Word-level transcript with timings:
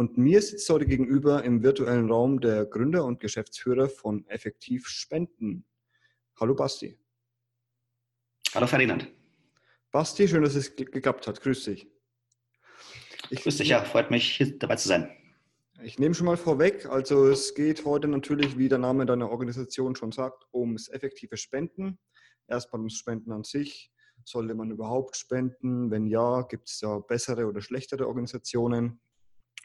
Und 0.00 0.16
mir 0.16 0.40
sitzt 0.40 0.70
heute 0.70 0.86
gegenüber 0.86 1.44
im 1.44 1.62
virtuellen 1.62 2.10
Raum 2.10 2.40
der 2.40 2.64
Gründer 2.64 3.04
und 3.04 3.20
Geschäftsführer 3.20 3.90
von 3.90 4.26
Effektiv 4.28 4.88
Spenden. 4.88 5.66
Hallo 6.40 6.54
Basti. 6.54 6.98
Hallo 8.54 8.66
Ferdinand. 8.66 9.12
Basti, 9.90 10.26
schön, 10.26 10.42
dass 10.42 10.54
es 10.54 10.74
geklappt 10.74 11.26
hat. 11.26 11.42
Grüß 11.42 11.64
dich. 11.64 11.86
Ich, 13.28 13.42
Grüß 13.42 13.58
dich, 13.58 13.68
ja, 13.68 13.84
freut 13.84 14.10
mich, 14.10 14.38
hier 14.38 14.58
dabei 14.58 14.76
zu 14.76 14.88
sein. 14.88 15.14
Ich 15.82 15.98
nehme 15.98 16.14
schon 16.14 16.24
mal 16.24 16.38
vorweg, 16.38 16.86
also 16.86 17.28
es 17.28 17.54
geht 17.54 17.84
heute 17.84 18.08
natürlich, 18.08 18.56
wie 18.56 18.70
der 18.70 18.78
Name 18.78 19.04
deiner 19.04 19.30
Organisation 19.30 19.96
schon 19.96 20.12
sagt, 20.12 20.46
ums 20.54 20.88
effektive 20.88 21.36
Spenden. 21.36 21.98
Erstmal 22.48 22.80
ums 22.80 22.96
Spenden 22.96 23.32
an 23.32 23.44
sich, 23.44 23.92
sollte 24.24 24.54
man 24.54 24.70
überhaupt 24.70 25.18
spenden? 25.18 25.90
Wenn 25.90 26.06
ja, 26.06 26.40
gibt 26.40 26.70
es 26.70 26.78
da 26.78 27.00
bessere 27.00 27.44
oder 27.46 27.60
schlechtere 27.60 28.08
Organisationen? 28.08 28.98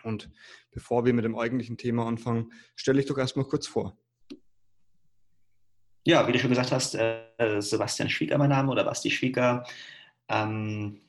Und 0.05 0.29
bevor 0.71 1.05
wir 1.05 1.13
mit 1.13 1.25
dem 1.25 1.37
eigentlichen 1.37 1.77
Thema 1.77 2.07
anfangen, 2.07 2.51
stelle 2.75 2.99
ich 2.99 3.07
doch 3.07 3.17
erstmal 3.17 3.45
kurz 3.45 3.67
vor. 3.67 3.97
Ja, 6.03 6.27
wie 6.27 6.31
du 6.31 6.39
schon 6.39 6.51
gesagt 6.51 6.71
hast, 6.71 6.95
äh, 6.95 7.59
Sebastian 7.59 8.09
Schwieger 8.09 8.37
mein 8.37 8.49
Name 8.49 8.71
oder 8.71 8.83
Basti 8.83 9.09
Schwieger. 9.09 9.65
Ähm, 10.29 11.01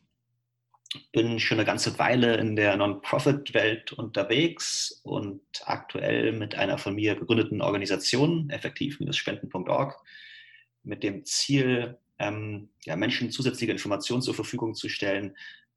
bin 1.13 1.39
schon 1.39 1.59
eine 1.59 1.67
ganze 1.67 1.99
Weile 1.99 2.37
in 2.37 2.57
der 2.57 2.77
Non-Profit-Welt 2.77 3.93
unterwegs 3.93 5.01
und 5.03 5.43
aktuell 5.65 6.33
mit 6.33 6.55
einer 6.55 6.79
von 6.79 6.95
mir 6.95 7.17
gegründeten 7.17 7.61
Organisation, 7.61 8.49
effektiv-spenden.org, 8.49 9.97
mit 10.85 11.03
dem 11.03 11.25
Ziel, 11.25 11.99
ähm, 12.19 12.71
ja, 12.85 12.97
Menschen 12.97 13.31
zusätzliche 13.31 13.73
Informationen 13.73 14.23
zur 14.23 14.35
Verfügung 14.35 14.75
zu 14.75 14.89
stellen, 14.89 15.37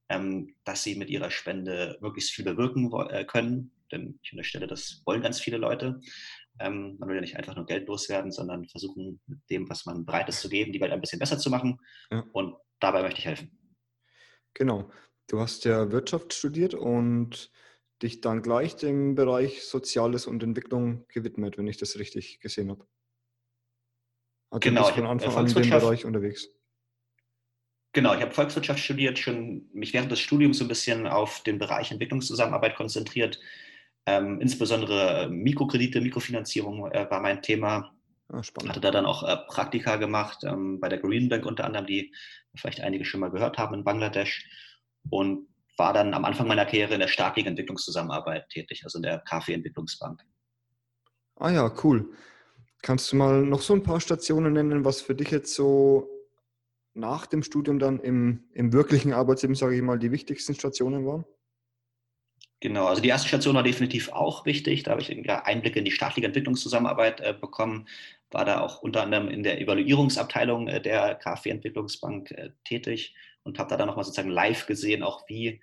ähm, 0.09 0.55
dass 0.65 0.83
sie 0.83 0.95
mit 0.95 1.09
ihrer 1.09 1.31
Spende 1.31 1.97
möglichst 2.01 2.31
viel 2.31 2.45
bewirken 2.45 2.91
äh, 3.09 3.25
können. 3.25 3.71
Denn 3.91 4.19
ich 4.21 4.31
unterstelle, 4.33 4.67
das 4.67 5.01
wollen 5.05 5.21
ganz 5.21 5.39
viele 5.39 5.57
Leute. 5.57 5.99
Ähm, 6.59 6.97
man 6.99 7.07
will 7.09 7.15
ja 7.15 7.21
nicht 7.21 7.37
einfach 7.37 7.55
nur 7.55 7.65
Geld 7.65 7.87
loswerden, 7.87 8.31
sondern 8.31 8.67
versuchen, 8.67 9.21
mit 9.27 9.39
dem, 9.49 9.69
was 9.69 9.85
man 9.85 10.05
bereit 10.05 10.27
ist 10.29 10.41
zu 10.41 10.49
geben, 10.49 10.73
die 10.73 10.81
Welt 10.81 10.91
ein 10.91 11.01
bisschen 11.01 11.19
besser 11.19 11.37
zu 11.37 11.49
machen. 11.49 11.79
Ja. 12.11 12.25
Und 12.33 12.55
dabei 12.79 13.01
möchte 13.01 13.19
ich 13.19 13.25
helfen. 13.25 13.57
Genau. 14.53 14.91
Du 15.27 15.39
hast 15.39 15.63
ja 15.65 15.91
Wirtschaft 15.91 16.33
studiert 16.33 16.73
und 16.73 17.51
dich 18.01 18.21
dann 18.21 18.41
gleich 18.41 18.75
dem 18.75 19.15
Bereich 19.15 19.63
Soziales 19.63 20.25
und 20.25 20.41
Entwicklung 20.41 21.05
gewidmet, 21.07 21.57
wenn 21.57 21.67
ich 21.67 21.77
das 21.77 21.99
richtig 21.99 22.39
gesehen 22.39 22.71
habe. 22.71 22.85
Also 24.49 24.59
genau, 24.61 24.85
bist 24.85 24.95
von 24.95 25.05
Anfang 25.05 25.35
an 25.35 25.47
in 25.47 25.53
dem 25.53 25.69
Bereich 25.69 26.05
unterwegs. 26.05 26.49
Genau, 27.93 28.13
ich 28.13 28.21
habe 28.21 28.31
Volkswirtschaft 28.31 28.79
studiert, 28.79 29.17
schon 29.17 29.67
mich 29.73 29.93
während 29.93 30.11
des 30.11 30.19
Studiums 30.19 30.59
so 30.59 30.65
ein 30.65 30.67
bisschen 30.67 31.07
auf 31.07 31.41
den 31.43 31.57
Bereich 31.57 31.91
Entwicklungszusammenarbeit 31.91 32.75
konzentriert. 32.75 33.39
Ähm, 34.05 34.39
insbesondere 34.41 35.27
Mikrokredite, 35.29 35.99
Mikrofinanzierung 35.99 36.91
äh, 36.91 37.09
war 37.09 37.19
mein 37.19 37.41
Thema. 37.41 37.93
Ah, 38.27 38.43
spannend. 38.43 38.69
Hatte 38.69 38.81
da 38.81 38.91
dann 38.91 39.07
auch 39.07 39.23
äh, 39.23 39.37
Praktika 39.47 39.95
gemacht, 39.95 40.43
ähm, 40.43 40.79
bei 40.79 40.87
der 40.87 40.99
Green 40.99 41.29
Bank 41.29 41.45
unter 41.45 41.65
anderem, 41.65 41.87
die 41.87 42.13
vielleicht 42.55 42.81
einige 42.81 43.05
schon 43.05 43.21
mal 43.21 43.31
gehört 43.31 43.57
haben 43.57 43.73
in 43.73 43.83
Bangladesch. 43.83 44.47
Und 45.09 45.47
war 45.77 45.93
dann 45.93 46.13
am 46.13 46.25
Anfang 46.25 46.47
meiner 46.47 46.65
Karriere 46.65 46.93
in 46.93 46.99
der 46.99 47.07
staatlichen 47.07 47.49
Entwicklungszusammenarbeit 47.49 48.49
tätig, 48.49 48.83
also 48.83 48.99
in 48.99 49.03
der 49.03 49.19
KfW-Entwicklungsbank. 49.19 50.21
Ah 51.37 51.49
ja, 51.49 51.73
cool. 51.83 52.13
Kannst 52.81 53.11
du 53.11 53.15
mal 53.15 53.41
noch 53.41 53.61
so 53.61 53.73
ein 53.73 53.81
paar 53.81 53.99
Stationen 53.99 54.53
nennen, 54.53 54.85
was 54.85 55.01
für 55.01 55.15
dich 55.15 55.31
jetzt 55.31 55.55
so 55.55 56.07
nach 56.99 57.25
dem 57.25 57.43
Studium 57.43 57.79
dann 57.79 57.99
im, 57.99 58.43
im 58.53 58.73
wirklichen 58.73 59.13
Arbeitsleben, 59.13 59.55
sage 59.55 59.75
ich 59.75 59.81
mal, 59.81 59.99
die 59.99 60.11
wichtigsten 60.11 60.53
Stationen 60.53 61.05
waren? 61.05 61.25
Genau, 62.61 62.87
also 62.87 63.01
die 63.01 63.07
erste 63.07 63.29
Station 63.29 63.55
war 63.55 63.63
definitiv 63.63 64.11
auch 64.11 64.45
wichtig. 64.45 64.83
Da 64.83 64.91
habe 64.91 65.01
ich 65.01 65.29
Einblicke 65.29 65.79
in 65.79 65.85
die 65.85 65.91
staatliche 65.91 66.27
Entwicklungszusammenarbeit 66.27 67.21
äh, 67.21 67.33
bekommen, 67.33 67.87
war 68.31 68.43
da 68.43 68.59
auch 68.59 68.81
unter 68.81 69.01
anderem 69.01 69.29
in 69.29 69.43
der 69.43 69.61
Evaluierungsabteilung 69.61 70.67
äh, 70.67 70.81
der 70.81 71.15
KfW-Entwicklungsbank 71.15 72.31
äh, 72.31 72.49
tätig 72.65 73.15
und 73.43 73.59
habe 73.59 73.69
da 73.69 73.77
dann 73.77 73.87
nochmal 73.87 74.03
sozusagen 74.03 74.29
live 74.29 74.67
gesehen, 74.67 75.03
auch 75.03 75.27
wie 75.29 75.61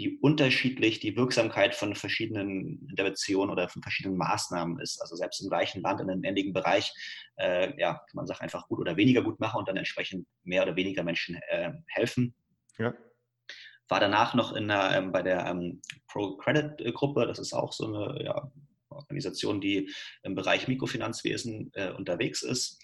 wie 0.00 0.18
unterschiedlich 0.22 0.98
die 0.98 1.14
Wirksamkeit 1.14 1.74
von 1.74 1.94
verschiedenen 1.94 2.88
Interventionen 2.88 3.50
oder 3.50 3.68
von 3.68 3.82
verschiedenen 3.82 4.16
Maßnahmen 4.16 4.80
ist. 4.80 4.98
Also 5.02 5.14
selbst 5.14 5.42
im 5.42 5.50
gleichen 5.50 5.82
Land, 5.82 6.00
in 6.00 6.08
einem 6.08 6.24
ähnlichen 6.24 6.54
Bereich, 6.54 6.94
äh, 7.36 7.78
ja, 7.78 7.92
kann 7.92 8.14
man 8.14 8.26
Sachen 8.26 8.44
einfach 8.44 8.66
gut 8.66 8.78
oder 8.78 8.96
weniger 8.96 9.22
gut 9.22 9.38
machen 9.40 9.58
und 9.58 9.68
dann 9.68 9.76
entsprechend 9.76 10.26
mehr 10.42 10.62
oder 10.62 10.74
weniger 10.74 11.02
Menschen 11.02 11.38
äh, 11.50 11.72
helfen. 11.88 12.34
Ja. 12.78 12.94
War 13.88 14.00
danach 14.00 14.32
noch 14.32 14.54
in 14.54 14.68
der, 14.68 14.90
ähm, 14.92 15.12
bei 15.12 15.20
der 15.20 15.44
ähm, 15.44 15.82
Pro-Credit-Gruppe, 16.08 17.26
das 17.26 17.38
ist 17.38 17.52
auch 17.52 17.74
so 17.74 17.86
eine 17.86 18.24
ja, 18.24 18.50
Organisation, 18.88 19.60
die 19.60 19.92
im 20.22 20.34
Bereich 20.34 20.66
Mikrofinanzwesen 20.66 21.72
äh, 21.74 21.90
unterwegs 21.90 22.42
ist. 22.42 22.82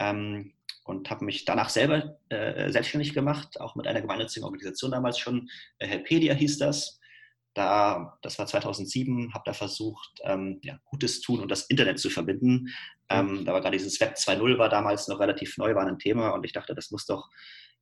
Ähm, 0.00 0.54
und 0.88 1.10
habe 1.10 1.26
mich 1.26 1.44
danach 1.44 1.68
selber 1.68 2.18
äh, 2.30 2.72
selbstständig 2.72 3.12
gemacht, 3.12 3.60
auch 3.60 3.76
mit 3.76 3.86
einer 3.86 4.00
gemeinnützigen 4.00 4.44
Organisation 4.44 4.90
damals 4.90 5.18
schon. 5.18 5.50
Äh, 5.78 5.86
Helpedia 5.86 6.32
hieß 6.32 6.56
das. 6.56 6.98
Da, 7.52 8.18
das 8.22 8.38
war 8.38 8.46
2007, 8.46 9.34
habe 9.34 9.42
da 9.44 9.52
versucht, 9.52 10.18
ähm, 10.22 10.60
ja, 10.62 10.78
Gutes 10.86 11.20
tun 11.20 11.40
und 11.40 11.50
das 11.50 11.66
Internet 11.66 11.98
zu 11.98 12.08
verbinden. 12.08 12.68
Ähm, 13.10 13.44
da 13.44 13.52
war 13.52 13.60
gerade 13.60 13.76
dieses 13.76 14.00
Web 14.00 14.14
2.0 14.14 14.56
war 14.56 14.70
damals 14.70 15.08
noch 15.08 15.20
relativ 15.20 15.58
neu, 15.58 15.74
war 15.74 15.86
ein 15.86 15.98
Thema 15.98 16.30
und 16.30 16.46
ich 16.46 16.52
dachte, 16.52 16.74
das 16.74 16.90
muss 16.90 17.04
doch, 17.04 17.28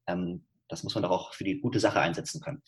ähm, 0.09 0.44
das 0.69 0.83
muss 0.83 0.94
man 0.94 1.05
doch 1.05 1.11
auch 1.11 1.33
für 1.33 1.44
die 1.44 1.61
gute 1.61 1.78
Sache 1.78 2.00
einsetzen 2.00 2.41
können. 2.41 2.61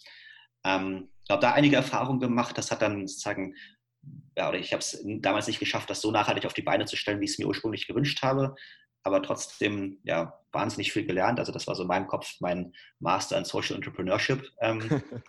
Ähm, 0.65 1.09
ich 1.25 1.31
habe 1.31 1.43
da 1.43 1.53
einige 1.53 1.75
Erfahrungen 1.75 2.21
gemacht. 2.21 2.57
Das 2.57 2.71
hat 2.71 2.83
dann 2.83 3.09
sozusagen, 3.09 3.57
ja, 4.37 4.49
oder 4.49 4.59
ich 4.59 4.73
habe 4.73 4.81
es 4.81 5.05
damals 5.21 5.49
nicht 5.49 5.59
geschafft, 5.59 5.91
das 5.91 6.01
so 6.01 6.13
nachhaltig 6.13 6.47
auf 6.47 6.55
die 6.55 6.63
Beine 6.63 6.85
zu 6.85 6.95
stellen, 6.95 7.21
wie 7.21 7.25
ich 7.25 7.33
es 7.33 7.39
mir 7.39 7.49
ursprünglich 7.49 7.89
gewünscht 7.89 8.23
habe 8.23 8.55
aber 9.09 9.23
trotzdem 9.23 9.99
ja 10.05 10.39
wahnsinnig 10.53 10.93
viel 10.93 11.05
gelernt. 11.05 11.39
Also 11.39 11.53
das 11.53 11.67
war 11.67 11.75
so 11.75 11.83
in 11.83 11.89
meinem 11.89 12.07
Kopf 12.07 12.37
mein 12.41 12.73
Master 13.01 13.37
in 13.37 13.45
Social 13.45 13.77
Entrepreneurship. 13.77 14.51
Ähm, 14.61 15.03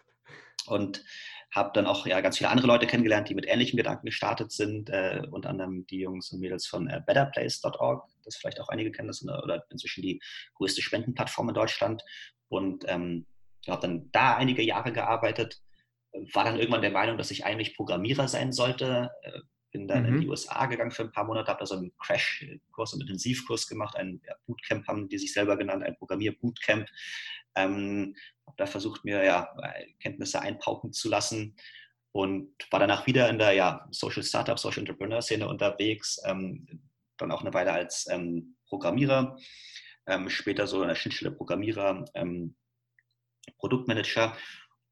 und 0.67 1.03
habe 1.51 1.71
dann 1.73 1.87
auch 1.87 2.05
ja, 2.05 2.21
ganz 2.21 2.37
viele 2.37 2.49
andere 2.49 2.67
Leute 2.67 2.85
kennengelernt, 2.85 3.27
die 3.29 3.35
mit 3.35 3.47
ähnlichen 3.47 3.77
Gedanken 3.77 4.05
gestartet 4.05 4.51
sind, 4.51 4.89
äh, 4.89 5.23
unter 5.31 5.49
anderem 5.49 5.85
die 5.87 6.01
Jungs 6.01 6.31
und 6.31 6.39
Mädels 6.39 6.67
von 6.67 6.87
äh, 6.87 7.01
betterplace.org, 7.05 8.07
das 8.23 8.35
vielleicht 8.35 8.59
auch 8.59 8.69
einige 8.69 8.91
kennen, 8.91 9.07
das 9.07 9.21
ist 9.21 9.27
oder 9.27 9.65
inzwischen 9.71 10.03
die 10.03 10.21
größte 10.55 10.81
Spendenplattform 10.81 11.49
in 11.49 11.55
Deutschland 11.55 12.03
und 12.49 12.85
ähm, 12.87 13.25
habe 13.67 13.81
dann 13.81 14.09
da 14.11 14.37
einige 14.37 14.61
Jahre 14.61 14.91
gearbeitet, 14.93 15.59
war 16.33 16.43
dann 16.43 16.59
irgendwann 16.59 16.81
der 16.81 16.91
Meinung, 16.91 17.17
dass 17.17 17.31
ich 17.31 17.45
eigentlich 17.45 17.75
Programmierer 17.75 18.27
sein 18.27 18.51
sollte, 18.51 19.09
äh, 19.23 19.39
bin 19.71 19.87
dann 19.87 20.03
mhm. 20.03 20.15
in 20.15 20.21
die 20.21 20.27
USA 20.27 20.65
gegangen 20.65 20.91
für 20.91 21.03
ein 21.03 21.11
paar 21.11 21.25
Monate, 21.25 21.49
habe 21.49 21.59
da 21.59 21.65
so 21.65 21.75
einen 21.75 21.95
Crash-Kurs, 21.97 22.93
einen 22.93 23.01
Intensivkurs 23.01 23.67
gemacht, 23.67 23.95
ein 23.95 24.21
Bootcamp 24.45 24.87
haben 24.87 25.09
die 25.09 25.17
sich 25.17 25.33
selber 25.33 25.57
genannt, 25.57 25.83
ein 25.83 25.95
Programmier-Bootcamp. 25.97 26.87
Ähm, 27.55 28.15
habe 28.45 28.57
da 28.57 28.65
versucht, 28.65 29.05
mir 29.05 29.23
ja, 29.23 29.53
Kenntnisse 29.99 30.41
einpauken 30.41 30.93
zu 30.93 31.09
lassen 31.09 31.55
und 32.11 32.51
war 32.71 32.79
danach 32.79 33.05
wieder 33.05 33.29
in 33.29 33.37
der 33.37 33.53
ja, 33.53 33.87
Social 33.91 34.23
Startup, 34.23 34.57
Social 34.57 34.79
Entrepreneur-Szene 34.79 35.47
unterwegs, 35.47 36.19
ähm, 36.25 36.81
dann 37.17 37.31
auch 37.31 37.41
eine 37.41 37.53
Weile 37.53 37.71
als 37.71 38.07
ähm, 38.09 38.55
Programmierer, 38.67 39.37
ähm, 40.07 40.29
später 40.29 40.67
so 40.67 40.81
in 40.81 40.87
der 40.87 40.95
Schnittstelle 40.95 41.31
Programmierer, 41.31 42.05
ähm, 42.15 42.55
Produktmanager 43.57 44.35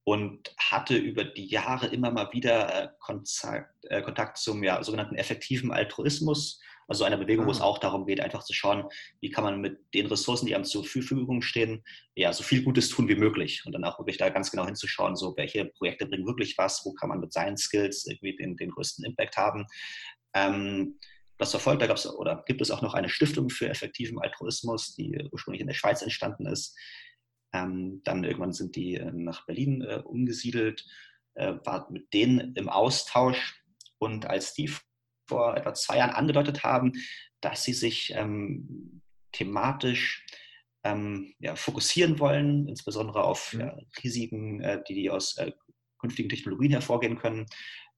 und 0.07 0.55
hatte 0.57 0.95
über 0.95 1.25
die 1.25 1.47
Jahre 1.47 1.87
immer 1.87 2.09
mal 2.11 2.31
wieder 2.31 2.73
äh, 2.73 2.87
Kontakt, 2.97 3.75
äh, 3.89 4.01
Kontakt 4.01 4.37
zum 4.37 4.63
ja, 4.63 4.81
sogenannten 4.81 5.15
effektiven 5.15 5.69
Altruismus, 5.69 6.61
also 6.87 7.03
einer 7.03 7.17
Bewegung, 7.17 7.43
ah. 7.43 7.47
wo 7.49 7.51
es 7.51 7.59
ah. 7.59 7.65
auch 7.65 7.77
darum 7.77 8.05
geht, 8.05 8.21
einfach 8.21 8.41
zu 8.45 8.53
schauen, 8.53 8.85
wie 9.19 9.31
kann 9.31 9.43
man 9.43 9.59
mit 9.59 9.93
den 9.93 10.05
Ressourcen, 10.05 10.45
die 10.45 10.55
einem 10.55 10.63
zur 10.63 10.85
Verfügung 10.85 11.41
stehen, 11.41 11.83
ja, 12.15 12.31
so 12.31 12.41
viel 12.41 12.63
Gutes 12.63 12.87
tun 12.87 13.09
wie 13.09 13.17
möglich 13.17 13.63
und 13.65 13.73
dann 13.73 13.83
auch 13.83 13.99
wirklich 13.99 14.15
da 14.15 14.29
ganz 14.29 14.49
genau 14.49 14.65
hinzuschauen, 14.65 15.17
so 15.17 15.35
welche 15.35 15.65
Projekte 15.65 16.05
bringen 16.05 16.25
wirklich 16.25 16.57
was, 16.57 16.85
wo 16.85 16.93
kann 16.93 17.09
man 17.09 17.19
mit 17.19 17.33
seinen 17.33 17.57
Skills 17.57 18.05
irgendwie 18.07 18.37
den, 18.37 18.55
den 18.55 18.71
größten 18.71 19.03
Impact 19.03 19.35
haben. 19.35 19.65
Ähm, 20.33 20.99
das 21.37 21.51
verfolgt, 21.51 21.81
da 21.81 21.87
gab 21.87 21.97
es 21.97 22.07
oder 22.07 22.45
gibt 22.47 22.61
es 22.61 22.71
auch 22.71 22.81
noch 22.81 22.93
eine 22.93 23.09
Stiftung 23.09 23.49
für 23.49 23.67
effektiven 23.67 24.19
Altruismus, 24.19 24.95
die 24.95 25.27
ursprünglich 25.33 25.59
in 25.59 25.67
der 25.67 25.73
Schweiz 25.73 26.01
entstanden 26.01 26.45
ist, 26.45 26.77
ähm, 27.53 28.01
dann 28.03 28.23
irgendwann 28.23 28.53
sind 28.53 28.75
die 28.75 28.95
äh, 28.95 29.11
nach 29.11 29.45
Berlin 29.45 29.81
äh, 29.81 30.01
umgesiedelt, 30.03 30.85
äh, 31.35 31.53
war 31.63 31.89
mit 31.91 32.13
denen 32.13 32.53
im 32.55 32.69
Austausch 32.69 33.63
und 33.99 34.25
als 34.25 34.53
die 34.53 34.71
vor 35.27 35.57
etwa 35.57 35.73
zwei 35.73 35.97
Jahren 35.97 36.15
angedeutet 36.15 36.63
haben, 36.63 36.93
dass 37.41 37.63
sie 37.63 37.73
sich 37.73 38.13
ähm, 38.15 39.01
thematisch 39.31 40.25
ähm, 40.83 41.33
ja, 41.39 41.55
fokussieren 41.55 42.19
wollen, 42.19 42.67
insbesondere 42.67 43.23
auf 43.23 43.53
mhm. 43.53 43.59
ja, 43.59 43.77
Risiken, 44.03 44.61
äh, 44.61 44.81
die, 44.87 44.93
die 44.93 45.09
aus 45.09 45.37
äh, 45.37 45.51
künftigen 45.99 46.29
Technologien 46.29 46.71
hervorgehen 46.71 47.17
können. 47.17 47.45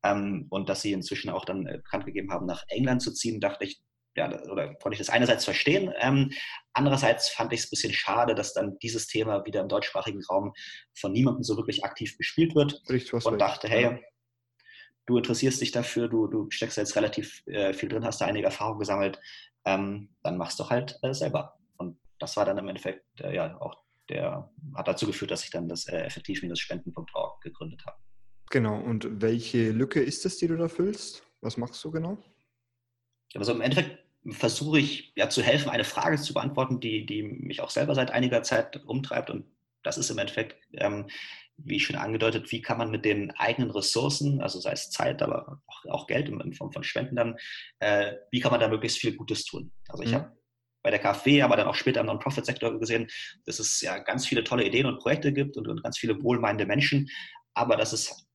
Ähm, 0.04 0.48
und 0.50 0.70
dass 0.70 0.82
sie 0.82 0.94
inzwischen 0.94 1.30
auch 1.30 1.46
dann 1.46 1.68
äh, 1.68 1.78
bekannt 1.78 2.06
gegeben 2.06 2.32
haben, 2.32 2.46
nach 2.46 2.64
England 2.70 3.02
zu 3.02 3.14
ziehen, 3.14 3.40
dachte 3.42 3.66
ich, 3.66 3.82
ja, 4.16 4.28
oder 4.50 4.74
konnte 4.76 4.94
ich 4.94 5.00
das 5.00 5.10
einerseits 5.10 5.46
verstehen. 5.46 5.94
Ähm, 6.00 6.32
andererseits 6.74 7.30
fand 7.30 7.54
ich 7.54 7.62
es 7.62 7.68
ein 7.68 7.70
bisschen 7.72 7.94
schade, 7.94 8.36
dass 8.36 8.54
dann 8.54 8.78
dieses 8.80 9.08
Thema 9.08 9.46
wieder 9.46 9.62
im 9.62 9.70
deutschsprachigen 9.70 10.24
Raum 10.26 10.54
von 10.94 11.12
niemandem 11.12 11.44
so 11.44 11.58
wirklich 11.58 11.84
aktiv 11.84 12.18
bespielt 12.18 12.56
wird. 12.56 12.82
Richtig, 12.90 13.14
und 13.14 13.26
recht. 13.26 13.42
dachte, 13.42 13.68
hey, 13.68 14.04
du 15.06 15.18
interessierst 15.18 15.62
dich 15.62 15.72
dafür, 15.72 16.08
du, 16.08 16.28
du 16.28 16.50
steckst 16.52 16.78
jetzt 16.78 16.96
relativ 16.96 17.44
äh, 17.48 17.74
viel 17.74 17.90
drin, 17.90 18.06
hast 18.06 18.22
da 18.22 18.26
einige 18.26 18.46
Erfahrungen 18.46 18.80
gesammelt, 18.80 19.20
ähm, 19.66 20.10
dann 20.24 20.38
machst 20.38 20.60
du 20.60 20.70
halt 20.70 21.00
äh, 21.02 21.14
selber. 21.14 21.58
Und 21.78 21.98
das 22.20 22.38
war 22.38 22.46
dann 22.46 22.58
im 22.58 22.68
Endeffekt 22.68 23.06
äh, 23.22 23.36
ja 23.36 23.60
auch 23.60 23.78
der, 24.10 24.52
hat 24.76 24.88
dazu 24.88 25.06
geführt, 25.06 25.32
dass 25.32 25.44
ich 25.44 25.52
dann 25.52 25.68
das 25.68 25.88
äh, 25.88 26.02
effektiv-spenden.org 26.02 27.42
gegründet 27.42 27.84
habe. 27.86 27.98
Genau, 28.50 28.80
und 28.80 29.22
welche 29.22 29.72
Lücke 29.72 30.02
ist 30.02 30.26
es, 30.26 30.38
die 30.38 30.48
du 30.48 30.58
da 30.58 30.68
füllst? 30.68 31.24
Was 31.42 31.58
machst 31.58 31.84
du 31.84 31.92
genau? 31.92 32.18
Also 33.36 33.54
im 33.54 33.62
Endeffekt 33.62 34.00
versuche 34.32 34.80
ich 34.80 35.14
ja 35.16 35.30
zu 35.30 35.42
helfen, 35.42 35.70
eine 35.70 35.84
Frage 35.84 36.18
zu 36.18 36.34
beantworten, 36.34 36.80
die, 36.80 37.06
die 37.06 37.24
mich 37.24 37.62
auch 37.62 37.70
selber 37.70 37.96
seit 37.96 38.12
einiger 38.12 38.44
Zeit 38.44 38.84
umtreibt. 38.86 39.30
Und 39.30 39.46
das 39.84 39.98
ist 39.98 40.10
im 40.10 40.18
Endeffekt, 40.18 40.56
ähm, 40.74 41.08
wie 41.58 41.78
ich 41.78 41.86
schon 41.86 41.96
angedeutet, 41.96 42.52
wie 42.52 42.62
kann 42.62 42.78
man 42.78 42.92
mit 42.92 43.06
den 43.06 43.32
eigenen 43.32 43.72
Ressourcen, 43.72 44.42
also 44.42 44.60
sei 44.60 44.72
es 44.72 44.92
Zeit, 44.92 45.22
aber 45.22 45.62
auch, 45.68 45.86
auch 45.90 46.08
Geld 46.08 46.30
in, 46.30 46.54
Form 46.54 46.72
von 46.72 46.84
Spenden 46.84 47.16
dann, 47.16 47.36
äh, 47.80 48.14
wie 48.32 48.40
kann 48.40 48.52
man 48.52 48.60
da 48.60 48.68
möglichst 48.68 49.00
viel 49.00 49.16
Gutes 49.16 49.46
tun? 49.46 49.72
Also 49.88 50.04
ich 50.04 50.12
mhm. 50.12 50.16
habe 50.16 50.38
bei 50.82 50.92
der 50.92 51.00
KfW, 51.00 51.42
aber 51.42 51.58
dann 51.58 51.68
auch 51.68 51.76
später 51.76 52.00
im 52.00 52.06
Non-Profit-Sektor 52.06 52.80
gesehen, 52.80 53.08
dass 53.46 53.60
es 53.60 53.82
ja 53.82 53.98
ganz 54.00 54.26
viele 54.26 54.44
tolle 54.44 54.66
Ideen 54.66 54.86
und 54.86 55.00
Projekte 55.00 55.34
gibt 55.34 55.58
und, 55.58 55.68
und 55.68 55.84
ganz 55.84 55.98
viele 55.98 56.22
wohlmeinende 56.24 56.66
Menschen, 56.66 57.10
aber 57.54 57.76
dass 57.76 57.92
es 57.92 58.28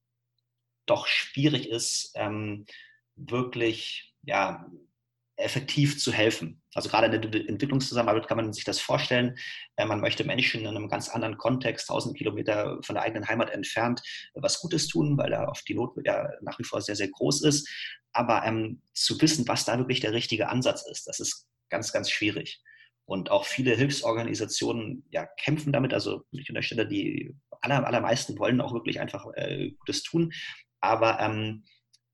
doch 0.86 1.06
schwierig 1.06 1.70
ist, 1.70 2.12
ähm, 2.14 2.66
wirklich 3.16 4.13
ja, 4.26 4.66
effektiv 5.36 5.98
zu 5.98 6.12
helfen. 6.12 6.62
Also 6.74 6.88
gerade 6.88 7.14
in 7.14 7.30
der 7.30 7.48
Entwicklungszusammenarbeit 7.48 8.28
kann 8.28 8.36
man 8.36 8.52
sich 8.52 8.64
das 8.64 8.80
vorstellen. 8.80 9.36
Äh, 9.76 9.86
man 9.86 10.00
möchte 10.00 10.24
Menschen 10.24 10.60
in 10.60 10.68
einem 10.68 10.88
ganz 10.88 11.08
anderen 11.08 11.38
Kontext, 11.38 11.90
1000 11.90 12.16
Kilometer 12.16 12.78
von 12.82 12.94
der 12.94 13.02
eigenen 13.02 13.28
Heimat 13.28 13.50
entfernt, 13.50 14.00
was 14.34 14.60
Gutes 14.60 14.86
tun, 14.86 15.18
weil 15.18 15.30
da 15.30 15.48
oft 15.48 15.68
die 15.68 15.74
Not 15.74 15.96
ja 16.04 16.28
nach 16.42 16.58
wie 16.58 16.64
vor 16.64 16.80
sehr, 16.80 16.96
sehr 16.96 17.08
groß 17.08 17.42
ist. 17.42 17.68
Aber 18.12 18.44
ähm, 18.44 18.80
zu 18.92 19.20
wissen, 19.20 19.46
was 19.48 19.64
da 19.64 19.76
wirklich 19.78 20.00
der 20.00 20.12
richtige 20.12 20.48
Ansatz 20.48 20.86
ist, 20.88 21.08
das 21.08 21.18
ist 21.18 21.48
ganz, 21.68 21.92
ganz 21.92 22.10
schwierig. 22.10 22.62
Und 23.06 23.30
auch 23.30 23.44
viele 23.44 23.74
Hilfsorganisationen 23.76 25.04
ja, 25.10 25.26
kämpfen 25.42 25.72
damit. 25.72 25.92
Also 25.92 26.24
ich 26.30 26.48
unterstelle, 26.48 26.86
die 26.86 27.34
aller, 27.60 27.86
allermeisten 27.86 28.38
wollen 28.38 28.60
auch 28.60 28.72
wirklich 28.72 29.00
einfach 29.00 29.26
äh, 29.34 29.70
Gutes 29.72 30.02
tun. 30.02 30.32
Aber 30.80 31.18
ähm, 31.20 31.64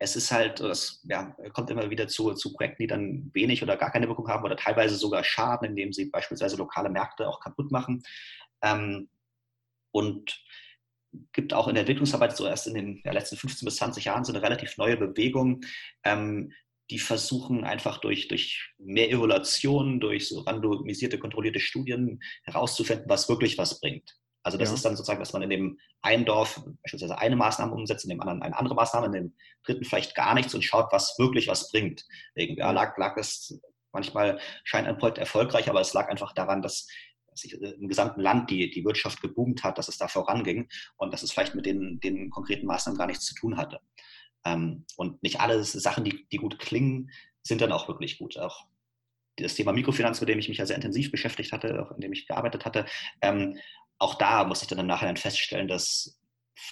es 0.02 0.16
ist 0.16 0.32
halt, 0.32 0.60
es 0.60 1.04
ja, 1.04 1.36
kommt 1.52 1.70
immer 1.70 1.90
wieder 1.90 2.08
zu, 2.08 2.32
zu 2.32 2.54
Projekten, 2.54 2.82
die 2.82 2.86
dann 2.86 3.30
wenig 3.34 3.62
oder 3.62 3.76
gar 3.76 3.92
keine 3.92 4.08
Wirkung 4.08 4.28
haben 4.28 4.44
oder 4.44 4.56
teilweise 4.56 4.96
sogar 4.96 5.22
schaden, 5.22 5.68
indem 5.68 5.92
sie 5.92 6.06
beispielsweise 6.06 6.56
lokale 6.56 6.88
Märkte 6.88 7.28
auch 7.28 7.38
kaputt 7.38 7.70
machen. 7.70 8.02
Ähm, 8.62 9.10
und 9.92 10.42
gibt 11.32 11.52
auch 11.52 11.68
in 11.68 11.74
der 11.74 11.82
Entwicklungsarbeit 11.82 12.34
so 12.34 12.46
erst 12.46 12.66
in 12.66 12.74
den 12.74 13.02
ja, 13.04 13.12
letzten 13.12 13.36
15 13.36 13.66
bis 13.66 13.76
20 13.76 14.06
Jahren 14.06 14.24
so 14.24 14.32
eine 14.32 14.42
relativ 14.42 14.78
neue 14.78 14.96
Bewegung, 14.96 15.60
ähm, 16.02 16.52
die 16.90 16.98
versuchen 16.98 17.64
einfach 17.64 17.98
durch, 17.98 18.26
durch 18.28 18.72
mehr 18.78 19.10
Evaluation, 19.10 20.00
durch 20.00 20.28
so 20.28 20.40
randomisierte, 20.40 21.18
kontrollierte 21.18 21.60
Studien 21.60 22.20
herauszufinden, 22.44 23.08
was 23.08 23.28
wirklich 23.28 23.58
was 23.58 23.80
bringt. 23.80 24.19
Also 24.42 24.56
das 24.56 24.70
ja. 24.70 24.74
ist 24.74 24.84
dann 24.84 24.96
sozusagen, 24.96 25.20
dass 25.20 25.32
man 25.32 25.42
in 25.42 25.50
dem 25.50 25.78
einen 26.00 26.24
Dorf 26.24 26.62
beispielsweise 26.82 27.18
eine 27.18 27.36
Maßnahme 27.36 27.74
umsetzt, 27.74 28.04
in 28.04 28.10
dem 28.10 28.20
anderen 28.20 28.42
eine 28.42 28.56
andere 28.56 28.74
Maßnahme, 28.74 29.06
in 29.06 29.12
dem 29.12 29.34
dritten 29.64 29.84
vielleicht 29.84 30.14
gar 30.14 30.34
nichts 30.34 30.54
und 30.54 30.62
schaut, 30.62 30.92
was 30.92 31.18
wirklich 31.18 31.48
was 31.48 31.70
bringt. 31.70 32.04
Irgendwie 32.34 32.60
lag, 32.60 32.96
lag 32.96 33.16
es, 33.16 33.60
manchmal 33.92 34.40
scheint 34.64 34.88
ein 34.88 34.98
Projekt 34.98 35.18
erfolgreich, 35.18 35.68
aber 35.68 35.80
es 35.80 35.92
lag 35.92 36.08
einfach 36.08 36.32
daran, 36.32 36.62
dass, 36.62 36.88
dass 37.28 37.40
sich 37.40 37.52
im 37.60 37.88
gesamten 37.88 38.20
Land 38.20 38.50
die, 38.50 38.70
die 38.70 38.84
Wirtschaft 38.84 39.20
geboomt 39.20 39.62
hat, 39.62 39.76
dass 39.76 39.88
es 39.88 39.98
da 39.98 40.08
voranging 40.08 40.68
und 40.96 41.12
dass 41.12 41.22
es 41.22 41.32
vielleicht 41.32 41.54
mit 41.54 41.66
den, 41.66 42.00
den 42.00 42.30
konkreten 42.30 42.66
Maßnahmen 42.66 42.98
gar 42.98 43.06
nichts 43.06 43.26
zu 43.26 43.34
tun 43.34 43.58
hatte. 43.58 43.80
Ähm, 44.46 44.86
und 44.96 45.22
nicht 45.22 45.40
alle 45.40 45.62
Sachen, 45.64 46.04
die, 46.04 46.26
die 46.32 46.38
gut 46.38 46.58
klingen, 46.58 47.10
sind 47.42 47.60
dann 47.60 47.72
auch 47.72 47.88
wirklich 47.88 48.18
gut. 48.18 48.38
Auch 48.38 48.64
das 49.36 49.54
Thema 49.54 49.72
Mikrofinanz, 49.72 50.20
mit 50.20 50.28
dem 50.28 50.38
ich 50.38 50.48
mich 50.48 50.58
ja 50.58 50.66
sehr 50.66 50.76
intensiv 50.76 51.10
beschäftigt 51.10 51.52
hatte, 51.52 51.82
auch 51.82 51.92
in 51.92 52.00
dem 52.00 52.12
ich 52.12 52.26
gearbeitet 52.26 52.64
hatte, 52.64 52.86
ähm, 53.22 53.58
auch 54.00 54.16
da 54.16 54.44
muss 54.44 54.62
ich 54.62 54.68
dann 54.68 54.78
im 54.78 54.86
Nachhinein 54.86 55.16
feststellen, 55.16 55.68
dass 55.68 56.18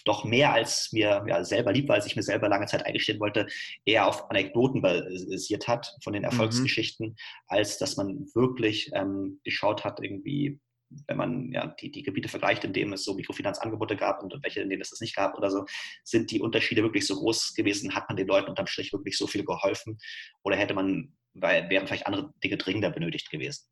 doch 0.05 0.25
mehr 0.25 0.53
als 0.53 0.93
mir 0.93 1.25
ja, 1.27 1.45
selber 1.45 1.73
lieb 1.73 1.89
war, 1.89 1.97
als 1.97 2.07
ich 2.07 2.17
mir 2.17 2.23
selber 2.23 2.49
lange 2.49 2.67
Zeit 2.67 2.85
eingestehen 2.85 3.21
wollte, 3.21 3.47
eher 3.85 4.07
auf 4.07 4.31
Anekdoten 4.31 4.83
basiert 4.83 5.69
hat 5.69 5.97
von 6.03 6.13
den 6.13 6.23
mhm. 6.23 6.29
Erfolgsgeschichten, 6.31 7.09
mhm. 7.09 7.17
als 7.47 7.79
dass 7.79 7.97
man 7.97 8.27
wirklich 8.35 8.91
ähm, 8.95 9.41
geschaut 9.45 9.85
hat, 9.85 10.01
irgendwie, 10.03 10.59
wenn 11.07 11.17
man 11.17 11.53
ja, 11.53 11.69
die, 11.81 11.91
die 11.91 12.03
Gebiete 12.03 12.29
vergleicht, 12.29 12.65
in 12.65 12.73
denen 12.73 12.93
es 12.93 13.05
so 13.05 13.15
Mikrofinanzangebote 13.15 13.97
gab 13.97 14.23
und 14.23 14.35
welche, 14.43 14.61
in 14.61 14.71
denen 14.71 14.83
es 14.83 14.91
das 14.91 15.01
nicht 15.01 15.17
gab 15.17 15.37
oder 15.37 15.51
so, 15.51 15.65
sind 16.05 16.31
die 16.31 16.41
Unterschiede 16.41 16.83
wirklich 16.83 17.07
so 17.07 17.17
groß 17.17 17.55
gewesen? 17.55 17.95
Hat 17.95 18.09
man 18.09 18.17
den 18.17 18.27
Leuten 18.27 18.49
unterm 18.49 18.67
Strich 18.67 18.93
wirklich 18.93 19.17
so 19.17 19.27
viel 19.27 19.45
geholfen? 19.45 19.99
Oder 20.43 20.57
hätte 20.57 20.75
man, 20.75 21.15
weil 21.35 21.69
wären 21.71 21.87
vielleicht 21.87 22.07
andere 22.07 22.33
Dinge 22.43 22.57
dringender 22.57 22.91
benötigt 22.91 23.31
gewesen? 23.31 23.67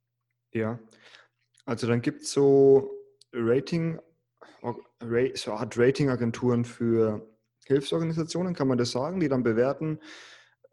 Ja, 0.53 0.79
also 1.65 1.87
dann 1.87 2.01
gibt 2.01 2.23
es 2.23 2.33
so 2.33 2.96
Rating, 3.37 4.01
so 5.35 5.53
Art 5.53 5.79
Ratingagenturen 5.79 6.65
für 6.65 7.29
Hilfsorganisationen, 7.67 8.55
kann 8.55 8.69
man 8.69 8.79
das 8.79 8.93
sagen, 8.93 9.21
die 9.21 9.29
dann 9.29 9.43
bewerten, 9.43 10.01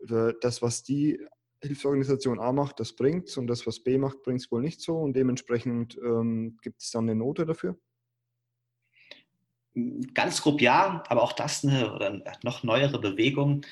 äh, 0.10 0.33
das, 0.42 0.62
was 0.62 0.83
die 0.83 1.19
Hilfsorganisation 1.62 2.39
A 2.39 2.51
macht, 2.51 2.80
das 2.80 2.95
bringt 2.95 3.36
und 3.38 3.48
das, 3.48 3.65
was 3.65 3.81
B 3.81 3.98
macht, 3.98 4.21
bringt 4.24 4.42
es 4.42 4.51
wohl 4.51 4.62
nicht 4.62 4.81
so 4.81 4.98
und 4.98 5.15
dementsprechend 5.15 5.98
ähm, 5.98 6.57
gibt 6.62 6.81
es 6.81 6.92
dann 6.92 7.06
eine 7.06 7.15
Note 7.15 7.45
dafür? 7.45 7.77
Ganz 10.13 10.42
grob 10.42 10.62
ja, 10.62 11.04
aber 11.07 11.24
auch 11.24 11.33
das 11.33 11.63
eine 11.63 11.94
oder 11.94 12.21
noch 12.44 12.63
neuere 12.63 13.00
Bewegung. 13.00 13.65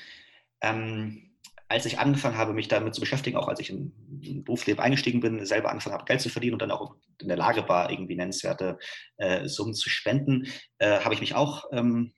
Ähm, 0.60 1.31
als 1.72 1.86
ich 1.86 1.98
angefangen 1.98 2.36
habe, 2.36 2.52
mich 2.52 2.68
damit 2.68 2.94
zu 2.94 3.00
beschäftigen, 3.00 3.38
auch 3.38 3.48
als 3.48 3.58
ich 3.58 3.70
in, 3.70 3.92
in 4.20 4.44
Berufsleben 4.44 4.82
eingestiegen 4.82 5.20
bin, 5.20 5.44
selber 5.46 5.70
angefangen 5.70 5.94
habe, 5.94 6.04
Geld 6.04 6.20
zu 6.20 6.28
verdienen 6.28 6.52
und 6.52 6.60
dann 6.60 6.70
auch 6.70 6.96
in 7.18 7.28
der 7.28 7.38
Lage 7.38 7.66
war, 7.66 7.90
irgendwie 7.90 8.14
nennenswerte 8.14 8.78
äh, 9.16 9.48
Summen 9.48 9.72
zu 9.72 9.88
spenden, 9.88 10.48
äh, 10.78 11.00
habe 11.00 11.14
ich 11.14 11.20
mich 11.20 11.34
auch 11.34 11.64
ähm, 11.72 12.12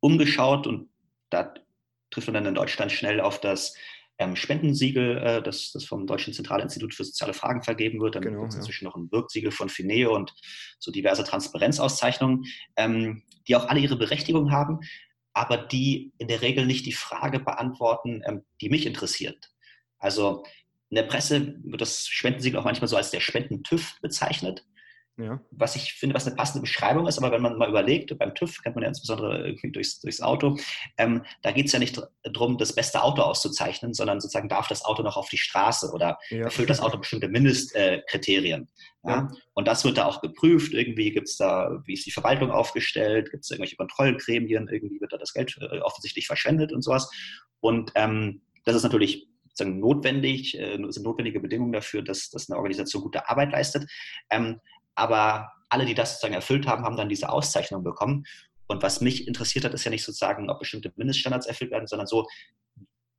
umgeschaut 0.00 0.66
und 0.66 0.88
da 1.28 1.52
trifft 2.10 2.28
man 2.28 2.34
dann 2.34 2.46
in 2.46 2.54
Deutschland 2.54 2.92
schnell 2.92 3.20
auf 3.20 3.42
das 3.42 3.74
ähm, 4.16 4.36
Spendensiegel, 4.36 5.18
äh, 5.18 5.42
das, 5.42 5.72
das 5.72 5.84
vom 5.84 6.06
Deutschen 6.06 6.32
Zentralinstitut 6.32 6.94
für 6.94 7.04
soziale 7.04 7.34
Fragen 7.34 7.62
vergeben 7.62 8.00
wird. 8.00 8.14
Dann 8.14 8.22
genau, 8.22 8.40
gibt 8.40 8.52
es 8.52 8.54
ja. 8.54 8.60
inzwischen 8.60 8.86
noch 8.86 8.96
ein 8.96 9.12
Wirksiegel 9.12 9.50
von 9.50 9.68
Fineo 9.68 10.16
und 10.16 10.32
so 10.78 10.90
diverse 10.90 11.24
Transparenzauszeichnungen, 11.24 12.44
ähm, 12.76 13.22
die 13.46 13.54
auch 13.54 13.68
alle 13.68 13.80
ihre 13.80 13.96
Berechtigung 13.96 14.50
haben 14.50 14.80
aber 15.40 15.56
die 15.56 16.12
in 16.18 16.28
der 16.28 16.42
Regel 16.42 16.66
nicht 16.66 16.84
die 16.84 16.92
Frage 16.92 17.40
beantworten, 17.40 18.22
ähm, 18.26 18.44
die 18.60 18.68
mich 18.68 18.84
interessiert. 18.84 19.50
Also 19.98 20.44
in 20.90 20.96
der 20.96 21.04
Presse 21.04 21.54
wird 21.64 21.80
das 21.80 22.06
Spendensiegel 22.06 22.60
auch 22.60 22.64
manchmal 22.64 22.88
so 22.88 22.96
als 22.96 23.10
der 23.10 23.20
Spenden-TÜV 23.20 24.00
bezeichnet. 24.02 24.66
Ja. 25.16 25.40
Was 25.50 25.76
ich 25.76 25.92
finde, 25.92 26.14
was 26.14 26.26
eine 26.26 26.36
passende 26.36 26.62
Beschreibung 26.62 27.06
ist, 27.06 27.18
aber 27.18 27.30
wenn 27.30 27.42
man 27.42 27.58
mal 27.58 27.68
überlegt, 27.68 28.16
beim 28.18 28.34
TÜV 28.34 28.62
kennt 28.62 28.74
man 28.74 28.82
ja 28.82 28.88
insbesondere 28.88 29.46
irgendwie 29.46 29.70
durchs, 29.70 30.00
durchs 30.00 30.22
Auto, 30.22 30.56
ähm, 30.96 31.24
da 31.42 31.52
geht 31.52 31.66
es 31.66 31.72
ja 31.72 31.78
nicht 31.78 32.00
darum, 32.22 32.56
das 32.56 32.74
beste 32.74 33.02
Auto 33.02 33.22
auszuzeichnen, 33.22 33.92
sondern 33.92 34.20
sozusagen 34.20 34.48
darf 34.48 34.68
das 34.68 34.84
Auto 34.84 35.02
noch 35.02 35.16
auf 35.16 35.28
die 35.28 35.36
Straße 35.36 35.90
oder 35.92 36.18
ja. 36.30 36.44
erfüllt 36.44 36.70
das 36.70 36.80
Auto 36.80 36.98
bestimmte 36.98 37.28
Mindestkriterien. 37.28 38.68
Äh, 39.04 39.08
ja? 39.08 39.16
ja? 39.16 39.30
Und 39.52 39.68
das 39.68 39.84
wird 39.84 39.98
da 39.98 40.06
auch 40.06 40.22
geprüft. 40.22 40.72
Irgendwie 40.72 41.12
gibt 41.12 41.28
es 41.28 41.36
da, 41.36 41.82
wie 41.84 41.94
ist 41.94 42.06
die 42.06 42.12
Verwaltung 42.12 42.50
aufgestellt, 42.50 43.30
gibt 43.30 43.44
es 43.44 43.50
irgendwelche 43.50 43.76
Kontrollgremien, 43.76 44.68
irgendwie 44.68 45.00
wird 45.00 45.12
da 45.12 45.18
das 45.18 45.34
Geld 45.34 45.56
äh, 45.60 45.80
offensichtlich 45.80 46.26
verschwendet 46.26 46.72
und 46.72 46.82
sowas. 46.82 47.10
Und 47.60 47.92
ähm, 47.94 48.40
das 48.64 48.74
ist 48.74 48.84
natürlich 48.84 49.28
sozusagen 49.50 49.80
notwendig, 49.80 50.58
äh, 50.58 50.78
sind 50.88 51.02
notwendige 51.02 51.40
Bedingungen 51.40 51.72
dafür, 51.72 52.02
dass, 52.02 52.30
dass 52.30 52.48
eine 52.48 52.58
Organisation 52.58 53.02
gute 53.02 53.28
Arbeit 53.28 53.52
leistet. 53.52 53.90
Ähm, 54.30 54.60
aber 54.94 55.52
alle, 55.68 55.86
die 55.86 55.94
das 55.94 56.12
sozusagen 56.12 56.34
erfüllt 56.34 56.66
haben, 56.66 56.84
haben 56.84 56.96
dann 56.96 57.08
diese 57.08 57.30
Auszeichnung 57.30 57.82
bekommen. 57.82 58.24
Und 58.66 58.82
was 58.82 59.00
mich 59.00 59.26
interessiert 59.26 59.64
hat, 59.64 59.74
ist 59.74 59.84
ja 59.84 59.90
nicht 59.90 60.04
sozusagen, 60.04 60.50
ob 60.50 60.58
bestimmte 60.58 60.92
Mindeststandards 60.96 61.46
erfüllt 61.46 61.70
werden, 61.70 61.86
sondern 61.86 62.06
so, 62.06 62.26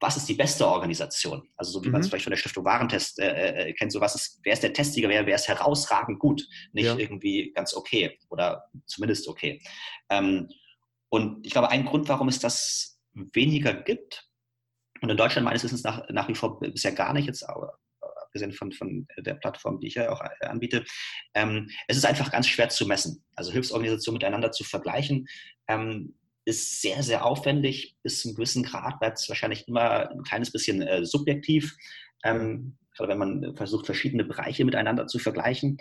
was 0.02 0.18
ist 0.18 0.28
die 0.28 0.34
beste 0.34 0.68
Organisation? 0.68 1.48
Also 1.56 1.72
so 1.72 1.84
wie 1.84 1.88
mhm. 1.88 1.94
man 1.94 2.02
es 2.02 2.10
vielleicht 2.10 2.24
von 2.24 2.32
der 2.32 2.38
Stiftung 2.38 2.66
Warentest 2.66 3.20
äh, 3.20 3.70
äh, 3.70 3.74
kennt, 3.74 3.92
so 3.92 4.02
was 4.02 4.16
ist, 4.16 4.40
wer 4.44 4.54
ist 4.54 4.64
der 4.64 4.74
Testsieger, 4.74 5.08
wer, 5.10 5.26
wer 5.26 5.36
ist 5.36 5.48
herausragend 5.48 6.20
gut, 6.20 6.46
nicht 6.74 6.86
ja. 6.86 6.98
irgendwie 6.98 7.52
ganz 7.54 7.74
okay 7.76 8.18
oder 8.30 8.66
zumindest 8.86 9.28
okay. 9.28 9.62
Ähm, 10.10 10.50
und 11.10 11.46
ich 11.46 11.52
glaube, 11.52 11.70
ein 11.70 11.86
Grund, 11.86 12.10
warum 12.10 12.30
es 12.30 12.40
das 12.40 13.00
weniger 13.14 13.74
gibt, 13.74 14.28
Und 15.02 15.10
in 15.10 15.18
Deutschland 15.18 15.46
meines 15.46 15.64
Wissens 15.64 15.84
nach, 15.84 16.08
nach 16.10 16.28
wie 16.28 16.36
vor 16.36 16.60
bisher 16.60 16.94
gar 16.94 17.14
nicht, 17.14 17.28
jetzt 17.28 17.48
aber 17.48 17.78
abgesehen 18.32 18.54
von, 18.54 18.72
von 18.72 19.08
der 19.18 19.36
Plattform, 19.36 19.80
die 19.80 19.88
ich 19.88 19.96
ja 19.96 20.10
auch 20.10 20.22
äh, 20.22 20.46
anbiete. 20.46 20.86
Ähm, 21.34 21.70
es 21.88 21.98
ist 21.98 22.06
einfach 22.06 22.32
ganz 22.32 22.48
schwer 22.48 22.70
zu 22.70 22.88
messen. 22.88 23.24
Also 23.36 23.52
Hilfsorganisationen 23.52 24.18
miteinander 24.18 24.52
zu 24.52 24.64
vergleichen, 24.64 25.28
ähm, 25.68 26.16
ist 26.46 26.82
sehr, 26.82 27.04
sehr 27.04 27.26
aufwendig. 27.26 27.98
Bis 28.04 28.22
zu 28.22 28.30
einem 28.30 28.36
gewissen 28.36 28.64
Grad 28.64 29.00
bleibt 29.00 29.20
es 29.20 29.30
wahrscheinlich 29.30 29.68
immer 29.68 30.10
ein 30.10 30.24
kleines 30.24 30.52
bisschen 30.52 30.82
äh, 30.82 31.06
subjektiv. 31.06 31.76
Ähm, 32.24 32.78
gerade 32.96 33.10
wenn 33.10 33.18
man 33.18 33.56
versucht, 33.56 33.86
verschiedene 33.86 34.24
Bereiche 34.24 34.64
miteinander 34.64 35.08
zu 35.08 35.20
vergleichen. 35.20 35.78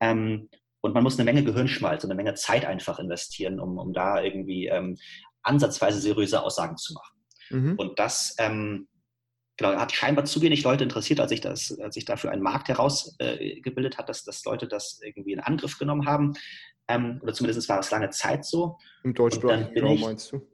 Ähm, 0.00 0.48
und 0.80 0.94
man 0.94 1.04
muss 1.04 1.18
eine 1.18 1.24
Menge 1.24 1.44
Gehirnschmalz 1.44 2.02
und 2.02 2.10
eine 2.10 2.20
Menge 2.20 2.34
Zeit 2.34 2.64
einfach 2.64 2.98
investieren, 2.98 3.60
um, 3.60 3.78
um 3.78 3.92
da 3.92 4.20
irgendwie 4.20 4.66
ähm, 4.66 4.98
ansatzweise 5.42 6.00
seriöse 6.00 6.42
Aussagen 6.42 6.76
zu 6.76 6.94
machen. 6.94 7.16
Mhm. 7.50 7.74
Und 7.76 7.98
das 7.98 8.34
ähm, 8.38 8.88
genau, 9.56 9.74
hat 9.74 9.92
scheinbar 9.92 10.24
zu 10.24 10.40
wenig 10.42 10.62
Leute 10.62 10.84
interessiert, 10.84 11.20
als 11.20 11.30
sich 11.30 11.40
das, 11.40 11.78
als 11.80 11.94
sich 11.94 12.04
dafür 12.04 12.30
ein 12.30 12.40
Markt 12.40 12.68
herausgebildet 12.68 13.94
äh, 13.94 13.96
hat, 13.96 14.08
dass, 14.08 14.24
dass 14.24 14.44
Leute 14.44 14.66
das 14.66 15.00
irgendwie 15.02 15.32
in 15.32 15.40
Angriff 15.40 15.78
genommen 15.78 16.06
haben. 16.06 16.34
Ähm, 16.88 17.20
oder 17.22 17.32
zumindest 17.32 17.68
war 17.68 17.78
es 17.78 17.90
lange 17.90 18.10
Zeit 18.10 18.44
so. 18.44 18.78
Im 19.04 19.14
deutschsprachigen 19.14 19.86
Raum 19.86 20.00
meinst 20.00 20.32
du? 20.32 20.46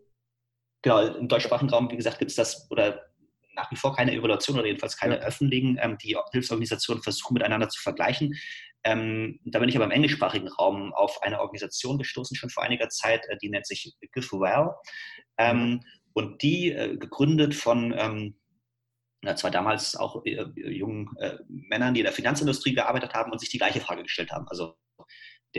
Genau, 0.83 1.01
im 1.07 1.29
deutschsprachigen 1.29 1.71
Raum, 1.71 1.91
wie 1.91 1.97
gesagt, 1.97 2.19
gibt 2.19 2.31
es 2.31 2.37
das 2.37 2.71
oder 2.71 3.03
nach 3.55 3.71
wie 3.73 3.77
vor 3.77 3.95
keine 3.95 4.13
Evaluation 4.13 4.57
oder 4.57 4.69
jedenfalls 4.69 4.97
keine 4.97 5.17
ja. 5.17 5.23
öffentlichen, 5.23 5.79
ähm, 5.83 5.99
die 5.99 6.17
Hilfsorganisationen 6.31 7.03
versuchen 7.03 7.35
miteinander 7.35 7.69
zu 7.69 7.83
vergleichen. 7.83 8.37
Ähm, 8.85 9.41
da 9.45 9.59
bin 9.59 9.69
ich 9.69 9.75
aber 9.75 9.87
im 9.87 9.91
englischsprachigen 9.91 10.49
Raum 10.49 10.95
auf 10.95 11.21
eine 11.23 11.41
Organisation 11.41 11.99
gestoßen, 11.99 12.37
schon 12.37 12.51
vor 12.51 12.63
einiger 12.63 12.89
Zeit, 12.89 13.27
äh, 13.29 13.37
die 13.43 13.51
nennt 13.51 13.67
sich 13.67 13.97
GiveWell. 14.13 14.71
Ähm, 15.39 15.59
mhm. 15.59 15.81
Und 16.13 16.43
die, 16.43 16.73
äh, 16.73 16.97
gegründet 16.97 17.55
von 17.55 17.93
zwar 19.37 19.51
damals 19.51 19.97
auch 19.97 20.25
äh, 20.25 20.45
jungen 20.55 21.11
äh, 21.19 21.39
Männern, 21.49 21.95
die 21.95 22.01
in 22.01 22.05
der 22.05 22.13
Finanzindustrie 22.13 22.75
gearbeitet 22.75 23.15
haben 23.15 23.33
und 23.33 23.41
sich 23.41 23.51
die 23.51 23.59
gleiche 23.59 23.81
Frage 23.81 24.03
gestellt 24.03 24.31
haben. 24.31 24.47
Also 24.49 24.77
in 24.99 25.05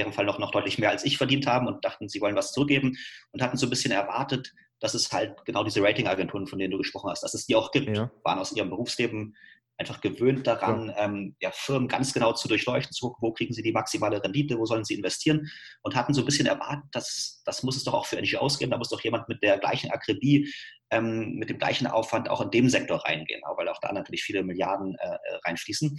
deren 0.03 0.13
Fall 0.13 0.25
noch, 0.25 0.39
noch 0.39 0.51
deutlich 0.51 0.77
mehr 0.77 0.89
als 0.89 1.03
ich 1.03 1.17
verdient 1.17 1.47
haben 1.47 1.67
und 1.67 1.83
dachten, 1.83 2.07
sie 2.07 2.21
wollen 2.21 2.35
was 2.35 2.53
zurückgeben 2.53 2.97
und 3.31 3.41
hatten 3.41 3.57
so 3.57 3.65
ein 3.65 3.69
bisschen 3.69 3.91
erwartet, 3.91 4.53
dass 4.79 4.93
es 4.93 5.11
halt 5.11 5.43
genau 5.45 5.63
diese 5.63 5.81
Ratingagenturen, 5.81 6.47
von 6.47 6.59
denen 6.59 6.71
du 6.71 6.77
gesprochen 6.77 7.09
hast, 7.09 7.21
dass 7.23 7.33
es 7.33 7.45
die 7.45 7.55
auch 7.55 7.71
gibt, 7.71 7.95
ja. 7.95 8.11
waren 8.23 8.39
aus 8.39 8.53
ihrem 8.53 8.69
Berufsleben 8.69 9.35
einfach 9.77 10.01
gewöhnt 10.01 10.45
daran, 10.45 10.89
ja. 10.89 11.05
Ähm, 11.05 11.35
ja, 11.39 11.51
Firmen 11.51 11.87
ganz 11.87 12.13
genau 12.13 12.33
zu 12.33 12.49
durchleuchten, 12.49 12.93
zu 12.93 13.07
gucken, 13.07 13.21
wo 13.21 13.33
kriegen 13.33 13.53
sie 13.53 13.63
die 13.63 13.71
maximale 13.71 14.21
Rendite, 14.21 14.57
wo 14.57 14.65
sollen 14.65 14.83
sie 14.83 14.93
investieren 14.93 15.49
und 15.81 15.95
hatten 15.95 16.13
so 16.13 16.21
ein 16.21 16.25
bisschen 16.25 16.47
erwartet, 16.47 16.89
dass 16.91 17.41
das 17.45 17.63
muss 17.63 17.77
es 17.77 17.85
doch 17.85 17.93
auch 17.93 18.05
für 18.05 18.21
NGOs 18.21 18.59
geben, 18.59 18.71
da 18.71 18.77
muss 18.77 18.89
doch 18.89 19.01
jemand 19.01 19.29
mit 19.29 19.41
der 19.41 19.57
gleichen 19.57 19.89
Akribie, 19.89 20.53
ähm, 20.91 21.35
mit 21.35 21.49
dem 21.49 21.57
gleichen 21.57 21.87
Aufwand 21.87 22.29
auch 22.29 22.41
in 22.41 22.51
dem 22.51 22.69
Sektor 22.69 23.05
reingehen, 23.05 23.43
auch 23.43 23.57
weil 23.57 23.69
auch 23.69 23.79
da 23.81 23.91
natürlich 23.91 24.23
viele 24.23 24.43
Milliarden 24.43 24.95
äh, 24.95 25.07
äh, 25.07 25.35
reinfließen 25.45 25.97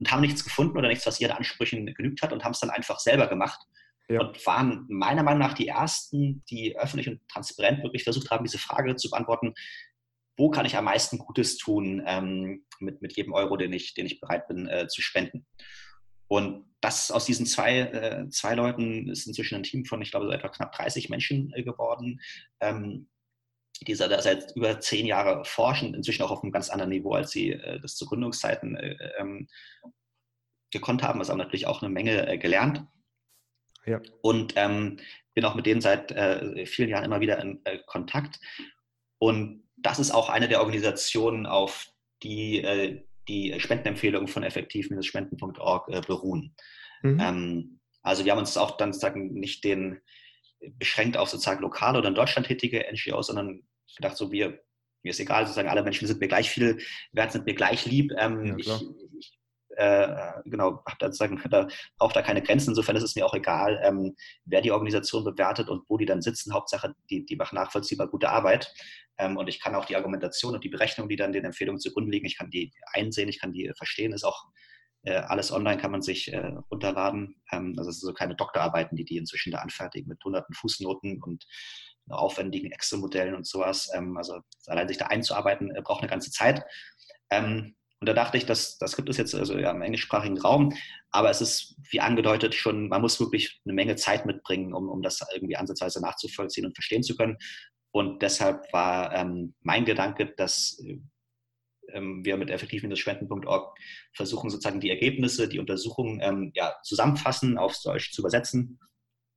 und 0.00 0.10
haben 0.10 0.22
nichts 0.22 0.44
gefunden 0.44 0.76
oder 0.76 0.88
nichts, 0.88 1.06
was 1.06 1.20
ihren 1.20 1.32
Ansprüchen 1.32 1.86
genügt 1.94 2.22
hat 2.22 2.32
und 2.32 2.44
haben 2.44 2.52
es 2.52 2.60
dann 2.60 2.70
einfach 2.70 2.98
selber 2.98 3.26
gemacht 3.26 3.60
ja. 4.08 4.20
und 4.20 4.44
waren 4.46 4.86
meiner 4.88 5.22
Meinung 5.22 5.40
nach 5.40 5.54
die 5.54 5.68
ersten, 5.68 6.44
die 6.50 6.76
öffentlich 6.76 7.08
und 7.08 7.20
transparent 7.28 7.82
wirklich 7.82 8.04
versucht 8.04 8.30
haben, 8.30 8.44
diese 8.44 8.58
Frage 8.58 8.96
zu 8.96 9.10
beantworten, 9.10 9.54
wo 10.36 10.50
kann 10.50 10.66
ich 10.66 10.76
am 10.76 10.84
meisten 10.84 11.18
Gutes 11.18 11.58
tun 11.58 12.02
ähm, 12.06 12.64
mit, 12.80 13.00
mit 13.02 13.16
jedem 13.16 13.32
Euro, 13.32 13.56
den 13.56 13.72
ich, 13.72 13.94
den 13.94 14.06
ich 14.06 14.20
bereit 14.20 14.48
bin 14.48 14.66
äh, 14.66 14.88
zu 14.88 15.00
spenden. 15.00 15.46
Und 16.26 16.64
das 16.80 17.10
aus 17.10 17.26
diesen 17.26 17.46
zwei, 17.46 17.80
äh, 17.80 18.28
zwei 18.30 18.54
Leuten 18.54 19.08
ist 19.08 19.26
inzwischen 19.26 19.56
ein 19.56 19.62
Team 19.62 19.84
von, 19.84 20.02
ich 20.02 20.10
glaube, 20.10 20.26
so 20.26 20.32
etwa 20.32 20.48
knapp 20.48 20.72
30 20.72 21.08
Menschen 21.08 21.52
äh, 21.54 21.62
geworden, 21.62 22.20
ähm, 22.60 23.08
die 23.82 23.94
seit 23.94 24.52
über 24.54 24.80
zehn 24.80 25.06
Jahren 25.06 25.44
forschen, 25.44 25.94
inzwischen 25.94 26.22
auch 26.22 26.30
auf 26.30 26.42
einem 26.42 26.52
ganz 26.52 26.70
anderen 26.70 26.90
Niveau, 26.90 27.12
als 27.12 27.30
sie 27.30 27.52
äh, 27.52 27.80
das 27.80 27.96
zu 27.96 28.06
Gründungszeiten 28.06 28.76
äh, 28.76 28.96
ähm, 29.18 29.48
gekonnt 30.70 31.02
haben. 31.02 31.18
Also 31.18 31.32
haben 31.32 31.38
natürlich 31.38 31.66
auch 31.66 31.82
eine 31.82 31.92
Menge 31.92 32.26
äh, 32.26 32.38
gelernt. 32.38 32.84
Ja. 33.86 34.00
Und 34.22 34.54
ähm, 34.56 34.98
bin 35.34 35.44
auch 35.44 35.54
mit 35.54 35.66
denen 35.66 35.80
seit 35.80 36.12
äh, 36.12 36.64
vielen 36.66 36.88
Jahren 36.88 37.04
immer 37.04 37.20
wieder 37.20 37.38
in 37.38 37.60
Kontakt. 37.86 38.40
Und 39.18 39.64
das 39.76 39.98
ist 39.98 40.12
auch 40.12 40.30
eine 40.30 40.48
der 40.48 40.60
Organisationen, 40.60 41.44
auf 41.44 41.88
die 42.22 42.62
äh, 42.62 43.04
die 43.28 43.58
Spendenempfehlungen 43.58 44.28
von 44.28 44.42
effektiv-spenden.org 44.42 45.88
äh, 45.88 46.00
beruhen. 46.06 46.54
Mhm. 47.02 47.20
Ähm, 47.20 47.80
also 48.02 48.24
wir 48.24 48.32
haben 48.32 48.38
uns 48.38 48.56
auch 48.56 48.76
dann 48.76 48.92
sozusagen 48.92 49.32
nicht 49.32 49.64
den 49.64 50.00
beschränkt 50.78 51.16
auf 51.16 51.28
sozusagen 51.28 51.62
lokale 51.62 51.98
oder 51.98 52.08
in 52.08 52.14
Deutschland 52.14 52.46
tätige 52.46 52.84
NGOs, 52.90 53.28
sondern 53.28 53.62
gedacht, 53.96 54.16
so 54.16 54.32
wir, 54.32 54.60
mir 55.02 55.10
ist 55.10 55.20
egal, 55.20 55.46
sozusagen 55.46 55.68
alle 55.68 55.82
Menschen 55.82 56.06
sind 56.06 56.20
mir 56.20 56.28
gleich 56.28 56.50
viel 56.50 56.78
wert, 57.12 57.32
sind 57.32 57.46
mir 57.46 57.54
gleich 57.54 57.86
lieb. 57.86 58.12
Ähm, 58.18 58.58
ja, 58.58 58.76
ich, 58.76 58.82
ich 59.18 59.38
äh, 59.76 60.32
genau, 60.44 60.82
habe 60.86 60.96
da 60.98 61.06
sozusagen, 61.06 61.42
da 61.50 61.68
braucht 61.98 62.16
da 62.16 62.22
keine 62.22 62.42
Grenzen. 62.42 62.70
Insofern 62.70 62.96
ist 62.96 63.02
es 63.02 63.14
mir 63.16 63.26
auch 63.26 63.34
egal, 63.34 63.80
ähm, 63.84 64.14
wer 64.44 64.60
die 64.60 64.72
Organisation 64.72 65.24
bewertet 65.24 65.68
und 65.68 65.84
wo 65.88 65.96
die 65.96 66.06
dann 66.06 66.22
sitzen. 66.22 66.52
Hauptsache, 66.52 66.94
die, 67.10 67.24
die 67.24 67.36
machen 67.36 67.56
nachvollziehbar 67.56 68.08
gute 68.08 68.28
Arbeit. 68.28 68.72
Ähm, 69.18 69.36
und 69.36 69.48
ich 69.48 69.60
kann 69.60 69.74
auch 69.74 69.84
die 69.84 69.96
Argumentation 69.96 70.54
und 70.54 70.64
die 70.64 70.68
Berechnung, 70.68 71.08
die 71.08 71.16
dann 71.16 71.32
den 71.32 71.44
Empfehlungen 71.44 71.80
zugrunde 71.80 72.10
liegen, 72.10 72.26
ich 72.26 72.36
kann 72.36 72.50
die 72.50 72.72
einsehen, 72.92 73.28
ich 73.28 73.40
kann 73.40 73.52
die 73.52 73.70
verstehen, 73.76 74.12
ist 74.12 74.24
auch 74.24 74.44
alles 75.12 75.52
online, 75.52 75.80
kann 75.80 75.90
man 75.90 76.02
sich 76.02 76.32
äh, 76.32 76.52
runterladen. 76.70 77.36
Ähm, 77.52 77.74
also 77.76 77.90
es 77.90 78.00
sind 78.00 78.08
so 78.08 78.14
keine 78.14 78.36
Doktorarbeiten, 78.36 78.96
die 78.96 79.04
die 79.04 79.16
inzwischen 79.16 79.52
da 79.52 79.58
anfertigen 79.58 80.08
mit 80.08 80.24
hunderten 80.24 80.54
Fußnoten 80.54 81.22
und 81.22 81.44
aufwendigen 82.08 82.72
Excel-Modellen 82.72 83.34
und 83.34 83.46
sowas. 83.46 83.90
Ähm, 83.94 84.16
also 84.16 84.40
allein 84.66 84.88
sich 84.88 84.98
da 84.98 85.06
einzuarbeiten, 85.06 85.74
äh, 85.74 85.82
braucht 85.82 86.02
eine 86.02 86.10
ganze 86.10 86.30
Zeit. 86.30 86.64
Ähm, 87.30 87.74
und 88.00 88.08
da 88.08 88.12
dachte 88.12 88.36
ich, 88.36 88.44
das, 88.44 88.76
das 88.78 88.96
gibt 88.96 89.08
es 89.08 89.16
jetzt 89.16 89.34
also 89.34 89.58
ja, 89.58 89.70
im 89.70 89.80
englischsprachigen 89.80 90.38
Raum, 90.38 90.74
aber 91.10 91.30
es 91.30 91.40
ist, 91.40 91.76
wie 91.90 92.00
angedeutet, 92.00 92.54
schon, 92.54 92.88
man 92.88 93.00
muss 93.00 93.18
wirklich 93.18 93.62
eine 93.64 93.72
Menge 93.72 93.96
Zeit 93.96 94.26
mitbringen, 94.26 94.74
um, 94.74 94.90
um 94.90 95.00
das 95.00 95.26
irgendwie 95.32 95.56
ansatzweise 95.56 96.02
nachzuvollziehen 96.02 96.66
und 96.66 96.74
verstehen 96.74 97.02
zu 97.02 97.16
können. 97.16 97.38
Und 97.92 98.22
deshalb 98.22 98.70
war 98.72 99.14
ähm, 99.14 99.54
mein 99.60 99.84
Gedanke, 99.84 100.34
dass 100.36 100.82
ähm, 101.92 102.24
wir 102.24 102.36
mit 102.36 102.50
effektiv-spenden.org 102.50 103.78
versuchen, 104.12 104.50
sozusagen 104.50 104.80
die 104.80 104.90
Ergebnisse, 104.90 105.48
die 105.48 105.58
Untersuchungen 105.58 106.20
ähm, 106.22 106.52
ja, 106.54 106.74
zusammenfassen, 106.82 107.58
aufs 107.58 107.82
Deutsch 107.82 108.12
zu 108.12 108.22
übersetzen, 108.22 108.78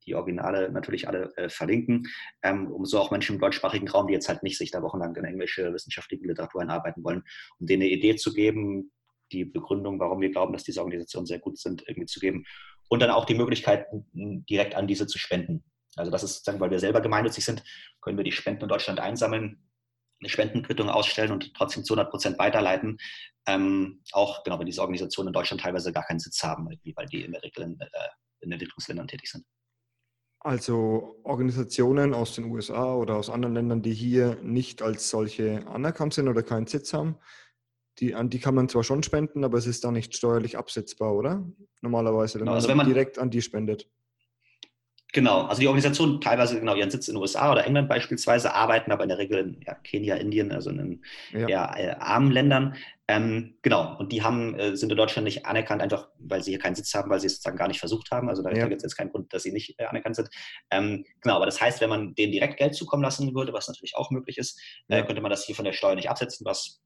die 0.05 0.15
Originale 0.15 0.71
natürlich 0.71 1.07
alle 1.07 1.31
äh, 1.35 1.49
verlinken, 1.49 2.07
ähm, 2.41 2.71
um 2.71 2.85
so 2.85 2.99
auch 2.99 3.11
Menschen 3.11 3.35
im 3.35 3.41
deutschsprachigen 3.41 3.89
Raum, 3.89 4.07
die 4.07 4.13
jetzt 4.13 4.29
halt 4.29 4.41
nicht 4.41 4.57
sich 4.57 4.71
da 4.71 4.81
wochenlang 4.81 5.15
in 5.15 5.25
englische 5.25 5.73
wissenschaftliche 5.73 6.25
Literatur 6.25 6.61
einarbeiten 6.61 7.03
wollen, 7.03 7.23
um 7.59 7.67
denen 7.67 7.83
eine 7.83 7.91
Idee 7.91 8.15
zu 8.15 8.33
geben, 8.33 8.91
die 9.31 9.45
Begründung, 9.45 9.99
warum 9.99 10.21
wir 10.21 10.31
glauben, 10.31 10.53
dass 10.53 10.63
diese 10.63 10.79
Organisationen 10.79 11.25
sehr 11.25 11.39
gut 11.39 11.57
sind, 11.57 11.83
irgendwie 11.87 12.07
zu 12.07 12.19
geben. 12.19 12.45
Und 12.89 13.01
dann 13.01 13.11
auch 13.11 13.25
die 13.25 13.35
Möglichkeit, 13.35 13.87
direkt 14.13 14.75
an 14.75 14.87
diese 14.87 15.07
zu 15.07 15.17
spenden. 15.17 15.65
Also 15.97 16.11
das 16.11 16.23
ist 16.23 16.35
sozusagen, 16.35 16.61
weil 16.61 16.71
wir 16.71 16.79
selber 16.79 17.01
gemeinnützig 17.01 17.43
sind, 17.43 17.63
können 18.01 18.17
wir 18.17 18.23
die 18.23 18.31
Spenden 18.31 18.63
in 18.63 18.69
Deutschland 18.69 19.01
einsammeln, 19.01 19.66
eine 20.19 20.29
Spendenquittung 20.29 20.89
ausstellen 20.89 21.31
und 21.31 21.53
trotzdem 21.53 21.83
zu 21.83 21.93
100 21.93 22.09
Prozent 22.09 22.39
weiterleiten. 22.39 22.97
Ähm, 23.47 24.01
auch 24.11 24.43
genau, 24.43 24.59
wenn 24.59 24.65
diese 24.65 24.81
Organisationen 24.81 25.27
in 25.27 25.33
Deutschland 25.33 25.61
teilweise 25.61 25.93
gar 25.93 26.03
keinen 26.03 26.19
Sitz 26.19 26.43
haben, 26.43 26.67
weil 26.67 27.05
die 27.07 27.23
in 27.23 27.31
der 27.31 27.43
Regel 27.43 27.63
in, 27.63 27.79
äh, 27.79 27.87
in 28.41 28.51
Entwicklungsländern 28.51 29.07
tätig 29.07 29.29
sind. 29.29 29.45
Also 30.39 31.19
Organisationen 31.23 32.13
aus 32.13 32.35
den 32.35 32.45
USA 32.45 32.93
oder 32.93 33.15
aus 33.15 33.29
anderen 33.29 33.55
Ländern, 33.55 33.81
die 33.81 33.93
hier 33.93 34.35
nicht 34.41 34.81
als 34.81 35.09
solche 35.09 35.65
anerkannt 35.67 36.13
sind 36.13 36.27
oder 36.27 36.43
keinen 36.43 36.67
Sitz 36.67 36.93
haben, 36.93 37.17
die, 37.99 38.13
an 38.13 38.29
die 38.29 38.39
kann 38.39 38.53
man 38.53 38.69
zwar 38.69 38.83
schon 38.83 39.01
spenden, 39.01 39.43
aber 39.43 39.57
es 39.57 39.65
ist 39.65 39.83
dann 39.83 39.93
nicht 39.93 40.15
steuerlich 40.15 40.57
absetzbar, 40.57 41.13
oder? 41.15 41.43
Normalerweise, 41.81 42.35
wenn, 42.35 42.45
genau, 42.45 42.53
also 42.53 42.67
wenn 42.67 42.77
man 42.77 42.85
direkt 42.85 43.17
an 43.17 43.31
die 43.31 43.41
spendet. 43.41 43.89
Genau, 45.13 45.43
also 45.43 45.61
die 45.61 45.67
Organisationen 45.67 46.19
teilweise 46.19 46.59
genau 46.59 46.75
ihren 46.75 46.91
Sitz 46.91 47.07
in 47.07 47.15
den 47.15 47.21
USA 47.21 47.51
oder 47.51 47.65
England 47.65 47.87
beispielsweise, 47.87 48.53
arbeiten 48.53 48.91
aber 48.91 49.03
in 49.03 49.09
der 49.09 49.17
Regel 49.17 49.39
in 49.39 49.61
ja, 49.65 49.73
Kenia, 49.75 50.15
Indien, 50.15 50.51
also 50.51 50.69
in 50.69 51.01
ja. 51.31 51.47
eher 51.47 51.73
äh, 51.77 51.95
armen 51.99 52.31
Ländern. 52.31 52.75
Ähm, 53.07 53.55
genau, 53.61 53.97
und 53.97 54.11
die 54.11 54.21
haben, 54.21 54.59
äh, 54.59 54.75
sind 54.75 54.91
in 54.91 54.97
Deutschland 54.97 55.23
nicht 55.23 55.45
anerkannt, 55.45 55.81
einfach 55.81 56.09
weil 56.19 56.43
sie 56.43 56.51
hier 56.51 56.59
keinen 56.59 56.75
Sitz 56.75 56.93
haben, 56.93 57.09
weil 57.09 57.21
sie 57.21 57.27
es 57.27 57.35
sozusagen 57.35 57.57
gar 57.57 57.69
nicht 57.69 57.79
versucht 57.79 58.11
haben. 58.11 58.27
Also 58.27 58.43
da 58.43 58.51
ja. 58.51 58.67
gibt 58.67 58.81
es 58.81 58.83
jetzt 58.83 58.97
keinen 58.97 59.11
Grund, 59.11 59.33
dass 59.33 59.43
sie 59.43 59.53
nicht 59.53 59.79
äh, 59.79 59.85
anerkannt 59.85 60.17
sind. 60.17 60.29
Ähm, 60.71 61.05
genau, 61.21 61.37
aber 61.37 61.45
das 61.45 61.61
heißt, 61.61 61.79
wenn 61.79 61.89
man 61.89 62.13
denen 62.15 62.33
direkt 62.33 62.57
Geld 62.57 62.75
zukommen 62.75 63.03
lassen 63.03 63.33
würde, 63.33 63.53
was 63.53 63.69
natürlich 63.69 63.95
auch 63.95 64.11
möglich 64.11 64.37
ist, 64.37 64.59
äh, 64.89 65.03
könnte 65.05 65.21
man 65.21 65.31
das 65.31 65.45
hier 65.45 65.55
von 65.55 65.63
der 65.63 65.73
Steuer 65.73 65.95
nicht 65.95 66.09
absetzen, 66.09 66.45
was 66.45 66.81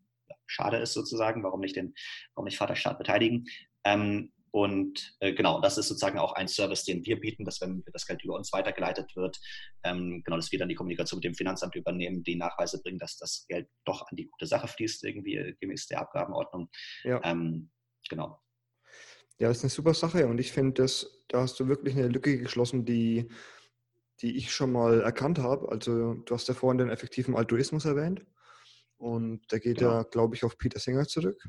schade 0.45 0.77
ist 0.77 0.93
sozusagen. 0.93 1.43
Warum 1.43 1.59
nicht 1.59 1.75
den, 1.75 1.95
warum 2.35 2.45
nicht 2.45 2.57
Vaterstaat 2.57 2.99
beteiligen? 2.99 3.45
Ähm, 3.83 4.31
und 4.51 5.15
äh, 5.21 5.33
genau, 5.33 5.61
das 5.61 5.77
ist 5.77 5.87
sozusagen 5.87 6.19
auch 6.19 6.33
ein 6.33 6.49
Service, 6.49 6.83
den 6.83 7.05
wir 7.05 7.19
bieten, 7.19 7.45
dass 7.45 7.61
wenn 7.61 7.83
das 7.93 8.05
Geld 8.05 8.23
über 8.23 8.35
uns 8.35 8.51
weitergeleitet 8.51 9.15
wird, 9.15 9.39
ähm, 9.83 10.21
genau, 10.25 10.35
dass 10.35 10.51
wir 10.51 10.59
dann 10.59 10.67
die 10.67 10.75
Kommunikation 10.75 11.19
mit 11.19 11.23
dem 11.23 11.35
Finanzamt 11.35 11.75
übernehmen, 11.75 12.23
die 12.23 12.35
Nachweise 12.35 12.81
bringen, 12.81 12.99
dass 12.99 13.17
das 13.17 13.45
Geld 13.47 13.69
doch 13.85 14.05
an 14.09 14.17
die 14.17 14.27
gute 14.27 14.45
Sache 14.45 14.67
fließt, 14.67 15.05
irgendwie 15.05 15.37
äh, 15.37 15.55
gemäß 15.61 15.87
der 15.87 16.01
Abgabenordnung. 16.01 16.69
Ja. 17.03 17.21
Ähm, 17.23 17.71
genau. 18.09 18.41
Ja, 19.39 19.47
das 19.47 19.57
ist 19.57 19.63
eine 19.63 19.69
super 19.69 19.93
Sache 19.93 20.27
und 20.27 20.37
ich 20.39 20.51
finde, 20.51 20.85
da 21.29 21.41
hast 21.41 21.59
du 21.59 21.67
wirklich 21.67 21.95
eine 21.95 22.09
Lücke 22.09 22.37
geschlossen, 22.37 22.85
die, 22.85 23.29
die 24.21 24.35
ich 24.35 24.51
schon 24.51 24.73
mal 24.73 25.01
erkannt 25.01 25.39
habe. 25.39 25.69
Also 25.69 26.15
du 26.15 26.35
hast 26.35 26.49
ja 26.49 26.53
vorhin 26.53 26.77
den 26.77 26.89
effektiven 26.89 27.35
Altruismus 27.35 27.85
erwähnt. 27.85 28.25
Und 28.97 29.51
der 29.51 29.59
geht 29.59 29.79
genau. 29.79 29.93
ja, 29.93 30.03
glaube 30.03 30.35
ich, 30.35 30.43
auf 30.43 30.59
Peter 30.59 30.79
Singer 30.79 31.07
zurück. 31.07 31.41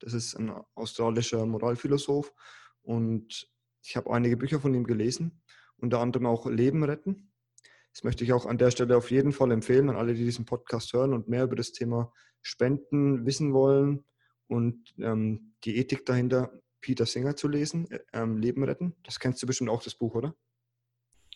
Das 0.00 0.12
ist 0.12 0.34
ein 0.34 0.50
australischer 0.74 1.44
Moralphilosoph. 1.46 2.32
Und 2.82 3.48
ich 3.82 3.96
habe 3.96 4.10
einige 4.10 4.36
Bücher 4.36 4.60
von 4.60 4.74
ihm 4.74 4.84
gelesen, 4.84 5.42
unter 5.76 6.00
anderem 6.00 6.26
auch 6.26 6.46
Leben 6.46 6.84
retten. 6.84 7.32
Das 7.92 8.04
möchte 8.04 8.24
ich 8.24 8.32
auch 8.32 8.46
an 8.46 8.58
der 8.58 8.70
Stelle 8.70 8.96
auf 8.96 9.10
jeden 9.10 9.32
Fall 9.32 9.50
empfehlen 9.50 9.88
an 9.88 9.96
alle, 9.96 10.14
die 10.14 10.24
diesen 10.24 10.44
Podcast 10.44 10.92
hören 10.92 11.14
und 11.14 11.28
mehr 11.28 11.44
über 11.44 11.56
das 11.56 11.72
Thema 11.72 12.12
Spenden 12.42 13.26
wissen 13.26 13.52
wollen 13.52 14.04
und 14.46 14.94
ähm, 14.98 15.54
die 15.64 15.76
Ethik 15.76 16.06
dahinter, 16.06 16.52
Peter 16.80 17.06
Singer 17.06 17.36
zu 17.36 17.48
lesen, 17.48 17.90
äh, 17.90 18.00
ähm, 18.12 18.36
Leben 18.38 18.62
retten. 18.62 18.94
Das 19.04 19.18
kennst 19.18 19.42
du 19.42 19.46
bestimmt 19.46 19.70
auch, 19.70 19.82
das 19.82 19.94
Buch, 19.94 20.14
oder? 20.14 20.34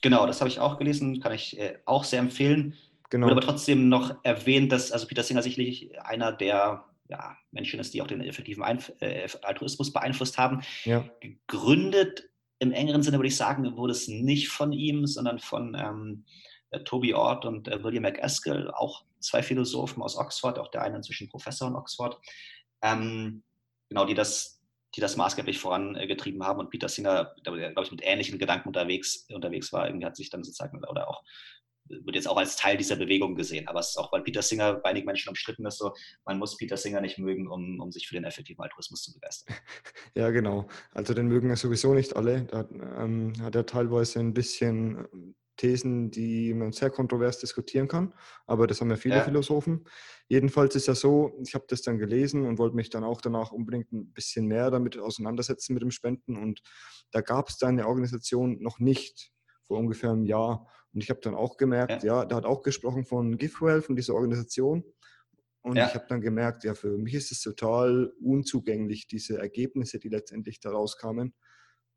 Genau, 0.02 0.26
das 0.26 0.40
habe 0.40 0.48
ich 0.48 0.60
auch 0.60 0.78
gelesen, 0.78 1.20
kann 1.20 1.32
ich 1.32 1.58
äh, 1.58 1.78
auch 1.84 2.04
sehr 2.04 2.20
empfehlen. 2.20 2.74
Genau. 3.10 3.26
Wurde 3.26 3.36
aber 3.36 3.46
trotzdem 3.46 3.88
noch 3.88 4.24
erwähnt, 4.24 4.72
dass 4.72 4.90
also 4.90 5.06
Peter 5.06 5.22
Singer 5.22 5.42
sicherlich 5.42 6.00
einer 6.00 6.32
der 6.32 6.84
ja, 7.12 7.36
Menschen 7.50 7.78
ist, 7.78 7.92
die 7.92 8.00
auch 8.00 8.06
den 8.06 8.22
effektiven 8.22 8.62
Einf 8.62 8.90
äh, 9.00 9.28
Altruismus 9.42 9.92
beeinflusst 9.92 10.38
haben. 10.38 10.62
Ja. 10.84 11.04
Gegründet 11.20 12.30
im 12.58 12.72
engeren 12.72 13.02
Sinne 13.02 13.18
würde 13.18 13.28
ich 13.28 13.36
sagen, 13.36 13.76
wurde 13.76 13.92
es 13.92 14.08
nicht 14.08 14.48
von 14.48 14.72
ihm, 14.72 15.06
sondern 15.06 15.38
von 15.40 15.76
ähm, 15.78 16.24
äh, 16.70 16.80
Toby 16.84 17.12
Ord 17.12 17.44
und 17.44 17.68
äh, 17.68 17.84
William 17.84 18.04
McAskill, 18.04 18.70
auch 18.70 19.04
zwei 19.20 19.42
Philosophen 19.42 20.02
aus 20.02 20.16
Oxford, 20.16 20.58
auch 20.58 20.70
der 20.70 20.82
eine 20.82 20.96
inzwischen 20.96 21.28
Professor 21.28 21.68
in 21.68 21.74
Oxford, 21.74 22.18
ähm, 22.80 23.42
genau, 23.90 24.06
die 24.06 24.14
das, 24.14 24.62
die 24.94 25.02
das 25.02 25.16
maßgeblich 25.16 25.58
vorangetrieben 25.58 26.42
haben. 26.44 26.60
Und 26.60 26.70
Peter 26.70 26.88
Singer, 26.88 27.34
der, 27.44 27.72
glaube 27.72 27.82
ich, 27.82 27.90
mit 27.90 28.02
ähnlichen 28.04 28.38
Gedanken 28.38 28.68
unterwegs, 28.68 29.26
unterwegs 29.30 29.70
war, 29.72 29.86
irgendwie 29.86 30.06
hat 30.06 30.16
sich 30.16 30.30
dann 30.30 30.44
sozusagen 30.44 30.82
oder 30.84 31.08
auch 31.08 31.22
wird 32.04 32.16
jetzt 32.16 32.28
auch 32.28 32.36
als 32.36 32.56
Teil 32.56 32.76
dieser 32.76 32.96
Bewegung 32.96 33.34
gesehen. 33.34 33.68
Aber 33.68 33.80
es 33.80 33.90
ist 33.90 33.96
auch, 33.96 34.12
weil 34.12 34.22
Peter 34.22 34.42
Singer 34.42 34.74
bei 34.74 34.90
einigen 34.90 35.06
Menschen 35.06 35.28
umstritten 35.28 35.66
ist, 35.66 35.78
so, 35.78 35.92
man 36.24 36.38
muss 36.38 36.56
Peter 36.56 36.76
Singer 36.76 37.00
nicht 37.00 37.18
mögen, 37.18 37.48
um, 37.48 37.80
um 37.80 37.92
sich 37.92 38.08
für 38.08 38.14
den 38.14 38.24
effektiven 38.24 38.62
Altruismus 38.62 39.02
zu 39.02 39.12
begeistern. 39.12 39.56
Ja, 40.14 40.30
genau. 40.30 40.68
Also 40.92 41.14
den 41.14 41.28
mögen 41.28 41.48
ja 41.48 41.56
sowieso 41.56 41.94
nicht 41.94 42.16
alle. 42.16 42.44
Da 42.44 42.68
ähm, 42.98 43.32
hat 43.40 43.54
er 43.54 43.66
teilweise 43.66 44.20
ein 44.20 44.34
bisschen 44.34 45.06
ähm, 45.12 45.34
Thesen, 45.56 46.10
die 46.10 46.54
man 46.54 46.72
sehr 46.72 46.90
kontrovers 46.90 47.38
diskutieren 47.38 47.88
kann, 47.88 48.14
aber 48.46 48.66
das 48.66 48.80
haben 48.80 48.90
ja 48.90 48.96
viele 48.96 49.16
ja. 49.16 49.22
Philosophen. 49.22 49.84
Jedenfalls 50.28 50.74
ist 50.74 50.88
ja 50.88 50.94
so, 50.94 51.38
ich 51.44 51.54
habe 51.54 51.66
das 51.68 51.82
dann 51.82 51.98
gelesen 51.98 52.46
und 52.46 52.58
wollte 52.58 52.74
mich 52.74 52.90
dann 52.90 53.04
auch 53.04 53.20
danach 53.20 53.52
unbedingt 53.52 53.92
ein 53.92 54.12
bisschen 54.12 54.46
mehr 54.46 54.70
damit 54.70 54.98
auseinandersetzen 54.98 55.74
mit 55.74 55.82
dem 55.82 55.90
Spenden 55.90 56.36
und 56.36 56.62
da 57.10 57.20
gab 57.20 57.48
es 57.48 57.58
dann 57.58 57.78
eine 57.78 57.86
Organisation 57.86 58.60
noch 58.60 58.78
nicht 58.78 59.30
vor 59.66 59.78
ungefähr 59.78 60.10
einem 60.10 60.24
Jahr 60.24 60.66
und 60.94 61.02
ich 61.02 61.10
habe 61.10 61.20
dann 61.20 61.34
auch 61.34 61.56
gemerkt, 61.56 62.02
ja. 62.02 62.20
ja, 62.20 62.24
da 62.24 62.36
hat 62.36 62.44
auch 62.44 62.62
gesprochen 62.62 63.04
von 63.04 63.38
GiveWell, 63.38 63.82
von 63.82 63.96
dieser 63.96 64.14
Organisation. 64.14 64.84
Und 65.62 65.76
ja. 65.76 65.86
ich 65.86 65.94
habe 65.94 66.06
dann 66.08 66.20
gemerkt, 66.20 66.64
ja, 66.64 66.74
für 66.74 66.98
mich 66.98 67.14
ist 67.14 67.32
es 67.32 67.40
total 67.40 68.12
unzugänglich, 68.20 69.06
diese 69.06 69.38
Ergebnisse, 69.38 69.98
die 69.98 70.08
letztendlich 70.08 70.60
daraus 70.60 70.98
kamen. 70.98 71.34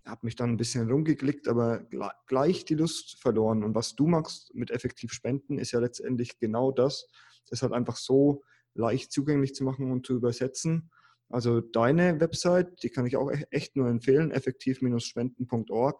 Ich 0.03 0.11
habe 0.11 0.21
mich 0.23 0.35
dann 0.35 0.51
ein 0.51 0.57
bisschen 0.57 0.89
rumgeklickt, 0.89 1.47
aber 1.47 1.87
gleich 2.27 2.63
die 2.65 2.75
Lust 2.75 3.19
verloren. 3.19 3.63
Und 3.63 3.73
was 3.73 3.95
du 3.95 4.05
machst 4.05 4.53
mit 4.53 4.69
effektiv 4.69 5.11
Spenden, 5.11 5.57
ist 5.57 5.71
ja 5.71 5.79
letztendlich 5.79 6.37
genau 6.37 6.71
das. 6.71 7.07
Das 7.49 7.63
halt 7.63 7.73
einfach 7.73 7.97
so 7.97 8.43
leicht 8.75 9.11
zugänglich 9.11 9.55
zu 9.55 9.63
machen 9.63 9.91
und 9.91 10.05
zu 10.05 10.13
übersetzen. 10.13 10.91
Also 11.29 11.59
deine 11.59 12.19
Website, 12.19 12.83
die 12.83 12.91
kann 12.91 13.07
ich 13.07 13.17
auch 13.17 13.31
e-, 13.31 13.45
echt 13.49 13.75
nur 13.75 13.89
empfehlen, 13.89 14.29
effektiv-spenden.org. 14.29 15.99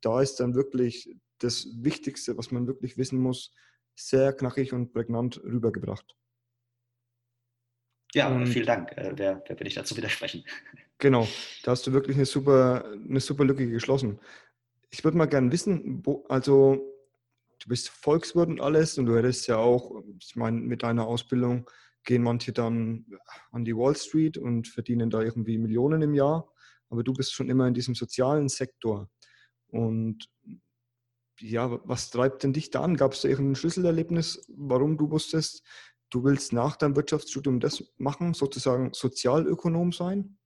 Da 0.00 0.20
ist 0.20 0.36
dann 0.36 0.54
wirklich 0.54 1.14
das 1.38 1.66
Wichtigste, 1.74 2.36
was 2.36 2.50
man 2.50 2.66
wirklich 2.66 2.96
wissen 2.96 3.18
muss, 3.18 3.52
sehr 3.94 4.32
knackig 4.32 4.72
und 4.72 4.92
prägnant 4.92 5.42
rübergebracht. 5.42 6.16
Ja, 8.14 8.28
und 8.28 8.46
vielen 8.46 8.66
Dank. 8.66 8.92
Äh, 8.96 9.12
wer, 9.16 9.42
wer 9.46 9.60
will 9.60 9.66
ich 9.66 9.74
dazu 9.74 9.96
widersprechen? 9.96 10.44
Genau, 11.02 11.26
da 11.62 11.70
hast 11.70 11.86
du 11.86 11.94
wirklich 11.94 12.14
eine 12.18 12.26
super, 12.26 12.84
eine 12.84 13.20
super 13.20 13.46
Lücke 13.46 13.66
geschlossen. 13.66 14.20
Ich 14.90 15.02
würde 15.02 15.16
mal 15.16 15.24
gerne 15.24 15.50
wissen, 15.50 16.02
wo, 16.04 16.26
also 16.28 16.94
du 17.58 17.68
bist 17.70 17.88
Volkswirt 17.88 18.50
und 18.50 18.60
alles 18.60 18.98
und 18.98 19.06
du 19.06 19.16
hättest 19.16 19.46
ja 19.46 19.56
auch, 19.56 20.04
ich 20.20 20.36
meine, 20.36 20.60
mit 20.60 20.82
deiner 20.82 21.06
Ausbildung 21.06 21.66
gehen 22.04 22.22
manche 22.22 22.52
dann 22.52 23.06
an 23.50 23.64
die 23.64 23.74
Wall 23.74 23.96
Street 23.96 24.36
und 24.36 24.68
verdienen 24.68 25.08
da 25.08 25.22
irgendwie 25.22 25.56
Millionen 25.56 26.02
im 26.02 26.12
Jahr, 26.12 26.52
aber 26.90 27.02
du 27.02 27.14
bist 27.14 27.32
schon 27.32 27.48
immer 27.48 27.66
in 27.66 27.72
diesem 27.72 27.94
sozialen 27.94 28.50
Sektor. 28.50 29.08
Und 29.70 30.28
ja, 31.38 31.80
was 31.88 32.10
treibt 32.10 32.42
denn 32.42 32.52
dich 32.52 32.70
da 32.70 32.82
an? 32.82 32.96
Gab 32.96 33.12
es 33.12 33.22
da 33.22 33.28
irgendein 33.28 33.56
Schlüsselerlebnis, 33.56 34.44
warum 34.48 34.98
du 34.98 35.10
wusstest, 35.10 35.64
du 36.10 36.24
willst 36.24 36.52
nach 36.52 36.76
deinem 36.76 36.96
Wirtschaftsstudium 36.96 37.60
das 37.60 37.84
machen, 37.96 38.34
sozusagen 38.34 38.92
Sozialökonom 38.92 39.92
sein? 39.92 40.38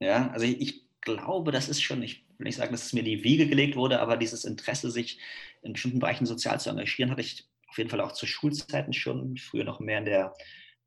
Ja, 0.00 0.30
also 0.30 0.44
ich, 0.46 0.84
glaube, 1.04 1.52
das 1.52 1.68
ist 1.68 1.82
schon, 1.82 2.02
ich 2.02 2.26
will 2.38 2.44
nicht 2.44 2.56
sagen, 2.56 2.72
dass 2.72 2.86
es 2.86 2.92
mir 2.92 3.02
die 3.02 3.22
Wiege 3.24 3.46
gelegt 3.46 3.76
wurde, 3.76 4.00
aber 4.00 4.16
dieses 4.16 4.44
Interesse, 4.44 4.90
sich 4.90 5.18
in 5.62 5.74
bestimmten 5.74 5.98
Bereichen 5.98 6.26
sozial 6.26 6.58
zu 6.60 6.70
engagieren, 6.70 7.10
hatte 7.10 7.20
ich 7.20 7.48
auf 7.68 7.78
jeden 7.78 7.90
Fall 7.90 8.00
auch 8.00 8.12
zu 8.12 8.26
Schulzeiten 8.26 8.92
schon, 8.92 9.36
früher 9.36 9.64
noch 9.64 9.80
mehr 9.80 9.98
in 9.98 10.04
der 10.04 10.34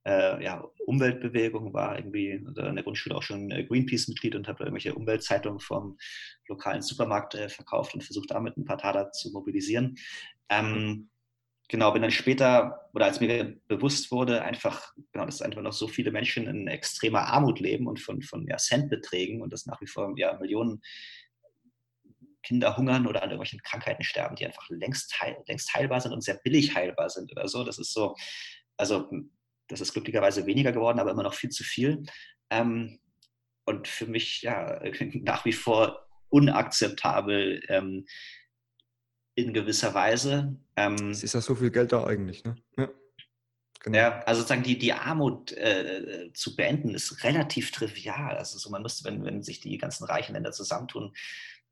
äh, 0.07 0.41
ja, 0.41 0.63
Umweltbewegung, 0.85 1.73
war 1.73 1.97
irgendwie 1.97 2.31
in 2.31 2.53
der 2.55 2.83
Grundschule 2.83 3.15
auch 3.15 3.23
schon 3.23 3.51
äh, 3.51 3.65
Greenpeace-Mitglied 3.65 4.35
und 4.35 4.47
habe 4.47 4.63
irgendwelche 4.63 4.95
Umweltzeitungen 4.95 5.59
vom 5.59 5.97
lokalen 6.47 6.81
Supermarkt 6.81 7.35
äh, 7.35 7.49
verkauft 7.49 7.93
und 7.93 8.03
versucht 8.03 8.31
damit 8.31 8.55
ein 8.55 8.63
paar 8.63 8.77
Taler 8.77 9.11
zu 9.11 9.31
mobilisieren. 9.31 9.97
Ähm, 10.47 11.09
genau, 11.67 11.91
bin 11.91 12.03
dann 12.03 12.11
später, 12.11 12.89
oder 12.93 13.05
als 13.05 13.19
mir 13.19 13.59
bewusst 13.67 14.09
wurde, 14.09 14.43
einfach, 14.43 14.93
genau, 15.11 15.25
dass 15.25 15.41
einfach 15.41 15.61
noch 15.61 15.73
so 15.73 15.89
viele 15.89 16.11
Menschen 16.11 16.47
in 16.47 16.67
extremer 16.67 17.23
Armut 17.27 17.59
leben 17.59 17.85
und 17.85 17.99
von, 17.99 18.21
von 18.21 18.47
ja, 18.47 18.55
Centbeträgen 18.55 19.41
und 19.41 19.51
dass 19.51 19.65
nach 19.65 19.81
wie 19.81 19.87
vor 19.87 20.13
ja, 20.15 20.37
Millionen 20.39 20.81
Kinder 22.43 22.77
hungern 22.77 23.07
oder 23.07 23.23
an 23.23 23.29
irgendwelchen 23.29 23.61
Krankheiten 23.61 24.03
sterben, 24.03 24.37
die 24.37 24.45
einfach 24.45 24.69
längst, 24.69 25.19
heil, 25.19 25.35
längst 25.47 25.73
heilbar 25.73 25.99
sind 25.99 26.13
und 26.13 26.23
sehr 26.23 26.39
billig 26.45 26.73
heilbar 26.73 27.09
sind 27.09 27.29
oder 27.33 27.49
so. 27.49 27.65
Das 27.65 27.77
ist 27.77 27.91
so, 27.91 28.15
also 28.77 29.09
das 29.67 29.81
ist 29.81 29.93
glücklicherweise 29.93 30.45
weniger 30.45 30.71
geworden, 30.71 30.99
aber 30.99 31.11
immer 31.11 31.23
noch 31.23 31.33
viel 31.33 31.49
zu 31.49 31.63
viel. 31.63 32.03
Ähm, 32.49 32.99
und 33.65 33.87
für 33.87 34.07
mich 34.07 34.41
ja 34.41 34.81
nach 35.13 35.45
wie 35.45 35.53
vor 35.53 36.07
unakzeptabel 36.29 37.63
ähm, 37.69 38.05
in 39.35 39.53
gewisser 39.53 39.93
Weise. 39.93 40.57
Ähm, 40.75 41.11
es 41.11 41.23
ist 41.23 41.33
ja 41.33 41.41
so 41.41 41.55
viel 41.55 41.71
Geld 41.71 41.91
da 41.91 42.05
eigentlich, 42.05 42.43
ne? 42.43 42.55
Ja. 42.77 42.89
Genau. 43.81 43.97
Ja, 43.97 44.19
also 44.21 44.41
sozusagen 44.41 44.63
die, 44.63 44.77
die 44.77 44.91
Armut 44.91 45.51
äh, 45.51 46.31
zu 46.33 46.55
beenden 46.55 46.95
ist 46.95 47.23
relativ 47.23 47.71
trivial. 47.71 48.35
Also 48.35 48.57
so 48.57 48.71
man 48.71 48.81
müsste, 48.81 49.07
wenn, 49.07 49.23
wenn 49.23 49.43
sich 49.43 49.59
die 49.59 49.77
ganzen 49.77 50.05
reichen 50.05 50.33
Länder 50.33 50.51
zusammentun, 50.51 51.13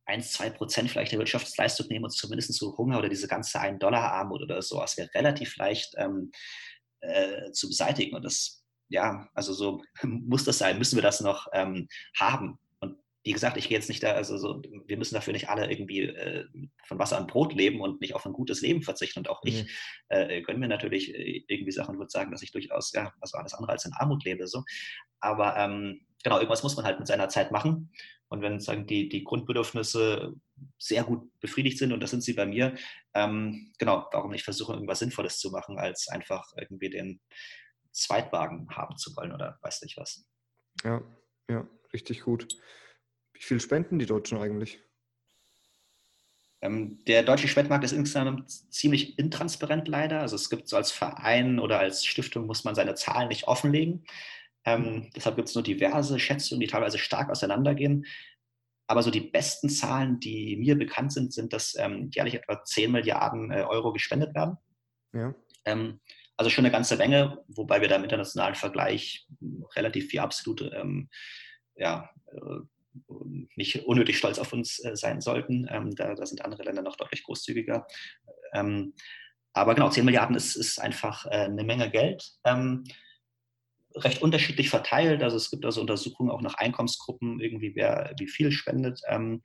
1, 0.05 0.33
2 0.33 0.51
Prozent 0.51 0.91
vielleicht 0.91 1.11
der 1.11 1.19
Wirtschaftsleistung 1.19 1.87
nehmen 1.87 2.05
und 2.05 2.11
zumindest 2.11 2.53
so 2.53 2.77
Hunger 2.77 2.99
oder 2.99 3.09
diese 3.09 3.27
ganze 3.27 3.59
1-Dollar-Armut 3.59 4.43
oder 4.43 4.61
sowas 4.61 4.97
wäre 4.97 5.13
relativ 5.15 5.57
leicht 5.57 5.95
ähm, 5.97 6.31
äh, 7.05 7.51
zu 7.51 7.67
beseitigen. 7.67 8.15
Und 8.15 8.23
das, 8.23 8.63
ja, 8.89 9.29
also 9.33 9.53
so 9.53 9.83
muss 10.03 10.43
das 10.43 10.57
sein, 10.57 10.77
müssen 10.77 10.95
wir 10.95 11.03
das 11.03 11.21
noch 11.21 11.47
ähm, 11.53 11.87
haben. 12.17 12.59
Und 12.79 12.97
wie 13.23 13.31
gesagt, 13.31 13.57
ich 13.57 13.69
gehe 13.69 13.77
jetzt 13.77 13.89
nicht 13.89 14.03
da, 14.03 14.11
also 14.11 14.37
so, 14.37 14.61
wir 14.85 14.97
müssen 14.97 15.15
dafür 15.15 15.33
nicht 15.33 15.49
alle 15.49 15.69
irgendwie 15.71 16.01
äh, 16.01 16.45
von 16.87 16.99
Wasser 16.99 17.19
und 17.19 17.27
Brot 17.27 17.53
leben 17.53 17.81
und 17.81 18.01
nicht 18.01 18.15
auf 18.15 18.25
ein 18.25 18.33
gutes 18.33 18.61
Leben 18.61 18.81
verzichten. 18.81 19.19
Und 19.19 19.29
auch 19.29 19.43
mhm. 19.43 19.49
ich 19.49 19.71
äh, 20.09 20.41
gönne 20.41 20.59
mir 20.59 20.67
natürlich 20.67 21.13
äh, 21.13 21.43
irgendwie 21.47 21.71
Sachen 21.71 21.95
und 21.95 21.99
würde 21.99 22.11
sagen, 22.11 22.31
dass 22.31 22.43
ich 22.43 22.51
durchaus, 22.51 22.91
ja, 22.93 23.13
also 23.21 23.37
alles 23.37 23.53
andere 23.53 23.73
als 23.73 23.85
in 23.85 23.93
Armut 23.93 24.23
lebe. 24.25 24.47
So. 24.47 24.63
Aber 25.19 25.55
ähm, 25.57 26.01
genau, 26.23 26.37
irgendwas 26.37 26.63
muss 26.63 26.75
man 26.75 26.85
halt 26.85 26.99
mit 26.99 27.07
seiner 27.07 27.29
Zeit 27.29 27.51
machen. 27.51 27.91
Und 28.27 28.41
wenn 28.41 28.59
sagen, 28.59 28.87
die, 28.87 29.07
die 29.07 29.23
Grundbedürfnisse 29.23 30.33
sehr 30.77 31.03
gut 31.03 31.29
befriedigt 31.39 31.77
sind, 31.77 31.93
und 31.93 32.01
das 32.01 32.09
sind 32.09 32.23
sie 32.23 32.33
bei 32.33 32.45
mir, 32.45 32.75
ähm, 33.15 33.73
genau, 33.79 34.07
warum 34.11 34.31
nicht 34.31 34.43
versuchen, 34.43 34.75
irgendwas 34.75 34.99
Sinnvolles 34.99 35.39
zu 35.39 35.49
machen, 35.49 35.79
als 35.79 36.07
einfach 36.09 36.45
irgendwie 36.57 36.89
den 36.89 37.21
Zweitwagen 37.91 38.67
haben 38.69 38.97
zu 38.97 39.15
wollen 39.15 39.31
oder 39.31 39.57
weiß 39.61 39.81
nicht 39.81 39.97
was. 39.97 40.27
Ja, 40.83 41.01
ja, 41.49 41.67
richtig 41.93 42.21
gut. 42.21 42.47
Wie 43.33 43.41
viel 43.41 43.59
spenden 43.59 43.99
die 43.99 44.05
Deutschen 44.05 44.37
eigentlich? 44.37 44.81
Ähm, 46.61 47.03
der 47.05 47.23
deutsche 47.23 47.47
Spendenmarkt 47.47 47.85
ist 47.85 47.93
insgesamt 47.93 48.49
ziemlich 48.49 49.17
intransparent 49.17 49.87
leider. 49.87 50.21
Also 50.21 50.35
es 50.35 50.49
gibt 50.49 50.67
so 50.67 50.75
als 50.75 50.91
Verein 50.91 51.59
oder 51.59 51.79
als 51.79 52.05
Stiftung 52.05 52.47
muss 52.47 52.63
man 52.63 52.75
seine 52.75 52.95
Zahlen 52.95 53.29
nicht 53.29 53.47
offenlegen. 53.47 54.05
Ähm, 54.65 55.09
deshalb 55.15 55.35
gibt 55.35 55.47
es 55.47 55.55
nur 55.55 55.63
diverse 55.63 56.19
Schätzungen, 56.19 56.59
die 56.59 56.67
teilweise 56.67 56.97
stark 56.97 57.29
auseinandergehen. 57.29 58.05
Aber 58.87 59.01
so 59.01 59.11
die 59.11 59.21
besten 59.21 59.69
Zahlen, 59.69 60.19
die 60.19 60.57
mir 60.57 60.77
bekannt 60.77 61.11
sind, 61.13 61.33
sind, 61.33 61.53
dass 61.53 61.75
ähm, 61.77 62.09
jährlich 62.13 62.35
etwa 62.35 62.63
10 62.63 62.91
Milliarden 62.91 63.51
äh, 63.51 63.63
Euro 63.63 63.91
gespendet 63.91 64.35
werden. 64.35 64.57
Ja. 65.13 65.33
Ähm, 65.65 65.99
also 66.37 66.49
schon 66.49 66.65
eine 66.65 66.71
ganze 66.71 66.97
Menge, 66.97 67.43
wobei 67.47 67.81
wir 67.81 67.87
da 67.87 67.95
im 67.95 68.03
internationalen 68.03 68.55
Vergleich 68.55 69.27
relativ 69.75 70.09
viel 70.09 70.19
absolute, 70.19 70.71
ähm, 70.75 71.09
ja, 71.75 72.09
äh, 72.27 72.59
nicht 73.55 73.85
unnötig 73.85 74.17
stolz 74.17 74.39
auf 74.39 74.53
uns 74.53 74.83
äh, 74.83 74.95
sein 74.95 75.21
sollten. 75.21 75.67
Ähm, 75.69 75.95
da, 75.95 76.13
da, 76.13 76.25
sind 76.25 76.43
andere 76.43 76.63
Länder 76.63 76.81
noch 76.81 76.95
deutlich 76.95 77.23
großzügiger. 77.23 77.87
Ähm, 78.53 78.93
aber 79.53 79.73
genau, 79.73 79.89
10 79.89 80.05
Milliarden 80.05 80.35
ist, 80.35 80.55
ist 80.55 80.79
einfach 80.79 81.25
äh, 81.25 81.45
eine 81.45 81.63
Menge 81.63 81.89
Geld. 81.89 82.29
Recht 83.95 84.21
unterschiedlich 84.21 84.69
verteilt. 84.69 85.23
Also 85.23 85.37
es 85.37 85.49
gibt 85.49 85.65
also 85.65 85.81
Untersuchungen 85.81 86.29
auch 86.29 86.41
nach 86.41 86.55
Einkommensgruppen, 86.55 87.39
irgendwie 87.39 87.75
wer 87.75 88.13
wie 88.19 88.27
viel 88.27 88.51
spendet. 88.51 89.01
Ähm, 89.07 89.41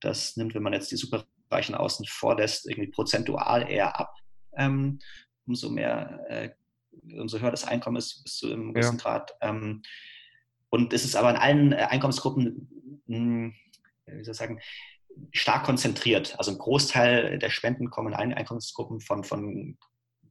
das 0.00 0.36
nimmt, 0.36 0.54
wenn 0.54 0.62
man 0.62 0.72
jetzt 0.72 0.90
die 0.90 0.96
Superreichen 0.96 1.74
außen 1.74 2.06
vor 2.06 2.36
lässt, 2.36 2.68
irgendwie 2.68 2.90
prozentual 2.90 3.70
eher 3.70 3.98
ab. 3.98 4.14
Ähm, 4.56 4.98
umso 5.46 5.70
mehr, 5.70 6.20
äh, 6.28 6.50
umso 7.18 7.38
höher 7.38 7.50
das 7.50 7.64
Einkommen 7.64 7.96
ist, 7.96 8.24
bis 8.24 8.36
zu 8.38 8.52
einem 8.52 8.74
gewissen 8.74 8.98
ja. 8.98 9.02
Grad. 9.02 9.32
Ähm, 9.40 9.82
und 10.70 10.92
es 10.92 11.04
ist 11.04 11.16
aber 11.16 11.30
in 11.30 11.36
allen 11.36 11.72
äh, 11.72 11.86
Einkommensgruppen, 11.88 13.02
mh, 13.06 13.16
hm, 13.16 13.54
wie 14.06 14.24
soll 14.24 14.32
ich 14.32 14.38
sagen, 14.38 14.60
stark 15.32 15.64
konzentriert. 15.64 16.38
Also 16.38 16.50
ein 16.50 16.58
Großteil 16.58 17.38
der 17.38 17.50
Spenden 17.50 17.90
kommen 17.90 18.08
in 18.08 18.14
allen 18.14 18.34
Einkommensgruppen 18.34 19.00
von, 19.00 19.24
von 19.24 19.78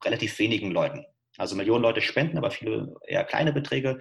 relativ 0.04 0.38
wenigen 0.40 0.72
Leuten. 0.72 1.06
Also 1.38 1.56
Millionen 1.56 1.84
Leute 1.84 2.02
spenden, 2.02 2.38
aber 2.38 2.52
viele 2.52 2.96
eher 3.06 3.24
kleine 3.24 3.54
Beträge. 3.54 4.00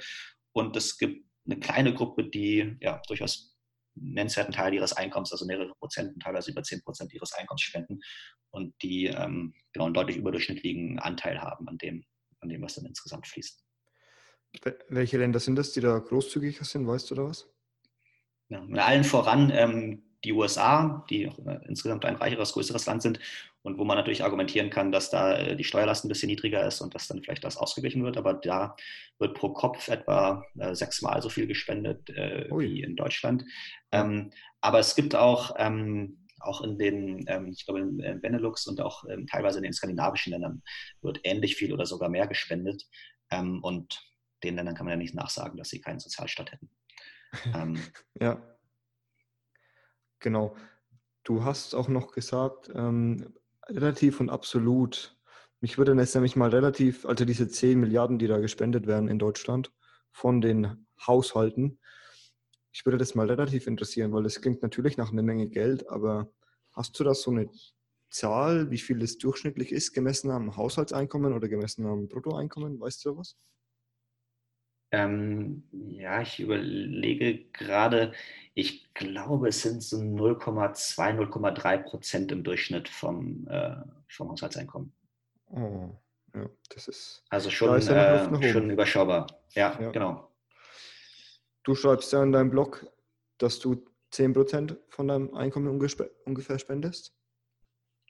Und 0.52 0.76
es 0.76 0.98
gibt 0.98 1.26
eine 1.46 1.58
kleine 1.58 1.94
Gruppe, 1.94 2.24
die 2.24 2.76
ja 2.80 3.00
durchaus 3.08 3.56
einen 3.96 4.14
nennenswerten 4.14 4.52
Teil 4.52 4.74
ihres 4.74 4.92
Einkommens, 4.92 5.32
also 5.32 5.46
mehrere 5.46 5.74
Prozent, 5.74 6.20
teilweise 6.22 6.50
über 6.50 6.62
10 6.62 6.82
Prozent 6.82 7.12
ihres 7.12 7.32
Einkommens 7.32 7.62
spenden 7.62 8.00
und 8.50 8.74
die 8.82 9.06
ähm, 9.06 9.54
genau 9.72 9.86
einen 9.86 9.94
deutlich 9.94 10.16
überdurchschnittlichen 10.16 10.98
Anteil 10.98 11.40
haben 11.40 11.68
an 11.68 11.78
dem, 11.78 12.04
an 12.40 12.48
dem, 12.48 12.62
was 12.62 12.74
dann 12.74 12.86
insgesamt 12.86 13.26
fließt. 13.26 13.64
Welche 14.88 15.18
Länder 15.18 15.40
sind 15.40 15.56
das, 15.56 15.72
die 15.72 15.80
da 15.80 15.98
großzügiger 15.98 16.64
sind, 16.64 16.86
weißt 16.86 17.10
du 17.10 17.14
da 17.16 17.24
was? 17.24 17.48
Ja, 18.48 18.62
allen 18.62 19.04
voran 19.04 19.50
ähm, 19.50 20.02
die 20.22 20.32
USA, 20.32 21.04
die 21.10 21.24
äh, 21.24 21.60
insgesamt 21.66 22.04
ein 22.04 22.16
reicheres, 22.16 22.52
größeres 22.52 22.86
Land 22.86 23.02
sind 23.02 23.20
und 23.64 23.78
wo 23.78 23.84
man 23.84 23.96
natürlich 23.96 24.22
argumentieren 24.22 24.68
kann, 24.68 24.92
dass 24.92 25.08
da 25.08 25.38
äh, 25.38 25.56
die 25.56 25.64
Steuerlast 25.64 26.04
ein 26.04 26.08
bisschen 26.08 26.28
niedriger 26.28 26.66
ist 26.66 26.82
und 26.82 26.94
dass 26.94 27.08
dann 27.08 27.22
vielleicht 27.22 27.44
das 27.44 27.56
ausgeglichen 27.56 28.04
wird. 28.04 28.18
Aber 28.18 28.34
da 28.34 28.76
wird 29.18 29.34
pro 29.34 29.54
Kopf 29.54 29.88
etwa 29.88 30.44
äh, 30.58 30.74
sechsmal 30.74 31.22
so 31.22 31.30
viel 31.30 31.46
gespendet 31.46 32.10
äh, 32.10 32.46
wie 32.50 32.82
in 32.82 32.94
Deutschland. 32.94 33.44
Ähm, 33.90 34.30
aber 34.60 34.80
es 34.80 34.94
gibt 34.94 35.14
auch, 35.14 35.54
ähm, 35.56 36.26
auch 36.40 36.60
in 36.60 36.78
den, 36.78 37.24
ähm, 37.26 37.48
ich 37.48 37.64
glaube, 37.64 37.80
in 37.80 38.20
Benelux 38.20 38.66
und 38.66 38.82
auch 38.82 39.04
ähm, 39.08 39.26
teilweise 39.26 39.58
in 39.58 39.64
den 39.64 39.72
skandinavischen 39.72 40.32
Ländern 40.32 40.62
wird 41.00 41.20
ähnlich 41.24 41.56
viel 41.56 41.72
oder 41.72 41.86
sogar 41.86 42.10
mehr 42.10 42.26
gespendet. 42.26 42.84
Ähm, 43.30 43.64
und 43.64 43.98
den 44.42 44.56
Ländern 44.56 44.74
kann 44.74 44.84
man 44.84 44.92
ja 44.92 44.98
nicht 44.98 45.14
nachsagen, 45.14 45.56
dass 45.56 45.70
sie 45.70 45.80
keinen 45.80 46.00
Sozialstaat 46.00 46.52
hätten. 46.52 46.68
Ähm, 47.54 47.78
ja. 48.20 48.42
Genau. 50.18 50.54
Du 51.22 51.44
hast 51.44 51.74
auch 51.74 51.88
noch 51.88 52.12
gesagt, 52.12 52.70
ähm, 52.74 53.32
relativ 53.68 54.20
und 54.20 54.30
absolut. 54.30 55.16
Mich 55.60 55.78
würde 55.78 55.94
jetzt 55.94 56.14
nämlich 56.14 56.36
mal 56.36 56.50
relativ, 56.50 57.06
also 57.06 57.24
diese 57.24 57.48
10 57.48 57.80
Milliarden, 57.80 58.18
die 58.18 58.26
da 58.26 58.38
gespendet 58.38 58.86
werden 58.86 59.08
in 59.08 59.18
Deutschland 59.18 59.72
von 60.12 60.40
den 60.40 60.86
Haushalten, 61.06 61.78
ich 62.74 62.84
würde 62.84 62.98
das 62.98 63.14
mal 63.14 63.30
relativ 63.30 63.68
interessieren, 63.68 64.12
weil 64.12 64.24
das 64.24 64.40
klingt 64.40 64.62
natürlich 64.62 64.96
nach 64.96 65.12
einer 65.12 65.22
Menge 65.22 65.48
Geld, 65.48 65.88
aber 65.88 66.28
hast 66.72 66.98
du 66.98 67.04
da 67.04 67.14
so 67.14 67.30
eine 67.30 67.48
Zahl, 68.10 68.70
wie 68.70 68.78
viel 68.78 69.00
es 69.00 69.16
durchschnittlich 69.16 69.70
ist, 69.70 69.92
gemessen 69.92 70.32
am 70.32 70.56
Haushaltseinkommen 70.56 71.32
oder 71.32 71.48
gemessen 71.48 71.86
am 71.86 72.08
Bruttoeinkommen? 72.08 72.80
Weißt 72.80 73.04
du 73.04 73.16
was? 73.16 73.36
Ähm, 74.90 75.64
ja, 75.72 76.22
ich 76.22 76.38
überlege 76.38 77.44
gerade, 77.52 78.12
ich 78.54 78.92
glaube, 78.94 79.48
es 79.48 79.62
sind 79.62 79.82
so 79.82 79.96
0,2, 79.96 81.18
0,3 81.18 81.78
Prozent 81.82 82.30
im 82.30 82.44
Durchschnitt 82.44 82.88
vom, 82.88 83.46
äh, 83.48 83.76
vom 84.08 84.30
Haushaltseinkommen. 84.30 84.92
Oh, 85.50 85.90
ja, 86.34 86.48
das 86.68 86.88
ist. 86.88 87.24
Also 87.28 87.50
schon, 87.50 87.76
ist 87.76 87.88
ja 87.88 88.26
äh, 88.26 88.52
schon 88.52 88.70
überschaubar. 88.70 89.26
Ja, 89.54 89.76
ja, 89.80 89.90
genau. 89.90 90.30
Du 91.64 91.74
schreibst 91.74 92.12
ja 92.12 92.22
in 92.22 92.32
deinem 92.32 92.50
Blog, 92.50 92.86
dass 93.38 93.58
du 93.58 93.84
10 94.10 94.32
Prozent 94.32 94.76
von 94.90 95.08
deinem 95.08 95.34
Einkommen 95.34 95.68
ungefähr 95.68 96.58
spendest. 96.58 97.16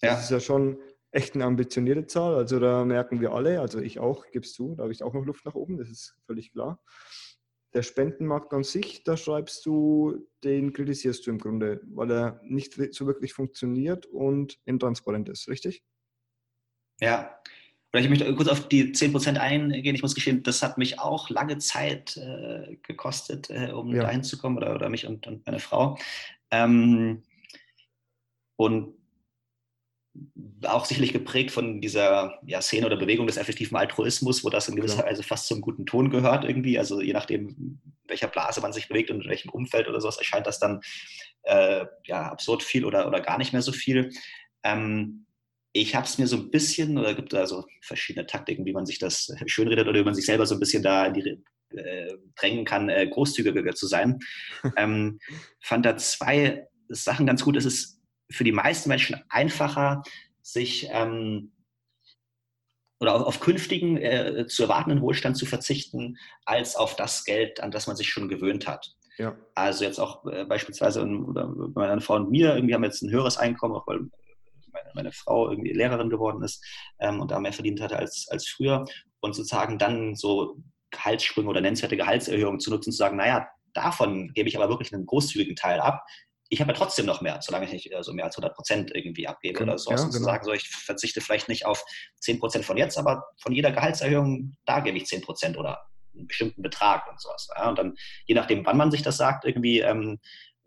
Das 0.00 0.10
ja. 0.10 0.18
ist 0.18 0.30
ja 0.30 0.40
schon 0.40 0.78
echt 1.14 1.34
eine 1.34 1.44
ambitionierte 1.44 2.06
Zahl. 2.06 2.34
Also 2.34 2.58
da 2.58 2.84
merken 2.84 3.20
wir 3.20 3.32
alle, 3.32 3.60
also 3.60 3.78
ich 3.80 3.98
auch, 4.00 4.26
gibst 4.32 4.58
du, 4.58 4.74
da 4.74 4.82
habe 4.82 4.92
ich 4.92 5.02
auch 5.02 5.14
noch 5.14 5.24
Luft 5.24 5.44
nach 5.44 5.54
oben, 5.54 5.78
das 5.78 5.88
ist 5.88 6.16
völlig 6.26 6.52
klar. 6.52 6.82
Der 7.72 7.82
Spendenmarkt 7.82 8.52
an 8.52 8.64
sich, 8.64 9.02
da 9.04 9.16
schreibst 9.16 9.64
du, 9.66 10.28
den 10.44 10.72
kritisierst 10.72 11.26
du 11.26 11.30
im 11.30 11.38
Grunde, 11.38 11.80
weil 11.86 12.10
er 12.10 12.40
nicht 12.44 12.74
so 12.94 13.06
wirklich 13.06 13.32
funktioniert 13.32 14.06
und 14.06 14.58
intransparent 14.64 15.28
ist, 15.28 15.48
richtig? 15.48 15.82
Ja, 17.00 17.40
Vielleicht 17.90 18.10
möchte 18.10 18.24
ich 18.24 18.34
kurz 18.34 18.48
auf 18.48 18.66
die 18.66 18.92
10% 18.92 19.36
eingehen. 19.36 19.94
Ich 19.94 20.02
muss 20.02 20.16
gestehen, 20.16 20.42
das 20.42 20.64
hat 20.64 20.78
mich 20.78 20.98
auch 20.98 21.30
lange 21.30 21.58
Zeit 21.58 22.16
äh, 22.16 22.76
gekostet, 22.82 23.50
äh, 23.50 23.70
um 23.70 23.94
ja. 23.94 24.02
dahin 24.02 24.24
zu 24.24 24.36
kommen, 24.36 24.56
oder, 24.56 24.74
oder 24.74 24.88
mich 24.88 25.06
und, 25.06 25.28
und 25.28 25.46
meine 25.46 25.60
Frau. 25.60 25.96
Ähm, 26.50 27.22
und 28.56 28.96
auch 30.62 30.84
sicherlich 30.84 31.12
geprägt 31.12 31.50
von 31.50 31.80
dieser 31.80 32.38
ja, 32.46 32.62
Szene 32.62 32.86
oder 32.86 32.96
Bewegung 32.96 33.26
des 33.26 33.36
effektiven 33.36 33.76
Altruismus, 33.76 34.44
wo 34.44 34.50
das 34.50 34.68
in 34.68 34.76
gewisser 34.76 34.98
genau. 34.98 35.08
Weise 35.08 35.22
fast 35.22 35.46
zum 35.46 35.60
guten 35.60 35.86
Ton 35.86 36.10
gehört 36.10 36.44
irgendwie. 36.44 36.78
Also 36.78 37.00
je 37.00 37.12
nachdem, 37.12 37.48
in 37.48 37.80
welcher 38.06 38.28
Blase 38.28 38.60
man 38.60 38.72
sich 38.72 38.88
bewegt 38.88 39.10
und 39.10 39.22
in 39.22 39.30
welchem 39.30 39.50
Umfeld 39.50 39.88
oder 39.88 40.00
sowas, 40.00 40.18
erscheint 40.18 40.46
das 40.46 40.58
dann 40.58 40.80
äh, 41.42 41.84
ja, 42.04 42.30
absurd 42.30 42.62
viel 42.62 42.84
oder, 42.84 43.06
oder 43.06 43.20
gar 43.20 43.38
nicht 43.38 43.52
mehr 43.52 43.62
so 43.62 43.72
viel. 43.72 44.10
Ähm, 44.62 45.26
ich 45.72 45.94
habe 45.96 46.06
es 46.06 46.18
mir 46.18 46.28
so 46.28 46.36
ein 46.36 46.50
bisschen, 46.50 46.96
oder 46.96 47.14
gibt 47.14 47.34
also 47.34 47.64
verschiedene 47.82 48.26
Taktiken, 48.26 48.64
wie 48.64 48.72
man 48.72 48.86
sich 48.86 49.00
das 49.00 49.34
schönredet 49.46 49.88
oder 49.88 49.98
wie 49.98 50.04
man 50.04 50.14
sich 50.14 50.26
selber 50.26 50.46
so 50.46 50.54
ein 50.54 50.60
bisschen 50.60 50.84
da 50.84 51.06
in 51.06 51.14
die 51.14 51.42
äh, 51.76 52.14
drängen 52.36 52.64
kann, 52.64 52.88
äh, 52.88 53.08
großzügiger 53.08 53.74
zu 53.74 53.88
sein. 53.88 54.20
ähm, 54.76 55.18
fand 55.60 55.84
da 55.84 55.96
zwei 55.96 56.68
Sachen 56.88 57.26
ganz 57.26 57.42
gut. 57.42 57.56
Es 57.56 57.64
ist 57.64 58.00
für 58.30 58.44
die 58.44 58.52
meisten 58.52 58.88
Menschen 58.88 59.22
einfacher, 59.28 60.02
sich 60.42 60.88
ähm, 60.90 61.52
oder 63.00 63.14
auf, 63.14 63.22
auf 63.22 63.40
künftigen 63.40 63.96
äh, 63.96 64.46
zu 64.46 64.62
erwartenden 64.62 65.02
Wohlstand 65.02 65.36
zu 65.36 65.46
verzichten, 65.46 66.16
als 66.44 66.76
auf 66.76 66.96
das 66.96 67.24
Geld, 67.24 67.60
an 67.60 67.70
das 67.70 67.86
man 67.86 67.96
sich 67.96 68.08
schon 68.08 68.28
gewöhnt 68.28 68.66
hat. 68.66 68.94
Ja. 69.18 69.36
Also 69.54 69.84
jetzt 69.84 70.00
auch 70.00 70.24
äh, 70.26 70.44
beispielsweise 70.44 71.04
oder 71.04 71.48
meine 71.74 72.00
Frau 72.00 72.16
und 72.16 72.30
mir, 72.30 72.54
irgendwie 72.54 72.74
haben 72.74 72.82
wir 72.82 72.88
jetzt 72.88 73.02
ein 73.02 73.10
höheres 73.10 73.36
Einkommen, 73.36 73.74
auch 73.74 73.86
weil 73.86 74.00
meine, 74.72 74.90
meine 74.94 75.12
Frau 75.12 75.50
irgendwie 75.50 75.72
Lehrerin 75.72 76.10
geworden 76.10 76.42
ist 76.42 76.64
ähm, 76.98 77.20
und 77.20 77.30
da 77.30 77.38
mehr 77.38 77.52
verdient 77.52 77.80
hatte 77.80 77.96
als, 77.96 78.28
als 78.30 78.48
früher. 78.48 78.84
Und 79.20 79.34
sozusagen 79.34 79.78
dann 79.78 80.14
so 80.16 80.58
Gehaltssprünge 80.90 81.48
oder 81.48 81.60
nennenswerte 81.60 81.96
Gehaltserhöhungen 81.96 82.60
zu 82.60 82.70
nutzen, 82.70 82.92
zu 82.92 82.98
sagen, 82.98 83.16
naja, 83.16 83.48
davon 83.72 84.32
gebe 84.34 84.48
ich 84.48 84.56
aber 84.56 84.68
wirklich 84.68 84.92
einen 84.92 85.06
großzügigen 85.06 85.56
Teil 85.56 85.80
ab, 85.80 86.04
ich 86.48 86.60
habe 86.60 86.72
ja 86.72 86.78
trotzdem 86.78 87.06
noch 87.06 87.20
mehr, 87.20 87.40
solange 87.40 87.66
ich 87.66 87.72
nicht 87.72 87.90
so 87.90 87.96
also 87.96 88.12
mehr 88.12 88.26
als 88.26 88.36
100 88.36 88.54
Prozent 88.54 88.94
irgendwie 88.94 89.26
abgebe 89.26 89.58
genau, 89.58 89.72
oder 89.72 89.78
so. 89.78 89.90
Ja, 89.90 89.96
also 89.96 90.10
genau. 90.10 90.24
sagen, 90.24 90.44
so, 90.44 90.52
ich 90.52 90.68
verzichte 90.68 91.20
vielleicht 91.20 91.48
nicht 91.48 91.66
auf 91.66 91.84
10 92.20 92.38
Prozent 92.38 92.64
von 92.64 92.76
jetzt, 92.76 92.98
aber 92.98 93.24
von 93.40 93.52
jeder 93.52 93.72
Gehaltserhöhung, 93.72 94.56
da 94.66 94.80
gebe 94.80 94.96
ich 94.96 95.06
10 95.06 95.22
Prozent 95.22 95.56
oder 95.56 95.86
einen 96.14 96.26
bestimmten 96.26 96.62
Betrag 96.62 97.10
und 97.10 97.20
sowas. 97.20 97.48
Ja? 97.56 97.68
Und 97.68 97.78
dann, 97.78 97.94
je 98.26 98.34
nachdem, 98.34 98.64
wann 98.66 98.76
man 98.76 98.90
sich 98.90 99.02
das 99.02 99.16
sagt, 99.16 99.44
irgendwie 99.44 99.80
ähm, 99.80 100.20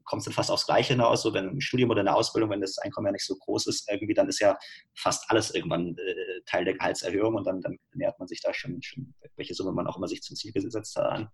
kommt 0.04 0.22
es 0.22 0.26
dann 0.26 0.34
fast 0.34 0.50
aufs 0.50 0.66
Gleiche 0.66 0.94
hinaus. 0.94 1.22
So, 1.22 1.34
wenn 1.34 1.50
im 1.50 1.62
Studium 1.62 1.92
oder 1.92 2.00
in 2.00 2.06
der 2.06 2.16
Ausbildung, 2.16 2.50
wenn 2.50 2.62
das 2.62 2.78
Einkommen 2.80 3.08
ja 3.08 3.12
nicht 3.12 3.26
so 3.26 3.36
groß 3.36 3.68
ist, 3.68 3.90
irgendwie, 3.92 4.14
dann 4.14 4.28
ist 4.28 4.40
ja 4.40 4.58
fast 4.96 5.30
alles 5.30 5.54
irgendwann 5.54 5.96
äh, 5.98 6.42
Teil 6.46 6.66
der 6.66 6.74
Gehaltserhöhung 6.74 7.36
und 7.36 7.46
dann, 7.46 7.62
dann 7.62 7.78
nähert 7.94 8.18
man 8.18 8.28
sich 8.28 8.42
da 8.42 8.54
schon, 8.54 8.82
schon, 8.82 9.14
welche 9.36 9.54
Summe 9.54 9.74
man 9.74 9.86
auch 9.86 9.98
immer 9.98 10.08
sich 10.08 10.22
zum 10.22 10.36
Ziel 10.36 10.52
gesetzt 10.52 10.96
hat 10.96 11.06
an. 11.06 11.30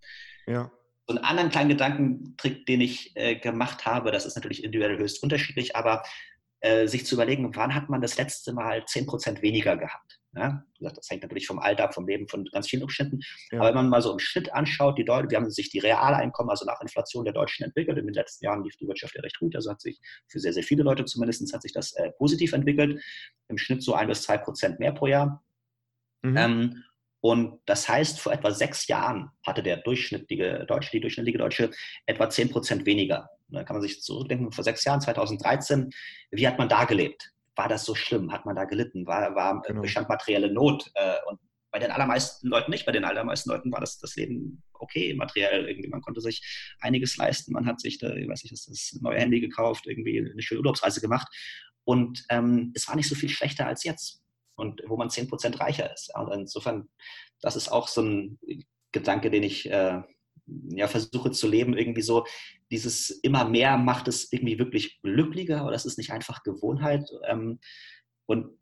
Ja 0.48 0.72
so 1.08 1.16
einen 1.16 1.24
anderen 1.24 1.50
kleinen 1.50 1.70
Gedankentrick, 1.70 2.66
den 2.66 2.82
ich 2.82 3.12
äh, 3.16 3.36
gemacht 3.36 3.86
habe, 3.86 4.12
das 4.12 4.26
ist 4.26 4.36
natürlich 4.36 4.64
individuell 4.64 4.98
höchst 4.98 5.22
unterschiedlich, 5.22 5.76
aber 5.76 6.04
äh, 6.62 6.88
sich 6.88 7.06
zu 7.06 7.16
überlegen, 7.16 7.54
wann 7.56 7.76
hat 7.76 7.90
man 7.90 8.02
das 8.02 8.18
letzte 8.18 8.54
Mal 8.54 8.80
10% 8.84 9.42
weniger 9.42 9.76
gehabt? 9.76 10.22
Ja? 10.34 10.64
Das 10.80 11.10
hängt 11.10 11.24
natürlich 11.24 11.46
vom 11.46 11.60
Alter, 11.60 11.92
vom 11.92 12.08
Leben, 12.08 12.28
von 12.28 12.46
ganz 12.46 12.70
vielen 12.70 12.84
Umständen. 12.84 13.20
Ja. 13.52 13.60
Aber 13.60 13.68
wenn 13.68 13.76
man 13.76 13.90
mal 13.90 14.02
so 14.02 14.14
im 14.14 14.20
Schnitt 14.20 14.54
anschaut, 14.54 14.98
die 14.98 15.04
Leute, 15.04 15.30
wir 15.30 15.38
haben 15.38 15.50
sich 15.50 15.70
die 15.70 15.80
Realeinkommen, 15.80 16.50
also 16.50 16.66
nach 16.66 16.80
Inflation 16.82 17.26
der 17.26 17.34
Deutschen 17.34 17.66
entwickelt. 17.66 17.98
In 17.98 18.06
den 18.06 18.14
letzten 18.14 18.46
Jahren 18.46 18.64
lief 18.64 18.78
die 18.78 18.88
Wirtschaft 18.88 19.14
ja 19.16 19.22
recht 19.22 19.40
gut. 19.40 19.56
Also 19.56 19.72
hat 19.72 19.82
sich 19.82 20.00
für 20.28 20.40
sehr, 20.40 20.54
sehr 20.54 20.64
viele 20.64 20.84
Leute 20.84 21.06
zumindest 21.06 21.54
hat 21.54 21.62
sich 21.62 21.74
das 21.74 21.94
äh, 21.94 22.12
positiv 22.14 22.54
entwickelt. 22.54 23.02
Im 23.50 23.58
Schnitt 23.58 23.84
so 23.84 23.94
ein 23.94 24.08
bis 24.08 24.24
zwei 24.24 24.38
Prozent 24.38 24.80
mehr 24.80 24.94
pro 24.94 25.08
Jahr. 25.08 25.44
Mhm. 26.22 26.38
Ähm, 26.38 26.84
und 27.24 27.62
das 27.66 27.88
heißt, 27.88 28.20
vor 28.20 28.34
etwa 28.34 28.52
sechs 28.52 28.88
Jahren 28.88 29.30
hatte 29.48 29.64
der 29.64 29.78
durchschnittliche 29.78 30.66
Deutsche, 30.68 30.92
die 30.92 31.00
durchschnittliche 31.00 31.38
Deutsche 31.38 31.72
etwa 32.06 32.30
zehn 32.30 32.50
Prozent 32.50 32.86
weniger. 32.86 33.30
Da 33.48 33.64
kann 33.64 33.78
man 33.78 33.82
sich 33.82 34.02
zurückdenken, 34.02 34.52
vor 34.52 34.66
sechs 34.66 34.84
Jahren, 34.84 35.00
2013, 35.00 35.90
wie 36.32 36.46
hat 36.46 36.58
man 36.58 36.68
da 36.68 36.84
gelebt? 36.84 37.32
War 37.56 37.70
das 37.70 37.86
so 37.86 37.96
schlimm? 37.96 38.34
Hat 38.34 38.46
man 38.46 38.58
da 38.58 38.66
gelitten? 38.66 39.08
War, 39.08 39.36
war 39.36 39.62
genau. 39.62 39.84
bestand 39.84 40.10
materielle 40.10 40.52
Not? 40.52 40.92
Äh, 40.96 41.16
und 41.28 41.40
bei 41.72 41.80
den 41.80 41.92
allermeisten 41.92 42.50
Leuten 42.50 42.72
nicht. 42.72 42.86
Bei 42.86 42.92
den 42.92 43.06
allermeisten 43.06 43.52
Leuten 43.52 43.72
war 43.72 43.80
das, 43.80 44.00
das 44.00 44.18
Leben 44.18 44.62
okay, 44.74 45.14
materiell. 45.14 45.70
Irgendwie, 45.70 45.88
man 45.88 46.02
konnte 46.02 46.20
sich 46.20 46.76
einiges 46.82 47.16
leisten. 47.16 47.54
Man 47.54 47.66
hat 47.66 47.80
sich, 47.80 48.00
da, 48.00 48.14
ich 48.14 48.28
weiß 48.28 48.44
nicht, 48.44 48.52
das, 48.52 48.66
das 48.66 49.00
neue 49.02 49.20
Handy 49.20 49.40
gekauft, 49.40 49.88
irgendwie 49.88 50.20
eine 50.20 50.42
schöne 50.42 50.60
Urlaubsreise 50.60 51.00
gemacht. 51.00 51.30
Und 51.86 52.26
ähm, 52.28 52.74
es 52.76 52.86
war 52.90 52.98
nicht 52.98 53.08
so 53.08 53.16
viel 53.16 53.30
schlechter 53.30 53.66
als 53.66 53.86
jetzt. 53.86 54.23
Und 54.56 54.82
wo 54.88 54.98
man 54.98 55.10
10 55.10 55.28
Prozent 55.28 55.60
reicher 55.60 55.92
ist. 55.94 56.12
Und 56.16 56.32
insofern, 56.32 56.90
das 57.42 57.56
ist 57.56 57.72
auch 57.72 57.88
so 57.88 58.02
ein 58.02 58.40
Gedanke, 58.92 59.32
den 59.32 59.44
ich 59.44 59.70
äh, 59.70 60.02
ja, 60.70 60.88
versuche 60.88 61.32
zu 61.32 61.48
leben, 61.48 61.78
irgendwie 61.78 62.02
so, 62.02 62.26
dieses 62.72 63.10
immer 63.10 63.46
mehr 63.46 63.78
macht 63.78 64.08
es 64.08 64.32
irgendwie 64.32 64.60
wirklich 64.60 65.02
glücklicher 65.02 65.66
oder 65.66 65.76
es 65.76 65.86
ist 65.86 65.98
nicht 65.98 66.12
einfach 66.12 66.44
Gewohnheit. 66.44 67.10
Ähm, 67.28 67.60
und 68.26 68.58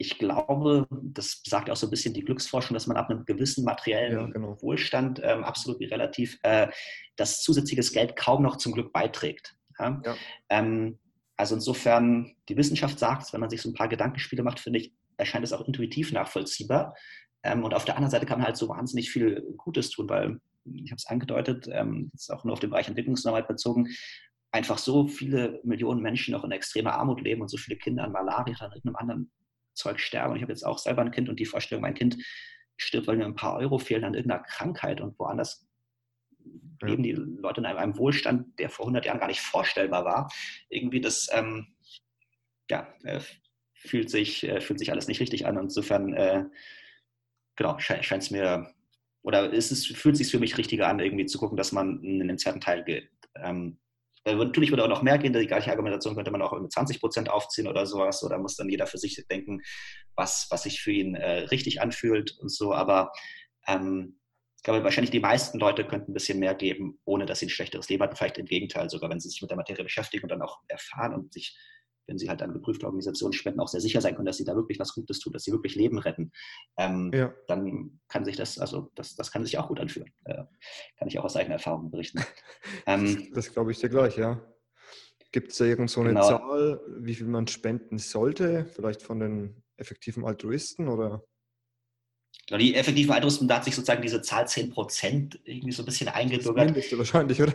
ich 0.00 0.18
glaube, 0.18 0.86
das 0.90 1.42
sagt 1.44 1.70
auch 1.70 1.76
so 1.76 1.88
ein 1.88 1.90
bisschen 1.90 2.14
die 2.14 2.24
Glücksforschung, 2.24 2.74
dass 2.74 2.86
man 2.86 2.96
ab 2.96 3.10
einem 3.10 3.24
gewissen 3.24 3.64
materiellen 3.64 4.12
ja, 4.12 4.26
genau. 4.26 4.56
Wohlstand 4.62 5.20
ähm, 5.24 5.42
absolut 5.42 5.80
relativ 5.80 6.38
äh, 6.42 6.68
das 7.16 7.42
zusätzliches 7.42 7.92
Geld 7.92 8.14
kaum 8.14 8.42
noch 8.42 8.56
zum 8.56 8.72
Glück 8.72 8.92
beiträgt. 8.92 9.56
Ja? 9.78 10.00
Ja. 10.04 10.16
Ähm, 10.50 10.98
also 11.36 11.56
insofern, 11.56 12.34
die 12.48 12.56
Wissenschaft 12.56 12.98
sagt, 12.98 13.32
wenn 13.32 13.40
man 13.40 13.50
sich 13.50 13.60
so 13.60 13.70
ein 13.70 13.74
paar 13.74 13.88
Gedankenspiele 13.88 14.42
macht, 14.42 14.60
finde 14.60 14.78
ich, 14.80 14.92
erscheint 15.18 15.44
es 15.44 15.52
auch 15.52 15.66
intuitiv 15.66 16.12
nachvollziehbar. 16.12 16.96
Ähm, 17.42 17.64
und 17.64 17.74
auf 17.74 17.84
der 17.84 17.96
anderen 17.96 18.10
Seite 18.10 18.26
kann 18.26 18.38
man 18.38 18.46
halt 18.46 18.56
so 18.56 18.68
wahnsinnig 18.68 19.10
viel 19.10 19.42
Gutes 19.56 19.90
tun, 19.90 20.08
weil, 20.08 20.40
ich 20.64 20.90
habe 20.90 20.96
es 20.96 21.06
angedeutet, 21.06 21.68
ähm, 21.70 22.10
ist 22.14 22.32
auch 22.32 22.44
nur 22.44 22.54
auf 22.54 22.60
den 22.60 22.70
Bereich 22.70 22.88
Entwicklungsarbeit 22.88 23.48
bezogen, 23.48 23.88
einfach 24.50 24.78
so 24.78 25.06
viele 25.06 25.60
Millionen 25.62 26.00
Menschen 26.00 26.32
noch 26.32 26.44
in 26.44 26.50
extremer 26.50 26.94
Armut 26.94 27.20
leben 27.20 27.42
und 27.42 27.48
so 27.48 27.58
viele 27.58 27.76
Kinder 27.76 28.04
an 28.04 28.12
Malaria 28.12 28.56
oder 28.56 28.74
irgendeinem 28.74 28.96
anderen 28.96 29.30
Zeug 29.74 30.00
sterben. 30.00 30.32
Und 30.32 30.36
ich 30.36 30.42
habe 30.42 30.52
jetzt 30.52 30.64
auch 30.64 30.78
selber 30.78 31.02
ein 31.02 31.10
Kind 31.10 31.28
und 31.28 31.38
die 31.38 31.46
Vorstellung, 31.46 31.82
mein 31.82 31.94
Kind 31.94 32.16
stirbt, 32.76 33.06
weil 33.06 33.16
mir 33.16 33.26
ein 33.26 33.34
paar 33.34 33.56
Euro 33.58 33.78
fehlen 33.78 34.04
an 34.04 34.14
irgendeiner 34.14 34.42
Krankheit 34.42 35.00
und 35.00 35.18
woanders 35.18 35.66
ja. 36.80 36.88
leben 36.88 37.02
die 37.02 37.12
Leute 37.12 37.60
in 37.60 37.66
einem, 37.66 37.78
einem, 37.78 37.98
Wohlstand, 37.98 38.58
der 38.58 38.70
vor 38.70 38.86
100 38.86 39.04
Jahren 39.06 39.20
gar 39.20 39.26
nicht 39.26 39.40
vorstellbar 39.40 40.04
war. 40.04 40.32
Irgendwie 40.68 41.00
das, 41.00 41.28
ähm, 41.32 41.74
ja, 42.70 42.86
äh, 43.04 43.20
fühlt, 43.78 44.10
sich, 44.10 44.44
äh, 44.44 44.60
fühlt 44.60 44.78
sich 44.78 44.92
alles 44.92 45.08
nicht 45.08 45.20
richtig 45.20 45.46
an. 45.46 45.56
Insofern, 45.56 46.14
äh, 46.14 46.44
genau, 47.56 47.78
scheint 47.78 48.22
es 48.22 48.30
mir, 48.30 48.72
oder 49.22 49.52
ist 49.52 49.70
es, 49.70 49.86
fühlt 49.86 50.16
sich 50.16 50.30
für 50.30 50.38
mich 50.38 50.58
richtiger 50.58 50.88
an, 50.88 51.00
irgendwie 51.00 51.26
zu 51.26 51.38
gucken, 51.38 51.56
dass 51.56 51.72
man 51.72 52.00
einen 52.02 52.38
zweiten 52.38 52.60
Teil 52.60 52.84
geht. 52.84 53.10
Ähm, 53.36 53.78
Natürlich 54.36 54.70
würde 54.70 54.84
auch 54.84 54.88
noch 54.88 55.02
mehr 55.02 55.18
gehen, 55.18 55.32
die 55.32 55.46
gleiche 55.46 55.70
Argumentation 55.70 56.14
könnte 56.14 56.30
man 56.30 56.42
auch 56.42 56.58
mit 56.58 56.72
20 56.72 57.00
Prozent 57.00 57.30
aufziehen 57.30 57.68
oder 57.68 57.86
sowas. 57.86 58.22
Oder 58.22 58.38
muss 58.38 58.56
dann 58.56 58.68
jeder 58.68 58.86
für 58.86 58.98
sich 58.98 59.24
denken, 59.30 59.62
was, 60.16 60.48
was 60.50 60.64
sich 60.64 60.80
für 60.80 60.92
ihn 60.92 61.14
äh, 61.14 61.40
richtig 61.50 61.80
anfühlt 61.80 62.36
und 62.38 62.50
so. 62.50 62.74
Aber 62.74 63.12
ähm, 63.66 64.18
ich 64.56 64.62
glaube, 64.64 64.84
wahrscheinlich 64.84 65.12
die 65.12 65.20
meisten 65.20 65.58
Leute 65.58 65.86
könnten 65.86 66.10
ein 66.10 66.14
bisschen 66.14 66.40
mehr 66.40 66.54
geben, 66.54 66.98
ohne 67.04 67.26
dass 67.26 67.38
sie 67.38 67.46
ein 67.46 67.50
schlechteres 67.50 67.88
Leben 67.88 68.02
hatten. 68.02 68.16
Vielleicht 68.16 68.38
im 68.38 68.46
Gegenteil, 68.46 68.90
sogar 68.90 69.08
wenn 69.08 69.20
sie 69.20 69.28
sich 69.28 69.40
mit 69.40 69.50
der 69.50 69.56
Materie 69.56 69.84
beschäftigen 69.84 70.24
und 70.24 70.30
dann 70.30 70.42
auch 70.42 70.58
erfahren 70.68 71.14
und 71.14 71.32
sich, 71.32 71.56
wenn 72.08 72.18
sie 72.18 72.28
halt 72.28 72.42
an 72.42 72.52
geprüfte 72.52 72.86
Organisationen 72.86 73.34
spenden, 73.34 73.60
auch 73.60 73.68
sehr 73.68 73.80
sicher 73.80 74.00
sein 74.00 74.16
können, 74.16 74.26
dass 74.26 74.38
sie 74.38 74.44
da 74.44 74.56
wirklich 74.56 74.80
was 74.80 74.94
Gutes 74.94 75.20
tun, 75.20 75.32
dass 75.32 75.44
sie 75.44 75.52
wirklich 75.52 75.76
Leben 75.76 75.98
retten. 75.98 76.32
Ähm, 76.76 77.12
ja. 77.14 77.32
Dann 77.46 78.00
kann 78.08 78.24
sich 78.24 78.36
das, 78.36 78.58
also 78.58 78.90
das, 78.94 79.14
das 79.14 79.30
kann 79.30 79.44
sich 79.44 79.58
auch 79.58 79.68
gut 79.68 79.78
anfühlen. 79.78 80.10
Äh, 80.24 80.44
kann 80.98 81.08
ich 81.08 81.18
auch 81.18 81.24
aus 81.24 81.36
eigener 81.36 81.56
Erfahrung 81.56 81.90
berichten. 81.90 82.24
ähm, 82.86 83.28
das, 83.28 83.46
das 83.46 83.52
glaube 83.52 83.70
ich 83.70 83.78
dir 83.78 83.90
gleich, 83.90 84.16
ja. 84.16 84.42
Gibt 85.30 85.52
es 85.52 85.58
da 85.58 85.66
irgend 85.66 85.90
so 85.90 86.00
eine 86.00 86.10
genau. 86.10 86.26
Zahl, 86.26 86.80
wie 87.00 87.14
viel 87.14 87.26
man 87.26 87.46
spenden 87.46 87.98
sollte? 87.98 88.64
Vielleicht 88.64 89.02
von 89.02 89.20
den 89.20 89.62
effektiven 89.76 90.24
Altruisten 90.24 90.88
oder? 90.88 91.22
Genau, 92.46 92.58
die 92.58 92.74
effektiven 92.74 93.12
Altruisten, 93.12 93.46
da 93.46 93.56
hat 93.56 93.64
sich 93.64 93.74
sozusagen 93.74 94.00
diese 94.00 94.22
Zahl 94.22 94.46
10% 94.46 95.38
irgendwie 95.44 95.72
so 95.72 95.82
ein 95.82 95.84
bisschen 95.84 96.08
eingebürgert. 96.08 96.74
Das 96.74 96.96
wahrscheinlich, 96.96 97.42
oder? 97.42 97.54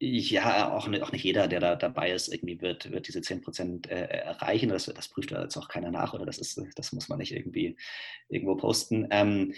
Ja, 0.00 0.72
auch 0.72 0.88
nicht, 0.88 1.02
auch 1.02 1.12
nicht 1.12 1.22
jeder, 1.22 1.46
der 1.48 1.60
da 1.60 1.76
dabei 1.76 2.10
ist, 2.10 2.28
irgendwie 2.28 2.60
wird, 2.60 2.90
wird 2.90 3.06
diese 3.06 3.20
10% 3.20 3.88
äh, 3.88 3.94
erreichen. 3.94 4.68
Das, 4.68 4.86
das 4.86 5.08
prüft 5.08 5.30
da 5.30 5.42
jetzt 5.42 5.56
auch 5.56 5.68
keiner 5.68 5.90
nach 5.90 6.14
oder 6.14 6.26
das, 6.26 6.38
ist, 6.38 6.60
das 6.74 6.92
muss 6.92 7.08
man 7.08 7.18
nicht 7.18 7.32
irgendwie 7.32 7.76
irgendwo 8.28 8.56
posten. 8.56 9.06
Ähm, 9.10 9.54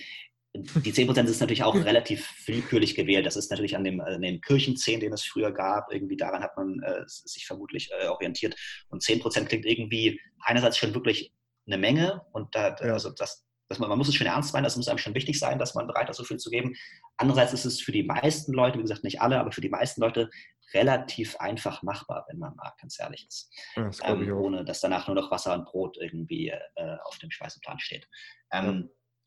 die 0.55 0.93
10% 0.93 1.25
ist 1.25 1.41
natürlich 1.41 1.65
auch 1.65 1.75
relativ 1.75 2.33
willkürlich 2.47 2.95
gewählt. 2.95 3.27
Das 3.27 3.37
ist 3.37 3.51
natürlich 3.51 3.77
an 3.77 3.85
dem, 3.85 4.01
an 4.01 4.23
dem 4.23 4.41
Kirchenzehn, 4.41 5.01
den 5.01 5.13
es 5.13 5.25
früher 5.25 5.53
gab. 5.53 5.93
Irgendwie 5.93 6.17
daran 6.17 6.43
hat 6.43 6.57
man 6.57 6.83
äh, 6.83 7.03
sich 7.07 7.47
vermutlich 7.47 7.91
äh, 7.99 8.07
orientiert. 8.09 8.57
Und 8.89 9.03
10% 9.03 9.45
klingt 9.47 9.67
irgendwie 9.67 10.21
einerseits 10.41 10.79
schon 10.79 10.95
wirklich 10.95 11.33
eine 11.67 11.79
Menge 11.79 12.23
und 12.33 12.55
da, 12.55 12.77
ja. 12.81 12.93
also 12.93 13.11
das, 13.11 13.45
dass 13.69 13.79
man, 13.79 13.89
man 13.89 13.99
muss 13.99 14.09
es 14.09 14.15
schon 14.15 14.27
ernst 14.27 14.53
meinen, 14.53 14.65
das 14.65 14.77
muss 14.77 14.89
einem 14.89 14.99
schon 14.99 15.15
wichtig 15.15 15.39
sein, 15.39 15.59
dass 15.59 15.75
man 15.75 15.87
bereit 15.87 16.09
ist, 16.09 16.17
so 16.17 16.25
viel 16.25 16.37
zu 16.37 16.51
geben. 16.51 16.75
Andererseits 17.17 17.53
ist 17.53 17.65
es 17.65 17.81
für 17.81 17.93
die 17.93 18.05
meisten 18.05 18.53
Leute, 18.53 18.79
wie 18.79 18.83
gesagt, 18.83 19.05
nicht 19.05 19.21
alle, 19.21 19.41
aber 19.41 19.53
für 19.53 19.61
die 19.61 19.69
meisten 19.69 20.01
Leute 20.01 20.31
relativ 20.75 21.37
einfach 21.37 21.83
machbar, 21.83 22.25
wenn 22.29 22.39
man 22.39 22.55
mal 22.57 22.73
ganz 22.81 22.99
ehrlich 23.01 23.27
ist. 23.29 23.51
Das 23.75 24.01
ähm, 24.05 24.33
ohne 24.37 24.65
dass 24.65 24.81
danach 24.81 25.07
nur 25.07 25.17
noch 25.17 25.31
Wasser 25.31 25.55
und 25.55 25.65
Brot 25.65 25.97
irgendwie 25.99 26.49
äh, 26.49 26.97
auf 27.05 27.19
dem 27.19 27.31
Speiseplan 27.31 27.79
steht. 27.79 28.09
Ähm, 28.53 28.65
ja. 28.65 28.71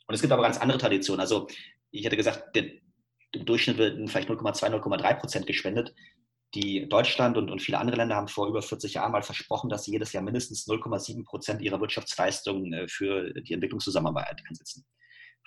Und 0.08 0.16
es 0.16 0.22
gibt 0.22 0.34
aber 0.34 0.44
ganz 0.44 0.60
andere 0.60 0.80
Traditionen. 0.80 1.22
Also 1.22 1.48
ich 1.92 2.06
hätte 2.06 2.18
gesagt, 2.18 2.56
der, 2.56 2.66
im 3.32 3.46
Durchschnitt 3.46 3.78
wird 3.78 4.10
vielleicht 4.10 4.30
0,2, 4.30 4.70
0,3 4.82 5.14
Prozent 5.16 5.48
gespendet 5.48 5.94
die 6.56 6.90
Deutschland 6.90 7.38
und, 7.38 7.52
und 7.52 7.62
viele 7.62 7.78
andere 7.78 7.98
Länder 7.98 8.16
haben 8.16 8.28
vor 8.28 8.48
über 8.48 8.62
40 8.62 8.96
Jahren 8.96 9.12
mal 9.12 9.22
versprochen, 9.22 9.70
dass 9.70 9.84
sie 9.84 9.92
jedes 9.92 10.14
Jahr 10.14 10.24
mindestens 10.24 10.68
0,7 10.68 11.24
Prozent 11.26 11.62
ihrer 11.62 11.80
Wirtschaftsleistungen 11.80 12.74
äh, 12.74 12.88
für 12.88 13.34
die 13.34 13.54
Entwicklungszusammenarbeit 13.54 14.42
einsetzen. 14.48 14.86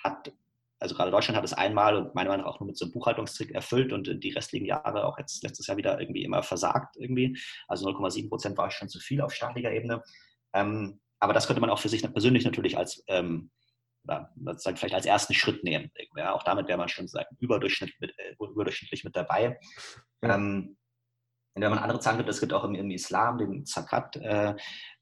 Hat, 0.02 0.32
also 0.78 0.94
gerade 0.94 1.10
Deutschland 1.10 1.36
hat 1.36 1.44
es 1.44 1.52
einmal 1.52 1.96
und 1.96 2.14
meiner 2.14 2.30
Meinung 2.30 2.46
nach 2.46 2.54
auch 2.54 2.60
nur 2.60 2.68
mit 2.68 2.76
so 2.76 2.84
einem 2.84 2.92
Buchhaltungstrick 2.92 3.50
erfüllt 3.52 3.92
und 3.92 4.22
die 4.22 4.30
restlichen 4.30 4.66
Jahre 4.66 5.04
auch 5.04 5.18
jetzt 5.18 5.42
letztes 5.42 5.66
Jahr 5.66 5.76
wieder 5.76 6.00
irgendwie 6.00 6.24
immer 6.24 6.42
versagt 6.42 6.96
irgendwie. 6.98 7.36
Also 7.66 7.88
0,7 7.88 8.28
Prozent 8.28 8.56
war 8.56 8.70
schon 8.70 8.88
zu 8.88 9.00
viel 9.00 9.20
auf 9.20 9.34
staatlicher 9.34 9.72
Ebene. 9.72 10.02
Ähm, 10.52 11.00
aber 11.18 11.32
das 11.32 11.46
könnte 11.46 11.60
man 11.60 11.70
auch 11.70 11.78
für 11.78 11.88
sich 11.88 12.02
persönlich 12.02 12.44
natürlich 12.44 12.76
als 12.76 13.02
ähm, 13.08 13.50
oder 14.04 14.32
sozusagen 14.44 14.76
vielleicht 14.76 14.94
als 14.94 15.06
ersten 15.06 15.34
Schritt 15.34 15.62
nehmen. 15.62 15.90
Ja, 16.16 16.32
auch 16.32 16.42
damit 16.42 16.68
wäre 16.68 16.78
man 16.78 16.88
schon 16.88 17.06
sagen, 17.08 17.36
überdurchschnittlich, 17.38 18.00
mit, 18.00 18.18
äh, 18.18 18.34
überdurchschnittlich 18.38 19.04
mit 19.04 19.14
dabei. 19.14 19.58
Ja. 20.22 20.34
Ähm, 20.34 20.76
wenn 21.54 21.70
man 21.70 21.78
andere 21.78 22.00
Zahlen 22.00 22.18
gibt, 22.18 22.30
es 22.30 22.40
gibt 22.40 22.52
auch 22.52 22.64
im, 22.64 22.74
im 22.74 22.90
Islam 22.90 23.38
den 23.38 23.66
Zakat, 23.66 24.16
äh, 24.16 24.54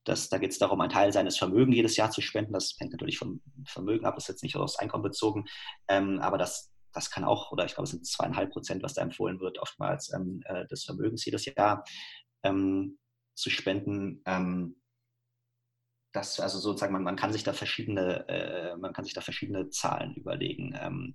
das, 0.05 0.29
da 0.29 0.39
geht 0.39 0.51
es 0.51 0.59
darum, 0.59 0.81
einen 0.81 0.91
Teil 0.91 1.13
seines 1.13 1.39
Vermögens 1.39 1.77
jedes 1.77 1.97
Jahr 1.97 2.11
zu 2.11 2.21
spenden. 2.21 2.53
Das 2.53 2.75
hängt 2.79 2.93
natürlich 2.93 3.19
vom 3.19 3.41
Vermögen 3.67 4.07
ab, 4.07 4.17
ist 4.17 4.29
jetzt 4.29 4.43
nicht 4.43 4.57
aufs 4.57 4.79
Einkommen 4.79 5.05
bezogen, 5.05 5.45
ähm, 5.89 6.19
aber 6.21 6.39
das, 6.39 6.73
das 6.93 7.11
kann 7.11 7.25
auch, 7.25 7.53
oder 7.53 7.65
ich 7.67 7.75
glaube, 7.75 7.85
es 7.85 7.91
sind 7.91 8.07
zweieinhalb 8.07 8.53
Prozent, 8.53 8.83
was 8.83 8.95
da 8.95 9.03
empfohlen 9.03 9.41
wird, 9.41 9.59
oftmals 9.59 10.13
ähm, 10.13 10.43
äh, 10.47 10.67
des 10.67 10.85
Vermögens 10.85 11.25
jedes 11.25 11.45
Jahr 11.45 11.85
ähm, 12.43 12.99
zu 13.35 13.51
spenden. 13.51 14.23
Ähm, 14.27 14.77
das, 16.13 16.41
also 16.41 16.59
sozusagen, 16.59 16.93
man, 16.93 17.05
man 17.05 17.17
kann 17.17 17.33
sich 17.33 17.45
da 17.45 17.53
verschiedene, 17.53 18.29
äh, 18.29 18.77
man 18.77 18.93
kann 18.93 19.05
sich 19.05 19.15
da 19.15 19.21
verschiedene 19.21 19.69
Zahlen 19.71 20.15
überlegen. 20.17 20.75
Ähm, 20.81 21.15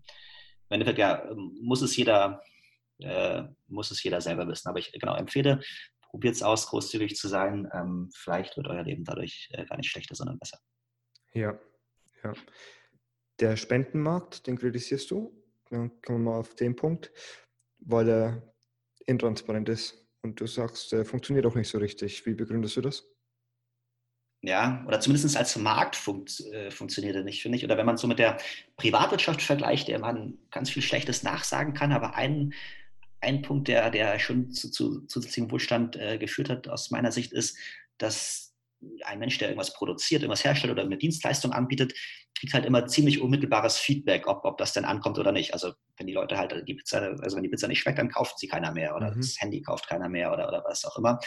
Im 0.70 0.74
Endeffekt 0.76 1.00
ja, 1.00 1.24
muss 1.36 1.82
es 1.82 1.98
jeder 1.98 2.42
äh, 3.00 3.44
muss 3.68 3.92
es 3.92 4.04
jeder 4.04 4.22
selber 4.22 4.48
wissen. 4.48 4.68
Aber 4.68 4.80
ich 4.80 4.92
genau 4.92 5.16
empfehle, 5.16 5.62
probiert 6.10 6.36
es 6.36 6.44
aus, 6.44 6.68
großzügig 6.68 7.16
zu 7.16 7.28
sein. 7.28 7.70
Ähm, 7.74 8.10
vielleicht 8.16 8.56
wird 8.58 8.68
euer 8.68 8.84
Leben 8.84 9.04
dadurch 9.04 9.50
äh, 9.52 9.66
gar 9.66 9.78
nicht 9.78 9.90
schlechter, 9.90 10.16
sondern 10.16 10.40
besser. 10.40 10.60
Ja, 11.34 11.60
ja. 12.24 12.34
Der 13.40 13.58
Spendenmarkt, 13.58 14.48
den 14.48 14.58
kritisierst 14.58 15.12
du. 15.12 15.44
Dann 15.70 16.02
kommen 16.02 16.24
wir 16.24 16.32
mal 16.32 16.40
auf 16.40 16.56
den 16.56 16.76
Punkt, 16.76 17.12
weil 17.80 18.08
er 18.08 18.54
intransparent 19.08 19.68
ist 19.70 20.08
und 20.22 20.40
du 20.40 20.48
sagst, 20.48 20.92
der 20.92 21.06
funktioniert 21.06 21.46
auch 21.46 21.56
nicht 21.56 21.70
so 21.70 21.78
richtig. 21.78 22.26
Wie 22.26 22.34
begründest 22.34 22.78
du 22.78 22.82
das? 22.82 23.04
Ja, 24.42 24.84
oder 24.88 25.00
zumindest 25.00 25.36
als 25.36 25.56
Markt 25.58 25.96
funkt, 25.96 26.40
äh, 26.52 26.70
funktioniert 26.70 27.16
er 27.16 27.24
nicht, 27.24 27.42
finde 27.42 27.58
ich. 27.58 27.66
Oder 27.66 27.78
wenn 27.78 27.86
man 27.86 27.98
so 27.98 28.08
mit 28.08 28.20
der 28.20 28.38
Privatwirtschaft 28.78 29.42
vergleicht, 29.42 29.88
der 29.88 30.00
man 30.00 30.38
ganz 30.52 30.70
viel 30.70 30.84
Schlechtes 30.84 31.24
nachsagen 31.24 31.74
kann, 31.74 31.92
aber 31.92 32.16
einen 32.16 32.54
ein 33.26 33.42
Punkt, 33.42 33.68
der, 33.68 33.90
der 33.90 34.18
schon 34.20 34.52
zu, 34.52 34.70
zu 34.72 35.06
zusätzlichem 35.08 35.52
Wohlstand 35.52 35.96
äh, 35.98 36.18
geführt 36.18 36.50
hat, 36.50 36.68
aus 36.68 36.92
meiner 36.92 37.12
Sicht, 37.12 37.34
ist, 37.34 37.58
dass 37.98 38.54
ein 39.04 39.20
Mensch, 39.20 39.38
der 39.38 39.50
irgendwas 39.50 39.74
produziert, 39.74 40.22
irgendwas 40.22 40.44
herstellt 40.44 40.72
oder 40.72 40.84
eine 40.84 40.98
Dienstleistung 40.98 41.52
anbietet, 41.52 41.94
kriegt 42.38 42.54
halt 42.54 42.66
immer 42.66 42.86
ziemlich 42.86 43.22
unmittelbares 43.22 43.78
Feedback, 43.78 44.28
ob, 44.28 44.44
ob 44.46 44.58
das 44.58 44.74
denn 44.74 44.86
ankommt 44.86 45.18
oder 45.18 45.32
nicht. 45.32 45.54
Also 45.54 45.74
wenn 45.98 46.08
die 46.08 46.14
Leute 46.14 46.38
halt 46.38 46.68
die 46.68 46.74
Pizza, 46.74 47.00
also 47.22 47.36
wenn 47.36 47.44
die 47.44 47.50
Pizza 47.50 47.68
nicht 47.68 47.80
schmeckt, 47.80 47.98
dann 47.98 48.10
kauft 48.10 48.38
sie 48.40 48.48
keiner 48.48 48.72
mehr 48.74 48.96
oder 48.96 49.12
mhm. 49.12 49.22
das 49.22 49.40
Handy 49.40 49.62
kauft 49.62 49.88
keiner 49.88 50.10
mehr 50.10 50.32
oder, 50.32 50.48
oder 50.48 50.64
was 50.68 50.86
auch 50.86 50.98
immer. 50.98 51.20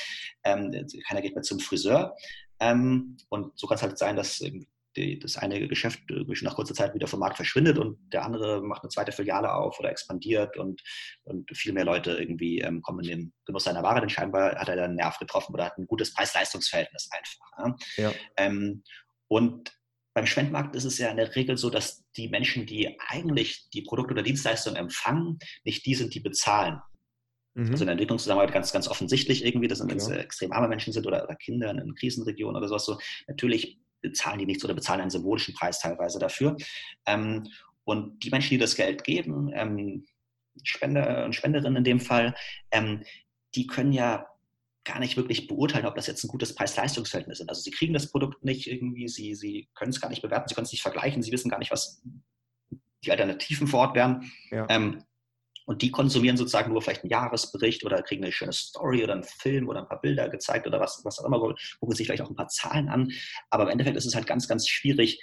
Ähm, 0.45 0.71
keiner 1.09 1.23
geht 1.23 1.35
mehr 1.35 1.43
zum 1.43 1.61
Friseur. 1.61 2.15
Ähm, 2.61 3.17
und 3.29 3.59
so 3.59 3.67
kann 3.67 3.77
es 3.77 3.83
halt 3.83 3.99
sein, 3.99 4.17
dass 4.17 4.43
die, 4.97 5.19
das 5.19 5.37
eine 5.37 5.69
Geschäft 5.69 6.01
äh, 6.11 6.25
nach 6.43 6.57
kurzer 6.57 6.75
Zeit 6.75 6.95
wieder 6.95 7.07
vom 7.07 7.21
Markt 7.21 7.37
verschwindet 7.37 7.79
und 7.79 7.99
der 8.13 8.25
andere 8.25 8.63
macht 8.63 8.83
eine 8.83 8.91
zweite 8.91 9.13
Filiale 9.13 9.53
auf 9.53 9.79
oder 9.79 9.91
expandiert 9.91 10.57
und, 10.57 10.83
und 11.25 11.51
viel 11.57 11.73
mehr 11.73 11.85
Leute 11.85 12.13
irgendwie 12.13 12.61
ähm, 12.61 12.83
kommen 12.83 13.05
in 13.05 13.09
den 13.09 13.33
Genuss 13.47 13.65
seiner 13.65 13.83
Ware, 13.83 14.01
denn 14.01 14.11
scheinbar 14.11 14.57
hat 14.57 14.69
er 14.69 14.77
dann 14.77 14.85
einen 14.87 14.97
Nerv 14.97 15.19
getroffen 15.19 15.55
oder 15.55 15.67
hat 15.67 15.79
ein 15.79 15.87
gutes 15.87 16.13
Preis-Leistungs-Verhältnis 16.13 17.09
einfach. 17.11 17.77
Ja? 17.97 18.05
Ja. 18.05 18.13
Ähm, 18.37 18.83
und 19.29 19.79
beim 20.15 20.27
Spendenmarkt 20.27 20.75
ist 20.75 20.85
es 20.85 20.99
ja 20.99 21.11
in 21.11 21.17
der 21.17 21.37
Regel 21.37 21.57
so, 21.57 21.71
dass 21.71 22.05
die 22.17 22.29
Menschen, 22.29 22.67
die 22.67 22.99
eigentlich 22.99 23.69
die 23.71 23.83
Produkte 23.83 24.15
oder 24.15 24.23
Dienstleistungen 24.23 24.77
empfangen, 24.77 25.39
nicht 25.65 25.87
die 25.87 25.95
sind, 25.95 26.15
die 26.15 26.21
bezahlen. 26.21 26.81
Mhm. 27.55 27.71
Also 27.71 27.83
in 27.83 27.87
der 27.87 27.93
Entwicklungszusammenarbeit 27.93 28.55
ganz, 28.55 28.73
ganz 28.73 28.89
offensichtlich 28.89 29.45
irgendwie, 29.45 29.69
dass 29.69 29.81
es 29.81 30.09
extrem 30.09 30.53
arme 30.53 30.69
Menschen 30.69 30.93
sind 30.93 31.07
oder, 31.07 31.25
oder 31.25 31.37
Kinder 31.37 31.71
in 31.71 31.95
Krisenregionen 31.95 32.57
oder 32.57 32.69
sowas 32.69 32.85
so, 32.85 32.99
natürlich 33.27 33.79
bezahlen 34.01 34.39
die 34.39 34.47
nichts 34.47 34.65
oder 34.65 34.75
bezahlen 34.75 35.01
einen 35.01 35.11
symbolischen 35.11 35.55
Preis 35.55 35.81
teilweise 35.81 36.19
dafür. 36.19 36.57
Ähm, 37.07 37.47
und 37.85 38.23
die 38.23 38.31
Menschen, 38.31 38.51
die 38.51 38.59
das 38.59 38.77
Geld 38.77 39.05
geben, 39.05 39.51
ähm, 39.55 40.07
Spender 40.63 41.25
und 41.25 41.35
Spenderinnen 41.35 41.77
in 41.77 41.85
dem 41.85 42.01
Fall, 42.01 42.35
ähm, 42.71 43.03
die 43.55 43.67
können 43.67 43.93
ja 43.93 44.27
gar 44.85 44.99
nicht 44.99 45.17
wirklich 45.17 45.47
beurteilen, 45.47 45.87
ob 45.87 45.95
das 45.95 46.07
jetzt 46.07 46.25
ein 46.25 46.29
gutes 46.29 46.55
Preis-Leistungs-Verhältnis 46.55 47.41
ist. 47.41 47.49
Also 47.49 47.61
sie 47.61 47.71
kriegen 47.71 47.93
das 47.93 48.11
Produkt 48.11 48.45
nicht 48.45 48.67
irgendwie, 48.67 49.09
sie, 49.09 49.35
sie 49.35 49.69
können 49.75 49.91
es 49.91 50.01
gar 50.01 50.09
nicht 50.09 50.23
bewerten, 50.23 50.49
sie 50.49 50.55
können 50.55 50.65
es 50.65 50.73
nicht 50.73 50.83
vergleichen, 50.83 51.23
sie 51.23 51.33
wissen 51.33 51.51
gar 51.51 51.59
nicht, 51.59 51.71
was 51.71 52.03
die 53.05 53.11
Alternativen 53.11 53.67
vor 53.67 53.81
Ort 53.81 53.95
wären. 53.95 54.31
Ja. 54.51 54.67
Ähm, 54.71 55.05
und 55.69 55.83
die 55.83 55.91
konsumieren 55.91 56.39
sozusagen 56.39 56.73
nur 56.73 56.81
vielleicht 56.81 57.03
einen 57.03 57.11
Jahresbericht 57.11 57.85
oder 57.85 58.03
kriegen 58.03 58.25
eine 58.25 58.33
schöne 58.33 58.55
Story 58.55 59.05
oder 59.05 59.13
einen 59.13 59.25
Film 59.25 59.69
oder 59.69 59.81
ein 59.81 59.87
paar 59.87 60.01
Bilder 60.01 60.31
gezeigt 60.31 60.67
oder 60.67 60.81
was, 60.81 61.03
was 61.05 61.19
auch 61.19 61.27
immer, 61.27 61.39
gucken 61.39 61.95
sich 61.95 62.07
vielleicht 62.07 62.23
auch 62.23 62.31
ein 62.31 62.37
paar 62.37 62.49
Zahlen 62.49 62.89
an. 62.89 63.13
Aber 63.51 63.65
im 63.65 63.69
Endeffekt 63.69 63.99
ist 63.99 64.07
es 64.07 64.15
halt 64.15 64.27
ganz, 64.27 64.49
ganz 64.49 64.67
schwierig, 64.67 65.21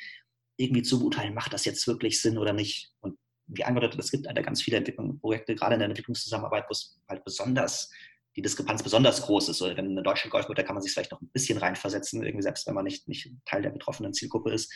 irgendwie 0.57 0.83
zu 0.83 0.99
beurteilen, 0.99 1.33
macht 1.33 1.51
das 1.51 1.65
jetzt 1.65 1.87
wirklich 1.87 2.21
Sinn 2.21 2.37
oder 2.37 2.53
nicht. 2.53 2.91
Und 2.99 3.17
wie 3.47 3.63
angedeutet, 3.63 3.99
es 3.99 4.11
gibt 4.11 4.27
halt 4.27 4.45
ganz 4.45 4.61
viele 4.61 4.77
Entwicklungsprojekte, 4.77 5.55
gerade 5.55 5.73
in 5.73 5.79
der 5.79 5.89
Entwicklungszusammenarbeit, 5.89 6.65
wo 6.67 6.73
es 6.73 6.95
halt 7.09 7.23
besonders 7.23 7.89
die 8.35 8.43
Diskrepanz 8.43 8.83
besonders 8.83 9.23
groß 9.23 9.49
ist. 9.49 9.63
Oder 9.63 9.75
wenn 9.77 9.89
eine 9.89 10.03
deutsche 10.03 10.29
geholfen 10.29 10.53
kann 10.53 10.75
man 10.75 10.83
sich 10.83 10.91
vielleicht 10.91 11.11
noch 11.11 11.21
ein 11.21 11.29
bisschen 11.33 11.57
reinversetzen, 11.57 12.21
irgendwie 12.21 12.43
selbst 12.43 12.67
wenn 12.67 12.75
man 12.75 12.83
nicht, 12.83 13.07
nicht 13.07 13.31
Teil 13.45 13.63
der 13.63 13.71
betroffenen 13.71 14.13
Zielgruppe 14.13 14.51
ist. 14.51 14.71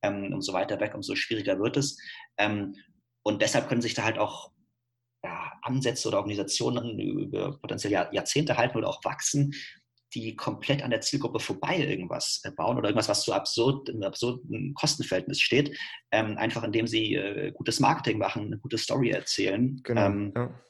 Ähm, 0.00 0.32
umso 0.32 0.54
weiter 0.54 0.80
weg, 0.80 0.94
umso 0.94 1.14
schwieriger 1.14 1.58
wird 1.58 1.76
es. 1.76 1.98
Ähm, 2.38 2.74
und 3.22 3.42
deshalb 3.42 3.68
können 3.68 3.82
sich 3.82 3.92
da 3.92 4.04
halt 4.04 4.16
auch 4.16 4.50
ja, 5.22 5.52
Ansätze 5.62 6.08
oder 6.08 6.18
Organisationen 6.18 6.98
über 6.98 7.58
potenziell 7.58 7.92
Jahrzehnte 7.92 8.56
halten 8.56 8.78
oder 8.78 8.88
auch 8.88 9.04
wachsen, 9.04 9.54
die 10.14 10.34
komplett 10.34 10.82
an 10.82 10.90
der 10.90 11.00
Zielgruppe 11.00 11.38
vorbei 11.38 11.78
irgendwas 11.78 12.40
äh, 12.44 12.50
bauen 12.50 12.76
oder 12.76 12.88
irgendwas, 12.88 13.08
was 13.08 13.22
zu 13.22 13.32
absurd, 13.32 13.88
im 13.88 14.02
absurden 14.02 14.74
Kostenverhältnis 14.74 15.40
steht, 15.40 15.76
ähm, 16.10 16.36
einfach 16.36 16.64
indem 16.64 16.86
sie 16.86 17.14
äh, 17.14 17.52
gutes 17.52 17.80
Marketing 17.80 18.18
machen, 18.18 18.46
eine 18.46 18.58
gute 18.58 18.78
Story 18.78 19.10
erzählen. 19.10 19.80
Genau, 19.84 20.06
ähm, 20.06 20.32
ja. 20.34 20.60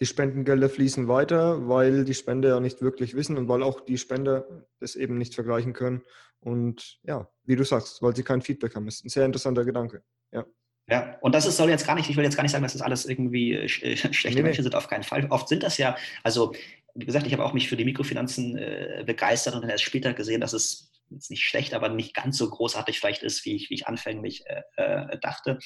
Die 0.00 0.06
Spendengelder 0.06 0.68
fließen 0.68 1.08
weiter, 1.08 1.68
weil 1.68 2.04
die 2.04 2.14
Spender 2.14 2.50
ja 2.50 2.60
nicht 2.60 2.82
wirklich 2.82 3.14
wissen 3.14 3.36
und 3.36 3.48
weil 3.48 3.62
auch 3.62 3.80
die 3.80 3.98
Spender 3.98 4.66
das 4.80 4.96
eben 4.96 5.18
nicht 5.18 5.34
vergleichen 5.34 5.72
können. 5.72 6.02
Und 6.40 6.98
ja, 7.02 7.28
wie 7.44 7.56
du 7.56 7.64
sagst, 7.64 8.02
weil 8.02 8.14
sie 8.14 8.22
kein 8.22 8.42
Feedback 8.42 8.74
haben. 8.74 8.86
Das 8.86 8.96
ist 8.96 9.04
ein 9.04 9.10
sehr 9.10 9.24
interessanter 9.24 9.64
Gedanke. 9.64 10.02
Ja. 10.32 10.44
Ja, 10.88 11.16
und 11.20 11.34
das 11.34 11.46
ist, 11.46 11.56
soll 11.56 11.70
jetzt 11.70 11.86
gar 11.86 11.94
nicht, 11.94 12.10
ich 12.10 12.16
will 12.16 12.24
jetzt 12.24 12.36
gar 12.36 12.42
nicht 12.42 12.52
sagen, 12.52 12.64
dass 12.64 12.72
das 12.72 12.82
alles 12.82 13.04
irgendwie 13.04 13.52
äh, 13.52 13.64
äh 13.64 13.96
schlechte 13.96 14.40
nee, 14.40 14.42
Menschen 14.42 14.64
sind, 14.64 14.74
auf 14.74 14.88
keinen 14.88 15.04
Fall. 15.04 15.26
Oft 15.30 15.48
sind 15.48 15.62
das 15.62 15.78
ja, 15.78 15.96
also 16.22 16.52
wie 16.94 17.06
gesagt, 17.06 17.26
ich 17.26 17.32
habe 17.32 17.44
auch 17.44 17.54
mich 17.54 17.68
für 17.68 17.76
die 17.76 17.84
Mikrofinanzen 17.84 18.56
äh, 18.56 19.04
begeistert 19.06 19.54
und 19.54 19.62
dann 19.62 19.70
erst 19.70 19.84
später 19.84 20.12
gesehen, 20.12 20.40
dass 20.40 20.52
es 20.52 20.92
jetzt 21.10 21.30
nicht 21.30 21.44
schlecht, 21.44 21.74
aber 21.74 21.88
nicht 21.88 22.14
ganz 22.14 22.36
so 22.38 22.48
großartig 22.48 22.98
vielleicht 22.98 23.22
ist, 23.22 23.44
wie 23.44 23.54
ich, 23.56 23.70
wie 23.70 23.74
ich 23.74 23.86
anfänglich 23.86 24.44
äh, 24.46 24.62
äh, 24.76 25.18
dachte. 25.20 25.58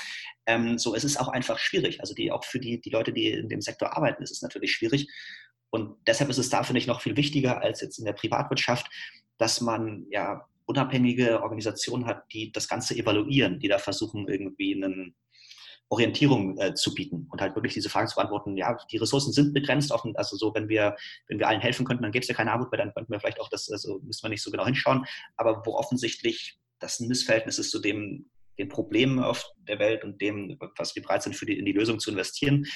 Ähm, 0.47 0.79
so, 0.79 0.95
es 0.95 1.05
ist 1.05 1.19
auch 1.19 1.29
einfach 1.29 1.59
schwierig. 1.59 2.01
Also 2.01 2.15
die, 2.15 2.31
auch 2.31 2.45
für 2.45 2.61
die, 2.61 2.81
die 2.81 2.91
Leute, 2.91 3.13
die 3.13 3.31
in 3.31 3.49
dem 3.49 3.61
Sektor 3.61 3.97
arbeiten, 3.97 4.23
ist 4.23 4.31
es 4.31 4.43
natürlich 4.43 4.73
schwierig. 4.73 5.09
Und 5.71 5.97
deshalb 6.07 6.31
ist 6.31 6.39
es 6.39 6.49
da, 6.49 6.63
finde 6.63 6.81
ich, 6.81 6.87
noch 6.87 7.01
viel 7.01 7.17
wichtiger 7.17 7.61
als 7.61 7.81
jetzt 7.81 7.99
in 7.99 8.05
der 8.05 8.13
Privatwirtschaft, 8.13 8.89
dass 9.39 9.61
man 9.61 10.07
ja 10.11 10.47
unabhängige 10.67 11.43
Organisationen 11.43 12.07
hat, 12.07 12.25
die 12.33 12.53
das 12.53 12.69
Ganze 12.69 12.95
evaluieren, 12.97 13.59
die 13.61 13.69
da 13.69 13.79
versuchen, 13.79 14.29
irgendwie 14.29 14.75
einen 14.75 15.15
Orientierung 15.89 16.59
äh, 16.59 16.75
zu 16.75 16.95
bieten 16.95 17.29
und 17.31 17.41
halt 17.41 17.55
wirklich 17.55 17.75
diese 17.75 17.89
Fragen 17.89 18.09
zu 18.09 18.17
beantworten. 18.17 18.57
Ja, 18.57 18.77
die 18.91 18.97
Ressourcen 18.97 19.33
sind 19.33 19.55
begrenzt, 19.55 19.93
offen, 19.93 20.17
also 20.17 20.37
so, 20.37 20.53
wenn 20.55 20.69
wir, 20.69 20.97
wenn 21.29 21.39
wir 21.39 21.47
allen 21.47 21.61
helfen 21.61 21.87
könnten, 21.87 22.03
dann 22.03 22.13
gäbe 22.13 22.23
es 22.23 22.29
ja 22.29 22.35
keine 22.35 22.53
Armut 22.53 22.71
mehr, 22.73 22.79
dann 22.79 22.93
könnten 22.93 23.13
wir 23.13 23.21
vielleicht 23.21 23.41
auch 23.41 23.49
das, 23.49 23.71
also 23.71 24.01
müssen 24.03 24.25
wir 24.25 24.31
nicht 24.31 24.43
so 24.43 24.51
genau 24.51 24.67
hinschauen, 24.67 25.05
aber 25.37 25.63
wo 25.65 25.75
offensichtlich 25.75 26.59
das 26.81 26.99
ein 26.99 27.09
Missverhältnis 27.09 27.59
ist 27.59 27.71
zu 27.71 27.79
dem, 27.79 28.29
den 28.59 28.69
Problemen 28.69 29.21
auf 29.21 29.45
der 29.69 29.79
Welt 29.79 30.03
und 30.03 30.21
dem, 30.21 30.59
was 30.77 30.97
wir 30.97 31.03
bereit 31.03 31.23
sind, 31.23 31.37
für 31.37 31.47
die, 31.47 31.59
in 31.59 31.65
die 31.65 31.73
Lösung 31.73 32.01
zu 32.01 32.11
investieren, 32.11 32.67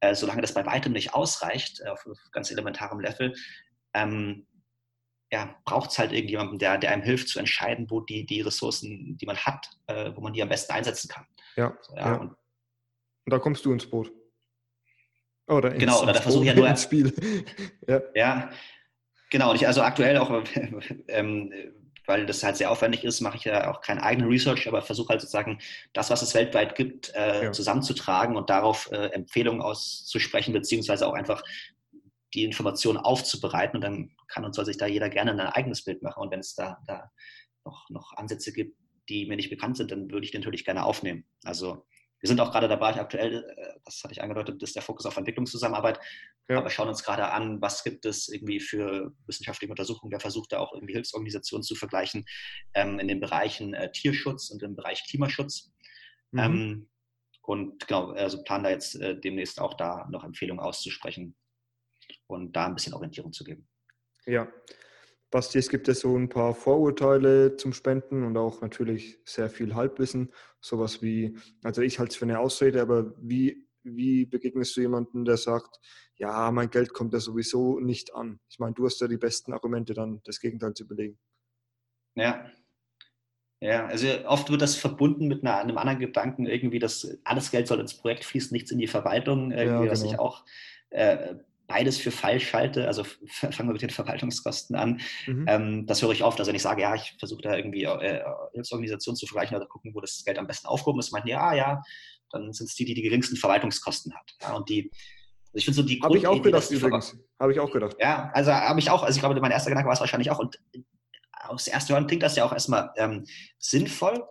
äh, 0.00 0.14
solange 0.14 0.42
das 0.42 0.54
bei 0.54 0.64
weitem 0.64 0.92
nicht 0.92 1.12
ausreicht, 1.12 1.80
äh, 1.84 1.88
auf 1.88 2.04
ganz 2.30 2.50
elementarem 2.50 3.00
Level, 3.00 3.34
ähm, 3.94 4.46
ja, 5.32 5.54
braucht 5.64 5.90
es 5.90 5.98
halt 5.98 6.12
irgendjemanden, 6.12 6.58
der, 6.58 6.78
der 6.78 6.90
einem 6.90 7.02
hilft 7.02 7.28
zu 7.28 7.38
entscheiden, 7.38 7.88
wo 7.88 8.00
die, 8.00 8.26
die 8.26 8.40
Ressourcen, 8.40 9.16
die 9.16 9.26
man 9.26 9.36
hat, 9.36 9.70
äh, 9.86 10.10
wo 10.14 10.20
man 10.20 10.32
die 10.32 10.42
am 10.42 10.48
besten 10.48 10.72
einsetzen 10.72 11.08
kann. 11.08 11.26
Ja, 11.56 11.76
ja, 11.94 11.96
ja. 11.96 12.14
Und, 12.16 12.30
und, 12.30 12.36
da 13.26 13.38
kommst 13.38 13.64
du 13.64 13.72
ins 13.72 13.88
Boot. 13.88 14.12
Oder 15.46 15.72
ins, 15.72 15.80
genau, 15.80 16.02
oder 16.02 16.12
da 16.12 16.20
versuche 16.20 16.44
ich 16.44 16.48
ja 16.48 16.54
nur 16.54 16.68
ins 16.68 16.82
Spiel. 16.82 17.14
ja. 17.88 18.00
ja, 18.14 18.50
genau. 19.30 19.50
Und 19.50 19.56
ich 19.56 19.66
also 19.66 19.82
aktuell 19.82 20.16
auch, 20.16 20.30
ähm, 21.08 21.52
weil 22.06 22.26
das 22.26 22.42
halt 22.42 22.56
sehr 22.56 22.70
aufwendig 22.70 23.04
ist, 23.04 23.20
mache 23.20 23.36
ich 23.36 23.44
ja 23.44 23.70
auch 23.70 23.82
keinen 23.82 24.00
eigenen 24.00 24.28
Research, 24.28 24.66
aber 24.66 24.82
versuche 24.82 25.10
halt 25.10 25.20
sozusagen 25.20 25.60
das, 25.92 26.10
was 26.10 26.22
es 26.22 26.34
weltweit 26.34 26.74
gibt, 26.74 27.14
äh, 27.14 27.44
ja. 27.44 27.52
zusammenzutragen 27.52 28.36
und 28.36 28.50
darauf 28.50 28.90
äh, 28.90 29.10
Empfehlungen 29.12 29.60
auszusprechen, 29.60 30.52
beziehungsweise 30.52 31.06
auch 31.06 31.14
einfach 31.14 31.44
die 32.34 32.44
Informationen 32.44 32.98
aufzubereiten 32.98 33.76
und 33.76 33.82
dann 33.82 34.16
kann 34.28 34.44
und 34.44 34.54
soll 34.54 34.64
sich 34.64 34.76
da 34.76 34.86
jeder 34.86 35.08
gerne 35.08 35.32
ein 35.32 35.40
eigenes 35.40 35.84
Bild 35.84 36.02
machen. 36.02 36.22
Und 36.22 36.30
wenn 36.30 36.40
es 36.40 36.54
da, 36.54 36.78
da 36.86 37.10
noch, 37.64 37.90
noch 37.90 38.12
Ansätze 38.16 38.52
gibt, 38.52 38.76
die 39.08 39.26
mir 39.26 39.36
nicht 39.36 39.50
bekannt 39.50 39.76
sind, 39.76 39.90
dann 39.90 40.10
würde 40.10 40.24
ich 40.24 40.30
die 40.30 40.38
natürlich 40.38 40.64
gerne 40.64 40.84
aufnehmen. 40.84 41.24
Also 41.44 41.84
wir 42.20 42.28
sind 42.28 42.40
auch 42.40 42.52
gerade 42.52 42.68
dabei, 42.68 42.94
aktuell, 42.94 43.44
äh, 43.56 43.80
das 43.84 44.02
hatte 44.04 44.12
ich 44.12 44.22
angedeutet, 44.22 44.62
ist 44.62 44.76
der 44.76 44.82
Fokus 44.82 45.06
auf 45.06 45.16
Entwicklungszusammenarbeit, 45.16 45.98
ja. 46.48 46.58
aber 46.58 46.70
schauen 46.70 46.88
uns 46.88 47.02
gerade 47.02 47.30
an, 47.32 47.60
was 47.60 47.82
gibt 47.82 48.04
es 48.04 48.28
irgendwie 48.28 48.60
für 48.60 49.12
wissenschaftliche 49.26 49.72
Untersuchungen. 49.72 50.10
Der 50.10 50.20
versucht 50.20 50.52
da 50.52 50.58
auch 50.58 50.72
irgendwie 50.74 50.92
Hilfsorganisationen 50.94 51.62
zu 51.62 51.74
vergleichen 51.74 52.26
ähm, 52.74 52.98
in 52.98 53.08
den 53.08 53.20
Bereichen 53.20 53.74
äh, 53.74 53.90
Tierschutz 53.90 54.50
und 54.50 54.62
im 54.62 54.76
Bereich 54.76 55.04
Klimaschutz. 55.08 55.72
Mhm. 56.32 56.38
Ähm, 56.38 56.90
und 57.42 57.88
genau, 57.88 58.10
also 58.10 58.42
planen 58.44 58.64
da 58.64 58.70
jetzt 58.70 58.94
äh, 58.96 59.18
demnächst 59.18 59.60
auch 59.60 59.74
da 59.74 60.06
noch 60.10 60.22
Empfehlungen 60.22 60.62
auszusprechen, 60.62 61.34
und 62.30 62.52
da 62.52 62.66
ein 62.66 62.74
bisschen 62.74 62.94
Orientierung 62.94 63.32
zu 63.32 63.44
geben. 63.44 63.68
Ja, 64.26 64.48
Basti, 65.30 65.58
es 65.58 65.68
gibt 65.68 65.86
ja 65.86 65.94
so 65.94 66.16
ein 66.16 66.28
paar 66.28 66.54
Vorurteile 66.54 67.56
zum 67.56 67.72
Spenden 67.72 68.24
und 68.24 68.36
auch 68.36 68.62
natürlich 68.62 69.20
sehr 69.24 69.48
viel 69.48 69.76
Halbwissen. 69.76 70.32
Sowas 70.60 71.02
wie, 71.02 71.36
also 71.62 71.82
ich 71.82 72.00
halte 72.00 72.10
es 72.10 72.16
für 72.16 72.24
eine 72.24 72.40
Ausrede, 72.40 72.82
aber 72.82 73.14
wie, 73.16 73.68
wie 73.84 74.26
begegnest 74.26 74.76
du 74.76 74.80
jemandem, 74.80 75.24
der 75.24 75.36
sagt, 75.36 75.78
ja, 76.16 76.50
mein 76.50 76.70
Geld 76.70 76.92
kommt 76.92 77.12
ja 77.12 77.20
sowieso 77.20 77.78
nicht 77.78 78.12
an? 78.14 78.40
Ich 78.48 78.58
meine, 78.58 78.74
du 78.74 78.84
hast 78.84 79.00
ja 79.00 79.06
die 79.06 79.16
besten 79.16 79.52
Argumente, 79.52 79.94
dann 79.94 80.20
das 80.24 80.40
Gegenteil 80.40 80.74
zu 80.74 80.86
belegen. 80.86 81.18
Ja. 82.16 82.50
Ja, 83.62 83.86
also 83.86 84.08
oft 84.26 84.50
wird 84.50 84.62
das 84.62 84.74
verbunden 84.74 85.28
mit 85.28 85.44
einer, 85.44 85.58
einem 85.58 85.76
anderen 85.76 86.00
Gedanken, 86.00 86.46
irgendwie, 86.46 86.78
dass 86.78 87.18
alles 87.24 87.50
Geld 87.50 87.68
soll 87.68 87.78
ins 87.78 87.94
Projekt 87.94 88.24
fließen, 88.24 88.54
nichts 88.54 88.70
in 88.70 88.78
die 88.78 88.86
Verwaltung, 88.86 89.52
irgendwie, 89.52 89.66
ja, 89.66 89.80
genau. 89.80 89.92
was 89.92 90.02
ich 90.02 90.18
auch 90.18 90.44
äh, 90.88 91.34
beides 91.70 91.98
für 91.98 92.10
falsch 92.10 92.52
halte, 92.52 92.86
also 92.88 93.04
fangen 93.26 93.68
wir 93.68 93.72
mit 93.72 93.82
den 93.82 93.90
Verwaltungskosten 93.90 94.74
an, 94.74 95.00
mhm. 95.26 95.46
ähm, 95.48 95.86
das 95.86 96.02
höre 96.02 96.10
ich 96.10 96.24
oft. 96.24 96.38
Also 96.38 96.48
wenn 96.48 96.56
ich 96.56 96.62
sage, 96.62 96.82
ja, 96.82 96.96
ich 96.96 97.14
versuche 97.18 97.42
da 97.42 97.56
irgendwie 97.56 97.84
äh, 97.84 98.22
Hilfsorganisationen 98.52 99.16
zu 99.16 99.26
vergleichen 99.26 99.56
oder 99.56 99.66
gucken, 99.66 99.94
wo 99.94 100.00
das 100.00 100.24
Geld 100.24 100.38
am 100.38 100.48
besten 100.48 100.66
aufgehoben 100.66 100.98
ist, 100.98 101.12
meinen, 101.12 101.28
ja, 101.28 101.54
ja, 101.54 101.80
dann 102.30 102.52
sind 102.52 102.68
es 102.68 102.74
die, 102.74 102.84
die 102.84 102.94
die 102.94 103.02
geringsten 103.02 103.36
Verwaltungskosten 103.36 104.12
hat. 104.14 104.32
Ja, 104.42 104.54
und 104.54 104.68
die, 104.68 104.90
also 105.52 105.58
ich 105.58 105.64
finde 105.64 105.76
so 105.76 105.82
die 105.84 106.00
Habe 106.02 106.18
ich 106.18 106.26
auch 106.26 106.42
gedacht 106.42 106.70
übrigens. 106.70 107.16
Habe 107.38 107.52
ich 107.52 107.60
auch 107.60 107.70
gedacht. 107.70 107.96
Ja, 108.00 108.30
also 108.34 108.52
habe 108.52 108.80
ich 108.80 108.90
auch, 108.90 109.04
also 109.04 109.16
ich 109.16 109.20
glaube, 109.20 109.40
mein 109.40 109.52
erster 109.52 109.70
Gedanke 109.70 109.86
war 109.86 109.94
es 109.94 110.00
wahrscheinlich 110.00 110.30
auch 110.30 110.40
und 110.40 110.58
aus 111.32 111.68
erste 111.68 111.94
Hören 111.94 112.06
klingt 112.06 112.22
das 112.22 112.36
ja 112.36 112.44
auch 112.44 112.52
erstmal 112.52 112.92
ähm, 112.96 113.24
sinnvoll, 113.58 114.24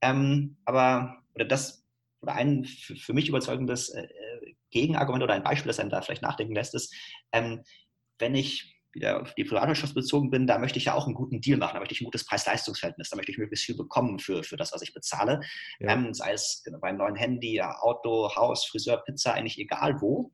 ähm, 0.00 0.56
aber 0.64 1.22
oder 1.34 1.44
das 1.44 1.84
oder 2.20 2.34
ein 2.34 2.64
für, 2.64 2.96
für 2.96 3.12
mich 3.12 3.28
überzeugendes 3.28 3.90
äh, 3.90 4.06
Gegenargument 4.74 5.24
oder 5.24 5.34
ein 5.34 5.42
Beispiel, 5.42 5.68
das 5.68 5.80
einem 5.80 5.90
da 5.90 6.02
vielleicht 6.02 6.22
nachdenken 6.22 6.54
lässt, 6.54 6.74
ist, 6.74 6.94
ähm, 7.32 7.62
wenn 8.18 8.34
ich 8.34 8.74
wieder 8.92 9.22
auf 9.22 9.34
die 9.34 9.44
Privatwirtschaft 9.44 9.94
bezogen 9.94 10.30
bin, 10.30 10.46
da 10.46 10.58
möchte 10.58 10.78
ich 10.78 10.84
ja 10.84 10.94
auch 10.94 11.06
einen 11.06 11.14
guten 11.14 11.40
Deal 11.40 11.58
machen, 11.58 11.74
da 11.74 11.80
möchte 11.80 11.94
ich 11.94 12.00
ein 12.00 12.04
gutes 12.04 12.24
Preis-Leistungs-Verhältnis, 12.26 13.10
da 13.10 13.16
möchte 13.16 13.32
ich 13.32 13.38
möglichst 13.38 13.66
viel 13.66 13.76
bekommen 13.76 14.18
für, 14.18 14.44
für 14.44 14.56
das, 14.56 14.72
was 14.72 14.82
ich 14.82 14.94
bezahle. 14.94 15.40
Ja. 15.80 15.92
Ähm, 15.92 16.14
sei 16.14 16.32
es 16.32 16.62
genau, 16.64 16.78
beim 16.78 16.96
neuen 16.96 17.16
Handy, 17.16 17.60
Auto, 17.60 18.34
Haus, 18.36 18.66
Friseur, 18.66 19.02
Pizza, 19.04 19.34
eigentlich 19.34 19.58
egal 19.58 20.00
wo. 20.00 20.32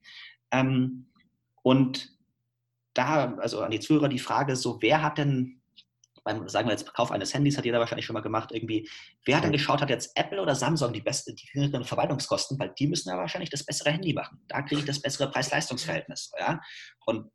Ähm, 0.50 1.06
und 1.62 2.10
da, 2.94 3.34
also 3.36 3.62
an 3.62 3.70
die 3.70 3.80
Zuhörer 3.80 4.08
die 4.08 4.18
Frage, 4.18 4.56
so 4.56 4.82
wer 4.82 5.02
hat 5.02 5.18
denn 5.18 5.59
beim, 6.30 6.48
sagen 6.48 6.68
wir 6.68 6.72
jetzt, 6.72 6.92
Kauf 6.94 7.10
eines 7.10 7.34
Handys 7.34 7.56
hat 7.56 7.64
jeder 7.64 7.80
wahrscheinlich 7.80 8.06
schon 8.06 8.14
mal 8.14 8.20
gemacht, 8.20 8.50
irgendwie, 8.52 8.88
wer 9.24 9.36
hat 9.36 9.44
denn 9.44 9.52
geschaut, 9.52 9.80
hat 9.80 9.90
jetzt 9.90 10.16
Apple 10.16 10.40
oder 10.40 10.54
Samsung 10.54 10.92
die 10.92 11.00
beste, 11.00 11.34
die 11.34 11.46
geringeren 11.46 11.84
Verwaltungskosten, 11.84 12.58
weil 12.58 12.72
die 12.78 12.86
müssen 12.86 13.08
ja 13.08 13.16
wahrscheinlich 13.16 13.50
das 13.50 13.64
bessere 13.64 13.90
Handy 13.90 14.12
machen. 14.12 14.42
Da 14.48 14.62
kriege 14.62 14.80
ich 14.80 14.86
das 14.86 15.00
bessere 15.00 15.30
Preis-Leistungs-Verhältnis. 15.30 16.32
Ja? 16.38 16.60
Und 17.06 17.30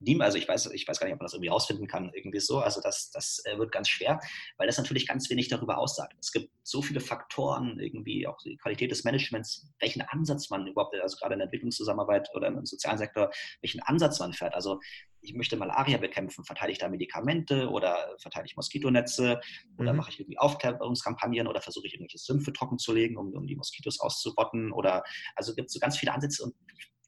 niemand, 0.00 0.26
also 0.26 0.38
ich 0.38 0.48
weiß, 0.48 0.66
ich 0.72 0.88
weiß 0.88 0.98
gar 0.98 1.06
nicht, 1.06 1.14
ob 1.14 1.20
man 1.20 1.26
das 1.26 1.34
irgendwie 1.34 1.50
rausfinden 1.50 1.86
kann, 1.86 2.10
irgendwie 2.14 2.40
so. 2.40 2.58
Also 2.58 2.80
das, 2.80 3.10
das 3.10 3.42
äh, 3.44 3.58
wird 3.58 3.70
ganz 3.70 3.88
schwer, 3.88 4.18
weil 4.56 4.66
das 4.66 4.78
natürlich 4.78 5.06
ganz 5.06 5.28
wenig 5.30 5.48
darüber 5.48 5.78
aussagt. 5.78 6.16
Es 6.20 6.32
gibt 6.32 6.50
so 6.62 6.82
viele 6.82 7.00
Faktoren, 7.00 7.78
irgendwie 7.78 8.26
auch 8.26 8.38
die 8.38 8.56
Qualität 8.56 8.90
des 8.90 9.04
Managements, 9.04 9.68
welchen 9.78 10.02
Ansatz 10.02 10.50
man 10.50 10.66
überhaupt, 10.66 10.94
also 11.00 11.16
gerade 11.16 11.34
in 11.34 11.40
der 11.40 11.46
Entwicklungszusammenarbeit 11.46 12.28
oder 12.34 12.48
im 12.48 12.64
sozialen 12.64 12.98
Sektor, 12.98 13.30
welchen 13.60 13.80
Ansatz 13.82 14.18
man 14.18 14.32
fährt. 14.32 14.54
Also 14.54 14.80
ich 15.22 15.34
möchte 15.34 15.56
Malaria 15.56 15.98
bekämpfen, 15.98 16.44
verteile 16.44 16.72
ich 16.72 16.78
da 16.78 16.88
Medikamente 16.88 17.68
oder 17.70 18.16
verteile 18.18 18.46
ich 18.46 18.56
Moskitonetze 18.56 19.40
oder 19.78 19.92
mhm. 19.92 19.98
mache 19.98 20.10
ich 20.10 20.20
irgendwie 20.20 20.38
Aufklärungskampagnen 20.38 21.46
oder 21.46 21.60
versuche 21.60 21.86
ich 21.86 21.94
irgendwelche 21.94 22.18
Sümpfe 22.18 22.52
trocken 22.52 22.78
zu 22.78 22.92
legen, 22.92 23.16
um, 23.16 23.32
um 23.34 23.46
die 23.46 23.56
Moskitos 23.56 24.00
auszurotten 24.00 24.72
oder 24.72 25.02
also 25.36 25.54
gibt 25.54 25.68
es 25.68 25.74
so 25.74 25.80
ganz 25.80 25.98
viele 25.98 26.12
Ansätze 26.12 26.44
und 26.44 26.54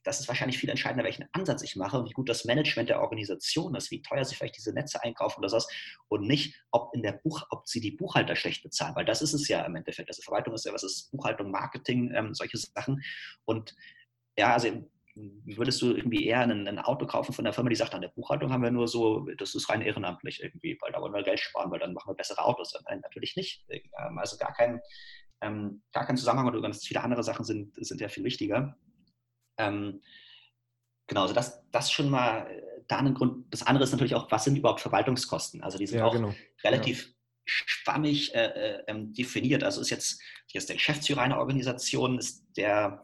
das 0.05 0.21
ist 0.21 0.29
wahrscheinlich 0.29 0.59
viel 0.59 0.71
entscheidender, 0.71 1.05
welchen 1.05 1.29
Ansatz 1.33 1.63
ich 1.63 1.77
mache, 1.77 2.05
wie 2.05 2.11
gut 2.11 2.29
das 2.29 2.45
Management 2.45 2.89
der 2.89 3.01
Organisation 3.01 3.75
ist, 3.75 3.91
wie 3.91 4.03
teuer 4.03 4.25
sie 4.25 4.35
vielleicht 4.35 4.57
diese 4.57 4.73
Netze 4.73 5.03
einkaufen 5.03 5.39
oder 5.39 5.49
sowas 5.49 5.69
und 6.09 6.27
nicht, 6.27 6.61
ob 6.71 6.95
in 6.95 7.03
der 7.03 7.13
Buch, 7.13 7.43
ob 7.51 7.69
sie 7.69 7.81
die 7.81 7.93
Buchhalter 7.93 8.35
schlecht 8.35 8.63
bezahlen, 8.63 8.97
weil 8.97 9.05
das 9.05 9.23
ist 9.23 9.33
es 9.33 9.47
ja 9.49 9.65
im 9.65 9.77
Endeffekt. 9.77 10.09
Also 10.11 10.23
Verwaltung 10.23 10.55
ist 10.55 10.67
ja 10.67 10.73
was 10.73 10.83
ist 10.83 11.11
Buchhaltung, 11.13 11.51
Marketing, 11.51 12.13
ähm, 12.15 12.35
solche 12.35 12.59
Sachen. 12.59 13.01
Und 13.45 13.75
ja, 14.37 14.53
also 14.55 14.69
würdest 15.15 15.83
du 15.83 15.95
irgendwie 15.95 16.27
eher 16.27 16.41
ein, 16.41 16.67
ein, 16.67 16.79
Auto 16.79 17.07
kaufen 17.07 17.33
von 17.33 17.45
der 17.45 17.53
Firma, 17.53 17.69
die 17.69 17.77
sagt, 17.77 17.95
an 17.95 18.01
der 18.01 18.09
Buchhaltung 18.09 18.51
haben 18.51 18.63
wir 18.63 18.71
nur 18.71 18.89
so, 18.89 19.27
das 19.37 19.55
ist 19.55 19.69
rein 19.69 19.83
ehrenamtlich 19.83 20.43
irgendwie, 20.43 20.79
weil 20.81 20.93
da 20.93 21.01
wollen 21.01 21.13
wir 21.13 21.23
Geld 21.23 21.41
sparen, 21.41 21.71
weil 21.71 21.81
dann 21.81 21.93
machen 21.93 22.11
wir 22.11 22.15
bessere 22.15 22.45
Autos. 22.45 22.73
Nein, 22.89 23.01
natürlich 23.01 23.37
nicht. 23.37 23.65
Ähm, 23.69 24.19
also 24.19 24.37
gar 24.39 24.55
kein, 24.55 24.81
ähm, 25.43 25.83
gar 25.93 26.07
kein 26.07 26.17
Zusammenhang 26.17 26.55
und 26.55 26.63
ganz 26.63 26.85
viele 26.85 27.03
andere 27.03 27.23
Sachen 27.23 27.45
sind, 27.45 27.75
sind 27.85 28.01
ja 28.01 28.09
viel 28.09 28.25
wichtiger. 28.25 28.77
Ähm, 29.59 30.01
genau, 31.07 31.23
also 31.23 31.35
das, 31.35 31.63
das 31.71 31.93
schon 31.93 32.09
mal 32.09 32.47
äh, 32.51 32.63
da 32.89 32.99
ein 32.99 33.15
Grund. 33.15 33.53
Das 33.53 33.63
andere 33.63 33.85
ist 33.85 33.93
natürlich 33.93 34.15
auch, 34.15 34.31
was 34.31 34.45
sind 34.45 34.57
überhaupt 34.57 34.81
Verwaltungskosten? 34.81 35.63
Also 35.63 35.79
die 35.79 35.87
sind 35.87 35.99
ja, 35.99 36.07
auch 36.07 36.13
genau. 36.13 36.35
relativ 36.65 37.07
ja. 37.07 37.13
schwammig 37.45 38.35
äh, 38.35 38.47
äh, 38.47 38.83
ähm, 38.87 39.13
definiert. 39.13 39.63
Also 39.63 39.83
ist 39.83 39.91
jetzt, 39.91 40.23
jetzt 40.49 40.71
der 40.71 40.77
Geschäftsführer 40.77 41.21
einer 41.21 41.39
Organisation, 41.39 42.19
ist 42.19 42.45
der, 42.57 43.03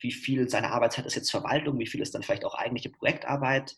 wie 0.00 0.12
viel 0.12 0.48
seiner 0.48 0.72
Arbeitszeit 0.72 1.06
ist 1.06 1.16
jetzt 1.16 1.30
Verwaltung, 1.30 1.78
wie 1.78 1.86
viel 1.86 2.00
ist 2.00 2.14
dann 2.14 2.22
vielleicht 2.22 2.44
auch 2.44 2.54
eigentliche 2.54 2.90
Projektarbeit? 2.90 3.76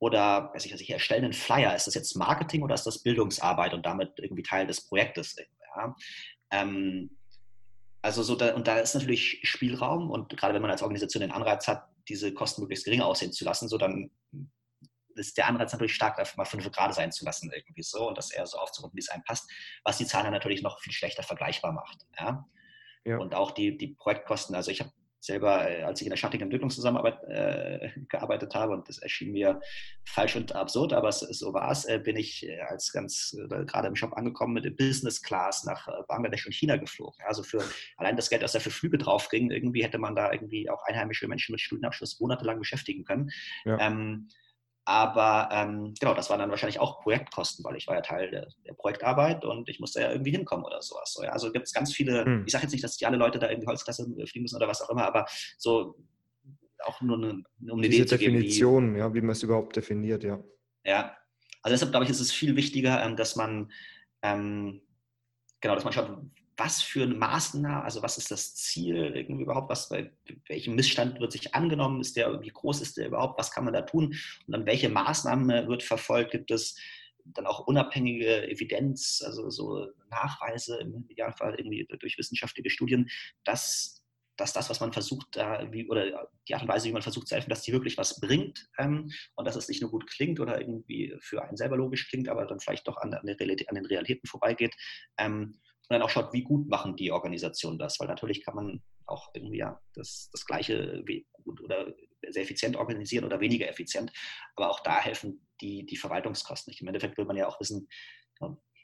Oder, 0.00 0.52
weiß 0.54 0.64
ich, 0.64 0.72
also 0.72 0.82
ich 0.82 0.90
erstelle 0.90 1.24
einen 1.24 1.32
Flyer, 1.32 1.74
ist 1.74 1.88
das 1.88 1.94
jetzt 1.94 2.14
Marketing 2.14 2.62
oder 2.62 2.74
ist 2.74 2.86
das 2.86 3.02
Bildungsarbeit 3.02 3.74
und 3.74 3.84
damit 3.84 4.12
irgendwie 4.18 4.44
Teil 4.44 4.66
des 4.66 4.86
Projektes? 4.86 5.34
Ja? 5.76 5.96
Ähm, 6.50 7.16
also 8.00 8.22
so 8.22 8.36
da, 8.36 8.54
und 8.54 8.68
da 8.68 8.78
ist 8.78 8.94
natürlich 8.94 9.40
Spielraum 9.42 10.10
und 10.10 10.36
gerade 10.36 10.54
wenn 10.54 10.62
man 10.62 10.70
als 10.70 10.82
Organisation 10.82 11.20
den 11.20 11.32
Anreiz 11.32 11.66
hat, 11.66 11.88
diese 12.08 12.32
Kosten 12.32 12.62
möglichst 12.62 12.84
gering 12.84 13.00
aussehen 13.00 13.32
zu 13.32 13.44
lassen, 13.44 13.68
so 13.68 13.76
dann 13.76 14.10
ist 15.16 15.36
der 15.36 15.48
Anreiz 15.48 15.72
natürlich 15.72 15.94
stark, 15.94 16.18
einfach 16.18 16.36
mal 16.36 16.44
fünf 16.44 16.70
Grad 16.70 16.94
sein 16.94 17.10
zu 17.10 17.24
lassen, 17.24 17.50
irgendwie 17.52 17.82
so 17.82 18.08
und 18.08 18.16
das 18.16 18.30
eher 18.30 18.46
so 18.46 18.58
aufzurunden, 18.58 18.96
wie 18.96 19.00
es 19.00 19.08
einem 19.08 19.24
passt, 19.24 19.50
was 19.82 19.98
die 19.98 20.06
Zahlen 20.06 20.32
natürlich 20.32 20.62
noch 20.62 20.80
viel 20.80 20.92
schlechter 20.92 21.24
vergleichbar 21.24 21.72
macht. 21.72 22.06
Ja? 22.18 22.48
ja. 23.04 23.18
Und 23.18 23.34
auch 23.34 23.50
die, 23.50 23.76
die 23.76 23.88
Projektkosten, 23.88 24.54
also 24.54 24.70
ich 24.70 24.80
habe 24.80 24.92
selber, 25.20 25.68
äh, 25.68 25.82
als 25.82 26.00
ich 26.00 26.06
in 26.06 26.10
der 26.10 26.16
statigen 26.16 26.44
Entwicklungszusammenarbeit 26.44 27.22
äh, 27.24 27.90
gearbeitet 28.08 28.54
habe, 28.54 28.72
und 28.74 28.88
das 28.88 28.98
erschien 28.98 29.32
mir 29.32 29.60
falsch 30.04 30.36
und 30.36 30.54
absurd, 30.54 30.92
aber 30.92 31.08
es, 31.08 31.20
so 31.20 31.52
war 31.52 31.70
es, 31.70 31.84
äh, 31.84 31.98
bin 31.98 32.16
ich 32.16 32.46
äh, 32.46 32.60
als 32.60 32.92
ganz 32.92 33.36
äh, 33.38 33.64
gerade 33.64 33.88
im 33.88 33.96
Shop 33.96 34.12
angekommen 34.14 34.54
mit 34.54 34.64
der 34.64 34.70
Business 34.70 35.22
Class 35.22 35.64
nach 35.64 35.88
äh, 35.88 35.92
Bangladesch 36.06 36.46
und 36.46 36.52
China 36.52 36.76
geflogen. 36.76 37.18
Also 37.26 37.42
für 37.42 37.62
allein 37.96 38.16
das 38.16 38.30
Geld, 38.30 38.42
das 38.42 38.52
da 38.52 38.60
für 38.60 38.70
Flüge 38.70 38.98
drauf 38.98 39.28
ging, 39.28 39.50
irgendwie 39.50 39.82
hätte 39.82 39.98
man 39.98 40.14
da 40.14 40.32
irgendwie 40.32 40.70
auch 40.70 40.82
einheimische 40.84 41.28
Menschen 41.28 41.52
mit 41.52 41.60
Studienabschluss 41.60 42.20
monatelang 42.20 42.58
beschäftigen 42.58 43.04
können. 43.04 43.30
Ja. 43.64 43.78
Ähm, 43.80 44.28
aber 44.88 45.50
ähm, 45.52 45.92
genau, 46.00 46.14
das 46.14 46.30
waren 46.30 46.38
dann 46.38 46.48
wahrscheinlich 46.48 46.80
auch 46.80 47.02
Projektkosten, 47.02 47.62
weil 47.62 47.76
ich 47.76 47.86
war 47.86 47.96
ja 47.96 48.00
Teil 48.00 48.30
der, 48.30 48.48
der 48.66 48.72
Projektarbeit 48.72 49.44
und 49.44 49.68
ich 49.68 49.80
musste 49.80 50.00
ja 50.00 50.10
irgendwie 50.10 50.30
hinkommen 50.30 50.64
oder 50.64 50.80
sowas. 50.80 51.12
So, 51.12 51.22
ja. 51.22 51.28
Also 51.28 51.52
gibt 51.52 51.66
es 51.66 51.74
ganz 51.74 51.92
viele, 51.92 52.24
hm. 52.24 52.44
ich 52.46 52.52
sage 52.52 52.62
jetzt 52.64 52.72
nicht, 52.72 52.82
dass 52.82 52.96
die 52.96 53.04
alle 53.04 53.18
Leute 53.18 53.38
da 53.38 53.48
in 53.48 53.60
die 53.60 53.66
Holzklasse 53.66 54.06
fliegen 54.24 54.44
müssen 54.44 54.56
oder 54.56 54.66
was 54.66 54.80
auch 54.80 54.88
immer, 54.88 55.06
aber 55.06 55.26
so 55.58 55.94
auch 56.84 57.02
nur 57.02 57.18
eine, 57.18 57.42
um 57.70 57.78
eine 57.80 57.82
Diese 57.82 57.96
Idee 58.02 58.06
zu 58.06 58.16
geben. 58.16 58.32
Definition, 58.36 58.94
wie, 58.94 58.98
ja, 59.00 59.12
wie 59.12 59.20
man 59.20 59.32
es 59.32 59.42
überhaupt 59.42 59.76
definiert, 59.76 60.24
ja. 60.24 60.42
Ja, 60.84 61.14
also 61.60 61.74
deshalb 61.74 61.92
glaube 61.92 62.04
ich, 62.04 62.10
ist 62.10 62.20
es 62.20 62.32
viel 62.32 62.56
wichtiger, 62.56 63.04
ähm, 63.04 63.14
dass 63.14 63.36
man 63.36 63.70
ähm, 64.22 64.80
genau, 65.60 65.74
dass 65.74 65.84
man 65.84 65.92
schaut, 65.92 66.18
was 66.58 66.82
für 66.82 67.06
Maßnahmen, 67.06 67.82
also 67.82 68.02
was 68.02 68.18
ist 68.18 68.30
das 68.30 68.54
Ziel 68.56 68.96
irgendwie 69.14 69.44
überhaupt, 69.44 69.70
was 69.70 69.88
bei 69.88 70.10
welchem 70.48 70.74
Missstand 70.74 71.20
wird 71.20 71.32
sich 71.32 71.54
angenommen, 71.54 72.00
ist 72.00 72.16
der, 72.16 72.40
wie 72.42 72.48
groß 72.48 72.80
ist 72.80 72.96
der 72.96 73.06
überhaupt, 73.06 73.38
was 73.38 73.52
kann 73.52 73.64
man 73.64 73.72
da 73.72 73.82
tun? 73.82 74.06
Und 74.46 74.52
dann 74.52 74.66
welche 74.66 74.88
Maßnahmen 74.88 75.68
wird 75.68 75.82
verfolgt, 75.84 76.32
gibt 76.32 76.50
es 76.50 76.76
dann 77.24 77.46
auch 77.46 77.66
unabhängige 77.66 78.48
Evidenz, 78.48 79.22
also 79.24 79.50
so 79.50 79.86
Nachweise 80.10 80.78
im 80.80 81.06
Idealfall 81.08 81.54
irgendwie 81.54 81.86
durch 82.00 82.18
wissenschaftliche 82.18 82.70
Studien, 82.70 83.08
dass 83.44 83.98
dass 84.38 84.52
das, 84.52 84.70
was 84.70 84.80
man 84.80 84.92
versucht, 84.92 85.26
da, 85.32 85.66
wie, 85.72 85.88
oder 85.88 86.30
die 86.46 86.54
Art 86.54 86.62
und 86.62 86.68
Weise, 86.68 86.88
wie 86.88 86.92
man 86.92 87.02
versucht 87.02 87.26
zu 87.26 87.34
helfen, 87.34 87.50
dass 87.50 87.62
die 87.62 87.72
wirklich 87.72 87.98
was 87.98 88.20
bringt 88.20 88.70
ähm, 88.78 89.10
und 89.34 89.44
dass 89.44 89.56
es 89.56 89.68
nicht 89.68 89.82
nur 89.82 89.90
gut 89.90 90.06
klingt 90.08 90.38
oder 90.38 90.60
irgendwie 90.60 91.14
für 91.20 91.42
einen 91.42 91.56
selber 91.56 91.76
logisch 91.76 92.08
klingt, 92.08 92.28
aber 92.28 92.46
dann 92.46 92.60
vielleicht 92.60 92.86
doch 92.86 92.96
an, 92.98 93.12
an, 93.12 93.28
an 93.28 93.74
den 93.74 93.86
Realitäten 93.86 94.28
vorbeigeht. 94.28 94.74
Ähm, 95.18 95.58
und 95.88 95.94
dann 95.94 96.02
auch 96.02 96.10
schaut, 96.10 96.32
wie 96.32 96.42
gut 96.42 96.68
machen 96.68 96.96
die 96.96 97.10
Organisationen 97.10 97.78
das, 97.78 97.98
weil 97.98 98.08
natürlich 98.08 98.44
kann 98.44 98.54
man 98.54 98.82
auch 99.06 99.30
irgendwie 99.34 99.58
ja 99.58 99.80
das, 99.94 100.28
das 100.32 100.44
Gleiche 100.44 101.02
gut 101.44 101.60
oder 101.62 101.94
sehr 102.28 102.42
effizient 102.42 102.76
organisieren 102.76 103.24
oder 103.24 103.40
weniger 103.40 103.68
effizient, 103.68 104.12
aber 104.54 104.70
auch 104.70 104.80
da 104.80 105.00
helfen 105.00 105.46
die, 105.60 105.86
die 105.86 105.96
Verwaltungskosten 105.96 106.70
nicht. 106.70 106.82
Im 106.82 106.88
Endeffekt 106.88 107.16
will 107.16 107.24
man 107.24 107.36
ja 107.36 107.48
auch 107.48 107.58
wissen, 107.60 107.88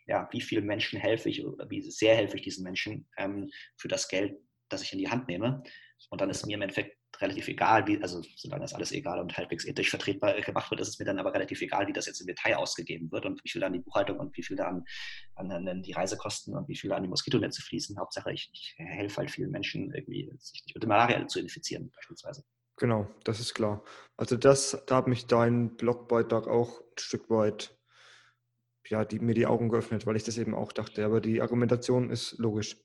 ja, 0.06 0.28
wie 0.32 0.40
vielen 0.40 0.66
Menschen 0.66 0.98
helfe 0.98 1.28
ich 1.28 1.44
oder 1.44 1.68
wie 1.70 1.82
sehr 1.82 2.14
helfe 2.14 2.36
ich 2.36 2.42
diesen 2.42 2.64
Menschen 2.64 3.08
ähm, 3.16 3.50
für 3.76 3.88
das 3.88 4.08
Geld, 4.08 4.38
das 4.68 4.82
ich 4.82 4.92
in 4.92 4.98
die 4.98 5.08
Hand 5.08 5.28
nehme. 5.28 5.62
Und 6.10 6.20
dann 6.20 6.30
ist 6.30 6.46
mir 6.46 6.54
im 6.54 6.62
Endeffekt 6.62 6.98
relativ 7.20 7.48
egal, 7.48 7.86
wie, 7.86 8.00
also 8.02 8.22
solange 8.36 8.62
das 8.62 8.74
alles 8.74 8.92
egal 8.92 9.20
und 9.20 9.36
halbwegs 9.36 9.64
ethisch 9.64 9.90
vertretbar 9.90 10.40
gemacht 10.40 10.70
wird, 10.70 10.80
ist 10.80 10.88
es 10.88 10.98
mir 10.98 11.04
dann 11.04 11.18
aber 11.18 11.32
relativ 11.32 11.60
egal, 11.62 11.86
wie 11.86 11.92
das 11.92 12.06
jetzt 12.06 12.20
im 12.20 12.26
Detail 12.26 12.56
ausgegeben 12.56 13.10
wird 13.12 13.26
und 13.26 13.42
wie 13.44 13.48
viel 13.48 13.60
da 13.60 13.68
an 13.68 13.72
die 13.72 13.80
Buchhaltung 13.80 14.18
und 14.18 14.36
wie 14.36 14.42
viel 14.42 14.56
da 14.56 14.68
an, 14.68 14.84
an, 15.34 15.68
an 15.68 15.82
die 15.82 15.92
Reisekosten 15.92 16.54
und 16.56 16.68
wie 16.68 16.76
viel 16.76 16.92
an 16.92 17.02
die 17.02 17.08
Moskitonetze 17.08 17.62
fließen. 17.62 17.98
Hauptsache, 17.98 18.32
ich, 18.32 18.50
ich 18.52 18.74
helfe 18.78 19.18
halt 19.18 19.30
vielen 19.30 19.50
Menschen 19.50 19.92
irgendwie, 19.92 20.30
sich 20.38 20.62
nicht 20.64 20.74
mit 20.74 20.86
Malaria 20.86 21.26
zu 21.26 21.40
infizieren, 21.40 21.90
beispielsweise. 21.94 22.44
Genau, 22.76 23.06
das 23.22 23.40
ist 23.40 23.54
klar. 23.54 23.84
Also 24.16 24.36
das, 24.36 24.82
da 24.86 24.96
hat 24.96 25.06
mich 25.06 25.26
dein 25.26 25.76
Blogbeitrag 25.76 26.48
auch 26.48 26.80
ein 26.80 26.98
Stück 26.98 27.30
weit, 27.30 27.78
ja, 28.88 29.04
die, 29.04 29.20
mir 29.20 29.34
die 29.34 29.46
Augen 29.46 29.68
geöffnet, 29.68 30.06
weil 30.06 30.16
ich 30.16 30.24
das 30.24 30.38
eben 30.38 30.54
auch 30.54 30.72
dachte. 30.72 31.04
Aber 31.04 31.20
die 31.20 31.40
Argumentation 31.40 32.10
ist 32.10 32.38
logisch. 32.38 32.76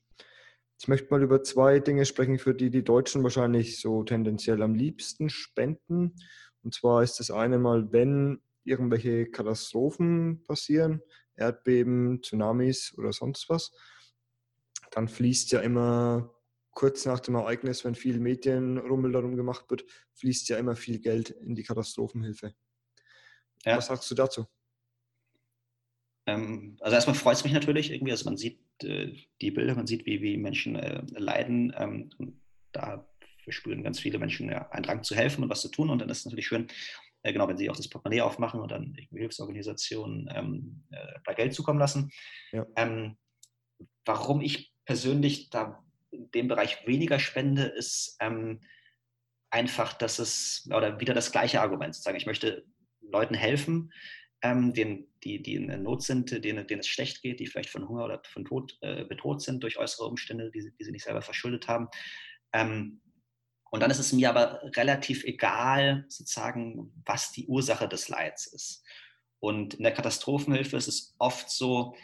Ich 0.81 0.87
möchte 0.87 1.09
mal 1.09 1.21
über 1.21 1.43
zwei 1.43 1.79
Dinge 1.79 2.05
sprechen, 2.05 2.39
für 2.39 2.53
die 2.53 2.69
die 2.69 2.85
Deutschen 2.85 3.21
wahrscheinlich 3.21 3.81
so 3.81 4.03
tendenziell 4.03 4.61
am 4.61 4.75
liebsten 4.75 5.29
spenden. 5.29 6.15
Und 6.63 6.73
zwar 6.73 7.03
ist 7.03 7.19
das 7.19 7.31
eine 7.31 7.59
mal, 7.59 7.91
wenn 7.91 8.41
irgendwelche 8.63 9.29
Katastrophen 9.29 10.43
passieren, 10.47 11.01
Erdbeben, 11.35 12.21
Tsunamis 12.21 12.93
oder 12.97 13.11
sonst 13.11 13.49
was, 13.49 13.71
dann 14.91 15.09
fließt 15.09 15.51
ja 15.51 15.59
immer 15.59 16.33
kurz 16.71 17.05
nach 17.05 17.19
dem 17.19 17.35
Ereignis, 17.35 17.83
wenn 17.83 17.95
viel 17.95 18.19
Medienrummel 18.19 19.11
darum 19.11 19.35
gemacht 19.35 19.69
wird, 19.69 19.83
fließt 20.13 20.47
ja 20.47 20.57
immer 20.57 20.77
viel 20.77 20.99
Geld 20.99 21.29
in 21.29 21.55
die 21.55 21.63
Katastrophenhilfe. 21.63 22.53
Ja. 23.65 23.75
Was 23.77 23.87
sagst 23.87 24.09
du 24.09 24.15
dazu? 24.15 24.45
Ähm, 26.25 26.77
also 26.79 26.95
erstmal 26.95 27.15
freut 27.15 27.35
es 27.35 27.43
mich 27.43 27.53
natürlich 27.53 27.91
irgendwie, 27.91 28.11
also 28.11 28.25
man 28.25 28.37
sieht 28.37 28.61
die 28.83 29.51
Bilder, 29.51 29.75
man 29.75 29.87
sieht, 29.87 30.05
wie, 30.05 30.21
wie 30.21 30.37
Menschen 30.37 30.75
äh, 30.75 31.01
leiden. 31.11 31.73
Ähm, 31.77 32.09
da 32.71 33.07
verspüren 33.43 33.83
ganz 33.83 33.99
viele 33.99 34.19
Menschen 34.19 34.49
ja, 34.49 34.69
einen 34.69 34.83
Drang 34.83 35.03
zu 35.03 35.15
helfen 35.15 35.43
und 35.43 35.49
was 35.49 35.61
zu 35.61 35.69
tun. 35.69 35.89
Und 35.89 35.99
dann 35.99 36.09
ist 36.09 36.19
es 36.19 36.25
natürlich 36.25 36.47
schön, 36.47 36.67
äh, 37.23 37.33
genau, 37.33 37.47
wenn 37.47 37.57
sie 37.57 37.69
auch 37.69 37.75
das 37.75 37.89
Portemonnaie 37.89 38.21
aufmachen 38.21 38.59
und 38.59 38.71
dann 38.71 38.95
Hilfsorganisationen 39.11 40.29
ähm, 40.33 40.83
äh, 40.91 41.19
da 41.25 41.33
Geld 41.33 41.53
zukommen 41.53 41.79
lassen. 41.79 42.11
Ja. 42.51 42.65
Ähm, 42.75 43.17
warum 44.05 44.41
ich 44.41 44.73
persönlich 44.85 45.49
da 45.49 45.83
in 46.11 46.31
dem 46.31 46.47
Bereich 46.47 46.85
weniger 46.87 47.19
spende, 47.19 47.63
ist 47.63 48.17
ähm, 48.19 48.61
einfach, 49.51 49.93
dass 49.93 50.19
es, 50.19 50.67
oder 50.73 50.99
wieder 50.99 51.13
das 51.13 51.31
gleiche 51.31 51.61
Argument 51.61 51.93
sozusagen, 51.93 52.17
ich 52.17 52.25
möchte 52.25 52.65
Leuten 53.01 53.35
helfen, 53.35 53.91
ähm, 54.41 54.73
denen, 54.73 55.07
die, 55.23 55.41
die 55.41 55.55
in 55.55 55.83
Not 55.83 56.03
sind, 56.03 56.31
denen, 56.31 56.65
denen 56.65 56.79
es 56.79 56.87
schlecht 56.87 57.21
geht, 57.21 57.39
die 57.39 57.47
vielleicht 57.47 57.69
von 57.69 57.87
Hunger 57.87 58.05
oder 58.05 58.21
von 58.25 58.45
Tod 58.45 58.77
äh, 58.81 59.03
bedroht 59.05 59.41
sind 59.41 59.63
durch 59.63 59.77
äußere 59.77 60.07
Umstände, 60.07 60.49
die, 60.51 60.71
die 60.79 60.83
sie 60.83 60.91
nicht 60.91 61.03
selber 61.03 61.21
verschuldet 61.21 61.67
haben. 61.67 61.87
Ähm, 62.53 63.01
und 63.71 63.81
dann 63.81 63.91
ist 63.91 63.99
es 63.99 64.13
mir 64.13 64.29
aber 64.29 64.61
relativ 64.75 65.23
egal, 65.23 66.05
sozusagen, 66.07 66.91
was 67.05 67.31
die 67.31 67.45
Ursache 67.47 67.87
des 67.87 68.09
Leids 68.09 68.47
ist. 68.47 68.83
Und 69.39 69.75
in 69.75 69.83
der 69.83 69.93
Katastrophenhilfe 69.93 70.75
ist 70.75 70.87
es 70.87 71.15
oft 71.19 71.49
so, 71.49 71.95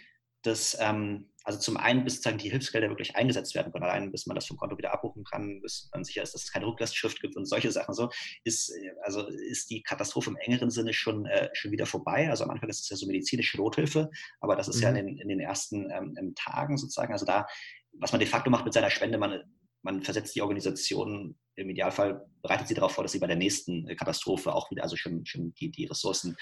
dass, 0.43 0.77
ähm, 0.79 1.29
also 1.45 1.59
zum 1.59 1.77
einen, 1.77 2.03
bis 2.03 2.15
sozusagen 2.15 2.39
die 2.39 2.49
Hilfsgelder 2.49 2.89
wirklich 2.89 3.15
eingesetzt 3.15 3.53
werden 3.53 3.71
können, 3.71 3.83
allein 3.83 4.11
bis 4.11 4.25
man 4.25 4.33
das 4.33 4.47
vom 4.47 4.57
Konto 4.57 4.77
wieder 4.79 4.91
abbuchen 4.93 5.23
kann, 5.23 5.61
bis 5.61 5.89
man 5.93 6.03
sicher 6.03 6.23
ist, 6.23 6.33
dass 6.33 6.43
es 6.43 6.51
keine 6.51 6.65
Rücklastschrift 6.65 7.21
gibt 7.21 7.37
und 7.37 7.45
solche 7.45 7.71
Sachen 7.71 7.93
so, 7.93 8.09
ist, 8.43 8.73
also 9.03 9.27
ist 9.27 9.69
die 9.69 9.83
Katastrophe 9.83 10.31
im 10.31 10.37
engeren 10.37 10.71
Sinne 10.71 10.91
schon, 10.91 11.27
äh, 11.27 11.49
schon 11.53 11.71
wieder 11.71 11.85
vorbei. 11.85 12.29
Also 12.29 12.43
am 12.43 12.49
Anfang 12.49 12.69
ist 12.69 12.81
es 12.81 12.89
ja 12.89 12.97
so 12.97 13.05
medizinische 13.05 13.57
Nothilfe, 13.57 14.09
aber 14.39 14.55
das 14.55 14.67
ist 14.67 14.77
mhm. 14.77 14.81
ja 14.81 14.89
in 14.89 14.95
den, 14.95 15.17
in 15.19 15.29
den 15.29 15.39
ersten 15.39 15.91
ähm, 15.91 16.33
Tagen 16.35 16.77
sozusagen, 16.77 17.13
also 17.13 17.27
da, 17.27 17.45
was 17.93 18.11
man 18.11 18.19
de 18.19 18.27
facto 18.27 18.49
macht 18.49 18.65
mit 18.65 18.73
seiner 18.73 18.89
Spende, 18.89 19.19
man, 19.19 19.43
man 19.83 20.01
versetzt 20.01 20.35
die 20.35 20.41
Organisation 20.41 21.37
im 21.55 21.69
Idealfall, 21.69 22.25
bereitet 22.41 22.67
sie 22.67 22.73
darauf 22.73 22.93
vor, 22.93 23.03
dass 23.03 23.11
sie 23.11 23.19
bei 23.19 23.27
der 23.27 23.35
nächsten 23.35 23.85
Katastrophe 23.95 24.51
auch 24.51 24.71
wieder, 24.71 24.81
also 24.81 24.95
schon, 24.95 25.25
schon 25.27 25.53
die, 25.53 25.69
die 25.69 25.85
Ressourcen 25.85 26.35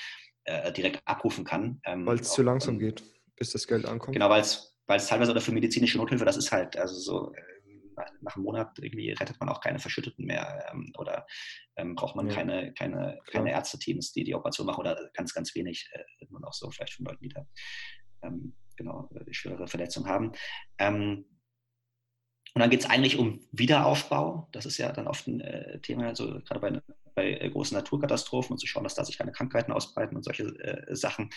äh, 0.46 0.72
direkt 0.72 1.02
abrufen 1.06 1.44
kann. 1.44 1.82
Ähm, 1.86 2.06
weil 2.06 2.20
es 2.20 2.32
zu 2.32 2.42
langsam 2.42 2.80
geht, 2.80 3.04
bis 3.36 3.52
das 3.52 3.68
Geld 3.68 3.86
ankommt. 3.86 4.14
Genau, 4.14 4.30
weil 4.30 4.42
es 4.42 4.73
weil 4.88 4.98
es 4.98 5.08
teilweise 5.08 5.32
oder 5.32 5.42
für 5.42 5.52
medizinische 5.52 5.98
Nothilfe, 5.98 6.26
das 6.26 6.38
ist 6.38 6.52
halt, 6.52 6.78
also 6.78 6.96
so 6.96 7.34
äh, 7.34 7.42
nach 8.22 8.36
einem 8.36 8.46
Monat 8.46 8.78
irgendwie 8.80 9.12
rettet 9.12 9.40
man 9.40 9.50
auch 9.50 9.62
keine 9.62 9.80
Verschütteten 9.80 10.26
mehr 10.26 10.66
ähm, 10.72 10.92
oder 10.98 11.26
ähm, 11.76 11.96
braucht 11.96 12.16
man 12.16 12.28
ja. 12.28 12.36
keine, 12.36 12.74
keine, 12.74 13.20
keine 13.28 13.52
Ärzteteams, 13.52 14.14
die 14.14 14.24
die 14.24 14.36
Operation 14.36 14.68
machen 14.68 14.82
oder 14.82 15.10
ganz, 15.14 15.34
ganz 15.34 15.54
wenig, 15.56 15.90
äh, 15.94 16.26
nur 16.30 16.42
noch 16.42 16.54
so 16.54 16.70
vielleicht 16.72 16.94
von 16.94 17.06
Leuten, 17.06 17.24
die 17.24 17.30
da 17.30 17.46
ähm, 18.24 18.56
genau, 18.76 19.10
äh, 19.14 19.34
schwere 19.34 19.68
Verletzungen 19.68 20.08
haben. 20.08 20.32
Ähm, 20.78 21.26
und 22.56 22.60
dann 22.60 22.70
geht 22.70 22.82
es 22.82 22.90
eigentlich 22.90 23.18
um 23.18 23.40
Wiederaufbau. 23.52 24.48
Das 24.52 24.66
ist 24.66 24.78
ja 24.78 24.92
dann 24.92 25.08
oft 25.08 25.28
ein 25.28 25.42
äh, 25.42 25.80
Thema, 25.82 26.08
also 26.08 26.40
gerade 26.42 26.60
bei, 26.60 26.82
bei 27.16 27.32
äh, 27.40 27.50
großen 27.50 27.76
Naturkatastrophen 27.76 28.52
und 28.52 28.60
zu 28.60 28.68
schauen, 28.68 28.84
dass 28.84 28.94
da 28.94 29.04
sich 29.04 29.18
keine 29.18 29.32
Krankheiten 29.32 29.72
ausbreiten 29.72 30.16
und 30.16 30.24
solche 30.24 30.44
äh, 30.44 30.96
Sachen. 30.96 31.32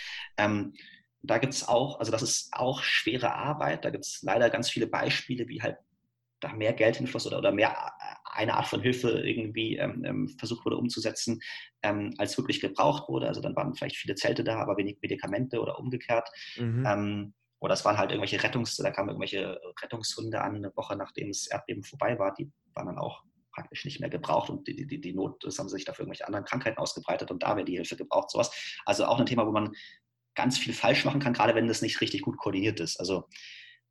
Da 1.27 1.39
gibt 1.39 1.55
es 1.55 1.67
auch, 1.67 1.99
also 1.99 2.13
das 2.13 2.23
ist 2.23 2.53
auch 2.53 2.83
schwere 2.83 3.35
Arbeit. 3.35 3.85
Da 3.85 3.91
gibt 3.91 4.05
es 4.05 4.23
leider 4.23 4.51
ganz 4.51 4.71
viele 4.71 4.87
Beispiele, 4.87 5.49
wie 5.49 5.63
halt 5.63 5.79
da 6.41 6.53
mehr 6.53 6.73
Geld 6.73 6.97
hinfloss 6.97 7.27
oder, 7.27 7.39
oder 7.39 7.53
mehr 7.53 7.71
äh, 7.71 8.15
eine 8.39 8.55
Art 8.55 8.67
von 8.67 8.83
Hilfe 8.83 9.11
irgendwie 9.11 9.77
ähm, 9.77 10.05
ähm, 10.05 10.29
versucht 10.29 10.65
wurde 10.65 10.77
umzusetzen, 10.77 11.41
ähm, 11.83 12.13
als 12.19 12.37
wirklich 12.37 12.61
gebraucht 12.61 13.09
wurde. 13.09 13.29
Also 13.29 13.41
dann 13.41 13.57
waren 13.57 13.75
vielleicht 13.75 13.97
viele 13.97 14.15
Zelte 14.15 14.45
da, 14.45 14.59
aber 14.61 14.77
wenig 14.77 14.99
Medikamente 15.01 15.61
oder 15.61 15.79
umgekehrt. 15.79 16.29
Mhm. 16.57 16.87
Ähm, 16.87 17.35
oder 17.59 17.75
es 17.75 17.85
waren 17.85 17.97
halt 17.97 18.11
irgendwelche 18.11 18.43
Rettungs, 18.43 18.77
da 18.77 18.91
kamen 18.91 19.09
irgendwelche 19.09 19.59
Rettungshunde 19.83 20.41
an, 20.43 20.57
eine 20.57 20.77
Woche 20.77 20.95
nachdem 20.95 21.29
das 21.29 21.47
Erdbeben 21.47 21.83
vorbei 21.83 22.19
war, 22.19 22.35
die 22.35 22.51
waren 22.75 22.87
dann 22.87 22.99
auch 22.99 23.25
praktisch 23.51 23.87
nicht 23.87 24.01
mehr 24.01 24.11
gebraucht 24.11 24.51
und 24.51 24.69
die, 24.69 24.87
die, 24.87 25.01
die 25.01 25.15
Not, 25.15 25.43
das 25.43 25.59
haben 25.59 25.71
sich 25.71 25.87
da 25.87 25.95
für 25.95 26.03
irgendwelche 26.03 26.27
anderen 26.27 26.45
Krankheiten 26.45 26.77
ausgebreitet 26.77 27.31
und 27.31 27.43
da 27.43 27.57
wäre 27.57 27.65
die 27.65 27.77
Hilfe 27.77 27.97
gebraucht, 27.97 28.31
sowas. 28.31 28.51
Also 28.85 29.07
auch 29.07 29.19
ein 29.19 29.25
Thema, 29.25 29.47
wo 29.47 29.53
man 29.53 29.75
ganz 30.37 30.59
viel 30.59 30.73
falsch 30.73 31.05
machen 31.05 31.21
kann, 31.21 31.33
gerade 31.33 31.55
wenn 31.55 31.67
das 31.67 31.83
nicht 31.83 32.01
richtig 32.01 32.23
gut 32.23 32.37
koordiniert 32.37 32.79
ist. 32.79 33.01
Also 33.01 33.25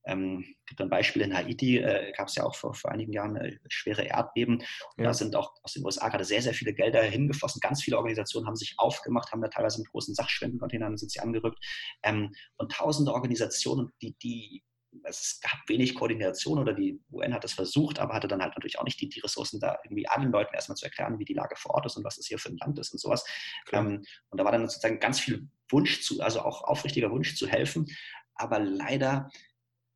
ähm, 0.06 0.46
gibt 0.68 0.82
ein 0.82 0.90
Beispiel 0.90 1.24
in 1.24 1.36
Haiti, 1.36 1.80
äh, 1.80 2.14
gab 2.16 2.28
es 2.28 2.36
ja 2.36 2.44
auch 2.44 2.56
vor, 2.56 2.74
vor 2.74 2.92
einigen 2.92 3.12
Jahren 3.12 3.36
äh, 3.36 3.58
schwere 3.68 4.04
Erdbeben. 4.04 4.58
Und 4.58 4.66
ja. 4.98 5.06
da 5.06 5.14
sind 5.14 5.36
auch 5.36 5.54
aus 5.64 5.74
den 5.74 5.84
USA 5.84 6.10
gerade 6.10 6.24
sehr, 6.24 6.42
sehr 6.42 6.54
viele 6.54 6.74
Gelder 6.74 7.02
hingeflossen. 7.02 7.60
Ganz 7.60 7.84
viele 7.84 7.98
Organisationen 7.98 8.48
haben 8.48 8.56
sich 8.56 8.76
aufgemacht, 8.78 9.32
haben 9.32 9.42
da 9.42 9.48
teilweise 9.48 9.80
mit 9.80 9.90
großen 9.90 10.14
Sachspendencontainern 10.14 10.98
sind 10.98 11.12
sie 11.12 11.20
angerückt. 11.20 11.58
Ähm, 12.04 12.34
und 12.58 12.72
tausende 12.72 13.14
Organisationen, 13.14 13.92
die, 14.02 14.16
die 14.22 14.64
es 15.04 15.40
gab 15.42 15.60
wenig 15.68 15.96
Koordination 15.96 16.60
oder 16.60 16.74
die 16.74 17.00
UN 17.12 17.34
hat 17.34 17.46
es 17.46 17.54
versucht, 17.54 18.00
aber 18.00 18.14
hatte 18.14 18.28
dann 18.28 18.42
halt 18.42 18.54
natürlich 18.56 18.80
auch 18.80 18.84
nicht 18.84 19.00
die, 19.00 19.10
die 19.10 19.20
Ressourcen, 19.20 19.60
da 19.60 19.78
irgendwie 19.84 20.08
allen 20.08 20.32
Leuten 20.32 20.54
erstmal 20.54 20.78
zu 20.78 20.86
erklären, 20.86 21.20
wie 21.20 21.26
die 21.26 21.34
Lage 21.34 21.56
vor 21.56 21.76
Ort 21.76 21.86
ist 21.86 21.98
und 21.98 22.04
was 22.04 22.18
das 22.18 22.28
hier 22.28 22.40
für 22.40 22.50
ein 22.50 22.58
Land 22.58 22.80
ist 22.80 22.92
und 22.92 23.00
sowas. 23.00 23.26
Ähm, 23.72 24.04
und 24.30 24.40
da 24.40 24.46
war 24.46 24.52
dann 24.52 24.68
sozusagen 24.68 25.00
ganz 25.00 25.20
viel 25.20 25.48
Wunsch 25.70 26.02
zu, 26.02 26.22
also 26.22 26.42
auch 26.42 26.64
aufrichtiger 26.64 27.12
Wunsch 27.12 27.36
zu 27.36 27.48
helfen, 27.48 27.88
aber 28.36 28.60
leider 28.60 29.30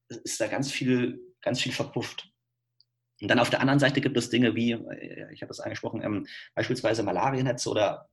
ist 0.07 0.39
da 0.39 0.47
ganz 0.47 0.71
viel, 0.71 1.19
ganz 1.41 1.61
viel 1.61 1.71
verpufft. 1.71 2.31
Und 3.21 3.27
dann 3.27 3.39
auf 3.39 3.49
der 3.49 3.61
anderen 3.61 3.79
Seite 3.79 4.01
gibt 4.01 4.17
es 4.17 4.29
Dinge 4.29 4.55
wie, 4.55 4.71
äh, 4.71 5.31
ich 5.33 5.41
habe 5.41 5.51
es 5.51 5.59
angesprochen, 5.59 6.01
ähm, 6.01 6.27
beispielsweise 6.55 7.03
Malariennetze 7.03 7.69
oder 7.69 8.09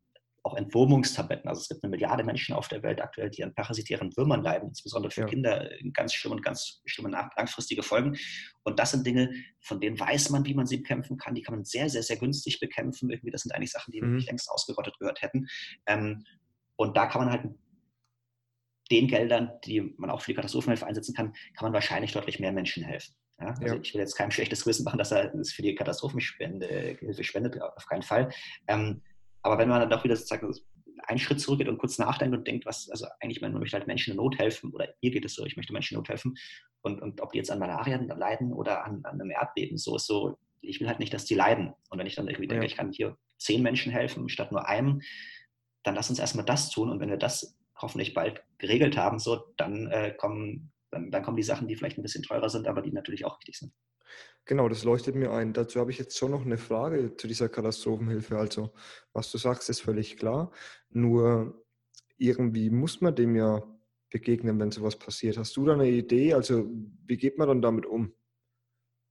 auch 0.47 0.57
Entwurmungstabletten. 0.57 1.49
Also 1.49 1.61
es 1.61 1.68
gibt 1.68 1.82
eine 1.82 1.90
Milliarde 1.90 2.24
Menschen 2.24 2.55
auf 2.55 2.68
der 2.68 2.82
Welt 2.82 3.03
aktuell, 3.03 3.30
die 3.30 3.42
an 3.44 3.55
parasitären 3.55 4.16
Würmern 4.16 4.42
leiden, 4.42 4.68
insbesondere 4.68 5.11
für 5.11 5.22
ja. 5.22 5.26
Kinder 5.26 5.68
ganz 5.92 6.14
schlimme 6.14 6.36
und 6.36 6.42
ganz 6.42 6.80
schlimme 6.86 7.11
langfristige 7.11 7.82
Folgen. 7.82 8.16
Und 8.62 8.78
das 8.78 8.92
sind 8.92 9.07
Dinge, 9.07 9.32
von 9.61 9.80
denen 9.80 9.99
weiß 9.99 10.30
man, 10.30 10.44
wie 10.44 10.55
man 10.55 10.66
sie 10.66 10.78
bekämpfen 10.78 11.18
kann. 11.18 11.34
Die 11.34 11.42
kann 11.42 11.55
man 11.55 11.64
sehr, 11.64 11.88
sehr, 11.88 12.03
sehr 12.03 12.16
günstig 12.16 12.61
bekämpfen. 12.61 13.11
Irgendwie, 13.11 13.30
das 13.30 13.42
sind 13.42 13.53
eigentlich 13.53 13.72
Sachen, 13.72 13.92
die 13.92 14.01
mhm. 14.01 14.12
wirklich 14.12 14.26
längst 14.26 14.51
ausgerottet 14.51 14.99
gehört 14.99 15.20
hätten. 15.22 15.49
Ähm, 15.86 16.24
und 16.76 16.97
da 16.97 17.07
kann 17.07 17.24
man 17.24 17.30
halt 17.32 17.51
den 18.90 19.09
Geldern, 19.09 19.51
die 19.64 19.80
man 19.99 20.11
auch 20.11 20.20
für 20.20 20.30
die 20.30 20.36
Katastrophenhilfe 20.36 20.86
einsetzen 20.86 21.14
kann, 21.14 21.32
kann 21.57 21.66
man 21.66 21.72
wahrscheinlich 21.72 22.12
deutlich 22.12 22.38
mehr 22.38 22.53
Menschen 22.53 22.84
helfen. 22.84 23.16
Ja? 23.40 23.49
Also 23.49 23.74
ja. 23.74 23.80
ich 23.80 23.92
will 23.92 24.01
jetzt 24.01 24.16
kein 24.16 24.30
schlechtes 24.30 24.62
Gewissen 24.62 24.84
machen, 24.84 24.99
dass 24.99 25.11
er 25.11 25.28
das 25.28 25.53
für 25.53 25.62
die 25.62 25.74
Katastrophenhilfe 25.74 27.24
spendet, 27.24 27.61
auf 27.61 27.86
keinen 27.86 28.03
Fall. 28.03 28.30
Ähm, 28.68 29.03
aber 29.47 29.59
wenn 29.59 29.68
man 29.68 29.80
dann 29.80 29.90
doch 29.90 30.05
wieder 30.05 30.16
sozusagen 30.16 30.53
einen 31.07 31.18
Schritt 31.18 31.40
zurückgeht 31.40 31.68
und 31.68 31.78
kurz 31.78 31.99
nachdenkt 31.99 32.36
und 32.36 32.47
denkt, 32.47 32.66
was, 32.66 32.88
also 32.90 33.07
eigentlich, 33.20 33.40
man 33.40 33.53
möchte 33.53 33.76
halt 33.76 33.86
Menschen 33.86 34.12
in 34.12 34.16
Not 34.16 34.38
helfen 34.38 34.72
oder 34.72 34.88
mir 35.01 35.11
geht 35.11 35.24
es 35.24 35.34
so, 35.34 35.44
ich 35.44 35.57
möchte 35.57 35.72
Menschen 35.72 35.94
in 35.94 35.99
Not 35.99 36.09
helfen 36.09 36.36
und, 36.82 37.01
und 37.01 37.20
ob 37.20 37.32
die 37.32 37.38
jetzt 37.38 37.51
an 37.51 37.59
Malaria 37.59 37.97
leiden 38.16 38.53
oder 38.53 38.84
an, 38.84 39.01
an 39.05 39.20
einem 39.20 39.30
Erdbeben, 39.30 39.78
so 39.78 39.97
ist 39.97 40.07
so, 40.07 40.38
ich 40.61 40.80
will 40.80 40.88
halt 40.88 40.99
nicht, 40.99 41.14
dass 41.14 41.24
die 41.24 41.34
leiden. 41.34 41.74
Und 41.90 41.99
wenn 41.99 42.07
ich 42.07 42.16
dann 42.16 42.26
irgendwie 42.26 42.47
ja. 42.47 42.51
denke, 42.51 42.66
ich 42.66 42.76
kann 42.76 42.92
hier 42.92 43.16
zehn 43.38 43.62
Menschen 43.62 43.92
helfen 43.92 44.28
statt 44.28 44.51
nur 44.51 44.66
einem, 44.66 45.01
dann 45.84 45.94
lass 45.94 46.11
uns 46.11 46.18
erstmal 46.18 46.44
das 46.44 46.70
tun 46.70 46.90
und 46.90 46.99
wenn 46.99 47.11
wir 47.11 47.16
das 47.16 47.57
hoffentlich 47.80 48.14
bald 48.14 48.42
geregelt 48.59 48.97
haben, 48.97 49.18
so, 49.18 49.44
dann, 49.57 49.86
äh, 49.88 50.12
kommen, 50.16 50.72
dann, 50.97 51.11
dann 51.11 51.22
kommen 51.22 51.36
die 51.36 51.42
Sachen, 51.42 51.68
die 51.68 51.76
vielleicht 51.76 51.99
ein 51.99 52.03
bisschen 52.03 52.22
teurer 52.22 52.49
sind, 52.49 52.66
aber 52.66 52.82
die 52.82 52.92
natürlich 52.92 53.24
auch 53.24 53.38
wichtig 53.40 53.59
sind. 53.59 53.72
Genau, 54.44 54.68
das 54.68 54.84
leuchtet 54.84 55.14
mir 55.14 55.32
ein. 55.32 55.53
Dazu 55.53 55.80
habe 55.80 55.90
ich 55.90 55.99
jetzt 55.99 56.16
schon 56.16 56.30
noch 56.30 56.44
eine 56.44 56.59
Frage 56.59 57.16
zu 57.16 57.26
dieser 57.26 57.49
Katastrophenhilfe. 57.49 58.38
Also, 58.38 58.72
was 59.12 59.30
du 59.30 59.38
sagst, 59.38 59.68
ist 59.68 59.80
völlig 59.80 60.16
klar. 60.16 60.53
Nur 60.88 61.64
irgendwie 62.16 62.70
muss 62.70 63.01
man 63.01 63.14
dem 63.14 63.34
ja 63.36 63.62
begegnen, 64.11 64.59
wenn 64.61 64.70
sowas 64.70 64.97
passiert. 64.97 65.36
Hast 65.36 65.57
du 65.57 65.66
da 65.66 65.74
eine 65.74 65.88
Idee? 65.88 66.32
Also, 66.34 66.70
wie 67.05 67.16
geht 67.16 67.38
man 67.38 67.49
dann 67.49 67.62
damit 67.62 67.86
um? 67.86 68.14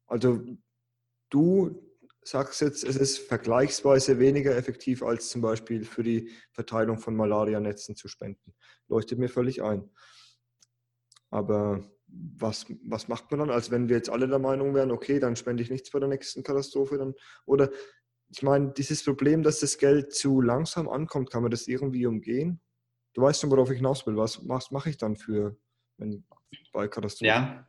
Also, 0.07 0.41
du 1.29 1.81
sagst 2.23 2.61
jetzt, 2.61 2.83
es 2.83 2.95
ist 2.95 3.19
vergleichsweise 3.19 4.17
weniger 4.19 4.55
effektiv, 4.55 5.03
als 5.03 5.29
zum 5.29 5.41
Beispiel 5.41 5.83
für 5.83 6.01
die 6.01 6.31
Verteilung 6.53 6.97
von 6.97 7.15
Malarianetzen 7.15 7.95
zu 7.95 8.07
spenden. 8.07 8.55
Leuchtet 8.87 9.19
mir 9.19 9.29
völlig 9.29 9.61
ein. 9.61 9.89
Aber 11.35 11.83
was, 12.07 12.65
was 12.85 13.09
macht 13.09 13.29
man 13.29 13.41
dann, 13.41 13.49
als 13.49 13.71
wenn 13.71 13.89
wir 13.89 13.97
jetzt 13.97 14.09
alle 14.09 14.27
der 14.27 14.39
Meinung 14.39 14.73
wären, 14.73 14.91
okay, 14.91 15.19
dann 15.19 15.35
spende 15.35 15.61
ich 15.63 15.69
nichts 15.69 15.91
bei 15.91 15.99
der 15.99 16.07
nächsten 16.07 16.43
Katastrophe? 16.43 16.97
Dann, 16.97 17.13
oder 17.45 17.69
ich 18.29 18.41
meine, 18.41 18.71
dieses 18.71 19.03
Problem, 19.03 19.43
dass 19.43 19.59
das 19.59 19.77
Geld 19.77 20.13
zu 20.13 20.39
langsam 20.39 20.87
ankommt, 20.87 21.31
kann 21.31 21.41
man 21.41 21.51
das 21.51 21.67
irgendwie 21.67 22.05
umgehen? 22.05 22.61
Du 23.13 23.21
weißt 23.21 23.41
schon, 23.41 23.51
worauf 23.51 23.69
ich 23.69 23.77
hinaus 23.77 24.07
will. 24.07 24.15
Was, 24.15 24.47
was 24.47 24.71
mache 24.71 24.89
ich 24.89 24.97
dann 24.97 25.17
für, 25.17 25.57
wenn 25.97 26.25
bei 26.71 26.87
Katastrophen? 26.87 27.27
Ja, 27.27 27.67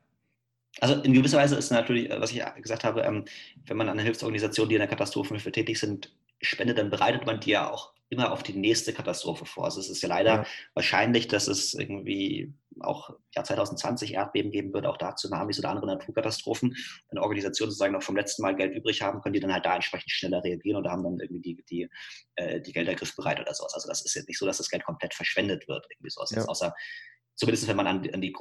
also 0.80 1.02
in 1.02 1.12
gewisser 1.12 1.38
Weise 1.38 1.56
ist 1.56 1.70
natürlich, 1.70 2.08
was 2.10 2.30
ich 2.30 2.44
gesagt 2.62 2.84
habe, 2.84 3.00
ähm, 3.00 3.24
wenn 3.64 3.76
man 3.76 3.88
an 3.88 3.94
eine 3.94 4.02
Hilfsorganisation, 4.02 4.68
die 4.68 4.76
in 4.76 4.80
der 4.80 4.88
Katastrophenhilfe 4.88 5.50
tätig 5.50 5.80
sind, 5.80 6.14
spendet, 6.40 6.78
dann 6.78 6.90
bereitet 6.90 7.26
man 7.26 7.40
die 7.40 7.50
ja 7.50 7.68
auch 7.68 7.94
immer 8.10 8.30
auf 8.30 8.44
die 8.44 8.52
nächste 8.52 8.92
Katastrophe 8.92 9.44
vor. 9.44 9.64
Also 9.64 9.80
es 9.80 9.90
ist 9.90 10.02
ja 10.02 10.08
leider 10.08 10.34
ja. 10.34 10.46
wahrscheinlich, 10.74 11.26
dass 11.26 11.48
es 11.48 11.74
irgendwie 11.74 12.54
auch 12.80 13.10
Jahr 13.34 13.44
2020 13.44 14.14
Erdbeben 14.14 14.50
geben 14.50 14.72
wird, 14.72 14.86
auch 14.86 14.96
da 14.96 15.14
Tsunamis 15.14 15.58
oder 15.58 15.70
andere 15.70 15.86
Naturkatastrophen. 15.86 16.76
Wenn 17.10 17.18
Organisationen 17.18 17.70
sozusagen 17.70 17.92
noch 17.92 18.02
vom 18.02 18.16
letzten 18.16 18.42
Mal 18.42 18.56
Geld 18.56 18.74
übrig 18.74 19.02
haben, 19.02 19.20
können 19.20 19.32
die 19.32 19.40
dann 19.40 19.52
halt 19.52 19.64
da 19.64 19.74
entsprechend 19.74 20.10
schneller 20.10 20.42
reagieren 20.42 20.78
oder 20.78 20.90
haben 20.90 21.04
dann 21.04 21.18
irgendwie 21.18 21.40
die, 21.40 21.64
die, 21.70 21.88
äh, 22.36 22.60
die 22.60 22.72
Gelder 22.72 22.94
griffbereit 22.94 23.40
oder 23.40 23.54
sowas. 23.54 23.74
Also 23.74 23.88
das 23.88 24.04
ist 24.04 24.14
jetzt 24.14 24.28
nicht 24.28 24.38
so, 24.38 24.46
dass 24.46 24.58
das 24.58 24.68
Geld 24.68 24.84
komplett 24.84 25.14
verschwendet 25.14 25.66
wird, 25.68 25.86
irgendwie 25.90 26.10
sowas. 26.10 26.30
Ja. 26.30 26.44
Außer 26.44 26.74
zumindest 27.36 27.68
wenn 27.68 27.76
man 27.76 27.86
an, 27.86 28.10
an 28.12 28.20
die 28.20 28.34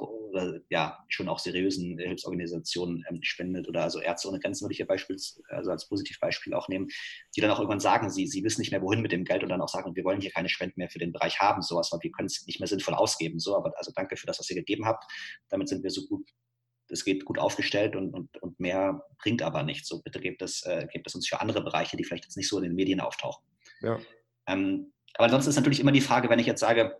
ja, 0.68 0.98
schon 1.08 1.28
auch 1.28 1.38
seriösen 1.38 1.98
Hilfsorganisationen 1.98 3.04
ähm, 3.08 3.22
spendet 3.22 3.68
oder 3.68 3.82
also 3.82 4.00
Ärzte 4.00 4.28
ohne 4.28 4.40
Grenzen 4.40 4.64
würde 4.64 4.72
ich 4.72 4.78
hier 4.78 4.86
Beispiel, 4.86 5.16
also 5.48 5.70
als 5.70 5.88
Positivbeispiel 5.88 6.54
auch 6.54 6.68
nehmen, 6.68 6.88
die 7.36 7.40
dann 7.40 7.50
auch 7.50 7.58
irgendwann 7.58 7.80
sagen, 7.80 8.10
sie, 8.10 8.26
sie 8.26 8.42
wissen 8.42 8.60
nicht 8.60 8.70
mehr, 8.70 8.82
wohin 8.82 9.02
mit 9.02 9.12
dem 9.12 9.24
Geld 9.24 9.42
und 9.42 9.50
dann 9.50 9.60
auch 9.60 9.68
sagen, 9.68 9.94
wir 9.94 10.04
wollen 10.04 10.20
hier 10.20 10.30
keine 10.30 10.48
Spenden 10.48 10.80
mehr 10.80 10.90
für 10.90 10.98
den 10.98 11.12
Bereich 11.12 11.38
haben, 11.40 11.62
sowas, 11.62 11.90
weil 11.92 12.00
wir 12.02 12.10
können 12.10 12.26
es 12.26 12.46
nicht 12.46 12.60
mehr 12.60 12.66
sinnvoll 12.66 12.94
ausgeben. 12.94 13.38
So, 13.38 13.56
aber 13.56 13.72
also 13.76 13.92
danke 13.94 14.16
für 14.16 14.26
das, 14.26 14.38
was 14.38 14.50
ihr 14.50 14.56
gegeben 14.56 14.86
habt. 14.86 15.04
Damit 15.50 15.68
sind 15.68 15.82
wir 15.82 15.90
so 15.90 16.06
gut, 16.06 16.28
es 16.88 17.04
geht 17.04 17.24
gut 17.24 17.38
aufgestellt 17.38 17.96
und, 17.96 18.14
und, 18.14 18.42
und 18.42 18.58
mehr 18.60 19.02
bringt 19.18 19.42
aber 19.42 19.62
nichts. 19.62 19.88
So 19.88 20.02
bitte 20.02 20.20
gebt 20.20 20.42
es, 20.42 20.62
äh, 20.64 20.86
gebt 20.90 21.06
es 21.06 21.14
uns 21.14 21.28
für 21.28 21.40
andere 21.40 21.62
Bereiche, 21.62 21.96
die 21.96 22.04
vielleicht 22.04 22.24
jetzt 22.24 22.36
nicht 22.36 22.48
so 22.48 22.58
in 22.58 22.64
den 22.64 22.74
Medien 22.74 23.00
auftauchen. 23.00 23.44
Ja. 23.80 23.98
Ähm, 24.46 24.92
aber 25.14 25.24
ansonsten 25.24 25.50
ist 25.50 25.56
natürlich 25.56 25.80
immer 25.80 25.92
die 25.92 26.00
Frage, 26.00 26.28
wenn 26.28 26.38
ich 26.38 26.46
jetzt 26.46 26.60
sage, 26.60 26.96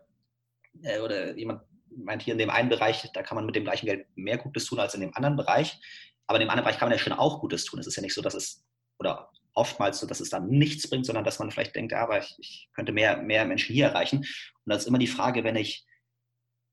äh, 0.82 1.00
oder 1.00 1.36
jemand 1.36 1.62
meint 1.96 2.22
hier 2.22 2.32
in 2.32 2.38
dem 2.38 2.50
einen 2.50 2.68
Bereich, 2.68 3.08
da 3.12 3.22
kann 3.22 3.36
man 3.36 3.46
mit 3.46 3.56
dem 3.56 3.64
gleichen 3.64 3.86
Geld 3.86 4.06
mehr 4.14 4.38
Gutes 4.38 4.66
tun 4.66 4.78
als 4.78 4.94
in 4.94 5.00
dem 5.00 5.14
anderen 5.14 5.36
Bereich. 5.36 5.78
Aber 6.26 6.38
in 6.38 6.46
dem 6.46 6.50
anderen 6.50 6.64
Bereich 6.64 6.78
kann 6.78 6.88
man 6.88 6.98
ja 6.98 7.02
schon 7.02 7.12
auch 7.12 7.40
Gutes 7.40 7.64
tun. 7.64 7.78
Es 7.78 7.86
ist 7.86 7.96
ja 7.96 8.02
nicht 8.02 8.14
so, 8.14 8.22
dass 8.22 8.34
es, 8.34 8.64
oder 8.98 9.30
oftmals 9.54 9.98
so, 9.98 10.06
dass 10.06 10.20
es 10.20 10.30
dann 10.30 10.48
nichts 10.48 10.88
bringt, 10.88 11.06
sondern 11.06 11.24
dass 11.24 11.38
man 11.38 11.50
vielleicht 11.50 11.74
denkt, 11.74 11.92
ja, 11.92 12.02
aber 12.02 12.18
ich, 12.18 12.34
ich 12.38 12.68
könnte 12.74 12.92
mehr, 12.92 13.16
mehr 13.18 13.44
Menschen 13.46 13.74
hier 13.74 13.86
erreichen. 13.86 14.18
Und 14.18 14.26
das 14.66 14.82
ist 14.82 14.88
immer 14.88 14.98
die 14.98 15.06
Frage, 15.06 15.44
wenn 15.44 15.56
ich, 15.56 15.86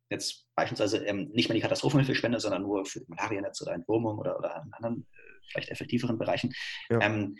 jetzt 0.09 0.47
beispielsweise 0.55 1.05
ähm, 1.05 1.29
nicht 1.33 1.49
mehr 1.49 1.55
die 1.55 1.61
Katastrophenhilfe 1.61 2.15
spende, 2.15 2.39
sondern 2.39 2.61
nur 2.61 2.85
für 2.85 3.01
Malarianetz 3.07 3.61
oder 3.61 3.73
Entwurmung 3.73 4.19
oder, 4.19 4.37
oder 4.37 4.63
in 4.65 4.73
anderen, 4.73 5.07
äh, 5.11 5.47
vielleicht 5.49 5.69
effektiveren 5.69 6.17
Bereichen, 6.17 6.53
ja. 6.89 7.01
ähm, 7.01 7.37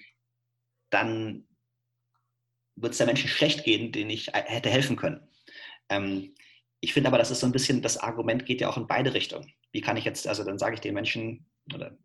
dann 0.89 1.47
wird 2.75 2.93
es 2.93 2.97
der 2.97 3.07
Menschen 3.07 3.29
schlecht 3.29 3.63
gehen, 3.63 3.91
denen 3.91 4.09
ich 4.09 4.29
äh, 4.29 4.43
hätte 4.45 4.69
helfen 4.69 4.95
können. 4.95 5.27
Ähm, 5.89 6.33
ich 6.83 6.91
finde 6.91 7.07
aber, 7.07 7.17
das 7.17 7.31
ist 7.31 7.39
so 7.39 7.45
ein 7.45 7.53
bisschen, 7.53 7.81
das 7.81 7.95
Argument 7.95 8.45
geht 8.45 8.59
ja 8.59 8.67
auch 8.67 8.75
in 8.75 8.87
beide 8.87 9.13
Richtungen. 9.13 9.53
Wie 9.71 9.79
kann 9.79 9.95
ich 9.95 10.03
jetzt, 10.03 10.27
also 10.27 10.43
dann 10.43 10.59
sage 10.59 10.75
ich 10.75 10.81
den 10.81 10.93
Menschen, 10.93 11.45
oder 11.73 11.97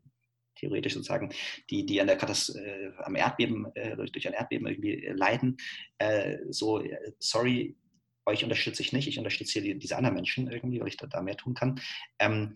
theoretisch 0.55 0.95
sozusagen, 0.95 1.33
die, 1.69 1.85
die 1.85 2.01
an 2.01 2.07
der 2.07 2.17
Katast 2.17 2.55
äh, 2.55 2.93
am 2.99 3.17
Erdbeben, 3.17 3.75
äh, 3.75 3.97
durch, 3.97 4.13
durch 4.13 4.29
ein 4.29 4.35
Erdbeben 4.35 4.69
irgendwie 4.69 5.05
leiden, 5.17 5.57
äh, 5.99 6.39
so, 6.51 6.81
äh, 6.81 6.97
sorry, 7.19 7.75
euch 8.25 8.45
unterstütze 8.45 8.83
ich 8.83 8.93
nicht, 8.93 9.09
ich 9.09 9.19
unterstütze 9.19 9.55
hier 9.55 9.63
die, 9.63 9.79
diese 9.81 9.97
anderen 9.97 10.15
Menschen 10.15 10.49
irgendwie, 10.49 10.81
weil 10.81 10.87
ich 10.87 10.97
da, 10.97 11.09
da 11.09 11.23
mehr 11.23 11.37
tun 11.37 11.55
kann. 11.55 11.81
Ähm, 12.21 12.55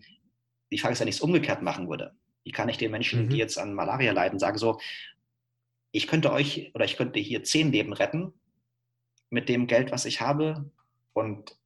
die 0.71 0.77
Frage 0.77 0.93
ist, 0.93 1.01
wenn 1.01 1.09
ich 1.09 1.15
es 1.15 1.21
umgekehrt 1.21 1.61
machen 1.61 1.89
würde. 1.89 2.15
Wie 2.45 2.51
kann 2.51 2.69
ich 2.69 2.77
den 2.77 2.91
Menschen, 2.91 3.25
mhm. 3.25 3.29
die 3.31 3.37
jetzt 3.37 3.57
an 3.57 3.73
Malaria 3.73 4.13
leiden, 4.13 4.39
sagen 4.39 4.57
so, 4.57 4.79
ich 5.91 6.07
könnte 6.07 6.31
euch 6.31 6.71
oder 6.73 6.85
ich 6.85 6.95
könnte 6.95 7.19
hier 7.19 7.43
zehn 7.43 7.73
Leben 7.73 7.91
retten 7.91 8.31
mit 9.29 9.49
dem 9.49 9.67
Geld, 9.67 9.91
was 9.91 10.05
ich 10.05 10.21
habe 10.21 10.71
und 11.11 11.57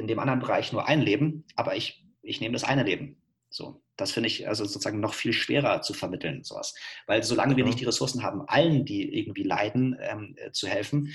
in 0.00 0.08
dem 0.08 0.18
anderen 0.18 0.40
Bereich 0.40 0.72
nur 0.72 0.88
ein 0.88 1.00
Leben, 1.00 1.44
aber 1.54 1.76
ich, 1.76 2.04
ich 2.22 2.40
nehme 2.40 2.54
das 2.54 2.64
eine 2.64 2.82
Leben. 2.82 3.22
So, 3.50 3.82
das 3.96 4.12
finde 4.12 4.28
ich 4.28 4.48
also 4.48 4.64
sozusagen 4.64 5.00
noch 5.00 5.14
viel 5.14 5.32
schwerer 5.32 5.82
zu 5.82 5.92
vermitteln, 5.92 6.42
sowas. 6.44 6.74
Weil 7.06 7.22
solange 7.22 7.52
ja. 7.52 7.58
wir 7.58 7.64
nicht 7.64 7.80
die 7.80 7.84
Ressourcen 7.84 8.22
haben, 8.22 8.42
allen, 8.48 8.84
die 8.84 9.18
irgendwie 9.18 9.42
leiden, 9.42 9.96
ähm, 10.00 10.34
äh, 10.38 10.52
zu 10.52 10.68
helfen, 10.68 11.14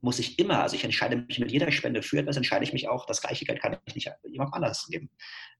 muss 0.00 0.18
ich 0.18 0.38
immer, 0.38 0.62
also 0.62 0.76
ich 0.76 0.84
entscheide 0.84 1.16
mich 1.16 1.38
mit 1.38 1.50
jeder 1.50 1.70
Spende 1.72 2.02
für 2.02 2.18
etwas, 2.18 2.36
entscheide 2.36 2.64
ich 2.64 2.72
mich 2.72 2.88
auch, 2.88 3.04
das 3.04 3.20
gleiche 3.20 3.44
Geld 3.44 3.60
kann 3.60 3.76
ich 3.86 3.94
nicht 3.94 4.10
jemand 4.24 4.54
anders 4.54 4.86
geben. 4.88 5.10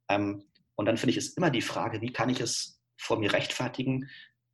Ähm, 0.08 0.44
und 0.76 0.86
dann 0.86 0.96
finde 0.96 1.10
ich 1.10 1.16
es 1.16 1.30
immer 1.30 1.50
die 1.50 1.62
Frage, 1.62 2.00
wie 2.00 2.12
kann 2.12 2.30
ich 2.30 2.40
es 2.40 2.80
vor 2.96 3.18
mir 3.18 3.32
rechtfertigen, 3.32 4.08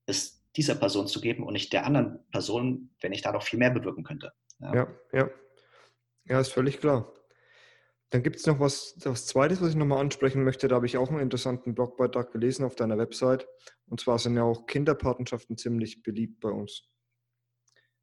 es 0.07 0.43
dieser 0.57 0.75
Person 0.75 1.07
zu 1.07 1.21
geben 1.21 1.45
und 1.45 1.53
nicht 1.53 1.73
der 1.73 1.85
anderen 1.85 2.19
Person, 2.31 2.91
wenn 3.01 3.13
ich 3.13 3.23
da 3.23 3.33
noch 3.33 3.43
viel 3.43 3.59
mehr 3.59 3.71
bewirken 3.71 4.05
könnte. 4.05 4.33
Ja, 4.59 4.75
ja, 4.75 4.89
ja. 5.13 5.31
ja 6.25 6.41
ist 6.41 6.53
völlig 6.53 6.81
klar. 6.81 7.13
Dann 8.11 8.23
gibt 8.23 8.37
es 8.37 8.47
noch 8.47 8.61
was, 8.61 8.95
was 9.05 9.27
Zweites, 9.27 9.61
was 9.61 9.71
ich 9.71 9.77
nochmal 9.77 9.99
ansprechen 9.99 10.45
möchte. 10.45 10.69
Da 10.69 10.77
habe 10.77 10.87
ich 10.87 10.97
auch 10.97 11.11
einen 11.11 11.21
interessanten 11.21 11.75
Blogbeitrag 11.75 12.31
gelesen 12.33 12.65
auf 12.65 12.77
deiner 12.77 12.99
Website. 12.99 13.47
Und 13.87 14.01
zwar 14.01 14.19
sind 14.19 14.37
ja 14.37 14.45
auch 14.45 14.67
Kinderpatenschaften 14.67 15.57
ziemlich 15.57 16.03
beliebt 16.03 16.41
bei 16.41 16.51
uns. 16.51 16.89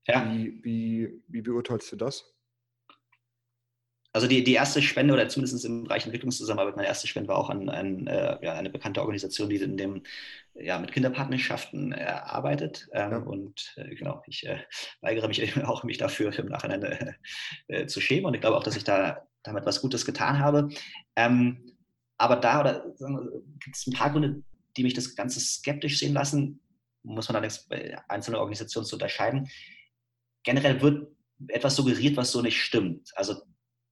Ja. 0.07 0.29
Wie, 0.33 0.63
wie, 0.63 1.23
wie 1.27 1.41
beurteilst 1.41 1.91
du 1.91 1.95
das? 1.95 2.35
Also 4.13 4.27
die, 4.27 4.43
die 4.43 4.53
erste 4.53 4.81
Spende, 4.81 5.13
oder 5.13 5.29
zumindest 5.29 5.63
im 5.63 5.85
Bereich 5.85 6.03
Entwicklungszusammenarbeit, 6.03 6.75
meine 6.75 6.87
erste 6.87 7.07
Spende 7.07 7.29
war 7.29 7.37
auch 7.37 7.49
an, 7.49 7.69
an 7.69 8.07
äh, 8.07 8.37
ja, 8.41 8.53
eine 8.53 8.69
bekannte 8.69 8.99
Organisation, 8.99 9.49
die 9.49 9.55
in 9.55 9.77
dem, 9.77 10.03
ja, 10.53 10.79
mit 10.79 10.91
Kinderpartnerschaften 10.91 11.93
äh, 11.93 12.03
arbeitet. 12.03 12.89
Ähm, 12.91 13.11
ja. 13.11 13.17
Und 13.19 13.73
äh, 13.77 13.95
genau, 13.95 14.21
ich 14.27 14.45
äh, 14.45 14.59
weigere 14.99 15.29
mich 15.29 15.55
auch, 15.65 15.85
mich 15.85 15.97
dafür 15.97 16.37
im 16.37 16.47
Nachhinein 16.47 16.83
äh, 16.83 17.13
äh, 17.67 17.87
zu 17.87 18.01
schämen. 18.01 18.25
Und 18.25 18.33
ich 18.33 18.41
glaube 18.41 18.57
auch, 18.57 18.63
dass 18.63 18.75
ich 18.75 18.83
da 18.83 19.25
damit 19.43 19.65
was 19.65 19.81
Gutes 19.81 20.05
getan 20.05 20.39
habe. 20.39 20.69
Ähm, 21.15 21.71
aber 22.17 22.35
da 22.35 22.83
gibt 23.59 23.75
es 23.75 23.87
ein 23.87 23.93
paar 23.93 24.11
Gründe, 24.11 24.43
die 24.77 24.83
mich 24.83 24.93
das 24.93 25.15
Ganze 25.15 25.39
skeptisch 25.39 25.99
sehen 25.99 26.13
lassen. 26.13 26.59
Muss 27.03 27.27
man 27.27 27.37
allerdings 27.37 27.67
bei 27.67 27.97
einzelnen 28.07 28.39
Organisationen 28.39 28.85
zu 28.85 28.95
unterscheiden 28.95 29.49
generell 30.43 30.81
wird 30.81 31.07
etwas 31.47 31.75
suggeriert, 31.75 32.17
was 32.17 32.31
so 32.31 32.41
nicht 32.41 32.61
stimmt. 32.61 33.11
Also 33.15 33.35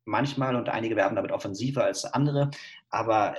manchmal 0.06 0.56
und 0.56 0.70
einige 0.70 0.95
werben 0.95 1.16
damit 1.16 1.32
offensiver 1.32 1.84
als 1.84 2.06
andere, 2.06 2.52
aber 2.89 3.36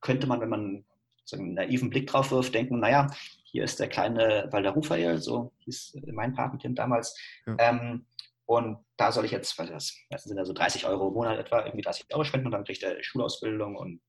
könnte 0.00 0.26
man, 0.26 0.40
wenn 0.40 0.48
man 0.48 0.84
so 1.24 1.36
einen 1.36 1.54
naiven 1.54 1.90
Blick 1.90 2.06
drauf 2.08 2.30
wirft, 2.30 2.54
denken, 2.54 2.80
naja, 2.80 3.08
hier 3.44 3.64
ist 3.64 3.78
der 3.78 3.88
kleine 3.88 4.48
Walter 4.50 4.70
Rufael, 4.70 5.18
so 5.18 5.52
hieß 5.58 5.98
mein 6.12 6.34
Patenkind 6.34 6.78
damals. 6.78 7.16
Ja. 7.46 7.56
Ähm, 7.58 8.06
und 8.46 8.84
da 8.96 9.12
soll 9.12 9.24
ich 9.24 9.30
jetzt, 9.30 9.58
was 9.58 9.68
das, 9.68 9.96
das 10.10 10.24
sind 10.24 10.36
ja 10.36 10.44
so 10.44 10.52
30 10.52 10.86
Euro 10.86 11.08
im 11.08 11.14
Monat 11.14 11.38
etwa, 11.38 11.64
irgendwie 11.64 11.82
30 11.82 12.06
Euro 12.12 12.24
spenden 12.24 12.46
und 12.46 12.52
dann 12.52 12.64
kriegt 12.64 12.82
er 12.82 13.02
Schulausbildung 13.02 13.76
und 13.76 14.00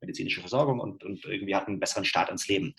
medizinische 0.00 0.40
Versorgung 0.40 0.80
und, 0.80 1.04
und 1.04 1.24
irgendwie 1.24 1.54
hat 1.54 1.66
einen 1.66 1.80
besseren 1.80 2.04
Start 2.04 2.30
ins 2.30 2.48
Leben. 2.48 2.74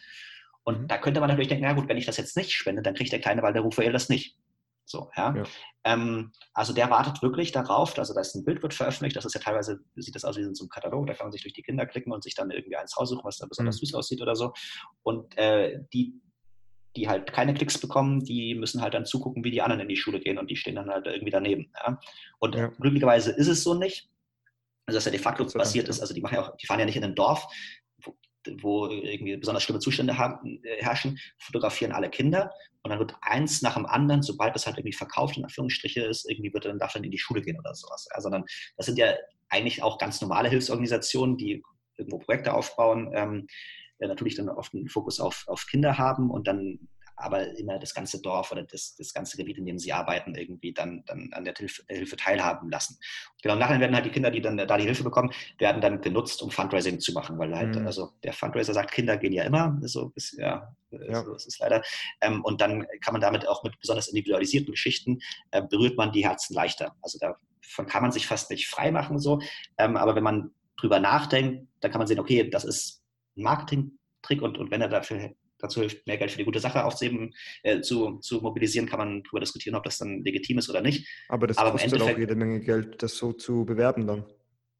Und 0.63 0.81
mhm. 0.81 0.87
da 0.87 0.97
könnte 0.97 1.19
man 1.19 1.29
natürlich 1.29 1.49
denken, 1.49 1.65
na 1.65 1.73
gut, 1.73 1.89
wenn 1.89 1.97
ich 1.97 2.05
das 2.05 2.17
jetzt 2.17 2.37
nicht 2.37 2.51
spende, 2.51 2.81
dann 2.81 2.93
kriegt 2.93 3.11
der 3.11 3.19
kleine 3.19 3.41
Walter 3.41 3.61
Rufael 3.61 3.91
das 3.91 4.09
nicht. 4.09 4.37
So, 4.85 5.11
ja. 5.15 5.35
ja. 5.35 5.43
Ähm, 5.83 6.31
also 6.53 6.73
der 6.73 6.89
wartet 6.89 7.21
wirklich 7.21 7.51
darauf, 7.51 7.97
also 7.97 8.13
da 8.13 8.21
ist 8.21 8.33
ein 8.35 8.43
Bild 8.43 8.63
wird 8.63 8.73
veröffentlicht, 8.73 9.15
das 9.15 9.25
ist 9.25 9.35
ja 9.35 9.41
teilweise, 9.41 9.79
sieht 9.95 10.15
das 10.15 10.25
aus 10.25 10.35
wie 10.35 10.41
in 10.41 10.55
so 10.55 10.63
einem 10.63 10.69
Katalog, 10.69 11.05
da 11.05 11.13
kann 11.13 11.27
man 11.27 11.31
sich 11.31 11.43
durch 11.43 11.53
die 11.53 11.61
Kinder 11.61 11.85
klicken 11.85 12.11
und 12.11 12.23
sich 12.23 12.33
dann 12.33 12.49
irgendwie 12.49 12.75
eins 12.75 12.97
raussuchen, 12.97 13.23
was 13.23 13.37
da 13.37 13.45
besonders 13.45 13.75
mhm. 13.75 13.85
süß 13.85 13.93
aussieht 13.93 14.21
oder 14.21 14.35
so. 14.35 14.51
Und 15.03 15.37
äh, 15.37 15.79
die, 15.93 16.19
die 16.95 17.07
halt 17.07 17.31
keine 17.31 17.53
Klicks 17.53 17.77
bekommen, 17.77 18.23
die 18.23 18.55
müssen 18.55 18.81
halt 18.81 18.93
dann 18.93 19.05
zugucken, 19.05 19.43
wie 19.43 19.51
die 19.51 19.61
anderen 19.61 19.81
in 19.81 19.87
die 19.87 19.95
Schule 19.95 20.19
gehen 20.19 20.37
und 20.37 20.49
die 20.49 20.55
stehen 20.55 20.75
dann 20.75 20.89
halt 20.89 21.05
irgendwie 21.05 21.31
daneben. 21.31 21.71
Ja? 21.75 21.99
Und 22.39 22.55
ja. 22.55 22.67
glücklicherweise 22.67 23.31
ist 23.31 23.47
es 23.47 23.63
so 23.63 23.73
nicht. 23.73 24.09
Also 24.85 24.97
dass 24.97 25.05
ja 25.05 25.11
de 25.11 25.19
facto 25.19 25.45
passiert 25.45 25.87
ist, 25.87 26.01
also 26.01 26.15
die 26.15 26.21
machen 26.21 26.35
ja 26.35 26.41
auch, 26.41 26.57
die 26.57 26.65
fahren 26.65 26.79
ja 26.79 26.85
nicht 26.85 26.95
in 26.95 27.03
ein 27.03 27.13
Dorf, 27.13 27.47
wo 28.61 28.87
irgendwie 28.87 29.37
besonders 29.37 29.63
schlimme 29.63 29.79
Zustände 29.79 30.17
haben, 30.17 30.61
herrschen, 30.79 31.19
fotografieren 31.37 31.91
alle 31.91 32.09
Kinder 32.09 32.51
und 32.81 32.89
dann 32.89 32.99
wird 32.99 33.15
eins 33.21 33.61
nach 33.61 33.75
dem 33.75 33.85
anderen, 33.85 34.23
sobald 34.23 34.55
das 34.55 34.65
halt 34.65 34.77
irgendwie 34.77 34.95
verkauft, 34.95 35.37
in 35.37 35.43
Anführungsstriche 35.43 36.01
ist, 36.01 36.29
irgendwie 36.29 36.53
wird 36.53 36.65
dann 36.65 36.79
davon 36.79 37.03
in 37.03 37.11
die 37.11 37.19
Schule 37.19 37.41
gehen 37.41 37.59
oder 37.59 37.75
sowas. 37.75 38.07
Ja, 38.13 38.21
sondern 38.21 38.45
das 38.77 38.85
sind 38.85 38.97
ja 38.97 39.13
eigentlich 39.49 39.83
auch 39.83 39.97
ganz 39.97 40.21
normale 40.21 40.49
Hilfsorganisationen, 40.49 41.37
die 41.37 41.61
irgendwo 41.97 42.19
Projekte 42.19 42.53
aufbauen, 42.53 43.11
ähm, 43.13 43.47
natürlich 44.07 44.35
dann 44.35 44.49
oft 44.49 44.73
einen 44.73 44.87
Fokus 44.87 45.19
auf, 45.19 45.43
auf 45.47 45.67
Kinder 45.67 45.97
haben 45.97 46.29
und 46.31 46.47
dann 46.47 46.87
aber 47.19 47.57
immer 47.57 47.77
das 47.79 47.93
ganze 47.93 48.21
Dorf 48.21 48.51
oder 48.51 48.63
das, 48.63 48.95
das 48.95 49.13
ganze 49.13 49.35
Gebiet, 49.37 49.57
in 49.57 49.65
dem 49.65 49.77
sie 49.77 49.91
arbeiten, 49.91 50.35
irgendwie 50.35 50.73
dann, 50.73 51.03
dann 51.05 51.31
an 51.33 51.43
der 51.43 51.53
Hilfe, 51.53 51.83
Hilfe 51.87 52.15
teilhaben 52.15 52.69
lassen. 52.69 52.97
Genau, 53.43 53.55
nachher 53.55 53.79
werden 53.79 53.93
halt 53.93 54.05
die 54.05 54.09
Kinder, 54.09 54.31
die 54.31 54.41
dann 54.41 54.57
da 54.57 54.77
die 54.77 54.85
Hilfe 54.85 55.03
bekommen, 55.03 55.31
werden 55.57 55.81
dann 55.81 56.01
genutzt, 56.01 56.41
um 56.41 56.49
Fundraising 56.49 56.99
zu 56.99 57.11
machen, 57.11 57.37
weil 57.37 57.55
halt, 57.55 57.75
mhm. 57.75 57.85
also 57.85 58.13
der 58.23 58.33
Fundraiser 58.33 58.73
sagt, 58.73 58.91
Kinder 58.91 59.17
gehen 59.17 59.33
ja 59.33 59.43
immer, 59.43 59.77
so 59.81 60.11
ist, 60.15 60.37
ja, 60.37 60.73
ja. 60.91 61.23
so 61.23 61.35
ist 61.35 61.47
es 61.47 61.59
leider. 61.59 61.83
Ähm, 62.21 62.43
und 62.43 62.61
dann 62.61 62.87
kann 63.01 63.13
man 63.13 63.21
damit 63.21 63.47
auch 63.47 63.63
mit 63.63 63.77
besonders 63.79 64.07
individualisierten 64.07 64.71
Geschichten 64.71 65.19
äh, 65.51 65.61
berührt 65.61 65.97
man 65.97 66.11
die 66.13 66.25
Herzen 66.25 66.53
leichter. 66.53 66.95
Also 67.01 67.19
davon 67.19 67.85
kann 67.85 68.01
man 68.01 68.11
sich 68.13 68.27
fast 68.27 68.49
nicht 68.49 68.67
frei 68.67 68.91
machen, 68.91 69.19
so. 69.19 69.41
Ähm, 69.77 69.97
aber 69.97 70.15
wenn 70.15 70.23
man 70.23 70.51
drüber 70.77 71.01
nachdenkt, 71.01 71.67
dann 71.81 71.91
kann 71.91 71.99
man 71.99 72.07
sehen, 72.07 72.19
okay, 72.19 72.49
das 72.49 72.63
ist 72.63 72.98
Marketing-Trick 73.41 74.41
und, 74.41 74.57
und 74.57 74.71
wenn 74.71 74.81
er 74.81 74.89
dafür 74.89 75.31
dazu 75.59 75.81
hilft, 75.81 76.07
mehr 76.07 76.17
Geld 76.17 76.31
für 76.31 76.37
die 76.37 76.45
gute 76.45 76.59
Sache 76.59 76.83
aufzuheben, 76.83 77.33
äh, 77.63 77.81
zu, 77.81 78.19
zu 78.19 78.41
mobilisieren, 78.41 78.87
kann 78.87 78.99
man 78.99 79.23
darüber 79.23 79.41
diskutieren, 79.41 79.75
ob 79.75 79.83
das 79.83 79.97
dann 79.97 80.23
legitim 80.23 80.57
ist 80.57 80.69
oder 80.69 80.81
nicht. 80.81 81.07
Aber 81.27 81.47
das 81.47 81.57
Aber 81.57 81.71
kostet 81.71 82.01
auch 82.01 82.17
jede 82.17 82.35
Menge 82.35 82.61
Geld, 82.61 83.03
das 83.03 83.17
so 83.17 83.33
zu 83.33 83.65
bewerben 83.65 84.07
dann. 84.07 84.25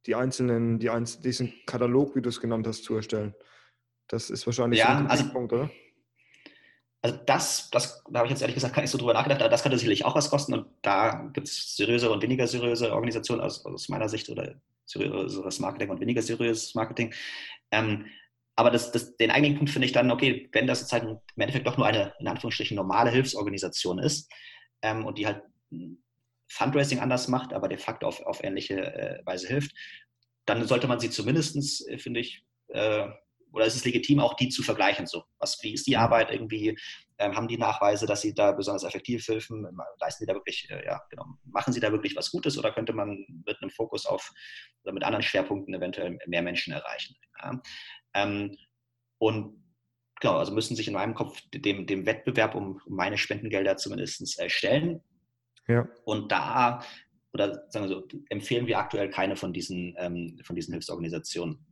Die 0.06 0.16
einzelnen, 0.16 0.80
die 0.80 0.90
einzelnen, 0.90 1.24
diesen 1.24 1.54
Katalog, 1.66 2.16
wie 2.16 2.22
du 2.22 2.30
es 2.30 2.40
genannt 2.40 2.66
hast, 2.66 2.84
zu 2.84 2.96
erstellen. 2.96 3.36
Das 4.08 4.30
ist 4.30 4.46
wahrscheinlich 4.46 4.80
ja, 4.80 4.88
so 4.88 5.04
ein 5.04 5.08
also, 5.08 5.30
Punkt, 5.30 5.54
oder? 5.54 5.70
Also 7.02 7.18
das, 7.26 7.70
das, 7.70 8.04
da 8.10 8.20
habe 8.20 8.28
ich 8.28 8.32
jetzt 8.32 8.42
ehrlich 8.42 8.56
gesagt 8.56 8.76
gar 8.76 8.82
nicht 8.82 8.92
so 8.92 8.98
drüber 8.98 9.14
nachgedacht, 9.14 9.42
aber 9.42 9.50
das 9.50 9.64
könnte 9.64 9.78
sicherlich 9.78 10.04
auch 10.04 10.16
was 10.16 10.30
kosten 10.30 10.54
und 10.54 10.66
da 10.82 11.30
gibt 11.34 11.48
es 11.48 11.78
seriöse 11.78 12.10
und 12.10 12.22
weniger 12.22 12.46
seriöse 12.46 12.92
Organisationen 12.92 13.42
aus, 13.42 13.66
aus 13.66 13.88
meiner 13.88 14.10
Sicht 14.10 14.30
oder 14.30 14.56
seriöses 14.86 15.60
Marketing 15.60 15.90
und 15.90 16.02
weniger 16.02 16.22
seriöses 16.22 16.76
Marketing. 16.76 17.14
Ähm, 17.72 18.06
aber 18.60 18.72
das, 18.72 18.92
das, 18.92 19.16
den 19.16 19.32
eigentlichen 19.32 19.58
Punkt 19.58 19.72
finde 19.72 19.86
ich 19.86 19.94
dann, 19.94 20.12
okay, 20.12 20.50
wenn 20.52 20.68
das 20.68 20.82
jetzt 20.82 20.92
halt 20.92 21.04
im 21.04 21.18
Endeffekt 21.38 21.66
doch 21.66 21.78
nur 21.78 21.88
eine, 21.88 22.14
in 22.20 22.28
Anführungsstrichen, 22.28 22.76
normale 22.76 23.10
Hilfsorganisation 23.10 24.00
ist 24.00 24.30
ähm, 24.82 25.06
und 25.06 25.18
die 25.18 25.26
halt 25.26 25.44
Fundraising 26.50 27.00
anders 27.00 27.30
macht, 27.30 27.54
aber 27.54 27.70
de 27.70 27.78
facto 27.78 28.06
auf, 28.06 28.20
auf 28.24 28.44
ähnliche 28.44 28.76
äh, 28.76 29.26
Weise 29.26 29.48
hilft, 29.48 29.72
dann 30.44 30.68
sollte 30.68 30.88
man 30.88 31.00
sie 31.00 31.10
zumindest, 31.10 31.88
äh, 31.88 31.98
finde 31.98 32.20
ich, 32.20 32.44
äh, 32.68 33.08
oder 33.54 33.66
ist 33.66 33.76
es 33.76 33.86
legitim, 33.86 34.20
auch 34.20 34.34
die 34.34 34.50
zu 34.50 34.62
vergleichen? 34.62 35.08
So, 35.08 35.24
was, 35.40 35.64
wie 35.64 35.74
ist 35.74 35.88
die 35.88 35.96
Arbeit 35.96 36.30
irgendwie? 36.30 36.78
Ähm, 37.18 37.36
haben 37.38 37.48
die 37.48 37.58
Nachweise, 37.58 38.06
dass 38.06 38.22
sie 38.22 38.34
da 38.34 38.52
besonders 38.52 38.84
effektiv 38.84 39.26
helfen? 39.26 39.66
Leisten 40.02 40.24
sie 40.24 40.28
da 40.28 40.34
wirklich, 40.34 40.70
äh, 40.70 40.86
ja, 40.86 41.02
genau, 41.10 41.26
machen 41.46 41.72
sie 41.72 41.80
da 41.80 41.94
wirklich 41.94 42.18
was 42.18 42.30
Gutes 42.30 42.58
oder 42.58 42.74
könnte 42.74 42.92
man 42.92 43.26
mit 43.46 43.62
einem 43.62 43.72
Fokus 43.72 44.06
auf 44.06 44.34
oder 44.84 44.94
mit 44.94 45.04
anderen 45.04 45.24
Schwerpunkten 45.24 45.74
eventuell 45.74 46.20
mehr 46.28 46.42
Menschen 46.42 46.74
erreichen? 46.74 47.16
Ja? 47.42 47.62
Ähm, 48.14 48.58
und 49.18 49.64
genau, 50.20 50.38
also 50.38 50.54
müssen 50.54 50.76
sich 50.76 50.88
in 50.88 50.94
meinem 50.94 51.16
Kopf 51.16 51.42
dem, 51.54 51.86
dem 51.86 52.06
Wettbewerb 52.06 52.56
um, 52.56 52.82
um 52.86 52.96
meine 52.96 53.18
Spendengelder 53.18 53.78
zumindest 53.78 54.40
äh, 54.40 54.50
stellen. 54.50 55.02
Ja. 55.68 55.88
Und 56.04 56.32
da, 56.32 56.84
oder 57.34 57.70
sagen 57.70 57.88
wir 57.88 57.96
so, 57.96 58.08
empfehlen 58.30 58.68
wir 58.68 58.80
aktuell 58.80 59.10
keine 59.10 59.36
von 59.36 59.54
diesen, 59.54 59.96
ähm, 59.98 60.40
von 60.44 60.56
diesen 60.56 60.74
Hilfsorganisationen. 60.74 61.66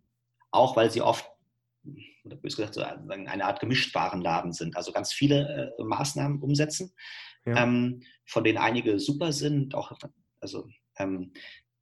Auch 0.52 0.76
weil 0.76 0.92
sie 0.92 1.02
oft, 1.02 1.30
oder 2.24 2.36
bös 2.36 2.56
gesagt, 2.56 2.76
so 2.76 2.82
eine 2.82 3.46
Art 3.46 3.60
Gemischtwarenladen 3.60 4.54
sind, 4.54 4.76
also 4.76 4.92
ganz 4.92 5.14
viele 5.14 5.74
äh, 5.78 5.84
Maßnahmen 5.84 6.42
umsetzen, 6.42 6.94
ja. 7.46 7.64
ähm, 7.64 8.02
von 8.26 8.44
denen 8.44 8.58
einige 8.58 9.00
super 9.00 9.32
sind, 9.32 9.74
auch 9.74 9.92
also 10.40 10.68
ähm, 10.98 11.34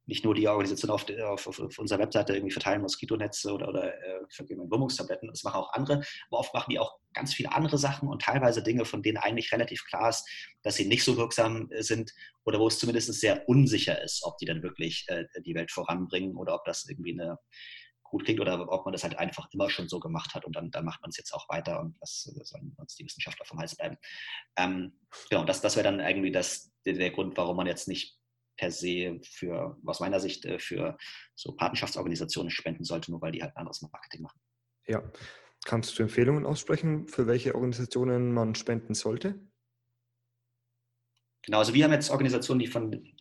nicht 0.06 0.24
nur 0.24 0.34
die 0.34 0.48
Organisation 0.48 0.90
auf, 0.90 1.04
auf, 1.08 1.46
auf, 1.46 1.78
unserer 1.78 1.98
Webseite 1.98 2.34
irgendwie 2.34 2.52
verteilen 2.52 2.80
Moskitonetze 2.82 3.52
oder, 3.52 3.68
oder 3.68 3.92
äh, 3.92 4.20
vergeben 4.28 4.70
Wurmungstabletten, 4.70 5.28
das 5.28 5.42
machen 5.42 5.56
auch 5.56 5.72
andere, 5.72 6.02
aber 6.28 6.38
oft 6.38 6.54
machen 6.54 6.70
die 6.70 6.78
auch 6.78 6.98
ganz 7.12 7.34
viele 7.34 7.52
andere 7.52 7.76
Sachen 7.76 8.08
und 8.08 8.22
teilweise 8.22 8.62
Dinge, 8.62 8.84
von 8.84 9.02
denen 9.02 9.18
eigentlich 9.18 9.52
relativ 9.52 9.84
klar 9.84 10.10
ist, 10.10 10.28
dass 10.62 10.76
sie 10.76 10.86
nicht 10.86 11.04
so 11.04 11.16
wirksam 11.16 11.70
äh, 11.70 11.82
sind 11.82 12.12
oder 12.44 12.60
wo 12.60 12.68
es 12.68 12.78
zumindest 12.78 13.12
sehr 13.14 13.48
unsicher 13.48 14.00
ist, 14.02 14.22
ob 14.24 14.38
die 14.38 14.46
dann 14.46 14.62
wirklich 14.62 15.04
äh, 15.08 15.24
die 15.44 15.54
Welt 15.54 15.72
voranbringen 15.72 16.36
oder 16.36 16.54
ob 16.54 16.64
das 16.64 16.88
irgendwie 16.88 17.12
eine 17.12 17.38
gut 18.08 18.24
klingt 18.24 18.40
oder 18.40 18.70
ob 18.70 18.84
man 18.84 18.92
das 18.92 19.02
halt 19.02 19.18
einfach 19.18 19.48
immer 19.52 19.68
schon 19.68 19.88
so 19.88 19.98
gemacht 19.98 20.34
hat 20.34 20.44
und 20.44 20.54
dann, 20.54 20.70
dann 20.70 20.84
macht 20.84 21.00
man 21.02 21.10
es 21.10 21.16
jetzt 21.16 21.32
auch 21.32 21.48
weiter 21.48 21.80
und 21.80 21.96
was 22.00 22.22
sollen 22.22 22.72
uns 22.76 22.94
die 22.94 23.04
Wissenschaftler 23.04 23.44
vom 23.44 23.58
Hals 23.58 23.76
bleiben. 23.76 23.96
Ähm, 24.56 24.92
genau, 25.28 25.44
das, 25.44 25.60
das 25.60 25.74
wäre 25.74 25.84
dann 25.84 25.98
irgendwie 25.98 26.30
das, 26.30 26.72
der, 26.84 26.94
der 26.94 27.10
Grund, 27.10 27.36
warum 27.36 27.56
man 27.56 27.66
jetzt 27.66 27.88
nicht 27.88 28.16
per 28.56 28.70
se 28.70 29.20
für, 29.22 29.76
aus 29.84 30.00
meiner 30.00 30.20
Sicht, 30.20 30.44
äh, 30.44 30.58
für 30.58 30.96
so 31.34 31.52
Partnerschaftsorganisationen 31.52 32.50
spenden 32.50 32.84
sollte, 32.84 33.10
nur 33.10 33.20
weil 33.20 33.32
die 33.32 33.42
halt 33.42 33.56
anderes 33.56 33.82
Marketing 33.82 34.22
machen. 34.22 34.40
Ja. 34.86 35.02
Kannst 35.64 35.98
du 35.98 36.02
Empfehlungen 36.04 36.46
aussprechen, 36.46 37.08
für 37.08 37.26
welche 37.26 37.54
Organisationen 37.54 38.32
man 38.32 38.54
spenden 38.54 38.94
sollte? 38.94 39.40
Genau, 41.42 41.58
also 41.58 41.74
wir 41.74 41.84
haben 41.84 41.92
jetzt 41.92 42.10
Organisationen, 42.10 42.60
die 42.60 42.66
von 42.66 43.14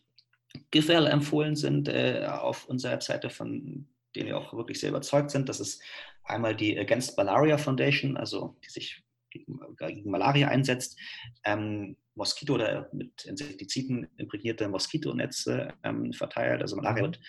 GIFL 0.71 1.07
empfohlen 1.07 1.55
sind 1.55 1.87
äh, 1.87 2.27
auf 2.27 2.65
unserer 2.65 2.93
Webseite, 2.93 3.29
von 3.29 3.87
denen 4.15 4.27
wir 4.27 4.37
auch 4.37 4.53
wirklich 4.53 4.79
sehr 4.79 4.89
überzeugt 4.89 5.31
sind. 5.31 5.49
Das 5.49 5.59
ist 5.59 5.81
einmal 6.23 6.55
die 6.55 6.77
Against 6.77 7.17
Malaria 7.17 7.57
Foundation, 7.57 8.17
also 8.17 8.57
die 8.63 8.69
sich 8.69 9.03
gegen, 9.29 9.59
gegen 9.77 10.09
Malaria 10.09 10.47
einsetzt. 10.47 10.99
Ähm, 11.43 11.97
Moskito 12.15 12.55
oder 12.55 12.89
mit 12.93 13.25
Insektiziden 13.25 14.07
imprägnierte 14.17 14.67
Moskitonetze 14.67 15.73
ähm, 15.83 16.13
verteilt. 16.13 16.61
Also 16.61 16.75
Malaria 16.75 17.03
mhm. 17.03 17.07
wird 17.07 17.19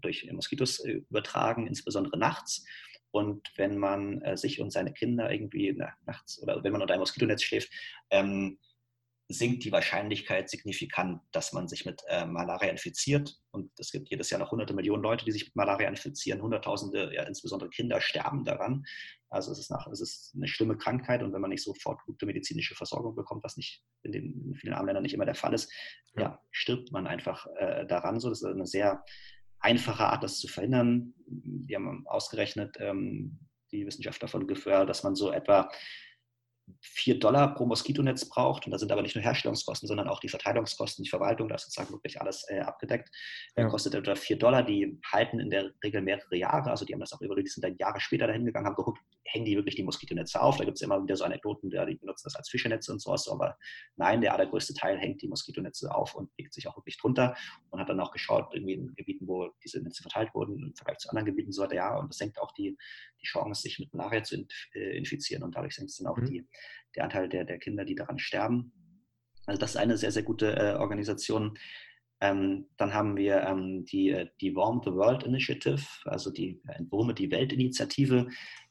durch 0.00 0.30
Moskitos 0.32 0.80
äh, 0.80 1.02
übertragen, 1.10 1.66
insbesondere 1.66 2.18
nachts. 2.18 2.64
Und 3.10 3.48
wenn 3.56 3.78
man 3.78 4.20
äh, 4.22 4.36
sich 4.36 4.60
und 4.60 4.72
seine 4.72 4.92
Kinder 4.92 5.30
irgendwie 5.30 5.72
na, 5.76 5.92
nachts 6.04 6.42
oder 6.42 6.62
wenn 6.62 6.72
man 6.72 6.82
unter 6.82 6.94
einem 6.94 7.00
Moskitonetz 7.00 7.42
schläft, 7.42 7.70
ähm, 8.10 8.58
sinkt 9.28 9.64
die 9.64 9.72
Wahrscheinlichkeit 9.72 10.50
signifikant, 10.50 11.22
dass 11.32 11.52
man 11.52 11.66
sich 11.66 11.86
mit 11.86 12.02
äh, 12.08 12.26
Malaria 12.26 12.70
infiziert. 12.70 13.40
Und 13.52 13.70
es 13.78 13.90
gibt 13.90 14.10
jedes 14.10 14.28
Jahr 14.28 14.38
noch 14.38 14.50
hunderte 14.50 14.74
Millionen 14.74 15.02
Leute, 15.02 15.24
die 15.24 15.32
sich 15.32 15.46
mit 15.46 15.56
Malaria 15.56 15.88
infizieren. 15.88 16.42
Hunderttausende, 16.42 17.10
ja, 17.14 17.22
insbesondere 17.22 17.70
Kinder, 17.70 18.00
sterben 18.00 18.44
daran. 18.44 18.84
Also 19.30 19.50
es 19.52 19.58
ist, 19.58 19.70
nach, 19.70 19.86
es 19.86 20.00
ist 20.00 20.32
eine 20.36 20.46
schlimme 20.46 20.76
Krankheit 20.76 21.22
und 21.22 21.32
wenn 21.32 21.40
man 21.40 21.50
nicht 21.50 21.64
sofort 21.64 22.02
gute 22.04 22.26
medizinische 22.26 22.74
Versorgung 22.74 23.16
bekommt, 23.16 23.42
was 23.44 23.56
nicht 23.56 23.82
in 24.02 24.12
den 24.12 24.48
in 24.48 24.54
vielen 24.56 24.74
armen 24.74 24.86
Ländern 24.86 25.02
nicht 25.02 25.14
immer 25.14 25.24
der 25.24 25.34
Fall 25.34 25.54
ist, 25.54 25.72
ja, 26.16 26.22
ja 26.22 26.42
stirbt 26.50 26.92
man 26.92 27.06
einfach 27.06 27.46
äh, 27.56 27.86
daran. 27.86 28.20
So, 28.20 28.28
das 28.28 28.42
ist 28.42 28.48
eine 28.48 28.66
sehr 28.66 29.02
einfache 29.58 30.04
Art, 30.04 30.22
das 30.22 30.38
zu 30.38 30.48
verhindern. 30.48 31.14
Die 31.26 31.74
haben 31.74 32.06
ausgerechnet, 32.06 32.76
ähm, 32.78 33.38
die 33.72 33.86
Wissenschaftler 33.86 34.28
von 34.28 34.46
Geföhr, 34.46 34.84
dass 34.84 35.02
man 35.02 35.14
so 35.14 35.32
etwa 35.32 35.70
4 36.80 37.18
Dollar 37.18 37.54
pro 37.54 37.66
Moskitonetz 37.66 38.28
braucht. 38.28 38.66
Und 38.66 38.72
da 38.72 38.78
sind 38.78 38.90
aber 38.92 39.02
nicht 39.02 39.14
nur 39.14 39.24
Herstellungskosten, 39.24 39.86
sondern 39.86 40.08
auch 40.08 40.20
die 40.20 40.28
Verteilungskosten, 40.28 41.02
die 41.02 41.10
Verwaltung, 41.10 41.48
da 41.48 41.56
ist 41.56 41.62
sozusagen 41.64 41.92
wirklich 41.92 42.20
alles 42.20 42.44
äh, 42.48 42.60
abgedeckt. 42.60 43.10
Ja. 43.56 43.68
Kostet 43.68 43.94
etwa 43.94 44.14
4 44.14 44.38
Dollar. 44.38 44.62
Die 44.62 44.98
halten 45.12 45.40
in 45.40 45.50
der 45.50 45.72
Regel 45.82 46.02
mehrere 46.02 46.36
Jahre. 46.36 46.70
Also 46.70 46.84
die 46.84 46.92
haben 46.92 47.00
das 47.00 47.12
auch 47.12 47.20
überlegt, 47.20 47.48
die 47.48 47.52
sind 47.52 47.64
dann 47.64 47.76
Jahre 47.76 48.00
später 48.00 48.26
dahin 48.26 48.44
gegangen, 48.44 48.66
haben 48.66 48.76
geguckt, 48.76 49.00
hängen 49.24 49.44
die 49.44 49.56
wirklich 49.56 49.76
die 49.76 49.82
Moskitonetze 49.82 50.40
auf. 50.40 50.56
Da 50.56 50.64
gibt 50.64 50.76
es 50.76 50.82
immer 50.82 51.02
wieder 51.02 51.16
so 51.16 51.24
Anekdoten, 51.24 51.70
die 51.70 51.76
benutzen 51.96 52.24
das 52.24 52.36
als 52.36 52.48
Fischernetze 52.48 52.92
und 52.92 53.00
sowas. 53.00 53.28
Aber 53.28 53.56
nein, 53.96 54.20
der 54.20 54.34
allergrößte 54.34 54.74
Teil 54.74 54.98
hängt 54.98 55.22
die 55.22 55.28
Moskitonetze 55.28 55.94
auf 55.94 56.14
und 56.14 56.30
legt 56.38 56.54
sich 56.54 56.68
auch 56.68 56.76
wirklich 56.76 56.98
drunter. 56.98 57.34
Und 57.70 57.80
hat 57.80 57.88
dann 57.88 58.00
auch 58.00 58.12
geschaut, 58.12 58.48
irgendwie 58.52 58.74
in 58.74 58.94
Gebieten, 58.94 59.26
wo 59.26 59.50
diese 59.62 59.82
Netze 59.82 60.02
verteilt 60.02 60.34
wurden, 60.34 60.62
im 60.62 60.74
Vergleich 60.74 60.98
zu 60.98 61.08
anderen 61.08 61.26
Gebieten, 61.26 61.52
so 61.52 61.62
hat 61.62 61.72
er 61.72 61.76
ja, 61.76 61.96
und 61.96 62.08
das 62.10 62.18
senkt 62.18 62.38
auch 62.40 62.52
die, 62.52 62.76
die 63.24 63.28
Chance, 63.28 63.62
sich 63.62 63.78
mit 63.78 63.92
Malaria 63.94 64.22
zu 64.22 64.46
äh, 64.74 64.96
infizieren. 64.96 65.42
Und 65.42 65.56
dadurch 65.56 65.74
senkt 65.74 65.90
es 65.90 65.96
dann 65.96 66.06
auch 66.06 66.16
mhm. 66.16 66.26
die 66.26 66.46
der 66.94 67.04
Anteil 67.04 67.28
der, 67.28 67.44
der 67.44 67.58
Kinder, 67.58 67.84
die 67.84 67.94
daran 67.94 68.18
sterben. 68.18 68.72
Also 69.46 69.60
das 69.60 69.70
ist 69.70 69.76
eine 69.76 69.96
sehr, 69.96 70.12
sehr 70.12 70.22
gute 70.22 70.56
äh, 70.56 70.74
Organisation. 70.74 71.58
Ähm, 72.20 72.68
dann 72.76 72.94
haben 72.94 73.16
wir 73.16 73.42
ähm, 73.42 73.84
die, 73.84 74.10
äh, 74.10 74.28
die 74.40 74.54
Warm 74.54 74.80
the 74.84 74.92
World 74.92 75.24
Initiative, 75.24 75.82
also 76.04 76.30
die 76.30 76.60
Entwurme 76.68 77.14
die 77.14 77.30
Weltinitiative. 77.30 78.28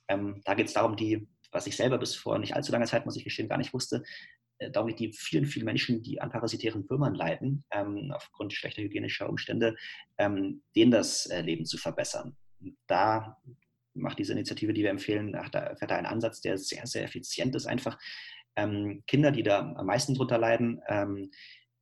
Ähm, 0.08 0.42
da 0.46 0.54
geht 0.56 0.68
es 0.68 0.74
darum, 0.74 0.96
die, 0.96 1.28
was 1.52 1.68
ich 1.68 1.76
selber 1.76 1.98
bis 1.98 2.16
vor 2.16 2.40
nicht 2.40 2.56
allzu 2.56 2.72
langer 2.72 2.86
Zeit, 2.86 3.06
muss 3.06 3.18
ich 3.18 3.24
gestehen, 3.24 3.50
gar 3.50 3.58
nicht 3.58 3.74
wusste, 3.74 4.04
äh, 4.58 4.72
darum 4.72 4.96
die 4.96 5.14
vielen, 5.14 5.46
vielen 5.46 5.66
Menschen, 5.66 6.02
die 6.02 6.22
an 6.22 6.32
parasitären 6.32 6.90
Würmern 6.90 7.14
leiden, 7.14 7.64
ähm, 7.72 8.12
aufgrund 8.16 8.54
schlechter 8.54 8.82
hygienischer 8.82 9.30
Umstände, 9.30 9.76
ähm, 10.18 10.64
denen 10.76 10.92
das 10.92 11.28
äh, 11.28 11.42
Leben 11.42 11.66
zu 11.66 11.78
verbessern. 11.78 12.36
Da 12.88 13.38
macht 13.94 14.20
diese 14.20 14.34
Initiative, 14.34 14.74
die 14.74 14.84
wir 14.84 14.90
empfehlen, 14.90 15.36
hat 15.38 15.56
da, 15.56 15.76
hat 15.80 15.92
da 15.92 15.96
einen 15.96 16.06
Ansatz, 16.06 16.42
der 16.42 16.58
sehr, 16.58 16.86
sehr 16.86 17.04
effizient 17.04 17.56
ist. 17.56 17.66
Einfach 17.66 17.98
ähm, 18.56 19.04
Kinder, 19.08 19.32
die 19.32 19.44
da 19.44 19.74
am 19.76 19.86
meisten 19.86 20.16
drunter 20.16 20.38
leiden, 20.38 20.82
ähm, 20.88 21.32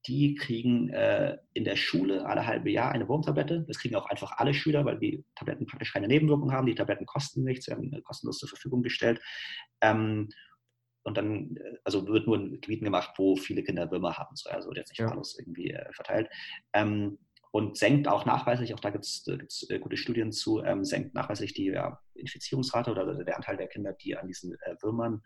die 0.07 0.33
kriegen 0.35 0.89
äh, 0.89 1.37
in 1.53 1.63
der 1.63 1.75
Schule 1.75 2.25
alle 2.25 2.47
halbe 2.47 2.71
Jahr 2.71 2.91
eine 2.91 3.07
Wurmtablette. 3.07 3.65
Das 3.67 3.77
kriegen 3.77 3.95
auch 3.95 4.09
einfach 4.09 4.31
alle 4.37 4.53
Schüler, 4.53 4.83
weil 4.83 4.97
die 4.97 5.23
Tabletten 5.35 5.67
praktisch 5.67 5.93
keine 5.93 6.07
Nebenwirkungen 6.07 6.53
haben. 6.53 6.65
Die 6.65 6.75
Tabletten 6.75 7.05
kosten 7.05 7.43
nichts, 7.43 7.67
werden 7.67 7.91
kostenlos 8.03 8.39
zur 8.39 8.49
Verfügung 8.49 8.81
gestellt. 8.81 9.21
Ähm, 9.81 10.29
und 11.03 11.17
dann, 11.17 11.55
äh, 11.57 11.77
also 11.83 12.07
wird 12.07 12.25
nur 12.25 12.37
in 12.37 12.61
Gebieten 12.61 12.85
gemacht, 12.85 13.11
wo 13.17 13.35
viele 13.35 13.63
Kinder 13.63 13.91
Würmer 13.91 14.17
haben. 14.17 14.35
Also 14.45 14.73
jetzt 14.73 14.89
nicht 14.89 14.99
ja. 14.99 15.11
alles 15.11 15.37
irgendwie 15.37 15.71
äh, 15.71 15.93
verteilt. 15.93 16.29
Ähm, 16.73 17.19
und 17.51 17.77
senkt 17.77 18.07
auch 18.07 18.25
nachweislich, 18.25 18.73
auch 18.73 18.79
da 18.79 18.89
gibt 18.89 19.05
es 19.05 19.67
äh, 19.69 19.79
gute 19.79 19.97
Studien 19.97 20.31
zu, 20.31 20.63
ähm, 20.63 20.85
senkt 20.85 21.13
nachweislich 21.13 21.53
die 21.53 21.65
ja, 21.65 21.99
Infizierungsrate 22.15 22.91
oder 22.91 23.23
der 23.23 23.35
Anteil 23.35 23.57
der 23.57 23.67
Kinder, 23.67 23.93
die 23.93 24.15
an 24.15 24.27
diesen 24.27 24.53
äh, 24.53 24.75
Würmern 24.81 25.21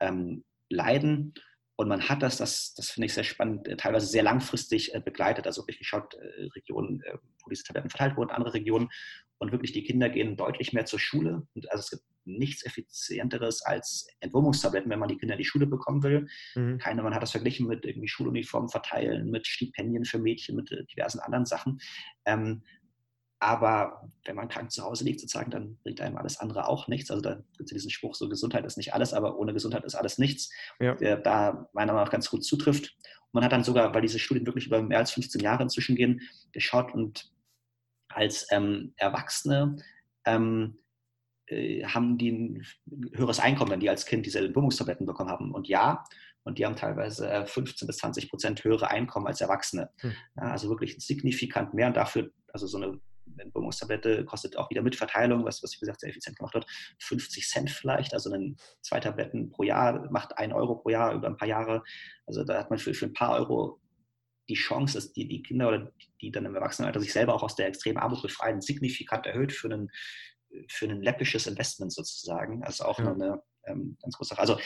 ähm, 0.00 0.44
leiden. 0.68 1.34
Und 1.76 1.88
man 1.88 2.08
hat 2.08 2.22
das, 2.22 2.36
das, 2.36 2.74
das 2.74 2.90
finde 2.90 3.06
ich 3.06 3.14
sehr 3.14 3.24
spannend, 3.24 3.66
äh, 3.68 3.76
teilweise 3.76 4.06
sehr 4.06 4.22
langfristig 4.22 4.94
äh, 4.94 5.00
begleitet. 5.00 5.46
Also 5.46 5.62
wirklich 5.62 5.78
geschaut, 5.78 6.14
äh, 6.14 6.48
Regionen, 6.54 7.02
äh, 7.02 7.16
wo 7.42 7.48
diese 7.48 7.64
Tabletten 7.64 7.90
verteilt 7.90 8.16
wurden, 8.18 8.30
andere 8.30 8.52
Regionen. 8.52 8.90
Und 9.42 9.50
wirklich 9.50 9.72
die 9.72 9.82
Kinder 9.82 10.08
gehen 10.08 10.36
deutlich 10.36 10.72
mehr 10.72 10.86
zur 10.86 11.00
Schule. 11.00 11.44
Und 11.56 11.68
also 11.72 11.80
es 11.80 11.90
gibt 11.90 12.04
nichts 12.24 12.64
Effizienteres 12.64 13.62
als 13.62 14.06
Entwurmungstabletten, 14.20 14.88
wenn 14.88 15.00
man 15.00 15.08
die 15.08 15.18
Kinder 15.18 15.34
in 15.34 15.38
die 15.38 15.44
Schule 15.44 15.66
bekommen 15.66 16.04
will. 16.04 16.28
Mhm. 16.54 16.78
Keine, 16.78 17.02
man 17.02 17.12
hat 17.12 17.24
das 17.24 17.32
verglichen 17.32 17.66
mit 17.66 17.84
irgendwie 17.84 18.06
Schuluniformen 18.06 18.68
verteilen, 18.68 19.32
mit 19.32 19.48
Stipendien 19.48 20.04
für 20.04 20.20
Mädchen, 20.20 20.54
mit 20.54 20.70
äh, 20.70 20.84
diversen 20.84 21.18
anderen 21.18 21.44
Sachen. 21.44 21.80
Ähm, 22.24 22.62
aber 23.40 24.08
wenn 24.24 24.36
man 24.36 24.46
krank 24.46 24.70
zu 24.70 24.84
Hause 24.84 25.02
liegt, 25.02 25.18
sozusagen, 25.18 25.50
dann 25.50 25.76
bringt 25.82 26.00
einem 26.00 26.18
alles 26.18 26.38
andere 26.38 26.68
auch 26.68 26.86
nichts. 26.86 27.10
Also 27.10 27.20
da 27.20 27.34
gibt 27.34 27.62
es 27.62 27.72
diesen 27.72 27.90
Spruch, 27.90 28.14
so 28.14 28.28
Gesundheit 28.28 28.64
ist 28.64 28.76
nicht 28.76 28.94
alles, 28.94 29.12
aber 29.12 29.36
ohne 29.40 29.52
Gesundheit 29.52 29.82
ist 29.82 29.96
alles 29.96 30.18
nichts, 30.18 30.52
ja. 30.78 30.94
der 30.94 31.16
da 31.16 31.68
meiner 31.72 31.94
Meinung 31.94 32.04
nach 32.04 32.12
ganz 32.12 32.30
gut 32.30 32.44
zutrifft. 32.44 32.96
Und 33.02 33.34
man 33.34 33.42
hat 33.42 33.50
dann 33.50 33.64
sogar, 33.64 33.92
weil 33.92 34.02
diese 34.02 34.20
Studien 34.20 34.46
wirklich 34.46 34.68
über 34.68 34.80
mehr 34.80 34.98
als 34.98 35.10
15 35.10 35.40
Jahre 35.40 35.64
inzwischen 35.64 35.96
gehen, 35.96 36.20
geschaut 36.52 36.94
und 36.94 37.31
als 38.14 38.46
ähm, 38.50 38.94
Erwachsene 38.96 39.76
ähm, 40.24 40.78
äh, 41.46 41.84
haben 41.84 42.18
die 42.18 42.30
ein 42.30 42.66
höheres 43.14 43.40
Einkommen, 43.40 43.72
wenn 43.72 43.80
die 43.80 43.90
als 43.90 44.06
Kind 44.06 44.26
diese 44.26 44.40
Entwurmungstabletten 44.40 45.06
bekommen 45.06 45.30
haben. 45.30 45.52
Und 45.52 45.68
ja, 45.68 46.04
und 46.44 46.58
die 46.58 46.66
haben 46.66 46.76
teilweise 46.76 47.44
15 47.46 47.86
bis 47.86 47.98
20 47.98 48.28
Prozent 48.28 48.64
höhere 48.64 48.90
Einkommen 48.90 49.26
als 49.26 49.40
Erwachsene. 49.40 49.90
Hm. 49.98 50.12
Ja, 50.36 50.42
also 50.42 50.68
wirklich 50.68 50.96
signifikant 50.98 51.74
mehr 51.74 51.86
und 51.86 51.96
dafür, 51.96 52.30
also 52.52 52.66
so 52.66 52.78
eine 52.78 53.00
Entwurmungstablette 53.38 54.24
kostet 54.24 54.56
auch 54.56 54.70
wieder 54.70 54.82
mit 54.82 54.96
Verteilung, 54.96 55.44
was, 55.44 55.62
was 55.62 55.74
wie 55.74 55.80
gesagt 55.80 56.00
sehr 56.00 56.10
effizient 56.10 56.38
gemacht 56.38 56.54
wird, 56.54 56.66
50 57.00 57.48
Cent 57.48 57.70
vielleicht. 57.70 58.14
Also 58.14 58.30
dann 58.30 58.56
zwei 58.80 59.00
Tabletten 59.00 59.50
pro 59.50 59.62
Jahr 59.62 60.10
macht 60.10 60.38
ein 60.38 60.52
Euro 60.52 60.76
pro 60.76 60.90
Jahr 60.90 61.14
über 61.14 61.28
ein 61.28 61.36
paar 61.36 61.48
Jahre. 61.48 61.82
Also 62.26 62.44
da 62.44 62.58
hat 62.58 62.70
man 62.70 62.78
für, 62.78 62.94
für 62.94 63.06
ein 63.06 63.12
paar 63.12 63.32
Euro 63.34 63.80
die 64.52 64.58
Chance, 64.58 64.94
dass 64.94 65.12
die, 65.12 65.26
die 65.26 65.42
Kinder 65.42 65.68
oder 65.68 65.92
die, 66.20 66.30
dann 66.30 66.44
im 66.44 66.54
Erwachsenenalter 66.54 67.00
sich 67.00 67.12
selber 67.12 67.34
auch 67.34 67.42
aus 67.42 67.56
der 67.56 67.66
extremen 67.66 67.98
Armut 67.98 68.22
befreien, 68.22 68.60
signifikant 68.60 69.26
erhöht 69.26 69.52
für 69.52 69.68
einen 69.68 69.90
für 70.68 70.86
ein 70.86 71.02
läppisches 71.02 71.46
Investment 71.46 71.92
sozusagen. 71.92 72.62
Also 72.62 72.84
auch 72.84 72.98
ja. 72.98 73.12
eine 73.12 73.42
ähm, 73.64 73.96
ganz 74.02 74.16
große 74.16 74.30
Sache. 74.30 74.40
Also 74.40 74.58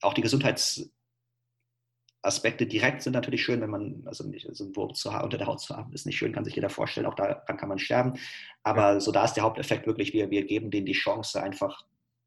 auch 0.00 0.14
die 0.14 0.22
Gesundheitsaspekte 0.22 2.66
direkt 2.66 3.02
sind 3.02 3.12
natürlich 3.12 3.44
schön, 3.44 3.60
wenn 3.60 3.70
man, 3.70 4.02
also 4.06 4.26
nicht 4.26 4.48
so 4.52 4.64
ein 4.64 4.76
Wurm 4.76 4.94
zu 4.94 5.12
haben, 5.12 5.24
unter 5.24 5.38
der 5.38 5.46
Haut 5.46 5.60
zu 5.60 5.76
haben, 5.76 5.92
ist 5.92 6.06
nicht 6.06 6.18
schön, 6.18 6.32
kann 6.32 6.44
sich 6.44 6.54
jeder 6.54 6.70
vorstellen, 6.70 7.06
auch 7.06 7.14
daran 7.14 7.56
kann 7.56 7.68
man 7.68 7.78
sterben. 7.78 8.14
Aber 8.62 8.94
ja. 8.94 9.00
so 9.00 9.12
da 9.12 9.24
ist 9.24 9.34
der 9.34 9.44
Haupteffekt 9.44 9.86
wirklich, 9.86 10.12
wir, 10.12 10.30
wir 10.30 10.44
geben 10.44 10.70
denen 10.70 10.86
die 10.86 10.92
Chance 10.92 11.42
einfach, 11.42 11.86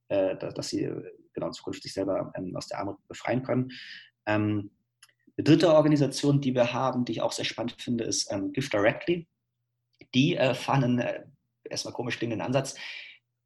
äh, 0.09 0.36
dass, 0.38 0.53
dass, 0.53 0.69
sie 0.69 0.89
genau 1.33 1.47
in 1.47 1.53
Zukunft 1.53 1.83
sich 1.83 1.93
selber 1.93 2.31
ähm, 2.36 2.55
aus 2.55 2.67
der 2.67 2.79
Armut 2.79 2.97
befreien 3.07 3.43
können. 3.43 3.71
Ähm, 4.25 4.71
dritte 5.43 5.73
Organisation, 5.73 6.41
die 6.41 6.55
wir 6.55 6.73
haben, 6.73 7.05
die 7.05 7.13
ich 7.13 7.21
auch 7.21 7.31
sehr 7.31 7.45
spannend 7.45 7.81
finde, 7.81 8.05
ist 8.05 8.31
ähm, 8.31 8.53
Gift 8.53 8.73
Directly. 8.73 9.27
Die 10.13 10.36
äh, 10.36 10.53
fahren 10.53 10.83
einen 10.83 10.99
äh, 10.99 11.23
erstmal 11.69 11.93
komisch 11.93 12.17
klingenden 12.17 12.45
Ansatz. 12.45 12.75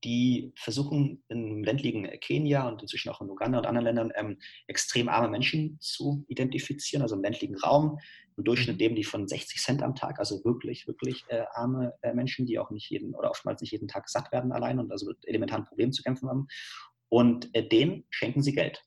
die 0.05 0.53
versuchen 0.55 1.23
im 1.27 1.61
ländlichen 1.61 2.07
Kenia 2.21 2.69
und 2.69 2.81
inzwischen 2.81 3.09
auch 3.09 3.19
in 3.19 3.29
Uganda 3.29 3.57
und 3.57 3.65
anderen 3.65 3.85
Ländern 3.85 4.11
ähm, 4.15 4.37
extrem 4.67 5.09
arme 5.09 5.27
Menschen 5.27 5.77
zu 5.81 6.23
identifizieren, 6.29 7.01
also 7.01 7.15
im 7.15 7.21
ländlichen 7.21 7.57
Raum. 7.57 7.99
Im 8.37 8.45
Durchschnitt 8.45 8.77
mhm. 8.77 8.79
leben 8.79 8.95
die 8.95 9.03
von 9.03 9.27
60 9.27 9.61
Cent 9.61 9.83
am 9.83 9.95
Tag, 9.95 10.19
also 10.19 10.41
wirklich, 10.45 10.87
wirklich 10.87 11.25
äh, 11.27 11.43
arme 11.53 11.93
äh, 12.01 12.13
Menschen, 12.13 12.45
die 12.45 12.59
auch 12.59 12.71
nicht 12.71 12.89
jeden 12.89 13.13
oder 13.13 13.29
oftmals 13.29 13.61
nicht 13.61 13.71
jeden 13.71 13.89
Tag 13.89 14.07
satt 14.07 14.31
werden 14.31 14.53
allein 14.53 14.79
und 14.79 14.89
also 14.91 15.07
mit 15.07 15.17
elementaren 15.27 15.65
Problemen 15.65 15.91
zu 15.91 16.01
kämpfen 16.01 16.29
haben. 16.29 16.47
Und 17.09 17.53
äh, 17.53 17.67
denen 17.67 18.05
schenken 18.09 18.41
sie 18.41 18.53
Geld. 18.53 18.81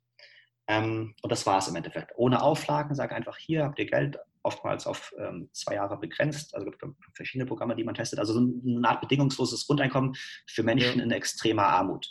Ähm, 0.69 1.15
und 1.23 1.33
das 1.33 1.47
war 1.47 1.59
es 1.59 1.69
im 1.69 1.77
Endeffekt. 1.77 2.13
Ohne 2.17 2.43
Auflagen, 2.43 2.95
sage 2.95 3.15
einfach, 3.15 3.37
hier 3.37 3.65
habt 3.65 3.79
ihr 3.79 3.87
Geld, 3.87 4.19
oftmals 4.43 4.87
auf 4.87 5.15
ähm, 5.19 5.49
zwei 5.53 5.75
Jahre 5.75 5.97
begrenzt. 5.99 6.55
Also 6.55 6.71
gibt 6.71 6.83
verschiedene 7.15 7.47
Programme, 7.47 7.77
die 7.77 7.85
man 7.85 7.95
testet. 7.95 8.19
Also 8.19 8.33
so 8.33 8.41
eine 8.41 8.89
Art 8.89 9.01
bedingungsloses 9.01 9.67
Grundeinkommen 9.67 10.15
für 10.47 10.63
Menschen 10.63 11.01
in 11.01 11.11
extremer 11.11 11.65
Armut. 11.65 12.09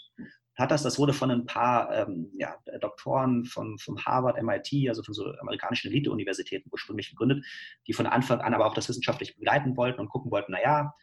Hat 0.58 0.72
das, 0.72 0.84
das 0.84 1.00
wurde 1.00 1.14
von 1.14 1.32
ein 1.32 1.46
paar 1.46 1.92
ähm, 1.96 2.32
ja, 2.38 2.56
Doktoren 2.80 3.46
von, 3.46 3.78
vom 3.80 3.98
Harvard, 4.06 4.42
MIT, 4.42 4.90
also 4.90 5.02
von 5.02 5.14
so 5.14 5.26
amerikanischen 5.40 5.90
Elite-Universitäten 5.90 6.70
ursprünglich 6.72 7.10
gegründet, 7.10 7.46
die 7.88 7.94
von 7.94 8.06
Anfang 8.06 8.42
an 8.42 8.54
aber 8.54 8.66
auch 8.66 8.74
das 8.74 8.88
wissenschaftlich 8.90 9.36
begleiten 9.36 9.76
wollten 9.78 10.00
und 10.00 10.10
gucken 10.10 10.30
wollten, 10.30 10.52
naja, 10.52 10.94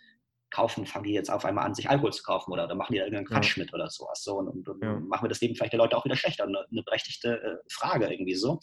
kaufen, 0.51 0.87
fangen 0.87 1.05
die 1.05 1.13
jetzt 1.13 1.31
auf 1.31 1.45
einmal 1.45 1.67
an, 1.67 1.75
sich 1.75 1.91
Alkohol 1.91 2.13
zu 2.13 2.23
kaufen 2.23 2.53
oder, 2.53 2.65
oder 2.65 2.75
machen 2.75 2.93
die 2.93 2.99
da 2.99 3.05
irgendeinen 3.05 3.27
Quatsch 3.27 3.57
ja. 3.57 3.63
mit 3.63 3.75
oder 3.75 3.89
sowas. 3.91 4.23
So, 4.23 4.39
und, 4.39 4.69
und, 4.69 4.83
ja. 4.83 4.99
machen 5.01 5.25
wir 5.25 5.29
das 5.29 5.41
Leben 5.41 5.55
vielleicht 5.55 5.73
der 5.73 5.79
Leute 5.79 5.97
auch 5.97 6.05
wieder 6.05 6.17
schlechter. 6.17 6.45
Eine, 6.45 6.65
eine 6.71 6.83
berechtigte 6.83 7.43
äh, 7.43 7.57
Frage 7.71 8.11
irgendwie 8.11 8.35
so. 8.35 8.61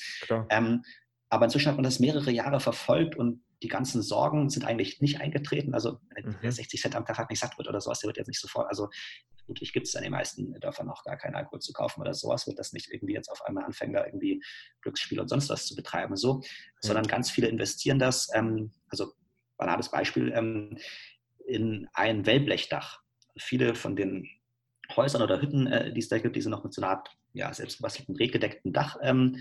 Ähm, 0.50 0.84
aber 1.30 1.46
inzwischen 1.46 1.70
hat 1.70 1.76
man 1.76 1.84
das 1.84 2.00
mehrere 2.00 2.32
Jahre 2.32 2.60
verfolgt 2.60 3.16
und 3.16 3.44
die 3.64 3.68
ganzen 3.68 4.02
Sorgen 4.02 4.50
sind 4.50 4.66
eigentlich 4.66 5.02
nicht 5.02 5.22
eingetreten. 5.22 5.74
Also, 5.74 6.00
mhm. 6.16 6.52
60 6.52 6.80
Cent 6.80 6.96
am 6.96 7.06
Tag 7.06 7.30
nicht 7.30 7.40
satt 7.40 7.58
wird 7.58 7.68
oder 7.68 7.82
sowas, 7.82 8.00
der 8.00 8.08
wird 8.08 8.18
jetzt 8.18 8.28
nicht 8.28 8.40
sofort. 8.40 8.68
Also, 8.68 8.90
vermutlich 9.38 9.74
gibt 9.74 9.88
es 9.88 9.96
in 9.96 10.04
den 10.04 10.12
meisten 10.12 10.60
Dörfern 10.60 10.90
auch 10.90 11.04
gar 11.04 11.18
keinen 11.18 11.36
Alkohol 11.36 11.60
zu 11.60 11.74
kaufen 11.74 12.02
oder 12.02 12.14
sowas, 12.14 12.48
wird 12.48 12.60
das 12.60 12.74
nicht 12.74 12.92
irgendwie 12.92 13.14
jetzt 13.14 13.30
auf 13.30 13.42
einmal 13.44 13.64
anfangen, 13.64 13.94
da 13.94 14.06
irgendwie 14.06 14.44
Glücksspiel 14.82 15.20
und 15.20 15.30
sonst 15.30 15.50
was 15.50 15.66
zu 15.66 15.76
betreiben, 15.76 16.16
so, 16.16 16.36
mhm. 16.36 16.44
sondern 16.82 17.08
ganz 17.08 17.32
viele 17.32 17.48
investieren 17.48 18.00
das. 18.00 18.30
Ähm, 18.34 18.72
also, 18.90 19.14
banales 19.58 19.90
Beispiel, 19.90 20.32
ähm, 20.36 20.78
in 21.48 21.88
ein 21.94 22.26
Wellblechdach. 22.26 23.02
Viele 23.38 23.76
von 23.76 23.96
den 23.96 24.28
Häusern 24.96 25.22
oder 25.22 25.42
Hütten, 25.42 25.68
äh, 25.68 25.94
die 25.94 26.00
es 26.00 26.10
da 26.10 26.18
gibt, 26.20 26.36
die 26.36 26.42
sind 26.42 26.52
noch 26.52 26.64
mit 26.64 26.74
so 26.74 26.82
einer 26.82 26.92
Art 26.92 27.10
ja, 27.34 27.54
selbstgebastelten, 27.54 28.16
redgedeckten 28.16 28.72
Dach 28.72 28.98
ähm, 29.02 29.38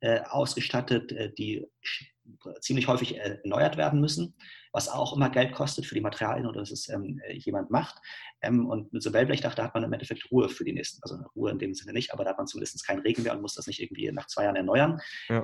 äh, 0.00 0.20
ausgestattet, 0.20 1.12
äh, 1.12 1.32
die 1.32 1.66
ziemlich 2.60 2.88
häufig 2.88 3.16
äh, 3.16 3.38
erneuert 3.42 3.76
werden 3.76 4.00
müssen, 4.00 4.34
was 4.72 4.88
auch 4.88 5.14
immer 5.14 5.30
Geld 5.30 5.52
kostet 5.52 5.86
für 5.86 5.94
die 5.94 6.00
Materialien 6.00 6.46
oder 6.46 6.60
dass 6.60 6.70
es 6.70 6.88
ähm, 6.88 7.20
jemand 7.32 7.70
macht. 7.70 7.96
Ähm, 8.40 8.66
und 8.66 8.92
mit 8.92 9.02
so 9.02 9.08
einem 9.08 9.14
Wellblechdach, 9.14 9.54
da 9.54 9.64
hat 9.64 9.74
man 9.74 9.84
im 9.84 9.92
Endeffekt 9.92 10.30
Ruhe 10.30 10.48
für 10.48 10.64
die 10.64 10.72
nächsten, 10.72 11.02
also 11.02 11.16
Ruhe 11.36 11.50
in 11.50 11.58
dem 11.58 11.74
Sinne 11.74 11.92
nicht, 11.92 12.12
aber 12.12 12.24
da 12.24 12.30
hat 12.30 12.38
man 12.38 12.46
zumindest 12.46 12.86
keinen 12.86 13.00
Regen 13.00 13.22
mehr 13.22 13.34
und 13.34 13.42
muss 13.42 13.54
das 13.54 13.66
nicht 13.66 13.80
irgendwie 13.80 14.10
nach 14.10 14.26
zwei 14.26 14.44
Jahren 14.44 14.56
erneuern. 14.56 15.00
Ja. 15.28 15.42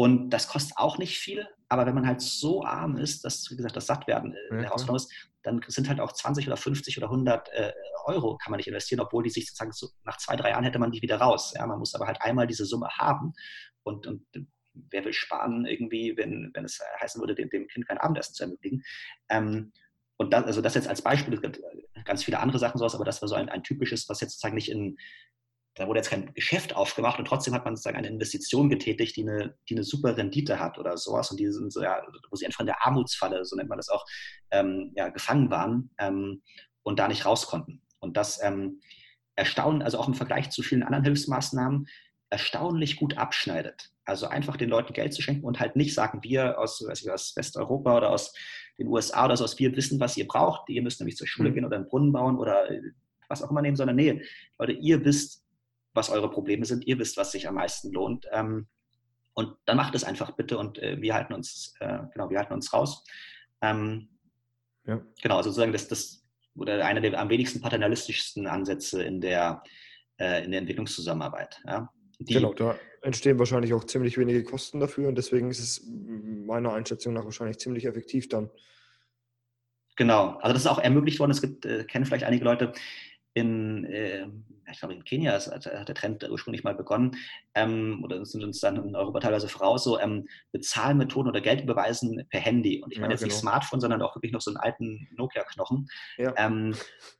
Und 0.00 0.30
das 0.30 0.46
kostet 0.46 0.76
auch 0.76 0.96
nicht 0.96 1.18
viel, 1.18 1.48
aber 1.68 1.84
wenn 1.84 1.94
man 1.96 2.06
halt 2.06 2.20
so 2.20 2.62
arm 2.62 2.98
ist, 2.98 3.24
dass, 3.24 3.50
wie 3.50 3.56
gesagt, 3.56 3.74
das 3.74 3.86
Sattwerden 3.86 4.32
äh, 4.32 4.54
ja, 4.54 4.62
Herausforderung 4.62 4.96
ist, 4.96 5.12
dann 5.42 5.60
sind 5.66 5.88
halt 5.88 5.98
auch 5.98 6.12
20 6.12 6.46
oder 6.46 6.56
50 6.56 6.96
oder 6.98 7.08
100 7.08 7.48
äh, 7.48 7.72
Euro 8.04 8.36
kann 8.36 8.52
man 8.52 8.58
nicht 8.58 8.68
investieren, 8.68 9.00
obwohl 9.00 9.24
die 9.24 9.30
sich 9.30 9.48
sozusagen 9.48 9.72
so, 9.72 9.88
nach 10.04 10.16
zwei, 10.18 10.36
drei 10.36 10.50
Jahren 10.50 10.62
hätte 10.62 10.78
man 10.78 10.92
die 10.92 11.02
wieder 11.02 11.16
raus. 11.16 11.52
Ja, 11.56 11.66
man 11.66 11.80
muss 11.80 11.96
aber 11.96 12.06
halt 12.06 12.22
einmal 12.22 12.46
diese 12.46 12.64
Summe 12.64 12.88
haben 12.96 13.32
und, 13.82 14.06
und 14.06 14.24
wer 14.72 15.04
will 15.04 15.12
sparen 15.12 15.66
irgendwie, 15.66 16.16
wenn, 16.16 16.52
wenn 16.54 16.64
es 16.64 16.78
heißen 17.00 17.20
würde, 17.20 17.34
dem, 17.34 17.50
dem 17.50 17.66
Kind 17.66 17.88
kein 17.88 17.98
Abendessen 17.98 18.34
zu 18.34 18.44
ermöglichen. 18.44 18.84
Ähm, 19.28 19.72
und 20.16 20.32
das, 20.32 20.44
also 20.44 20.62
das 20.62 20.74
jetzt 20.74 20.88
als 20.88 21.02
Beispiel, 21.02 21.34
es 21.34 21.42
gibt 21.42 21.60
ganz 22.04 22.22
viele 22.22 22.38
andere 22.38 22.60
Sachen 22.60 22.78
sowas, 22.78 22.94
aber 22.94 23.04
das 23.04 23.20
war 23.20 23.28
so 23.28 23.34
ein, 23.34 23.48
ein 23.48 23.64
typisches, 23.64 24.08
was 24.08 24.20
jetzt 24.20 24.34
sozusagen 24.34 24.54
nicht 24.54 24.70
in, 24.70 24.96
da 25.78 25.86
wurde 25.86 26.00
jetzt 26.00 26.10
kein 26.10 26.34
Geschäft 26.34 26.74
aufgemacht 26.74 27.18
und 27.18 27.26
trotzdem 27.26 27.54
hat 27.54 27.64
man 27.64 27.76
sozusagen 27.76 27.96
eine 27.96 28.08
Investition 28.08 28.68
getätigt, 28.68 29.16
die 29.16 29.22
eine, 29.22 29.56
die 29.68 29.74
eine 29.74 29.84
super 29.84 30.16
Rendite 30.16 30.58
hat 30.58 30.78
oder 30.78 30.96
sowas 30.96 31.30
und 31.30 31.38
die 31.38 31.50
sind 31.50 31.72
so, 31.72 31.82
ja, 31.82 32.02
wo 32.30 32.36
sie 32.36 32.46
einfach 32.46 32.60
in 32.60 32.66
der 32.66 32.84
Armutsfalle, 32.84 33.44
so 33.44 33.56
nennt 33.56 33.68
man 33.68 33.78
das 33.78 33.88
auch, 33.88 34.04
ähm, 34.50 34.92
ja, 34.96 35.08
gefangen 35.08 35.50
waren 35.50 35.90
ähm, 35.98 36.42
und 36.82 36.98
da 36.98 37.06
nicht 37.06 37.24
raus 37.24 37.46
konnten. 37.46 37.82
Und 38.00 38.16
das 38.16 38.42
ähm, 38.42 38.80
erstaunen, 39.36 39.82
also 39.82 39.98
auch 39.98 40.08
im 40.08 40.14
Vergleich 40.14 40.50
zu 40.50 40.62
vielen 40.62 40.82
anderen 40.82 41.04
Hilfsmaßnahmen, 41.04 41.86
erstaunlich 42.30 42.96
gut 42.96 43.16
abschneidet. 43.16 43.90
Also 44.04 44.26
einfach 44.26 44.56
den 44.56 44.68
Leuten 44.68 44.92
Geld 44.92 45.14
zu 45.14 45.22
schenken 45.22 45.44
und 45.44 45.60
halt 45.60 45.76
nicht 45.76 45.94
sagen, 45.94 46.20
wir 46.22 46.58
aus, 46.58 46.84
ich, 46.92 47.10
aus 47.10 47.34
Westeuropa 47.36 47.96
oder 47.96 48.10
aus 48.10 48.34
den 48.78 48.88
USA 48.88 49.26
oder 49.26 49.36
so, 49.36 49.44
aus 49.44 49.58
wir 49.58 49.74
wissen, 49.76 50.00
was 50.00 50.16
ihr 50.16 50.26
braucht, 50.26 50.68
ihr 50.68 50.82
müsst 50.82 51.00
nämlich 51.00 51.16
zur 51.16 51.26
Schule 51.26 51.50
mhm. 51.50 51.54
gehen 51.54 51.64
oder 51.64 51.76
einen 51.76 51.88
Brunnen 51.88 52.12
bauen 52.12 52.38
oder 52.38 52.68
was 53.28 53.42
auch 53.42 53.50
immer 53.50 53.62
nehmen, 53.62 53.76
sondern 53.76 53.96
nee, 53.96 54.22
Leute, 54.58 54.72
ihr 54.72 55.04
wisst, 55.04 55.44
was 55.94 56.10
eure 56.10 56.30
Probleme 56.30 56.64
sind, 56.64 56.86
ihr 56.86 56.98
wisst, 56.98 57.16
was 57.16 57.32
sich 57.32 57.48
am 57.48 57.54
meisten 57.54 57.92
lohnt. 57.92 58.26
Ähm, 58.32 58.68
und 59.34 59.56
dann 59.66 59.76
macht 59.76 59.94
es 59.94 60.04
einfach 60.04 60.32
bitte 60.32 60.58
und 60.58 60.78
äh, 60.78 61.00
wir 61.00 61.14
halten 61.14 61.32
uns, 61.32 61.74
äh, 61.80 61.98
genau, 62.12 62.28
wir 62.28 62.38
halten 62.38 62.54
uns 62.54 62.72
raus. 62.72 63.04
Ähm, 63.62 64.08
ja. 64.86 65.00
Genau, 65.22 65.36
also 65.36 65.50
sozusagen 65.50 65.72
das, 65.72 65.88
das 65.88 66.24
oder 66.56 66.84
einer 66.84 67.00
der 67.00 67.18
am 67.20 67.30
wenigsten 67.30 67.60
paternalistischsten 67.60 68.46
Ansätze 68.46 69.02
in 69.02 69.20
der, 69.20 69.62
äh, 70.18 70.44
in 70.44 70.50
der 70.50 70.60
Entwicklungszusammenarbeit. 70.60 71.60
Ja. 71.66 71.92
Die, 72.18 72.34
genau, 72.34 72.52
da 72.52 72.76
entstehen 73.02 73.38
wahrscheinlich 73.38 73.72
auch 73.74 73.84
ziemlich 73.84 74.18
wenige 74.18 74.42
Kosten 74.42 74.80
dafür 74.80 75.08
und 75.08 75.16
deswegen 75.16 75.50
ist 75.50 75.60
es 75.60 75.86
meiner 75.86 76.72
Einschätzung 76.72 77.14
nach 77.14 77.24
wahrscheinlich 77.24 77.58
ziemlich 77.58 77.84
effektiv 77.84 78.28
dann. 78.28 78.50
Genau, 79.94 80.36
also 80.38 80.52
das 80.52 80.62
ist 80.62 80.66
auch 80.66 80.78
ermöglicht 80.78 81.20
worden. 81.20 81.30
Es 81.30 81.40
gibt, 81.40 81.64
äh, 81.64 81.84
kennen 81.84 82.06
vielleicht 82.06 82.24
einige 82.24 82.44
Leute, 82.44 82.72
in, 83.34 83.84
äh, 83.84 84.26
ich 84.70 84.78
glaube 84.80 84.94
in 84.94 85.04
Kenia 85.04 85.36
ist, 85.36 85.50
hat 85.50 85.66
der 85.66 85.94
Trend 85.94 86.28
ursprünglich 86.28 86.64
mal 86.64 86.74
begonnen, 86.74 87.16
ähm, 87.54 88.02
oder 88.04 88.24
sind 88.24 88.44
uns 88.44 88.60
dann 88.60 88.76
in 88.76 88.96
Europa 88.96 89.20
teilweise 89.20 89.48
voraus, 89.48 89.84
so 89.84 89.98
ähm, 89.98 90.28
Bezahlmethoden 90.52 91.30
oder 91.30 91.40
Geld 91.40 91.62
überweisen 91.62 92.26
per 92.30 92.40
Handy. 92.40 92.82
Und 92.82 92.92
ich 92.92 92.98
meine 92.98 93.12
ja, 93.12 93.14
jetzt 93.14 93.22
genau. 93.22 93.32
nicht 93.32 93.40
Smartphone, 93.40 93.80
sondern 93.80 94.02
auch 94.02 94.14
wirklich 94.16 94.32
noch 94.32 94.40
so 94.40 94.50
einen 94.50 94.58
alten 94.58 95.08
Nokia-Knochen. 95.16 95.88
Ja. 96.18 96.34
Ähm, 96.36 96.74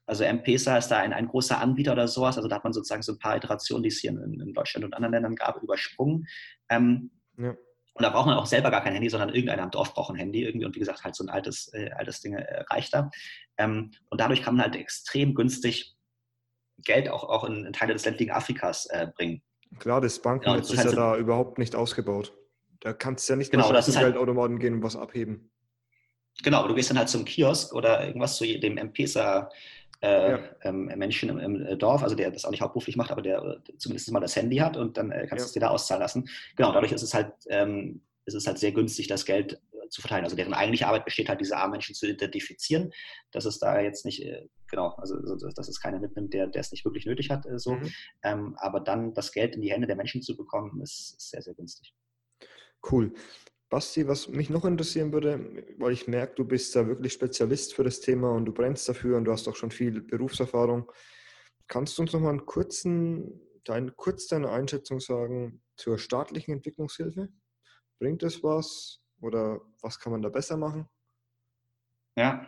also 0.07 0.25
M-Pesa 0.25 0.77
ist 0.79 0.89
da 0.89 0.99
ein, 0.99 1.13
ein 1.13 1.29
großer 1.29 1.61
Anbieter 1.61 1.93
oder 1.93 2.09
sowas. 2.09 2.37
Also 2.37 2.49
da 2.49 2.57
hat 2.57 2.65
man 2.65 2.73
sozusagen 2.73 3.03
so 3.03 3.13
ein 3.13 3.19
paar 3.19 3.37
Iterationen, 3.37 3.83
die 3.83 3.91
es 3.91 4.01
hier 4.01 4.11
in, 4.11 4.41
in 4.41 4.53
Deutschland 4.53 4.85
und 4.85 4.95
anderen 4.95 5.13
Ländern 5.13 5.37
gab, 5.37 5.63
übersprungen. 5.63 6.27
Ähm, 6.69 7.11
ja. 7.37 7.57
Und 7.99 8.05
da 8.05 8.11
braucht 8.11 8.27
man 8.27 8.37
auch 8.37 8.47
selber 8.47 8.71
gar 8.71 8.85
kein 8.85 8.93
Handy, 8.93 9.09
sondern 9.09 9.31
irgendeiner 9.31 9.65
am 9.65 9.73
Dorf 9.73 9.93
braucht 9.93 10.11
ein 10.11 10.17
Handy 10.17 10.45
irgendwie. 10.45 10.65
Und 10.65 10.77
wie 10.77 10.79
gesagt, 10.79 11.03
halt 11.03 11.17
so 11.17 11.25
ein 11.25 11.29
altes, 11.29 11.73
äh, 11.75 11.91
altes 11.91 12.21
Ding 12.21 12.35
äh, 12.35 12.61
reicht 12.71 12.95
da. 12.95 13.11
Ähm, 13.57 13.91
und 14.09 14.21
dadurch 14.21 14.43
kann 14.43 14.55
man 14.55 14.65
halt 14.65 14.77
extrem 14.77 15.35
günstig 15.35 15.98
Geld 16.85 17.09
auch, 17.09 17.25
auch 17.25 17.45
in, 17.45 17.65
in 17.65 17.73
Teile 17.73 17.93
des 17.93 18.05
ländlichen 18.05 18.31
Afrikas 18.31 18.87
äh, 18.87 19.09
bringen. 19.15 19.43
Klar, 19.79 20.01
das 20.01 20.21
Bankennetz 20.21 20.69
genau, 20.69 20.81
ist, 20.81 20.87
ist 20.87 20.93
ja 20.93 20.97
da 20.97 21.17
überhaupt 21.17 21.59
nicht 21.59 21.75
ausgebaut. 21.75 22.35
Da 22.81 22.93
kannst 22.93 23.29
du 23.29 23.33
ja 23.33 23.37
nicht 23.37 23.51
genau, 23.51 23.73
das 23.73 23.95
halt, 23.95 24.07
Geldautomaten 24.07 24.59
gehen 24.59 24.75
und 24.75 24.83
was 24.83 24.97
abheben. 24.97 25.51
Genau, 26.43 26.59
aber 26.59 26.69
du 26.69 26.75
gehst 26.75 26.91
dann 26.91 26.99
halt 26.99 27.09
zum 27.09 27.25
Kiosk 27.25 27.75
oder 27.75 28.07
irgendwas 28.07 28.37
zu 28.37 28.45
dem 28.45 28.79
M-Pesa 28.79 29.51
äh, 30.01 30.33
ja. 30.33 30.41
ähm, 30.63 30.85
Menschen 30.97 31.29
im, 31.29 31.39
im, 31.39 31.67
äh, 31.67 31.77
Dorf, 31.77 32.05
also 32.05 32.15
der 32.15 32.31
das 32.31 32.45
auch 32.45 32.51
nicht 32.51 32.61
hauptberuflich 32.61 32.97
macht, 32.97 33.11
aber 33.11 33.23
der 33.23 33.43
äh, 33.43 33.77
zumindest 33.79 34.11
mal 34.13 34.21
das 34.21 34.37
Handy 34.37 34.57
hat 34.59 34.77
und 34.77 34.97
dann 34.97 35.11
äh, 35.11 35.27
kannst 35.27 35.33
du 35.33 35.37
ja. 35.37 35.45
es 35.47 35.53
dir 35.53 35.61
da 35.61 35.69
auszahlen 35.69 36.03
lassen. 36.03 36.29
Genau, 36.55 36.73
dadurch 36.73 36.93
ist 36.93 37.03
es 37.03 37.15
halt, 37.15 37.33
ähm, 37.49 38.01
ist 38.25 38.35
es 38.35 38.47
halt 38.47 38.59
sehr 38.59 38.73
günstig, 38.73 39.09
das 39.09 39.25
Geld 39.25 39.61
zu 39.91 40.01
verteilen. 40.01 40.25
Also 40.25 40.37
deren 40.37 40.55
eigentliche 40.55 40.87
Arbeit 40.87 41.05
besteht 41.05 41.29
halt, 41.29 41.41
diese 41.41 41.57
armen 41.57 41.73
Menschen 41.73 41.95
zu 41.95 42.07
identifizieren, 42.07 42.91
dass 43.33 43.45
es 43.45 43.59
da 43.59 43.81
jetzt 43.81 44.05
nicht, 44.05 44.23
äh, 44.23 44.47
genau, 44.69 44.91
also 44.97 45.17
dass 45.55 45.69
es 45.69 45.81
keiner 45.81 46.01
mitnimmt, 46.01 46.33
der, 46.35 46.47
der 46.47 46.61
es 46.61 46.73
nicht 46.73 46.85
wirklich 46.85 47.07
nötig 47.07 47.31
hat, 47.31 47.47
äh, 47.47 47.59
so. 47.59 47.75
Mhm. 47.75 47.93
Ähm, 48.23 48.57
aber 48.59 48.81
dann 48.81 49.15
das 49.15 49.33
Geld 49.33 49.55
in 49.55 49.63
die 49.63 49.73
Hände 49.73 49.87
der 49.87 49.97
Menschen 49.97 50.23
zu 50.23 50.37
bekommen, 50.37 50.81
ist, 50.83 51.15
ist 51.17 51.31
sehr, 51.31 51.43
sehr 51.43 51.55
günstig. 51.55 51.95
Cool. 52.91 53.13
Basti, 53.71 54.09
was 54.09 54.29
mich 54.29 54.49
noch 54.49 54.65
interessieren 54.65 55.13
würde, 55.13 55.67
weil 55.77 55.93
ich 55.93 56.09
merke, 56.09 56.37
du 56.37 56.45
bist 56.45 56.75
da 56.75 56.87
wirklich 56.87 57.13
Spezialist 57.13 57.75
für 57.75 57.85
das 57.85 58.01
Thema 58.01 58.33
und 58.33 58.47
du 58.47 58.53
brennst 58.53 58.89
dafür 58.89 59.19
und 59.19 59.25
du 59.25 59.33
hast 59.33 59.47
auch 59.47 59.57
schon 59.57 59.71
viel 59.71 60.01
Berufserfahrung. 60.01 60.91
Kannst 61.67 61.99
du 61.99 62.03
uns 62.03 62.15
noch 62.15 62.21
mal 62.21 62.31
einen 62.31 62.47
kurzen, 62.47 63.43
dein, 63.65 63.95
kurz 63.95 64.27
deine 64.27 64.51
Einschätzung 64.51 65.01
sagen 65.01 65.63
zur 65.77 65.99
staatlichen 65.99 66.53
Entwicklungshilfe? 66.53 67.29
Bringt 67.99 68.23
es 68.23 68.43
was? 68.43 69.03
Oder 69.21 69.61
was 69.81 69.99
kann 69.99 70.13
man 70.13 70.23
da 70.23 70.29
besser 70.29 70.57
machen? 70.57 70.89
Ja, 72.17 72.47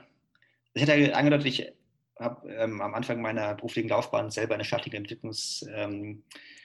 ich 0.75 0.83
hatte 0.83 0.95
ja 0.97 1.15
angedeutet, 1.15 1.47
ich 1.47 1.73
habe 2.19 2.49
ähm, 2.53 2.81
am 2.81 2.95
Anfang 2.95 3.21
meiner 3.21 3.55
beruflichen 3.55 3.89
Laufbahn 3.89 4.31
selber 4.31 4.55
eine 4.55 4.65
staatliche 4.65 4.97
Entwicklungshilfe, 4.97 5.71
ähm, 5.73 6.23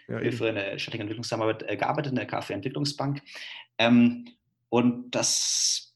ja, 0.07 0.17
eine 0.17 0.79
staatliche 0.79 1.03
Entwicklungszusammenarbeit 1.03 1.63
äh, 1.69 1.77
gearbeitet 1.77 2.11
in 2.11 2.17
der 2.17 2.27
KfW 2.27 2.53
Entwicklungsbank. 2.53 3.21
Ähm, 3.77 4.27
und 4.69 5.11
das 5.11 5.95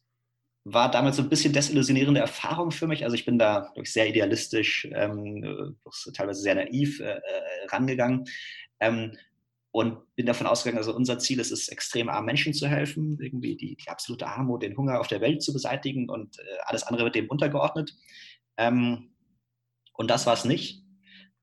war 0.64 0.92
damals 0.92 1.18
so 1.18 1.24
ein 1.24 1.30
bisschen 1.30 1.54
desillusionierende 1.54 2.22
Erfahrung 2.22 2.72
für 2.72 2.88
mich. 2.88 3.04
Also 3.04 3.16
ich 3.16 3.26
bin 3.26 3.40
da 3.40 3.74
sehr 3.84 4.08
idealistisch, 4.08 4.88
ähm, 4.94 5.76
teilweise 6.14 6.42
sehr 6.42 6.56
naiv 6.56 7.00
äh, 7.00 7.16
äh, 7.16 7.22
rangegangen. 7.70 8.26
Und 9.72 10.16
bin 10.16 10.26
davon 10.26 10.48
ausgegangen, 10.48 10.80
also 10.80 10.96
unser 10.96 11.20
Ziel 11.20 11.40
ist 11.40 11.52
es, 11.52 11.68
extrem 11.68 12.10
armen 12.10 12.26
Menschen 12.26 12.54
zu 12.54 12.68
helfen, 12.68 13.20
irgendwie 13.22 13.56
die, 13.56 13.76
die 13.76 13.90
absolute 13.90 14.28
Armut, 14.28 14.64
den 14.64 14.76
Hunger 14.76 15.00
auf 15.00 15.08
der 15.08 15.22
Welt 15.22 15.44
zu 15.44 15.54
beseitigen 15.54 16.10
und 16.10 16.40
äh, 16.40 16.44
alles 16.66 16.84
andere 16.84 17.04
wird 17.06 17.16
dem 17.16 17.30
untergeordnet. 17.30 17.96
Ähm, 18.58 19.14
Und 19.94 20.10
das 20.10 20.26
war 20.26 20.34
es 20.34 20.46
nicht. 20.46 20.84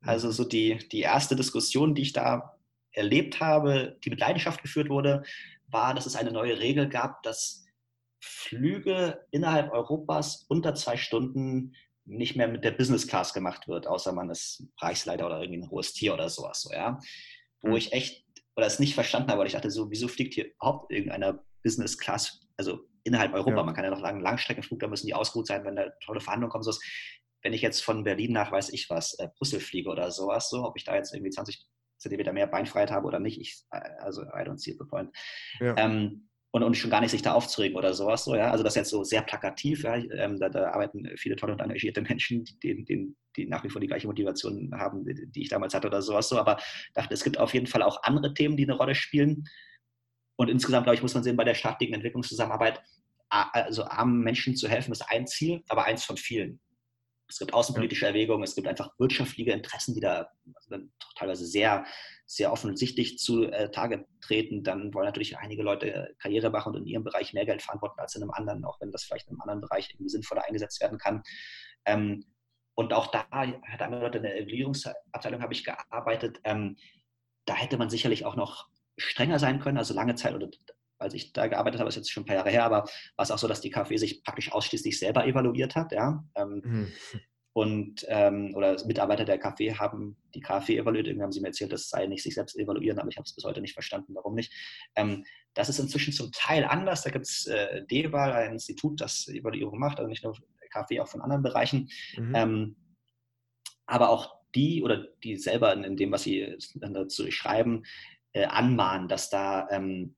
Mhm. 0.00 0.08
Also 0.08 0.30
so 0.32 0.44
die, 0.44 0.78
die 0.90 1.00
erste 1.00 1.36
Diskussion, 1.36 1.94
die 1.94 2.02
ich 2.02 2.12
da 2.12 2.58
erlebt 2.92 3.40
habe, 3.40 3.98
die 4.02 4.10
mit 4.10 4.20
Leidenschaft 4.20 4.62
geführt 4.62 4.88
wurde, 4.88 5.22
war, 5.68 5.94
dass 5.94 6.06
es 6.06 6.16
eine 6.16 6.32
neue 6.32 6.58
Regel 6.58 6.88
gab, 6.88 7.22
dass 7.22 7.66
Flüge 8.20 9.26
innerhalb 9.30 9.70
Europas 9.72 10.46
unter 10.48 10.74
zwei 10.74 10.96
Stunden 10.96 11.74
nicht 12.06 12.36
mehr 12.36 12.48
mit 12.48 12.64
der 12.64 12.70
Business 12.70 13.06
Class 13.06 13.34
gemacht 13.34 13.68
wird, 13.68 13.86
außer 13.86 14.12
man 14.12 14.30
ist 14.30 14.64
Reichsleiter 14.78 15.26
oder 15.26 15.40
irgendwie 15.42 15.60
ein 15.60 15.70
hohes 15.70 15.92
Tier 15.92 16.14
oder 16.14 16.28
sowas, 16.30 16.62
so, 16.62 16.72
ja. 16.72 16.98
Wo 17.66 17.70
Mhm. 17.72 17.76
ich 17.76 17.92
echt, 17.92 18.24
oder 18.56 18.66
es 18.66 18.78
nicht 18.78 18.94
verstanden 18.94 19.28
habe, 19.30 19.40
weil 19.40 19.46
ich 19.46 19.52
dachte 19.52 19.70
so, 19.70 19.90
wieso 19.90 20.08
fliegt 20.08 20.34
hier 20.34 20.46
überhaupt 20.52 20.90
irgendeiner 20.92 21.44
Business 21.62 21.98
Class, 21.98 22.40
also 22.56 22.80
innerhalb 23.04 23.34
Europa, 23.34 23.58
Ja. 23.58 23.62
man 23.64 23.74
kann 23.74 23.84
ja 23.84 23.90
noch 23.90 24.00
langen 24.00 24.20
Langstreckenflug, 24.20 24.80
da 24.80 24.88
müssen 24.88 25.06
die 25.06 25.14
ausgeruht 25.14 25.46
sein, 25.46 25.64
wenn 25.64 25.76
da 25.76 25.90
tolle 26.04 26.20
Verhandlungen 26.20 26.50
kommen, 26.50 26.64
sowas. 26.64 26.80
Wenn 27.42 27.52
ich 27.52 27.62
jetzt 27.62 27.84
von 27.84 28.02
Berlin 28.02 28.32
nach, 28.32 28.50
weiß 28.50 28.70
ich 28.70 28.90
was, 28.90 29.14
äh, 29.18 29.28
Brüssel 29.36 29.60
fliege 29.60 29.88
oder 29.90 30.10
sowas, 30.10 30.48
so, 30.50 30.64
ob 30.64 30.76
ich 30.76 30.84
da 30.84 30.96
jetzt 30.96 31.12
irgendwie 31.14 31.30
20 31.30 31.64
Zentimeter 31.98 32.32
mehr 32.32 32.46
Beinfreiheit 32.46 32.90
habe 32.90 33.06
oder 33.06 33.20
nicht, 33.20 33.40
ich, 33.40 33.62
äh, 33.70 33.80
also 34.00 34.22
I 34.22 34.42
don't 34.44 34.58
see 34.58 34.72
the 34.72 34.84
point. 34.88 35.10
Ja. 35.60 35.74
Ähm, 35.78 36.28
und, 36.52 36.62
und 36.62 36.74
schon 36.76 36.90
gar 36.90 37.00
nicht 37.02 37.10
sich 37.10 37.22
da 37.22 37.34
aufzuregen 37.34 37.76
oder 37.76 37.92
sowas. 37.92 38.24
So, 38.24 38.34
ja? 38.34 38.50
Also 38.50 38.64
das 38.64 38.72
ist 38.72 38.76
jetzt 38.78 38.90
so 38.90 39.04
sehr 39.04 39.22
plakativ. 39.22 39.82
Ja? 39.84 39.96
Ähm, 39.96 40.38
da, 40.38 40.48
da 40.48 40.70
arbeiten 40.70 41.06
viele 41.16 41.36
tolle 41.36 41.52
und 41.52 41.60
engagierte 41.60 42.00
Menschen, 42.02 42.44
die, 42.62 42.84
die, 42.84 43.14
die 43.36 43.46
nach 43.46 43.64
wie 43.64 43.68
vor 43.68 43.80
die 43.80 43.86
gleiche 43.86 44.06
Motivation 44.06 44.72
haben, 44.74 45.04
die, 45.04 45.42
ich 45.42 45.48
damals 45.48 45.74
hatte 45.74 45.88
oder 45.88 46.02
sowas. 46.02 46.28
So. 46.28 46.38
Aber 46.38 46.58
dachte, 46.94 47.14
es 47.14 47.24
gibt 47.24 47.38
auf 47.38 47.54
jeden 47.54 47.66
Fall 47.66 47.82
auch 47.82 48.02
andere 48.02 48.34
Themen, 48.34 48.56
die 48.56 48.64
eine 48.64 48.76
Rolle 48.76 48.94
spielen. 48.94 49.44
Und 50.36 50.50
insgesamt, 50.50 50.84
glaube 50.84 50.96
ich, 50.96 51.02
muss 51.02 51.14
man 51.14 51.22
sehen, 51.22 51.36
bei 51.36 51.44
der 51.44 51.54
staatlichen 51.54 51.94
Entwicklungszusammenarbeit, 51.94 52.82
also 53.28 53.84
armen 53.84 54.20
Menschen 54.20 54.56
zu 54.56 54.68
helfen, 54.68 54.92
ist 54.92 55.10
ein 55.10 55.26
Ziel, 55.26 55.62
aber 55.68 55.84
eins 55.84 56.04
von 56.04 56.16
vielen. 56.16 56.60
Es 57.28 57.38
gibt 57.38 57.52
außenpolitische 57.52 58.06
Erwägungen, 58.06 58.44
es 58.44 58.54
gibt 58.54 58.68
einfach 58.68 58.90
wirtschaftliche 58.98 59.50
Interessen, 59.50 59.94
die 59.94 60.00
da 60.00 60.28
also 60.54 60.84
teilweise 61.16 61.44
sehr, 61.44 61.84
sehr 62.24 62.52
offensichtlich 62.52 63.18
zu 63.18 63.44
äh, 63.44 63.70
Tage 63.70 64.06
treten. 64.20 64.62
Dann 64.62 64.94
wollen 64.94 65.06
natürlich 65.06 65.36
einige 65.36 65.64
Leute 65.64 65.92
äh, 65.92 66.14
Karriere 66.18 66.50
machen 66.50 66.74
und 66.74 66.82
in 66.82 66.86
ihrem 66.86 67.02
Bereich 67.02 67.32
mehr 67.32 67.44
Geld 67.44 67.62
verantworten 67.62 67.98
als 67.98 68.14
in 68.14 68.22
einem 68.22 68.30
anderen, 68.30 68.64
auch 68.64 68.80
wenn 68.80 68.92
das 68.92 69.04
vielleicht 69.04 69.26
in 69.26 69.32
einem 69.32 69.40
anderen 69.40 69.60
Bereich 69.60 69.90
irgendwie 69.90 70.10
sinnvoller 70.10 70.44
eingesetzt 70.44 70.80
werden 70.80 70.98
kann. 70.98 71.22
Ähm, 71.84 72.24
und 72.76 72.92
auch 72.92 73.08
da 73.08 73.26
hat 73.30 73.90
Leute 73.90 74.18
in 74.18 74.24
der 74.24 74.38
Evaluierungsabteilung 74.38 75.42
habe 75.42 75.54
ich 75.54 75.64
gearbeitet. 75.64 76.40
Ähm, 76.44 76.76
da 77.46 77.54
hätte 77.54 77.78
man 77.78 77.90
sicherlich 77.90 78.24
auch 78.26 78.36
noch 78.36 78.68
strenger 78.98 79.38
sein 79.38 79.60
können. 79.60 79.78
Also 79.78 79.94
lange 79.94 80.14
Zeit, 80.14 80.34
oder 80.34 80.48
als 80.98 81.14
ich 81.14 81.32
da 81.32 81.46
gearbeitet 81.46 81.80
habe, 81.80 81.88
ist 81.88 81.96
jetzt 81.96 82.10
schon 82.10 82.22
ein 82.22 82.26
paar 82.26 82.36
Jahre 82.36 82.50
her, 82.50 82.64
aber 82.64 82.82
war 83.16 83.22
es 83.22 83.30
auch 83.30 83.38
so, 83.38 83.48
dass 83.48 83.60
die 83.62 83.70
KfW 83.70 83.96
sich 83.96 84.22
praktisch 84.22 84.52
ausschließlich 84.52 84.98
selber 84.98 85.26
evaluiert 85.26 85.74
hat. 85.74 85.92
Ja? 85.92 86.22
Ähm, 86.34 86.60
Mhm. 86.64 86.92
und 87.54 88.04
ähm, 88.08 88.52
oder 88.54 88.76
Mitarbeiter 88.86 89.24
der 89.24 89.38
KfW 89.38 89.74
haben 89.74 90.18
die 90.34 90.40
KfW 90.40 90.76
evaluiert. 90.76 91.06
Irgendwie 91.06 91.22
haben 91.22 91.32
sie 91.32 91.40
mir 91.40 91.48
erzählt, 91.48 91.72
das 91.72 91.88
sei 91.88 92.06
nicht 92.06 92.22
sich 92.22 92.34
selbst 92.34 92.58
evaluieren, 92.58 92.98
aber 92.98 93.08
ich 93.08 93.16
habe 93.16 93.24
es 93.24 93.34
bis 93.34 93.44
heute 93.44 93.62
nicht 93.62 93.72
verstanden, 93.72 94.14
warum 94.14 94.34
nicht. 94.34 94.52
Ähm, 94.96 95.24
das 95.54 95.70
ist 95.70 95.78
inzwischen 95.78 96.12
zum 96.12 96.30
Teil 96.32 96.64
anders. 96.64 97.02
Da 97.02 97.10
gibt 97.10 97.24
es 97.24 97.46
äh, 97.46 97.86
DEWAL, 97.86 98.32
ein 98.32 98.52
Institut, 98.52 99.00
das 99.00 99.28
Evaluierung 99.28 99.78
macht, 99.78 99.98
also 99.98 100.08
nicht 100.10 100.24
nur 100.24 100.36
KfW, 100.76 101.00
auch 101.00 101.08
von 101.08 101.20
anderen 101.20 101.42
Bereichen. 101.42 101.88
Mhm. 102.16 102.34
Ähm, 102.34 102.76
aber 103.86 104.10
auch 104.10 104.36
die 104.54 104.82
oder 104.82 105.08
die 105.22 105.36
selber 105.36 105.72
in, 105.72 105.96
dem, 105.96 106.12
was 106.12 106.22
sie 106.22 106.56
dazu 106.74 107.30
schreiben, 107.30 107.84
äh, 108.32 108.46
anmahnen, 108.46 109.08
dass 109.08 109.30
da 109.30 109.68
ähm, 109.70 110.16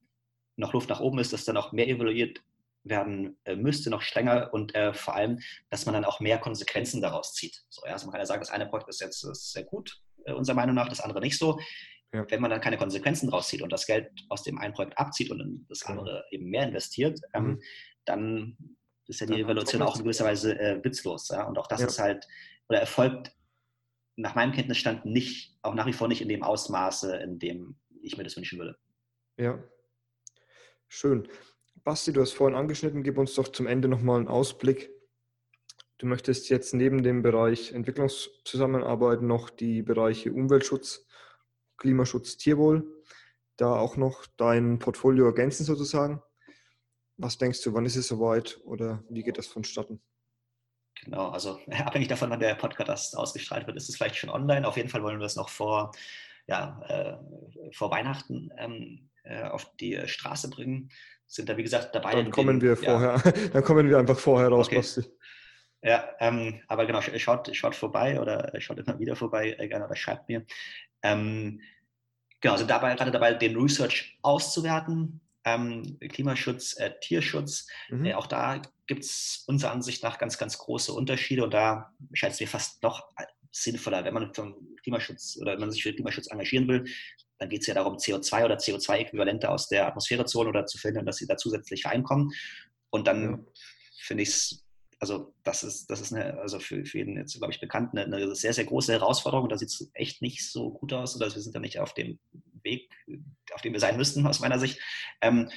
noch 0.57 0.73
Luft 0.73 0.89
nach 0.89 1.01
oben 1.01 1.19
ist, 1.19 1.33
dass 1.33 1.45
da 1.45 1.53
noch 1.53 1.73
mehr 1.73 1.89
evaluiert 1.89 2.41
werden 2.85 3.37
äh, 3.45 3.57
müsste, 3.57 3.91
noch 3.91 4.03
strenger 4.03 4.53
und 4.53 4.75
äh, 4.75 4.95
vor 4.95 5.15
allem, 5.15 5.41
dass 5.71 5.87
man 5.87 5.93
dann 5.93 6.05
auch 6.05 6.21
mehr 6.21 6.39
Konsequenzen 6.39 7.01
daraus 7.03 7.35
zieht. 7.35 7.65
So, 7.69 7.85
ja, 7.87 7.93
also 7.93 8.07
man 8.07 8.13
kann 8.13 8.21
ja 8.21 8.27
sagen, 8.27 8.41
das 8.41 8.51
eine 8.51 8.67
Projekt 8.67 8.89
ist 8.89 9.01
jetzt 9.01 9.23
ist 9.25 9.53
sehr 9.53 9.65
gut, 9.65 10.01
äh, 10.25 10.33
unserer 10.33 10.57
Meinung 10.57 10.75
nach, 10.75 10.89
das 10.89 11.01
andere 11.01 11.21
nicht 11.21 11.39
so. 11.39 11.61
Ja. 12.13 12.25
Wenn 12.31 12.41
man 12.41 12.51
dann 12.51 12.63
keine 12.63 12.79
Konsequenzen 12.79 13.29
daraus 13.29 13.49
zieht 13.49 13.61
und 13.61 13.71
das 13.71 13.87
Geld 13.87 14.11
aus 14.31 14.43
dem 14.43 14.59
einen 14.59 14.73
Projekt 14.73 14.97
abzieht 14.97 15.31
und 15.31 15.41
in 15.41 15.67
das 15.69 15.81
Genau. 15.81 16.01
andere 16.01 16.25
eben 16.31 16.47
mehr 16.49 16.67
investiert, 16.67 17.21
ähm, 17.35 17.45
Mhm. 17.45 17.63
dann 18.07 18.57
ist 19.09 19.21
ja 19.21 19.27
die 19.27 19.43
doppelt. 19.43 19.83
auch 19.83 19.97
in 19.97 20.03
gewisser 20.05 20.25
Weise 20.25 20.59
äh, 20.59 20.83
witzlos. 20.85 21.29
Ja? 21.29 21.45
Und 21.45 21.59
auch 21.59 21.67
das 21.67 21.81
Ja. 21.81 21.87
ist 21.87 21.99
halt, 21.99 22.27
oder 22.69 22.79
erfolgt 22.81 23.33
nach 24.17 24.35
meinem 24.35 24.53
Kenntnisstand 24.53 25.05
nicht, 25.05 25.57
auch 25.63 25.75
nach 25.75 25.87
wie 25.87 25.93
vor 25.93 26.09
nicht 26.09 26.21
in 26.21 26.29
dem 26.29 26.43
Ausmaße, 26.43 27.17
in 27.17 27.39
dem 27.39 27.77
ich 28.03 28.17
mir 28.17 28.25
das 28.25 28.37
wünschen 28.37 28.59
würde. 28.59 28.77
Ja. 29.39 29.63
Schön. 30.89 31.29
Basti, 31.85 32.13
du 32.13 32.21
hast 32.21 32.33
vorhin 32.33 32.57
angeschnitten, 32.57 33.03
gib 33.03 33.19
uns 33.19 33.35
doch 33.35 33.49
zum 33.49 33.67
Ende 33.67 33.89
nochmal 33.89 34.19
einen 34.19 34.29
Ausblick. 34.29 34.91
Du 35.99 36.07
möchtest 36.07 36.49
jetzt 36.49 36.75
neben 36.75 37.03
dem 37.03 37.23
Bereich 37.23 37.73
Entwicklungszusammenarbeit 37.73 39.23
noch 39.23 39.51
die 39.51 39.83
Bereiche 39.83 40.33
Umweltschutz, 40.33 41.07
Klimaschutz, 41.77 42.37
Tierwohl, 42.37 43.03
da 43.57 43.77
auch 43.77 43.97
noch 43.97 44.27
dein 44.37 44.79
Portfolio 44.79 45.27
ergänzen 45.27 45.65
sozusagen. 45.65 46.23
Was 47.19 47.37
denkst 47.37 47.63
du, 47.63 47.75
wann 47.75 47.85
ist 47.85 47.97
es 47.97 48.09
soweit 48.09 48.59
oder 48.65 49.03
wie 49.11 49.23
geht 49.23 49.39
das 49.39 49.49
vonstatten? 49.49 50.01
Genau, 51.05 51.29
also 51.31 51.59
abhängig 51.71 52.09
davon, 52.09 52.31
wann 52.31 52.41
der 52.41 52.55
Podcast 52.55 53.17
ausgestrahlt 53.17 53.67
wird, 53.67 53.77
ist 53.77 53.89
es 53.89 53.97
vielleicht 53.97 54.17
schon 54.17 54.31
online. 54.31 54.67
Auf 54.67 54.77
jeden 54.77 54.89
Fall 54.89 55.03
wollen 55.03 55.19
wir 55.19 55.27
es 55.27 55.37
noch 55.37 55.49
vor, 55.49 55.93
ja, 56.47 56.81
äh, 56.89 57.73
vor 57.73 57.91
Weihnachten 57.91 58.51
ähm, 58.57 59.11
äh, 59.25 59.43
auf 59.45 59.75
die 59.77 60.01
Straße 60.07 60.49
bringen. 60.49 60.91
Sind 61.27 61.49
da, 61.49 61.57
wie 61.57 61.63
gesagt, 61.63 61.95
dabei. 61.95 62.13
Dann 62.13 62.31
kommen 62.31 62.61
den- 62.61 62.63
wir 62.79 62.83
ja, 62.83 62.99
vorher, 63.21 63.33
dann 63.53 63.65
kommen 63.65 63.89
wir 63.89 63.99
einfach 63.99 64.19
vorher 64.19 64.49
raus, 64.49 64.67
Okay. 64.69 64.77
Basti. 64.77 65.03
Ja, 65.83 66.09
ähm, 66.19 66.61
aber 66.67 66.87
genau, 66.87 66.99
sch- 66.99 67.17
schaut, 67.21 67.55
schaut 67.55 67.77
vorbei 67.77 68.21
oder 68.21 68.53
schaut 68.61 68.79
immer 68.81 68.99
wieder 68.99 69.15
vorbei, 69.15 69.55
äh, 69.59 69.69
gerne 69.69 69.85
oder 69.87 69.95
schreibt 69.95 70.29
mir. 70.29 70.45
Ähm, 71.03 71.61
genau, 72.41 72.57
sind 72.57 72.69
dabei, 72.71 72.95
gerade 72.97 73.13
dabei, 73.13 73.35
den 73.35 73.57
Research 73.57 74.19
auszuwerten. 74.23 75.21
Ähm, 75.55 75.99
Klimaschutz, 76.01 76.77
äh, 76.79 76.93
Tierschutz. 77.01 77.67
Mhm. 77.91 78.05
Äh, 78.07 78.15
auch 78.15 78.27
da 78.27 78.63
gibt 78.87 79.05
es 79.05 79.45
unserer 79.47 79.73
Ansicht 79.73 80.03
nach 80.03 80.19
ganz, 80.19 80.39
ganz 80.39 80.59
große 80.59 80.93
Unterschiede 80.93 81.45
und 81.45 81.53
da 81.55 81.93
scheint 82.13 82.35
es 82.35 82.41
mir 82.41 82.49
fast 82.49 82.83
noch 82.83 83.09
sinnvoller, 83.53 84.05
wenn 84.05 84.15
man 84.15 84.35
vom 84.35 84.77
Klimaschutz 84.83 85.39
oder 85.41 85.53
wenn 85.53 85.61
man 85.61 85.71
sich 85.71 85.83
für 85.83 85.93
Klimaschutz 85.95 86.31
engagieren 86.31 86.69
will, 86.69 86.85
dann 87.39 87.49
geht 87.49 87.63
es 87.63 87.67
ja 87.67 87.75
darum, 87.75 87.97
CO2 87.97 88.45
oder 88.45 88.57
CO2-Äquivalente 88.57 89.49
aus 89.49 89.69
der 89.69 89.87
Atmosphäre 89.87 90.25
zu 90.25 90.39
holen 90.39 90.49
oder 90.49 90.67
zu 90.67 90.79
verhindern, 90.79 91.07
dass 91.07 91.17
sie 91.17 91.27
da 91.27 91.37
zusätzlich 91.37 91.87
reinkommen. 91.87 92.31
Und 92.91 93.07
dann 93.07 93.31
Ja. 93.31 93.39
finde 94.03 94.23
ich 94.23 94.29
es, 94.31 94.65
also 95.01 95.33
das 95.45 95.63
ist, 95.63 95.91
das 95.91 96.01
ist 96.01 96.13
eine, 96.13 96.39
also 96.41 96.59
für, 96.59 96.85
für 96.85 96.99
jeden 96.99 97.17
jetzt, 97.17 97.37
glaube 97.39 97.53
ich, 97.53 97.61
bekannt, 97.61 97.91
eine, 97.93 98.05
eine 98.05 98.35
sehr, 98.35 98.53
sehr 98.53 98.65
große 98.65 98.93
Herausforderung. 98.93 99.49
Da 99.49 99.57
sieht 99.57 99.69
es 99.69 99.91
echt 99.95 100.23
nicht 100.23 100.51
so 100.51 100.71
gut 100.71 100.93
aus 100.93 101.15
oder 101.17 101.33
wir 101.33 101.41
sind 101.41 101.55
da 101.55 101.61
nicht 101.61 101.79
auf 101.79 101.95
dem 101.95 102.19
Weg, 102.63 102.91
auf 103.53 103.63
dem 103.63 103.73
wir 103.73 103.81
sein 103.81 103.97
müssten, 103.97 104.27
aus 104.27 104.41
meiner 104.41 104.59
Sicht. 104.59 104.81
Ähm, 105.21 105.51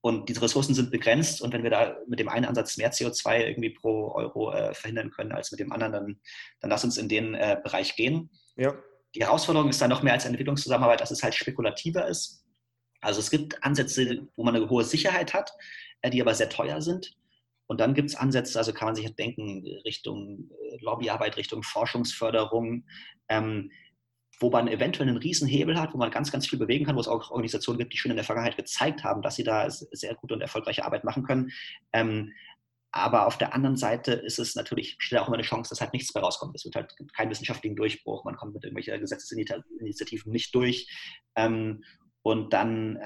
und 0.00 0.28
diese 0.28 0.40
Ressourcen 0.40 0.74
sind 0.74 0.90
begrenzt 0.90 1.42
und 1.42 1.52
wenn 1.52 1.64
wir 1.64 1.70
da 1.70 1.96
mit 2.06 2.20
dem 2.20 2.28
einen 2.28 2.44
Ansatz 2.44 2.76
mehr 2.76 2.92
CO2 2.92 3.40
irgendwie 3.40 3.70
pro 3.70 4.12
Euro 4.14 4.52
äh, 4.52 4.72
verhindern 4.72 5.10
können 5.10 5.32
als 5.32 5.50
mit 5.50 5.58
dem 5.58 5.72
anderen, 5.72 5.92
dann, 5.92 6.20
dann 6.60 6.70
lass 6.70 6.84
uns 6.84 6.96
in 6.96 7.08
den 7.08 7.34
äh, 7.34 7.58
Bereich 7.62 7.96
gehen. 7.96 8.30
Ja, 8.56 8.74
Die 9.14 9.24
Herausforderung 9.24 9.68
ist 9.68 9.80
dann 9.80 9.90
noch 9.90 10.02
mehr 10.02 10.12
als 10.12 10.24
Entwicklungszusammenarbeit, 10.24 11.00
dass 11.00 11.10
es 11.10 11.22
halt 11.22 11.34
spekulativer 11.34 12.06
ist. 12.06 12.44
Also 13.00 13.20
es 13.20 13.30
gibt 13.30 13.62
Ansätze, 13.64 14.28
wo 14.36 14.44
man 14.44 14.54
eine 14.54 14.70
hohe 14.70 14.84
Sicherheit 14.84 15.34
hat, 15.34 15.52
äh, 16.02 16.10
die 16.10 16.20
aber 16.20 16.34
sehr 16.34 16.48
teuer 16.48 16.80
sind. 16.80 17.16
Und 17.66 17.80
dann 17.80 17.94
gibt 17.94 18.10
es 18.10 18.16
Ansätze, 18.16 18.58
also 18.58 18.72
kann 18.72 18.86
man 18.86 18.94
sich 18.94 19.14
denken, 19.14 19.66
Richtung 19.84 20.50
äh, 20.50 20.76
Lobbyarbeit, 20.80 21.36
Richtung 21.36 21.62
Forschungsförderung, 21.62 22.84
ähm, 23.28 23.70
wo 24.38 24.50
man 24.50 24.68
eventuell 24.68 25.08
einen 25.08 25.16
riesen 25.16 25.48
Hebel 25.48 25.80
hat, 25.80 25.94
wo 25.94 25.98
man 25.98 26.10
ganz, 26.10 26.30
ganz 26.30 26.46
viel 26.46 26.58
bewegen 26.58 26.84
kann, 26.84 26.96
wo 26.96 27.00
es 27.00 27.08
auch 27.08 27.30
Organisationen 27.30 27.78
gibt, 27.78 27.92
die 27.92 27.96
schon 27.96 28.10
in 28.10 28.16
der 28.16 28.24
Vergangenheit 28.24 28.56
gezeigt 28.56 29.02
haben, 29.02 29.22
dass 29.22 29.36
sie 29.36 29.44
da 29.44 29.70
sehr 29.70 30.14
gute 30.14 30.34
und 30.34 30.42
erfolgreiche 30.42 30.84
Arbeit 30.84 31.04
machen 31.04 31.24
können. 31.24 31.50
Ähm, 31.92 32.32
aber 32.92 33.26
auf 33.26 33.36
der 33.36 33.54
anderen 33.54 33.76
Seite 33.76 34.12
ist 34.12 34.38
es 34.38 34.54
natürlich 34.54 34.96
schnell 34.98 35.20
auch 35.20 35.28
immer 35.28 35.36
eine 35.36 35.42
Chance, 35.42 35.70
dass 35.70 35.80
halt 35.80 35.92
nichts 35.92 36.14
mehr 36.14 36.22
rauskommt. 36.22 36.54
Es 36.54 36.64
wird 36.64 36.76
halt 36.76 36.94
keinen 37.14 37.30
wissenschaftlichen 37.30 37.76
Durchbruch, 37.76 38.24
man 38.24 38.36
kommt 38.36 38.54
mit 38.54 38.64
irgendwelchen 38.64 39.00
Gesetzesinitiativen 39.00 40.32
nicht 40.32 40.54
durch. 40.54 40.88
Ähm, 41.34 41.84
und 42.22 42.52
dann, 42.52 42.98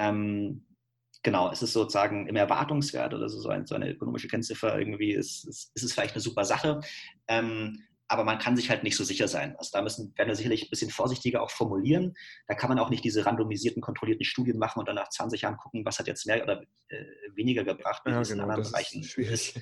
genau, 1.22 1.50
ist 1.50 1.62
es 1.62 1.72
sozusagen 1.72 2.26
im 2.26 2.36
Erwartungswert 2.36 3.14
oder 3.14 3.28
so, 3.28 3.48
ein, 3.48 3.66
so 3.66 3.74
eine 3.74 3.90
ökonomische 3.90 4.28
Kennziffer 4.28 4.78
irgendwie, 4.78 5.12
ist, 5.12 5.46
ist, 5.48 5.70
ist 5.74 5.82
es 5.82 5.92
vielleicht 5.92 6.14
eine 6.14 6.22
super 6.22 6.44
Sache. 6.44 6.80
Ähm, 7.28 7.82
aber 8.08 8.24
man 8.24 8.38
kann 8.38 8.56
sich 8.56 8.70
halt 8.70 8.82
nicht 8.82 8.96
so 8.96 9.04
sicher 9.04 9.28
sein. 9.28 9.54
Also 9.56 9.70
da 9.72 9.82
müssen, 9.82 10.12
werden 10.16 10.28
wir 10.28 10.34
sicherlich 10.34 10.64
ein 10.64 10.70
bisschen 10.70 10.90
vorsichtiger 10.90 11.42
auch 11.42 11.50
formulieren. 11.50 12.16
Da 12.48 12.54
kann 12.54 12.68
man 12.68 12.80
auch 12.80 12.90
nicht 12.90 13.04
diese 13.04 13.24
randomisierten, 13.24 13.80
kontrollierten 13.80 14.24
Studien 14.24 14.58
machen 14.58 14.80
und 14.80 14.88
dann 14.88 14.96
nach 14.96 15.10
20 15.10 15.42
Jahren 15.42 15.56
gucken, 15.56 15.84
was 15.84 16.00
hat 16.00 16.08
jetzt 16.08 16.26
mehr 16.26 16.42
oder 16.42 16.60
äh, 16.88 17.04
weniger 17.34 17.62
gebracht, 17.62 18.02
wie 18.04 18.10
ja 18.10 18.20
es 18.20 18.30
in 18.30 18.38
genau, 18.38 18.44
anderen 18.48 18.62
das 18.62 18.72
Bereichen 18.72 19.02
ist 19.02 19.10
schwierig. 19.10 19.54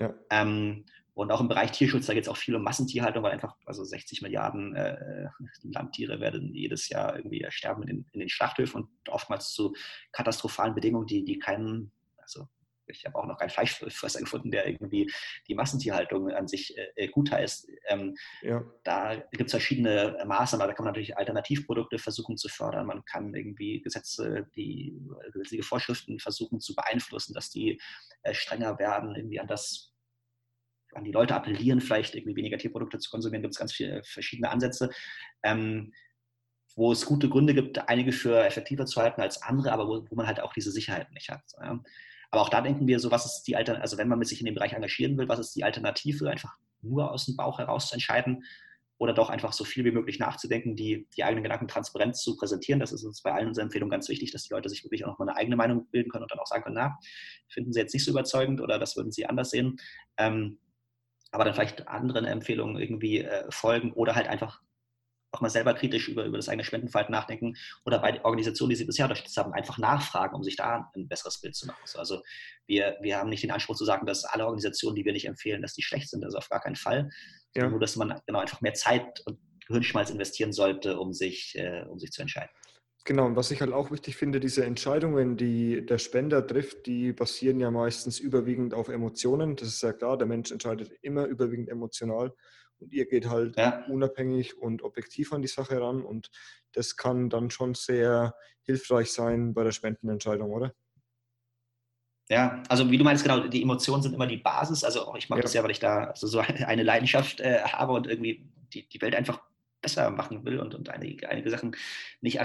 Ja. 0.00 0.14
ähm, 0.30 0.86
und 1.18 1.32
auch 1.32 1.40
im 1.40 1.48
Bereich 1.48 1.72
Tierschutz, 1.72 2.06
da 2.06 2.14
geht 2.14 2.22
es 2.22 2.28
auch 2.28 2.36
viel 2.36 2.54
um 2.54 2.62
Massentierhaltung, 2.62 3.24
weil 3.24 3.32
einfach 3.32 3.56
also 3.66 3.82
60 3.82 4.22
Milliarden 4.22 4.76
äh, 4.76 5.26
Landtiere 5.64 6.20
werden 6.20 6.54
jedes 6.54 6.88
Jahr 6.90 7.16
irgendwie 7.16 7.44
sterben 7.48 7.82
in 7.82 7.88
den, 7.88 8.06
in 8.12 8.20
den 8.20 8.28
Schlachthöfen 8.28 8.82
und 8.82 9.08
oftmals 9.08 9.52
zu 9.52 9.74
katastrophalen 10.12 10.76
Bedingungen, 10.76 11.08
die, 11.08 11.24
die 11.24 11.40
keinen, 11.40 11.90
also 12.18 12.46
ich 12.86 13.04
habe 13.04 13.18
auch 13.18 13.26
noch 13.26 13.36
keinen 13.36 13.50
Fleischfresser 13.50 14.20
gefunden, 14.20 14.52
der 14.52 14.68
irgendwie 14.68 15.10
die 15.48 15.56
Massentierhaltung 15.56 16.30
an 16.30 16.46
sich 16.46 16.78
äh, 16.94 17.08
gut 17.08 17.32
heißt. 17.32 17.68
Ähm, 17.88 18.16
ja. 18.42 18.64
Da 18.84 19.16
gibt 19.16 19.46
es 19.46 19.50
verschiedene 19.50 20.22
Maßnahmen, 20.24 20.68
da 20.68 20.72
kann 20.72 20.84
man 20.84 20.92
natürlich 20.92 21.16
Alternativprodukte 21.16 21.98
versuchen 21.98 22.36
zu 22.36 22.48
fördern. 22.48 22.86
Man 22.86 23.04
kann 23.06 23.34
irgendwie 23.34 23.82
Gesetze, 23.82 24.46
die 24.54 24.96
gesetzliche 25.32 25.64
Vorschriften 25.64 26.20
versuchen 26.20 26.60
zu 26.60 26.76
beeinflussen, 26.76 27.34
dass 27.34 27.50
die 27.50 27.80
äh, 28.22 28.34
strenger 28.34 28.78
werden, 28.78 29.16
irgendwie 29.16 29.40
an 29.40 29.48
das 29.48 29.97
an 30.94 31.04
die 31.04 31.12
Leute 31.12 31.34
appellieren, 31.34 31.80
vielleicht 31.80 32.14
irgendwie 32.14 32.36
weniger 32.36 32.58
Tierprodukte 32.58 32.98
zu 32.98 33.10
konsumieren, 33.10 33.42
gibt 33.42 33.54
es 33.54 33.58
ganz 33.58 33.72
viele 33.72 34.02
verschiedene 34.04 34.50
Ansätze. 34.50 34.90
Ähm, 35.42 35.92
wo 36.76 36.92
es 36.92 37.04
gute 37.04 37.28
Gründe 37.28 37.54
gibt, 37.54 37.88
einige 37.88 38.12
für 38.12 38.44
effektiver 38.44 38.86
zu 38.86 39.00
halten 39.00 39.20
als 39.20 39.42
andere, 39.42 39.72
aber 39.72 39.88
wo, 39.88 40.04
wo 40.08 40.14
man 40.14 40.28
halt 40.28 40.40
auch 40.40 40.52
diese 40.52 40.70
Sicherheit 40.70 41.10
nicht 41.10 41.28
hat. 41.28 41.42
Ja. 41.60 41.82
Aber 42.30 42.42
auch 42.42 42.50
da 42.50 42.60
denken 42.60 42.86
wir 42.86 43.00
so, 43.00 43.10
was 43.10 43.26
ist 43.26 43.42
die 43.42 43.56
Alternative, 43.56 43.82
also 43.82 43.98
wenn 43.98 44.08
man 44.08 44.22
sich 44.22 44.40
in 44.40 44.46
dem 44.46 44.54
Bereich 44.54 44.74
engagieren 44.74 45.18
will, 45.18 45.28
was 45.28 45.40
ist 45.40 45.56
die 45.56 45.64
Alternative, 45.64 46.30
einfach 46.30 46.56
nur 46.80 47.10
aus 47.10 47.26
dem 47.26 47.36
Bauch 47.36 47.58
heraus 47.58 47.88
zu 47.88 47.94
entscheiden 47.94 48.44
oder 48.98 49.12
doch 49.12 49.30
einfach 49.30 49.52
so 49.52 49.64
viel 49.64 49.84
wie 49.84 49.90
möglich 49.90 50.18
nachzudenken, 50.18 50.76
die, 50.76 51.08
die 51.16 51.24
eigenen 51.24 51.44
Gedanken 51.44 51.68
transparent 51.68 52.16
zu 52.16 52.36
präsentieren. 52.36 52.80
Das 52.80 52.92
ist 52.92 53.04
uns 53.04 53.22
bei 53.22 53.32
allen 53.32 53.48
unseren 53.48 53.66
Empfehlungen 53.66 53.90
ganz 53.90 54.08
wichtig, 54.08 54.32
dass 54.32 54.44
die 54.44 54.52
Leute 54.52 54.68
sich 54.68 54.84
wirklich 54.84 55.04
auch 55.04 55.08
noch 55.08 55.18
mal 55.18 55.28
eine 55.28 55.36
eigene 55.36 55.56
Meinung 55.56 55.88
bilden 55.90 56.10
können 56.10 56.24
und 56.24 56.30
dann 56.30 56.38
auch 56.38 56.46
sagen 56.46 56.64
können, 56.64 56.76
na, 56.76 56.98
finden 57.48 57.72
sie 57.72 57.80
jetzt 57.80 57.94
nicht 57.94 58.04
so 58.04 58.10
überzeugend 58.10 58.60
oder 58.60 58.78
das 58.78 58.96
würden 58.96 59.10
sie 59.10 59.26
anders 59.26 59.50
sehen. 59.50 59.76
Ähm, 60.16 60.58
aber 61.30 61.44
dann 61.44 61.54
vielleicht 61.54 61.88
anderen 61.88 62.24
Empfehlungen 62.24 62.80
irgendwie 62.80 63.18
äh, 63.18 63.50
folgen 63.50 63.92
oder 63.92 64.14
halt 64.14 64.28
einfach 64.28 64.60
auch 65.30 65.40
mal 65.40 65.50
selber 65.50 65.74
kritisch 65.74 66.08
über, 66.08 66.24
über 66.24 66.38
das 66.38 66.48
eigene 66.48 66.64
Spendenverhalten 66.64 67.12
nachdenken 67.12 67.56
oder 67.84 67.98
bei 67.98 68.24
Organisationen, 68.24 68.70
die 68.70 68.76
sie 68.76 68.86
bisher 68.86 69.04
unterstützt 69.04 69.36
haben, 69.36 69.52
einfach 69.52 69.78
nachfragen, 69.78 70.34
um 70.34 70.42
sich 70.42 70.56
da 70.56 70.90
ein 70.94 71.06
besseres 71.06 71.40
Bild 71.40 71.54
zu 71.54 71.66
machen. 71.66 71.82
Also 71.96 72.22
wir, 72.66 72.96
wir 73.02 73.18
haben 73.18 73.28
nicht 73.28 73.42
den 73.42 73.50
Anspruch 73.50 73.76
zu 73.76 73.84
sagen, 73.84 74.06
dass 74.06 74.24
alle 74.24 74.44
Organisationen, 74.44 74.96
die 74.96 75.04
wir 75.04 75.12
nicht 75.12 75.26
empfehlen, 75.26 75.60
dass 75.60 75.74
die 75.74 75.82
schlecht 75.82 76.08
sind. 76.08 76.24
Also 76.24 76.38
auf 76.38 76.48
gar 76.48 76.60
keinen 76.60 76.76
Fall. 76.76 77.10
Ja. 77.54 77.68
Nur, 77.68 77.80
dass 77.80 77.96
man 77.96 78.20
genau 78.26 78.38
einfach 78.38 78.60
mehr 78.62 78.74
Zeit 78.74 79.20
und 79.26 79.38
Hirnschmalz 79.66 80.08
investieren 80.08 80.52
sollte, 80.52 80.98
um 80.98 81.12
sich, 81.12 81.54
äh, 81.56 81.84
um 81.88 81.98
sich 81.98 82.10
zu 82.10 82.22
entscheiden. 82.22 82.50
Genau, 83.08 83.24
und 83.24 83.36
was 83.36 83.50
ich 83.50 83.62
halt 83.62 83.72
auch 83.72 83.90
wichtig 83.90 84.16
finde, 84.16 84.38
diese 84.38 84.66
Entscheidungen, 84.66 85.38
die 85.38 85.86
der 85.86 85.96
Spender 85.96 86.46
trifft, 86.46 86.84
die 86.84 87.14
basieren 87.14 87.58
ja 87.58 87.70
meistens 87.70 88.18
überwiegend 88.18 88.74
auf 88.74 88.90
Emotionen. 88.90 89.56
Das 89.56 89.68
ist 89.68 89.82
ja 89.82 89.94
klar, 89.94 90.18
der 90.18 90.26
Mensch 90.26 90.52
entscheidet 90.52 90.92
immer 91.00 91.24
überwiegend 91.24 91.70
emotional. 91.70 92.34
Und 92.78 92.92
ihr 92.92 93.06
geht 93.06 93.26
halt 93.30 93.56
ja. 93.56 93.82
unabhängig 93.86 94.58
und 94.58 94.82
objektiv 94.82 95.32
an 95.32 95.40
die 95.40 95.48
Sache 95.48 95.80
ran. 95.80 96.02
Und 96.02 96.28
das 96.72 96.98
kann 96.98 97.30
dann 97.30 97.48
schon 97.48 97.72
sehr 97.72 98.34
hilfreich 98.60 99.10
sein 99.10 99.54
bei 99.54 99.64
der 99.64 99.72
Spendenentscheidung, 99.72 100.50
oder? 100.50 100.74
Ja, 102.28 102.62
also 102.68 102.90
wie 102.90 102.98
du 102.98 103.04
meinst, 103.04 103.22
genau, 103.22 103.48
die 103.48 103.62
Emotionen 103.62 104.02
sind 104.02 104.12
immer 104.12 104.26
die 104.26 104.36
Basis. 104.36 104.84
Also 104.84 105.14
ich 105.16 105.30
mache 105.30 105.38
ja. 105.38 105.42
das 105.44 105.54
ja, 105.54 105.62
weil 105.62 105.70
ich 105.70 105.80
da 105.80 106.08
also 106.08 106.26
so 106.26 106.40
eine 106.66 106.82
Leidenschaft 106.82 107.40
äh, 107.40 107.62
habe 107.62 107.94
und 107.94 108.06
irgendwie 108.06 108.46
die, 108.74 108.86
die 108.86 109.00
Welt 109.00 109.14
einfach 109.14 109.40
besser 109.80 110.10
machen 110.10 110.44
will 110.44 110.58
und, 110.58 110.74
und 110.74 110.90
einige, 110.90 111.28
einige 111.28 111.50
Sachen 111.50 111.76
nicht 112.20 112.40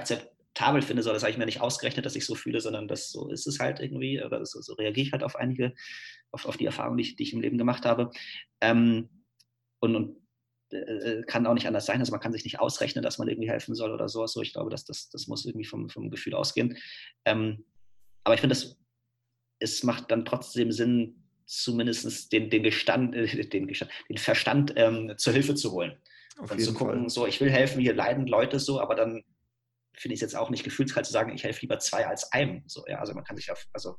akzeptabel 0.54 0.82
finde. 0.82 1.04
So, 1.04 1.12
das 1.12 1.24
habe 1.24 1.32
ich 1.32 1.38
mir 1.38 1.46
nicht 1.46 1.62
ausgerechnet, 1.62 2.06
dass 2.06 2.16
ich 2.16 2.26
so 2.26 2.36
fühle, 2.36 2.62
sondern 2.62 2.88
das 2.88 3.12
so 3.12 3.30
ist 3.30 3.48
es 3.48 3.60
halt 3.60 3.80
irgendwie. 3.80 4.24
Oder 4.24 4.46
so, 4.46 4.62
so 4.62 4.74
reagiere 4.74 5.08
ich 5.08 5.12
halt 5.12 5.24
auf 5.24 5.36
einige, 5.36 5.74
auf, 6.32 6.46
auf 6.46 6.58
die 6.58 6.66
Erfahrungen, 6.66 6.98
die 6.98 7.04
ich, 7.04 7.16
die 7.16 7.24
ich 7.24 7.34
im 7.34 7.42
Leben 7.42 7.58
gemacht 7.58 7.86
habe. 7.86 8.12
Ähm, 8.62 9.10
und, 9.80 9.96
und 9.96 10.18
äh, 10.72 11.24
kann 11.24 11.46
auch 11.46 11.54
nicht 11.54 11.68
anders 11.68 11.86
sein. 11.86 12.00
Also 12.00 12.12
man 12.12 12.22
kann 12.22 12.34
sich 12.34 12.44
nicht 12.44 12.60
ausrechnen, 12.60 13.04
dass 13.04 13.18
man 13.18 13.28
irgendwie 13.28 13.50
helfen 13.50 13.76
soll 13.76 13.92
oder 13.92 14.08
sowas. 14.08 14.34
So, 14.34 14.42
ich 14.42 14.54
glaube, 14.54 14.70
dass 14.70 14.86
das, 14.86 15.10
das 15.10 15.28
muss 15.28 15.46
irgendwie 15.46 15.66
vom, 15.66 15.90
vom 15.90 16.10
Gefühl 16.10 16.36
ausgehen. 16.36 16.78
Ähm, 17.26 17.66
aber 18.24 18.36
ich 18.36 18.42
finde, 18.42 18.56
es 19.60 19.84
macht 19.84 20.12
dann 20.12 20.26
trotzdem 20.26 20.72
Sinn, 20.72 21.20
zumindest 21.46 22.32
den, 22.32 22.50
den, 22.50 22.64
Gestand, 22.64 23.16
äh, 23.16 23.48
den, 23.48 23.68
Gestand, 23.68 23.92
den 24.10 24.18
Verstand 24.18 24.74
ähm, 24.78 25.14
zur 25.18 25.34
Hilfe 25.34 25.56
zu 25.56 25.72
holen. 25.72 25.98
Auf 26.38 26.50
und 26.50 26.60
zu 26.60 26.74
gucken, 26.74 27.02
Fall. 27.02 27.10
so, 27.10 27.28
ich 27.28 27.40
will 27.42 27.52
helfen, 27.52 27.80
hier 27.80 27.94
leiden 27.94 28.26
Leute 28.26 28.60
so, 28.60 28.80
aber 28.80 28.96
dann 28.96 29.24
finde 29.96 30.14
ich 30.14 30.18
es 30.20 30.22
jetzt 30.22 30.36
auch 30.36 30.50
nicht 30.50 30.64
gefühlskalt 30.64 31.06
zu 31.06 31.12
sagen, 31.12 31.34
ich 31.34 31.44
helfe 31.44 31.62
lieber 31.62 31.80
zwei 31.80 32.08
als 32.08 32.32
einem. 32.32 32.64
So, 32.68 32.84
ja, 32.88 33.00
also 33.00 33.14
man 33.14 33.24
kann 33.24 33.38
sich 33.38 33.52
auf, 33.52 33.66
also 33.74 33.98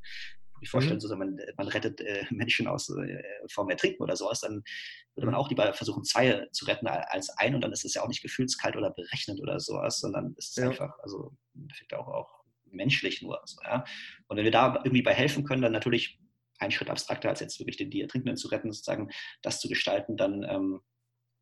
ich 0.60 0.70
vorstellen, 0.70 0.96
mhm. 0.96 1.00
so, 1.00 1.16
man, 1.16 1.38
man 1.56 1.68
rettet 1.68 2.00
äh, 2.00 2.24
Menschen 2.30 2.66
aus 2.66 2.88
äh, 2.88 3.22
vom 3.48 3.70
Ertrinken 3.70 4.02
oder 4.02 4.16
sowas, 4.16 4.40
dann 4.40 4.62
würde 5.14 5.26
man 5.26 5.34
mhm. 5.34 5.40
auch 5.40 5.48
lieber 5.48 5.72
versuchen, 5.74 6.04
zwei 6.04 6.46
zu 6.52 6.64
retten 6.64 6.86
als 6.86 7.30
ein 7.30 7.54
und 7.54 7.60
dann 7.60 7.72
ist 7.72 7.84
es 7.84 7.94
ja 7.94 8.02
auch 8.02 8.08
nicht 8.08 8.22
gefühlskalt 8.22 8.76
oder 8.76 8.90
berechnet 8.90 9.40
oder 9.40 9.60
sowas, 9.60 10.00
sondern 10.00 10.34
ist 10.36 10.50
es 10.50 10.56
ja. 10.56 10.70
einfach, 10.70 10.98
also 11.00 11.36
auch, 11.92 12.08
auch 12.08 12.44
menschlich 12.64 13.22
nur. 13.22 13.40
So, 13.44 13.60
ja? 13.62 13.84
Und 14.26 14.36
wenn 14.36 14.44
wir 14.44 14.50
da 14.50 14.76
irgendwie 14.84 15.02
bei 15.02 15.14
helfen 15.14 15.44
können, 15.44 15.62
dann 15.62 15.72
natürlich 15.72 16.18
ein 16.58 16.70
Schritt 16.70 16.90
abstrakter 16.90 17.28
als 17.28 17.40
jetzt 17.40 17.58
wirklich 17.58 17.76
den 17.76 17.90
die 17.90 18.00
Ertrinkenden 18.00 18.36
zu 18.36 18.48
retten, 18.48 18.72
sozusagen 18.72 19.10
das 19.42 19.60
zu 19.60 19.68
gestalten, 19.68 20.16
dann 20.16 20.44
ähm, 20.44 20.80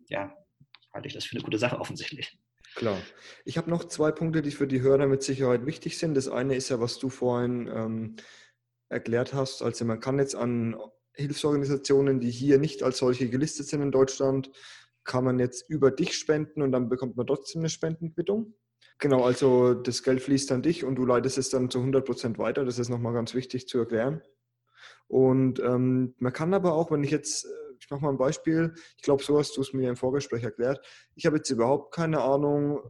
ja, 0.08 0.34
halte 0.92 1.08
ich 1.08 1.14
das 1.14 1.24
für 1.24 1.36
eine 1.36 1.44
gute 1.44 1.58
Sache 1.58 1.78
offensichtlich. 1.78 2.38
Klar. 2.74 2.98
Ich 3.44 3.58
habe 3.58 3.70
noch 3.70 3.84
zwei 3.84 4.10
Punkte, 4.10 4.42
die 4.42 4.50
für 4.50 4.66
die 4.66 4.80
Hörer 4.80 5.06
mit 5.06 5.22
Sicherheit 5.22 5.66
wichtig 5.66 5.98
sind. 5.98 6.14
Das 6.14 6.28
eine 6.28 6.56
ist 6.56 6.68
ja, 6.70 6.80
was 6.80 6.98
du 6.98 7.10
vorhin 7.10 7.68
ähm, 7.72 8.16
erklärt 8.88 9.34
hast. 9.34 9.62
Also 9.62 9.84
man 9.84 10.00
kann 10.00 10.18
jetzt 10.18 10.34
an 10.34 10.76
Hilfsorganisationen, 11.14 12.20
die 12.20 12.30
hier 12.30 12.58
nicht 12.58 12.82
als 12.82 12.98
solche 12.98 13.28
gelistet 13.28 13.66
sind 13.66 13.82
in 13.82 13.92
Deutschland, 13.92 14.50
kann 15.04 15.24
man 15.24 15.38
jetzt 15.38 15.68
über 15.68 15.90
dich 15.90 16.16
spenden 16.16 16.62
und 16.62 16.72
dann 16.72 16.88
bekommt 16.88 17.16
man 17.16 17.26
trotzdem 17.26 17.60
eine 17.60 17.68
Spendenquittung. 17.68 18.54
Genau, 18.98 19.24
also 19.24 19.74
das 19.74 20.02
Geld 20.02 20.22
fließt 20.22 20.52
an 20.52 20.62
dich 20.62 20.84
und 20.84 20.94
du 20.94 21.04
leitest 21.04 21.38
es 21.38 21.50
dann 21.50 21.70
zu 21.70 21.78
100 21.78 22.04
Prozent 22.04 22.38
weiter. 22.38 22.64
Das 22.64 22.78
ist 22.78 22.88
nochmal 22.88 23.12
ganz 23.12 23.34
wichtig 23.34 23.66
zu 23.66 23.78
erklären. 23.78 24.22
Und 25.08 25.58
ähm, 25.60 26.14
man 26.18 26.32
kann 26.32 26.54
aber 26.54 26.74
auch, 26.74 26.90
wenn 26.90 27.02
ich 27.02 27.10
jetzt, 27.10 27.46
mache 27.92 28.02
mal 28.02 28.10
ein 28.10 28.18
Beispiel, 28.18 28.74
ich 28.96 29.02
glaube, 29.02 29.22
so 29.22 29.38
hast 29.38 29.56
du 29.56 29.60
es 29.60 29.72
mir 29.72 29.88
im 29.88 29.96
Vorgespräch 29.96 30.42
erklärt. 30.42 30.84
Ich 31.14 31.26
habe 31.26 31.36
jetzt 31.36 31.50
überhaupt 31.50 31.94
keine 31.94 32.20
Ahnung, 32.20 32.80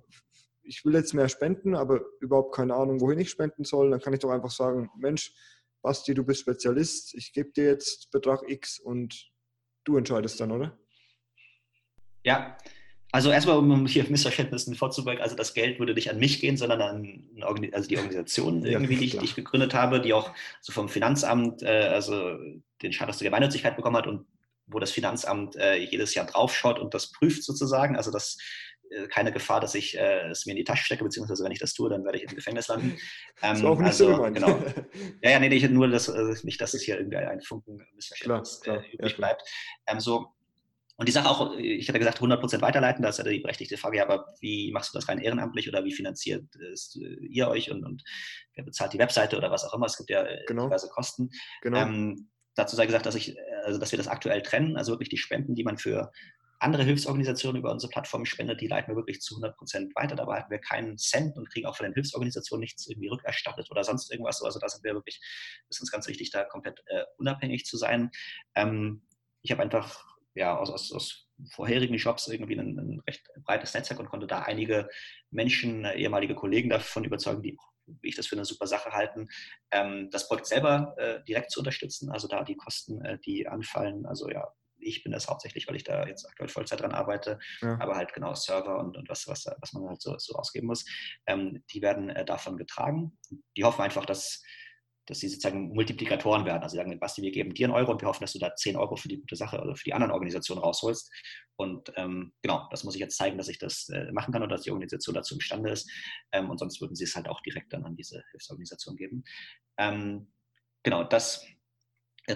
ich 0.62 0.84
will 0.84 0.94
jetzt 0.94 1.12
mehr 1.12 1.28
spenden, 1.28 1.74
aber 1.74 2.00
überhaupt 2.20 2.54
keine 2.54 2.74
Ahnung, 2.74 3.00
wohin 3.00 3.18
ich 3.18 3.30
spenden 3.30 3.64
soll. 3.64 3.90
Dann 3.90 4.00
kann 4.00 4.14
ich 4.14 4.20
doch 4.20 4.30
einfach 4.30 4.50
sagen, 4.50 4.90
Mensch, 4.96 5.34
Basti, 5.82 6.14
du 6.14 6.24
bist 6.24 6.40
Spezialist, 6.40 7.14
ich 7.14 7.32
gebe 7.32 7.50
dir 7.50 7.64
jetzt 7.64 8.10
Betrag 8.12 8.48
X 8.48 8.78
und 8.78 9.30
du 9.84 9.96
entscheidest 9.96 10.40
dann, 10.40 10.52
oder? 10.52 10.78
Ja, 12.24 12.56
also 13.14 13.30
erstmal, 13.30 13.58
um 13.58 13.86
hier 13.86 14.08
Missverständnissen 14.08 14.74
vorzubeugen, 14.74 15.20
also 15.20 15.36
das 15.36 15.52
Geld 15.52 15.78
würde 15.78 15.92
nicht 15.92 16.10
an 16.10 16.18
mich 16.18 16.40
gehen, 16.40 16.56
sondern 16.56 16.80
an 16.80 17.28
also 17.72 17.86
die 17.86 17.98
Organisation 17.98 18.64
irgendwie, 18.64 18.96
die 18.96 19.04
ich, 19.04 19.18
die 19.18 19.24
ich, 19.24 19.34
gegründet 19.34 19.74
habe, 19.74 20.00
die 20.00 20.14
auch 20.14 20.32
so 20.62 20.72
vom 20.72 20.88
Finanzamt 20.88 21.62
äh, 21.62 21.88
also 21.92 22.38
den 22.80 22.92
Status 22.92 23.18
der 23.18 23.26
Gemeinnützigkeit 23.26 23.76
bekommen 23.76 23.96
hat 23.98 24.06
und 24.06 24.24
wo 24.72 24.78
das 24.78 24.90
Finanzamt 24.90 25.56
äh, 25.56 25.76
jedes 25.76 26.14
Jahr 26.14 26.26
draufschaut 26.26 26.78
und 26.78 26.94
das 26.94 27.12
prüft 27.12 27.44
sozusagen. 27.44 27.96
Also 27.96 28.10
das 28.10 28.36
äh, 28.92 29.08
keine 29.08 29.32
Gefahr, 29.32 29.60
dass 29.60 29.74
ich 29.74 29.96
äh, 29.96 30.28
es 30.28 30.46
mir 30.46 30.52
in 30.52 30.58
die 30.58 30.64
Tasche 30.64 30.84
stecke, 30.84 31.04
beziehungsweise 31.04 31.44
wenn 31.44 31.52
ich 31.52 31.58
das 31.58 31.72
tue, 31.72 31.88
dann 31.88 32.04
werde 32.04 32.18
ich 32.18 32.24
im 32.24 32.34
Gefängnis 32.34 32.68
landen. 32.68 32.96
Ähm, 33.44 33.54
das 33.54 33.62
war 33.64 33.70
auch 33.72 33.78
nicht 33.78 33.86
also, 33.86 34.06
so 34.06 34.16
gemeint. 34.16 34.36
Genau. 34.36 34.62
Ja, 35.22 35.30
ja, 35.30 35.38
nee, 35.40 35.48
nee 35.48 35.68
nur, 35.68 35.88
dass, 35.88 36.08
äh, 36.08 36.34
nicht, 36.44 36.60
dass 36.60 36.74
es 36.74 36.82
hier 36.82 36.98
irgendwie 36.98 37.16
ein 37.16 37.40
Funken 37.40 37.84
Missverständnis 37.94 38.60
klar, 38.60 38.76
klar, 38.76 38.86
äh, 38.86 38.94
übrig 38.94 39.12
ja, 39.12 39.16
bleibt. 39.16 39.42
Ähm, 39.88 39.98
so, 39.98 40.28
und 40.96 41.08
die 41.08 41.12
Sache 41.12 41.28
auch, 41.28 41.56
ich 41.56 41.88
hatte 41.88 41.98
gesagt, 41.98 42.20
100% 42.20 42.60
weiterleiten, 42.60 43.02
das 43.02 43.18
ist 43.18 43.24
ja 43.24 43.30
die 43.32 43.40
berechtigte 43.40 43.76
Frage, 43.76 43.96
ja, 43.96 44.04
aber 44.04 44.34
wie 44.40 44.70
machst 44.70 44.94
du 44.94 44.98
das 44.98 45.08
rein 45.08 45.18
ehrenamtlich 45.18 45.68
oder 45.68 45.84
wie 45.84 45.92
finanziert 45.92 46.44
ihr 47.22 47.48
euch 47.48 47.70
und, 47.70 47.84
und 47.84 48.04
wer 48.54 48.64
bezahlt 48.64 48.92
die 48.92 48.98
Webseite 48.98 49.36
oder 49.36 49.50
was 49.50 49.64
auch 49.64 49.74
immer? 49.74 49.86
Es 49.86 49.96
gibt 49.96 50.10
ja 50.10 50.24
genau. 50.46 50.66
diverse 50.66 50.88
Kosten. 50.88 51.30
Genau. 51.62 51.80
Ähm, 51.80 52.28
dazu 52.54 52.76
sei 52.76 52.86
gesagt, 52.86 53.06
dass 53.06 53.14
ich, 53.14 53.36
also 53.64 53.78
dass 53.78 53.92
wir 53.92 53.96
das 53.96 54.08
aktuell 54.08 54.42
trennen, 54.42 54.76
also 54.76 54.92
wirklich 54.92 55.08
die 55.08 55.16
Spenden, 55.16 55.54
die 55.54 55.64
man 55.64 55.78
für 55.78 56.12
andere 56.62 56.84
Hilfsorganisationen 56.84 57.60
über 57.60 57.72
unsere 57.72 57.90
Plattform 57.90 58.24
spendet, 58.24 58.60
die 58.60 58.68
leiten 58.68 58.92
wir 58.92 58.96
wirklich 58.96 59.20
zu 59.20 59.34
100 59.34 59.56
Prozent 59.56 59.96
weiter. 59.96 60.14
Dabei 60.14 60.38
hatten 60.38 60.50
wir 60.50 60.60
keinen 60.60 60.96
Cent 60.96 61.36
und 61.36 61.50
kriegen 61.50 61.66
auch 61.66 61.76
von 61.76 61.84
den 61.84 61.94
Hilfsorganisationen 61.94 62.60
nichts 62.60 62.86
irgendwie 62.88 63.08
rückerstattet 63.08 63.68
oder 63.70 63.82
sonst 63.82 64.10
irgendwas. 64.12 64.40
Also 64.42 64.60
da 64.60 64.68
sind 64.68 64.84
wir 64.84 64.94
wirklich, 64.94 65.20
ist 65.68 65.80
uns 65.80 65.90
ganz 65.90 66.06
wichtig, 66.06 66.30
da 66.30 66.44
komplett 66.44 66.80
äh, 66.86 67.02
unabhängig 67.18 67.64
zu 67.64 67.76
sein. 67.76 68.10
Ähm, 68.54 69.02
ich 69.42 69.50
habe 69.50 69.62
einfach 69.62 70.04
ja, 70.34 70.56
aus, 70.56 70.70
aus, 70.70 70.92
aus 70.92 71.28
vorherigen 71.50 71.96
Jobs 71.96 72.28
irgendwie 72.28 72.58
ein, 72.58 72.78
ein, 72.78 73.02
recht 73.08 73.26
breites 73.44 73.74
Netzwerk 73.74 73.98
und 73.98 74.08
konnte 74.08 74.28
da 74.28 74.42
einige 74.42 74.88
Menschen, 75.30 75.84
äh, 75.84 75.94
ehemalige 75.94 76.36
Kollegen 76.36 76.70
davon 76.70 77.04
überzeugen, 77.04 77.42
die 77.42 77.58
wie 77.86 78.08
ich 78.08 78.16
das 78.16 78.26
für 78.26 78.36
eine 78.36 78.44
super 78.44 78.66
Sache 78.66 78.90
halten, 78.90 79.28
ähm, 79.70 80.08
das 80.10 80.28
Projekt 80.28 80.46
selber 80.46 80.94
äh, 80.98 81.22
direkt 81.24 81.50
zu 81.50 81.60
unterstützen, 81.60 82.10
also 82.10 82.28
da 82.28 82.44
die 82.44 82.56
Kosten, 82.56 83.04
äh, 83.04 83.18
die 83.18 83.48
anfallen, 83.48 84.06
also 84.06 84.30
ja, 84.30 84.52
ich 84.82 85.02
bin 85.02 85.12
das 85.12 85.28
hauptsächlich, 85.28 85.68
weil 85.68 85.76
ich 85.76 85.84
da 85.84 86.06
jetzt 86.06 86.28
aktuell 86.28 86.48
Vollzeit 86.48 86.80
dran 86.80 86.92
arbeite, 86.92 87.38
ja. 87.60 87.78
aber 87.80 87.96
halt 87.96 88.12
genau 88.12 88.34
Server 88.34 88.78
und, 88.78 88.96
und 88.96 89.08
was, 89.08 89.26
was, 89.28 89.46
was 89.60 89.72
man 89.72 89.88
halt 89.88 90.02
so, 90.02 90.16
so 90.18 90.34
ausgeben 90.34 90.66
muss, 90.66 90.84
ähm, 91.26 91.62
die 91.70 91.82
werden 91.82 92.10
äh, 92.10 92.24
davon 92.24 92.56
getragen. 92.56 93.16
Die 93.56 93.64
hoffen 93.64 93.82
einfach, 93.82 94.04
dass, 94.04 94.42
dass 95.06 95.18
sie 95.18 95.28
sozusagen 95.28 95.68
Multiplikatoren 95.74 96.44
werden. 96.44 96.62
Also 96.62 96.76
sagen, 96.76 96.98
Basti, 97.00 97.22
wir 97.22 97.32
geben 97.32 97.54
dir 97.54 97.66
einen 97.66 97.74
Euro 97.74 97.92
und 97.92 98.00
wir 98.00 98.08
hoffen, 98.08 98.22
dass 98.22 98.32
du 98.32 98.38
da 98.38 98.54
10 98.54 98.76
Euro 98.76 98.96
für 98.96 99.08
die 99.08 99.18
gute 99.18 99.36
Sache 99.36 99.60
oder 99.60 99.74
für 99.74 99.84
die 99.84 99.94
anderen 99.94 100.12
Organisationen 100.12 100.62
rausholst. 100.62 101.10
Und 101.56 101.92
ähm, 101.96 102.32
genau, 102.42 102.68
das 102.70 102.84
muss 102.84 102.94
ich 102.94 103.00
jetzt 103.00 103.16
zeigen, 103.16 103.38
dass 103.38 103.48
ich 103.48 103.58
das 103.58 103.88
äh, 103.88 104.12
machen 104.12 104.32
kann 104.32 104.42
und 104.42 104.48
dass 104.48 104.62
die 104.62 104.70
Organisation 104.70 105.14
dazu 105.14 105.34
imstande 105.34 105.70
ist. 105.70 105.90
Ähm, 106.32 106.50
und 106.50 106.58
sonst 106.58 106.80
würden 106.80 106.94
sie 106.94 107.04
es 107.04 107.16
halt 107.16 107.28
auch 107.28 107.40
direkt 107.42 107.72
dann 107.72 107.84
an 107.84 107.96
diese 107.96 108.22
Hilfsorganisation 108.30 108.96
geben. 108.96 109.24
Ähm, 109.78 110.30
genau, 110.82 111.04
das 111.04 111.44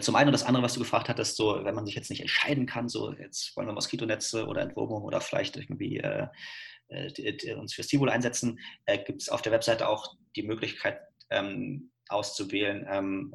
zum 0.01 0.17
einen 0.17 0.29
und 0.29 0.33
das 0.33 0.43
andere, 0.43 0.65
was 0.65 0.75
du 0.75 0.81
gefragt 0.81 1.09
hattest, 1.09 1.37
so, 1.37 1.65
wenn 1.65 1.75
man 1.75 1.87
sich 1.87 1.95
jetzt 1.95 2.11
nicht 2.11 2.21
entscheiden 2.21 2.67
kann, 2.67 2.89
so, 2.89 3.13
jetzt 3.13 3.57
wollen 3.57 3.69
wir 3.69 3.73
Moskitonetze 3.73 4.47
oder 4.47 4.63
Entwurmung 4.63 5.05
oder 5.05 5.21
vielleicht 5.21 5.57
irgendwie 5.57 5.99
äh, 5.99 6.27
äh, 6.89 7.55
uns 7.55 7.73
für 7.73 7.85
Stimul 7.85 8.11
einsetzen, 8.11 8.59
äh, 8.85 8.99
gibt 8.99 9.23
es 9.23 9.29
auf 9.29 9.43
der 9.43 9.53
Webseite 9.53 9.89
auch 9.89 10.17
die 10.35 10.43
Möglichkeit 10.43 11.01
ähm, 11.31 11.93
auszuwählen, 12.09 12.87
ähm, 12.89 13.33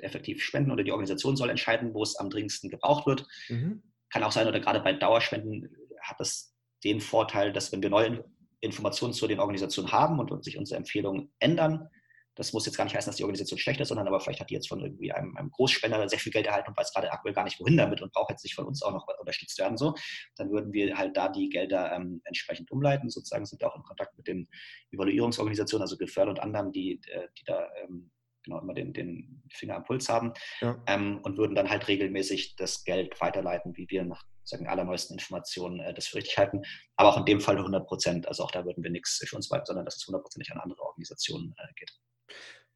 effektiv 0.00 0.42
spenden 0.42 0.70
oder 0.70 0.84
die 0.84 0.92
Organisation 0.92 1.36
soll 1.36 1.50
entscheiden, 1.50 1.94
wo 1.94 2.02
es 2.02 2.16
am 2.16 2.30
dringendsten 2.30 2.70
gebraucht 2.70 3.06
wird. 3.06 3.26
Mhm. 3.48 3.82
Kann 4.10 4.22
auch 4.22 4.32
sein, 4.32 4.48
oder 4.48 4.60
gerade 4.60 4.80
bei 4.80 4.92
Dauerspenden 4.92 5.74
hat 6.00 6.20
es 6.20 6.54
den 6.84 7.00
Vorteil, 7.00 7.52
dass 7.52 7.72
wenn 7.72 7.82
wir 7.82 7.90
neue 7.90 8.24
Informationen 8.60 9.12
zu 9.12 9.26
den 9.26 9.40
Organisationen 9.40 9.92
haben 9.92 10.18
und 10.18 10.44
sich 10.44 10.58
unsere 10.58 10.78
Empfehlungen 10.78 11.32
ändern, 11.38 11.88
das 12.36 12.52
muss 12.52 12.66
jetzt 12.66 12.76
gar 12.76 12.84
nicht 12.84 12.96
heißen, 12.96 13.08
dass 13.10 13.16
die 13.16 13.22
Organisation 13.22 13.58
schlecht 13.58 13.80
ist, 13.80 13.88
sondern 13.88 14.08
aber 14.08 14.20
vielleicht 14.20 14.40
hat 14.40 14.50
die 14.50 14.54
jetzt 14.54 14.68
von 14.68 14.80
irgendwie 14.80 15.12
einem, 15.12 15.36
einem 15.36 15.50
Großspender 15.50 16.08
sehr 16.08 16.18
viel 16.18 16.32
Geld 16.32 16.46
erhalten 16.46 16.70
und 16.70 16.76
weiß 16.76 16.92
gerade 16.92 17.12
aktuell 17.12 17.34
gar 17.34 17.44
nicht, 17.44 17.60
wohin 17.60 17.76
damit 17.76 18.02
und 18.02 18.12
braucht 18.12 18.30
jetzt 18.30 18.44
nicht 18.44 18.54
von 18.54 18.66
uns 18.66 18.82
auch 18.82 18.92
noch 18.92 19.06
unterstützt 19.18 19.58
werden. 19.58 19.76
So, 19.76 19.94
dann 20.36 20.50
würden 20.50 20.72
wir 20.72 20.96
halt 20.96 21.16
da 21.16 21.28
die 21.28 21.48
Gelder 21.48 21.92
ähm, 21.92 22.20
entsprechend 22.24 22.70
umleiten. 22.70 23.10
Sozusagen 23.10 23.46
sind 23.46 23.60
wir 23.60 23.68
auch 23.68 23.76
in 23.76 23.82
Kontakt 23.82 24.16
mit 24.16 24.26
den 24.26 24.48
Evaluierungsorganisationen, 24.90 25.82
also 25.82 25.96
Geförder 25.96 26.30
und 26.30 26.40
anderen, 26.40 26.72
die, 26.72 27.00
äh, 27.10 27.28
die 27.38 27.44
da 27.44 27.68
ähm, 27.82 28.10
genau 28.42 28.60
immer 28.60 28.74
den, 28.74 28.92
den 28.92 29.42
Finger 29.52 29.76
am 29.76 29.84
Puls 29.84 30.08
haben 30.08 30.32
ja. 30.60 30.82
ähm, 30.86 31.20
und 31.22 31.38
würden 31.38 31.54
dann 31.54 31.70
halt 31.70 31.88
regelmäßig 31.88 32.56
das 32.56 32.84
Geld 32.84 33.20
weiterleiten, 33.20 33.76
wie 33.76 33.88
wir 33.88 34.04
nach 34.04 34.24
sagen, 34.44 34.66
allerneuesten 34.66 35.14
Informationen 35.14 35.80
äh, 35.80 35.94
das 35.94 36.06
für 36.06 36.18
richtig 36.18 36.36
halten. 36.36 36.62
Aber 36.96 37.10
auch 37.10 37.16
in 37.16 37.24
dem 37.24 37.40
Fall 37.40 37.56
100 37.56 37.86
Prozent. 37.86 38.28
Also 38.28 38.44
auch 38.44 38.50
da 38.50 38.64
würden 38.64 38.84
wir 38.84 38.90
nichts 38.90 39.24
für 39.26 39.36
uns 39.36 39.50
weiter, 39.50 39.66
sondern 39.66 39.86
dass 39.86 39.96
es 39.96 40.06
hundertprozentig 40.06 40.52
an 40.52 40.60
andere 40.60 40.82
Organisationen 40.82 41.54
äh, 41.56 41.72
geht. 41.76 41.92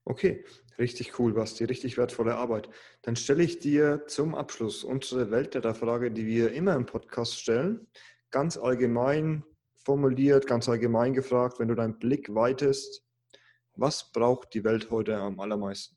Okay, 0.04 0.44
richtig 0.78 1.18
cool, 1.18 1.34
Basti, 1.34 1.64
richtig 1.64 1.98
wertvolle 1.98 2.36
Arbeit. 2.36 2.68
Dann 3.02 3.16
stelle 3.16 3.42
ich 3.42 3.58
dir 3.58 4.06
zum 4.06 4.34
Abschluss 4.34 4.84
unsere 4.84 5.30
Weltretterfrage, 5.30 6.10
die 6.10 6.26
wir 6.26 6.52
immer 6.52 6.74
im 6.74 6.86
Podcast 6.86 7.38
stellen, 7.38 7.86
ganz 8.30 8.56
allgemein 8.56 9.44
formuliert, 9.84 10.46
ganz 10.46 10.68
allgemein 10.68 11.14
gefragt, 11.14 11.58
wenn 11.58 11.68
du 11.68 11.74
deinen 11.74 11.98
Blick 11.98 12.34
weitest, 12.34 13.04
was 13.74 14.10
braucht 14.12 14.52
die 14.54 14.64
Welt 14.64 14.90
heute 14.90 15.16
am 15.16 15.40
allermeisten? 15.40 15.96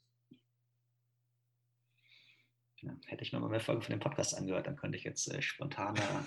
Ja, 2.77 2.95
hätte 3.07 3.23
ich 3.23 3.31
noch 3.31 3.41
mal 3.41 3.49
mehr 3.49 3.59
Folgen 3.59 3.81
von 3.81 3.91
dem 3.91 3.99
Podcast 3.99 4.35
angehört, 4.35 4.67
dann 4.67 4.75
könnte 4.75 4.97
ich 4.97 5.03
jetzt 5.03 5.31
äh, 5.31 5.41
spontaner 5.41 6.25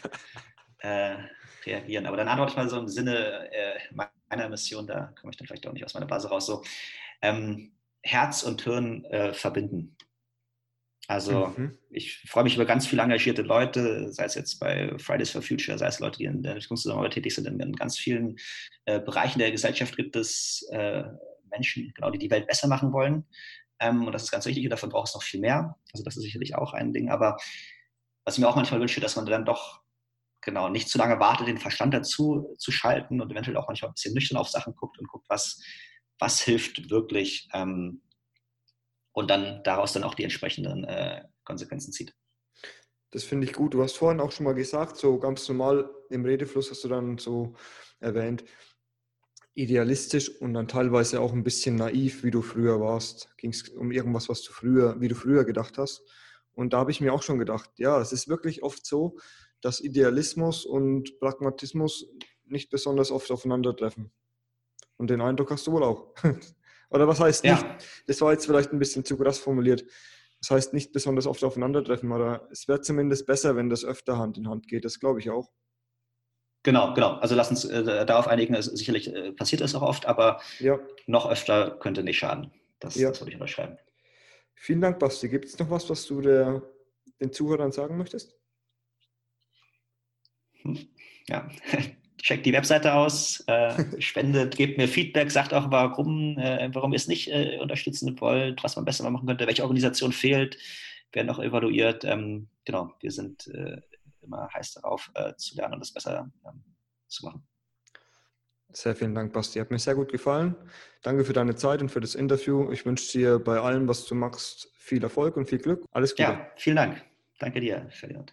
äh, 0.79 1.17
reagieren. 1.65 2.07
Aber 2.07 2.17
dann 2.17 2.29
antworte 2.29 2.53
ich 2.53 2.57
mal 2.57 2.69
so 2.69 2.79
im 2.79 2.89
Sinne 2.89 3.51
äh, 3.53 3.79
meiner 3.93 4.49
Mission, 4.49 4.87
da 4.87 5.13
komme 5.21 5.31
ich 5.31 5.37
dann 5.37 5.47
vielleicht 5.47 5.67
auch 5.67 5.73
nicht 5.73 5.85
aus 5.85 5.95
meiner 5.95 6.07
Base 6.07 6.29
raus. 6.29 6.47
So, 6.47 6.63
ähm, 7.25 7.73
Herz 8.03 8.43
und 8.43 8.63
Hirn 8.63 9.05
äh, 9.07 9.33
verbinden. 9.33 9.97
Also 11.07 11.49
mhm. 11.49 11.79
ich 11.91 12.19
freue 12.29 12.45
mich 12.45 12.55
über 12.55 12.65
ganz 12.65 12.87
viele 12.87 13.03
engagierte 13.03 13.43
Leute, 13.43 14.11
sei 14.13 14.25
es 14.25 14.35
jetzt 14.35 14.59
bei 14.59 14.97
Fridays 14.99 15.31
for 15.31 15.43
Future, 15.43 15.77
sei 15.77 15.87
es 15.87 16.01
Leute, 16.01 16.19
die 16.19 16.25
in 16.25 16.43
der 16.43 16.53
Entwicklungszusammenarbeit 16.53 17.13
tätig 17.15 17.35
sind. 17.35 17.47
In, 17.47 17.73
ganz 17.73 17.99
vielen 17.99 18.37
äh, 18.87 19.01
Bereichen 19.01 19.39
der 19.39 19.51
Gesellschaft 19.51 19.97
gibt 19.97 20.17
es 20.17 20.67
äh, 20.71 21.03
Menschen, 21.51 21.93
genau, 21.95 22.11
die 22.11 22.19
die 22.19 22.31
Welt 22.31 22.47
besser 22.47 22.69
machen 22.69 22.93
wollen. 22.93 23.27
Ähm, 23.81 24.07
und 24.07 24.13
das 24.13 24.25
ist 24.25 24.31
ganz 24.31 24.47
wichtig 24.47 24.65
und 24.65 24.71
davon 24.71 24.91
braucht 24.91 25.09
es 25.09 25.15
noch 25.15 25.23
viel 25.23 25.41
mehr. 25.41 25.77
Also 25.93 26.05
das 26.05 26.17
ist 26.17 26.23
sicherlich 26.23 26.55
auch 26.55 26.73
ein 26.73 26.93
Ding. 26.93 27.11
Aber 27.11 27.37
was 28.25 28.37
ich 28.37 28.41
mir 28.41 28.49
auch 28.49 28.57
manchmal 28.57 28.81
wünsche, 28.81 29.01
dass 29.01 29.17
man 29.17 29.27
dann 29.27 29.45
doch 29.45 29.83
genau 30.41 30.69
nicht 30.69 30.89
zu 30.89 30.99
lange 30.99 31.21
wartet, 31.21 31.49
den 31.49 31.59
Verstand 31.59 31.93
dazu 31.93 32.55
zu 32.59 32.71
schalten 32.71 33.21
und 33.21 33.31
eventuell 33.31 33.57
auch 33.57 33.67
manchmal 33.67 33.91
ein 33.91 33.95
bisschen 33.95 34.15
nüchtern 34.15 34.39
auf 34.39 34.49
Sachen 34.49 34.75
guckt 34.75 34.99
und 34.99 35.09
guckt, 35.09 35.27
was, 35.29 35.61
was 36.19 36.41
hilft 36.41 36.91
wirklich 36.91 37.49
ähm, 37.53 38.03
und 39.12 39.31
dann 39.31 39.62
daraus 39.65 39.93
dann 39.93 40.05
auch 40.05 40.15
die 40.15 40.24
entsprechenden 40.24 40.85
äh, 40.85 41.24
Konsequenzen 41.45 41.93
zieht. 41.93 42.15
Das 43.11 43.23
finde 43.23 43.47
ich 43.47 43.53
gut. 43.53 43.74
Du 43.74 43.82
hast 43.82 43.97
vorhin 43.97 44.20
auch 44.20 44.32
schon 44.32 44.45
mal 44.45 44.55
gesagt, 44.55 44.97
so 44.97 45.19
ganz 45.19 45.49
normal 45.49 45.89
im 46.11 46.24
Redefluss 46.24 46.70
hast 46.70 46.82
du 46.82 46.89
dann 46.89 47.19
so 47.19 47.55
erwähnt, 48.01 48.45
idealistisch 49.55 50.28
und 50.41 50.55
dann 50.55 50.66
teilweise 50.66 51.20
auch 51.20 51.32
ein 51.32 51.45
bisschen 51.45 51.77
naiv, 51.77 52.24
wie 52.24 52.32
du 52.32 52.43
früher 52.43 52.81
warst. 52.81 53.28
Ging 53.36 53.51
es 53.51 53.69
um 53.69 53.93
irgendwas, 53.93 54.28
was 54.28 54.43
du 54.43 54.53
früher, 54.53 55.01
wie 55.01 55.09
du 55.09 55.15
früher 55.15 55.45
gedacht 55.45 55.78
hast. 55.78 56.03
Und 56.55 56.73
da 56.73 56.78
habe 56.78 56.91
ich 56.91 57.01
mir 57.01 57.12
auch 57.12 57.23
schon 57.23 57.39
gedacht, 57.39 57.70
ja, 57.77 58.01
es 58.01 58.12
ist 58.12 58.28
wirklich 58.28 58.62
oft 58.62 58.85
so, 58.85 59.16
dass 59.61 59.81
Idealismus 59.81 60.66
und 60.66 61.19
Pragmatismus 61.20 62.07
nicht 62.47 62.70
besonders 62.70 63.11
oft 63.11 63.31
aufeinandertreffen. 63.31 64.12
Und 64.97 65.11
den 65.11 65.21
Eindruck 65.21 65.51
hast 65.51 65.66
du 65.66 65.73
wohl 65.73 65.83
auch. 65.83 66.15
Oder 66.91 67.09
was 67.09 67.21
heißt 67.21 67.45
nicht? 67.45 67.62
Ja. 67.62 67.79
Das 68.07 68.21
war 68.21 68.33
jetzt 68.33 68.47
vielleicht 68.47 68.73
ein 68.73 68.79
bisschen 68.79 69.05
zu 69.05 69.16
krass 69.16 69.39
formuliert. 69.39 69.85
Das 70.41 70.51
heißt 70.51 70.75
nicht 70.75 70.93
besonders 70.93 71.27
oft 71.27 71.43
aufeinandertreffen, 71.43 72.12
aber 72.12 72.47
es 72.53 72.69
wäre 72.69 72.81
zumindest 72.81 73.27
besser, 73.27 73.57
wenn 73.57 73.71
das 73.71 73.85
öfter 73.85 74.19
Hand 74.19 74.37
in 74.37 74.49
Hand 74.49 74.69
geht. 74.69 74.85
Das 74.85 75.01
glaube 75.01 75.19
ich 75.21 75.31
auch. 75.31 75.51
Genau, 76.62 76.95
genau. 76.95 77.15
Also 77.15 77.35
lass 77.35 77.51
uns 77.51 77.65
äh, 77.65 78.07
darauf 78.07 78.27
einigen. 78.27 78.55
Also 78.55 78.75
sicherlich 78.75 79.15
äh, 79.15 79.33
passiert 79.33 79.61
das 79.61 79.75
auch 79.75 79.83
oft, 79.83 80.07
aber 80.07 80.41
ja. 80.59 80.79
noch 81.07 81.29
öfter 81.29 81.79
könnte 81.79 82.03
nicht 82.03 82.19
schaden. 82.19 82.53
Das, 82.79 82.95
ja. 82.95 83.11
das 83.11 83.21
würde 83.21 83.31
ich 83.31 83.37
unterschreiben. 83.37 83.79
Vielen 84.55 84.81
Dank, 84.81 84.99
Basti. 84.99 85.29
Gibt 85.29 85.47
es 85.47 85.59
noch 85.59 85.71
was, 85.71 85.89
was 85.91 86.07
du 86.07 86.21
der, 86.21 86.62
den 87.21 87.33
Zuhörern 87.33 87.73
sagen 87.73 87.99
möchtest? 87.99 88.35
Hm. 90.62 90.89
Ja, 91.27 91.49
checkt 92.23 92.47
die 92.47 92.53
Webseite 92.53 92.95
aus, 92.95 93.45
äh, 93.47 93.74
spendet, 94.01 94.57
gebt 94.57 94.78
mir 94.78 94.89
Feedback, 94.89 95.31
sagt 95.31 95.53
auch, 95.53 95.70
warum, 95.70 96.39
äh, 96.39 96.70
warum 96.73 96.93
ihr 96.93 96.97
es 96.97 97.09
nicht 97.09 97.28
äh, 97.28 97.59
unterstützen 97.61 98.20
wollt, 98.20 98.62
was 98.65 98.77
man 98.77 98.85
besser 98.85 99.09
machen 99.11 99.27
könnte, 99.27 99.47
welche 99.47 99.62
Organisation 99.62 100.12
fehlt, 100.12 100.59
werden 101.12 101.31
auch 101.31 101.39
evaluiert. 101.39 102.05
Ähm, 102.05 102.49
genau, 102.65 102.95
wir 103.01 103.11
sind 103.11 103.47
äh, 103.49 103.81
immer 104.23 104.49
heiß 104.53 104.74
darauf, 104.74 105.11
äh, 105.15 105.35
zu 105.36 105.57
lernen 105.57 105.74
und 105.74 105.81
das 105.81 105.93
besser 105.93 106.31
ähm, 106.47 106.65
zu 107.09 107.27
machen. 107.27 107.47
Sehr 108.70 108.97
vielen 108.97 109.15
Dank, 109.15 109.32
Basti. 109.32 109.61
Hat 109.61 109.70
mir 109.70 109.78
sehr 109.78 109.95
gut 109.95 110.11
gefallen. 110.11 110.57
Danke 111.03 111.24
für 111.24 111.32
deine 111.32 111.55
Zeit 111.55 111.81
und 111.81 111.91
für 111.91 112.01
das 112.01 112.16
Interview. 112.16 112.73
Ich 112.73 112.85
wünsche 112.85 113.12
dir 113.12 113.39
bei 113.39 113.61
allem, 113.61 113.86
was 113.86 114.05
du 114.07 114.16
machst, 114.16 114.69
viel 114.74 115.03
Erfolg 115.03 115.36
und 115.36 115.49
viel 115.49 115.59
Glück. 115.59 115.85
Alles 115.93 116.11
Gute. 116.12 116.23
Ja, 116.23 116.51
vielen 116.57 116.77
Dank. 116.77 117.05
Danke 117.39 117.61
dir, 117.61 117.86
Ferdinand. 117.91 118.32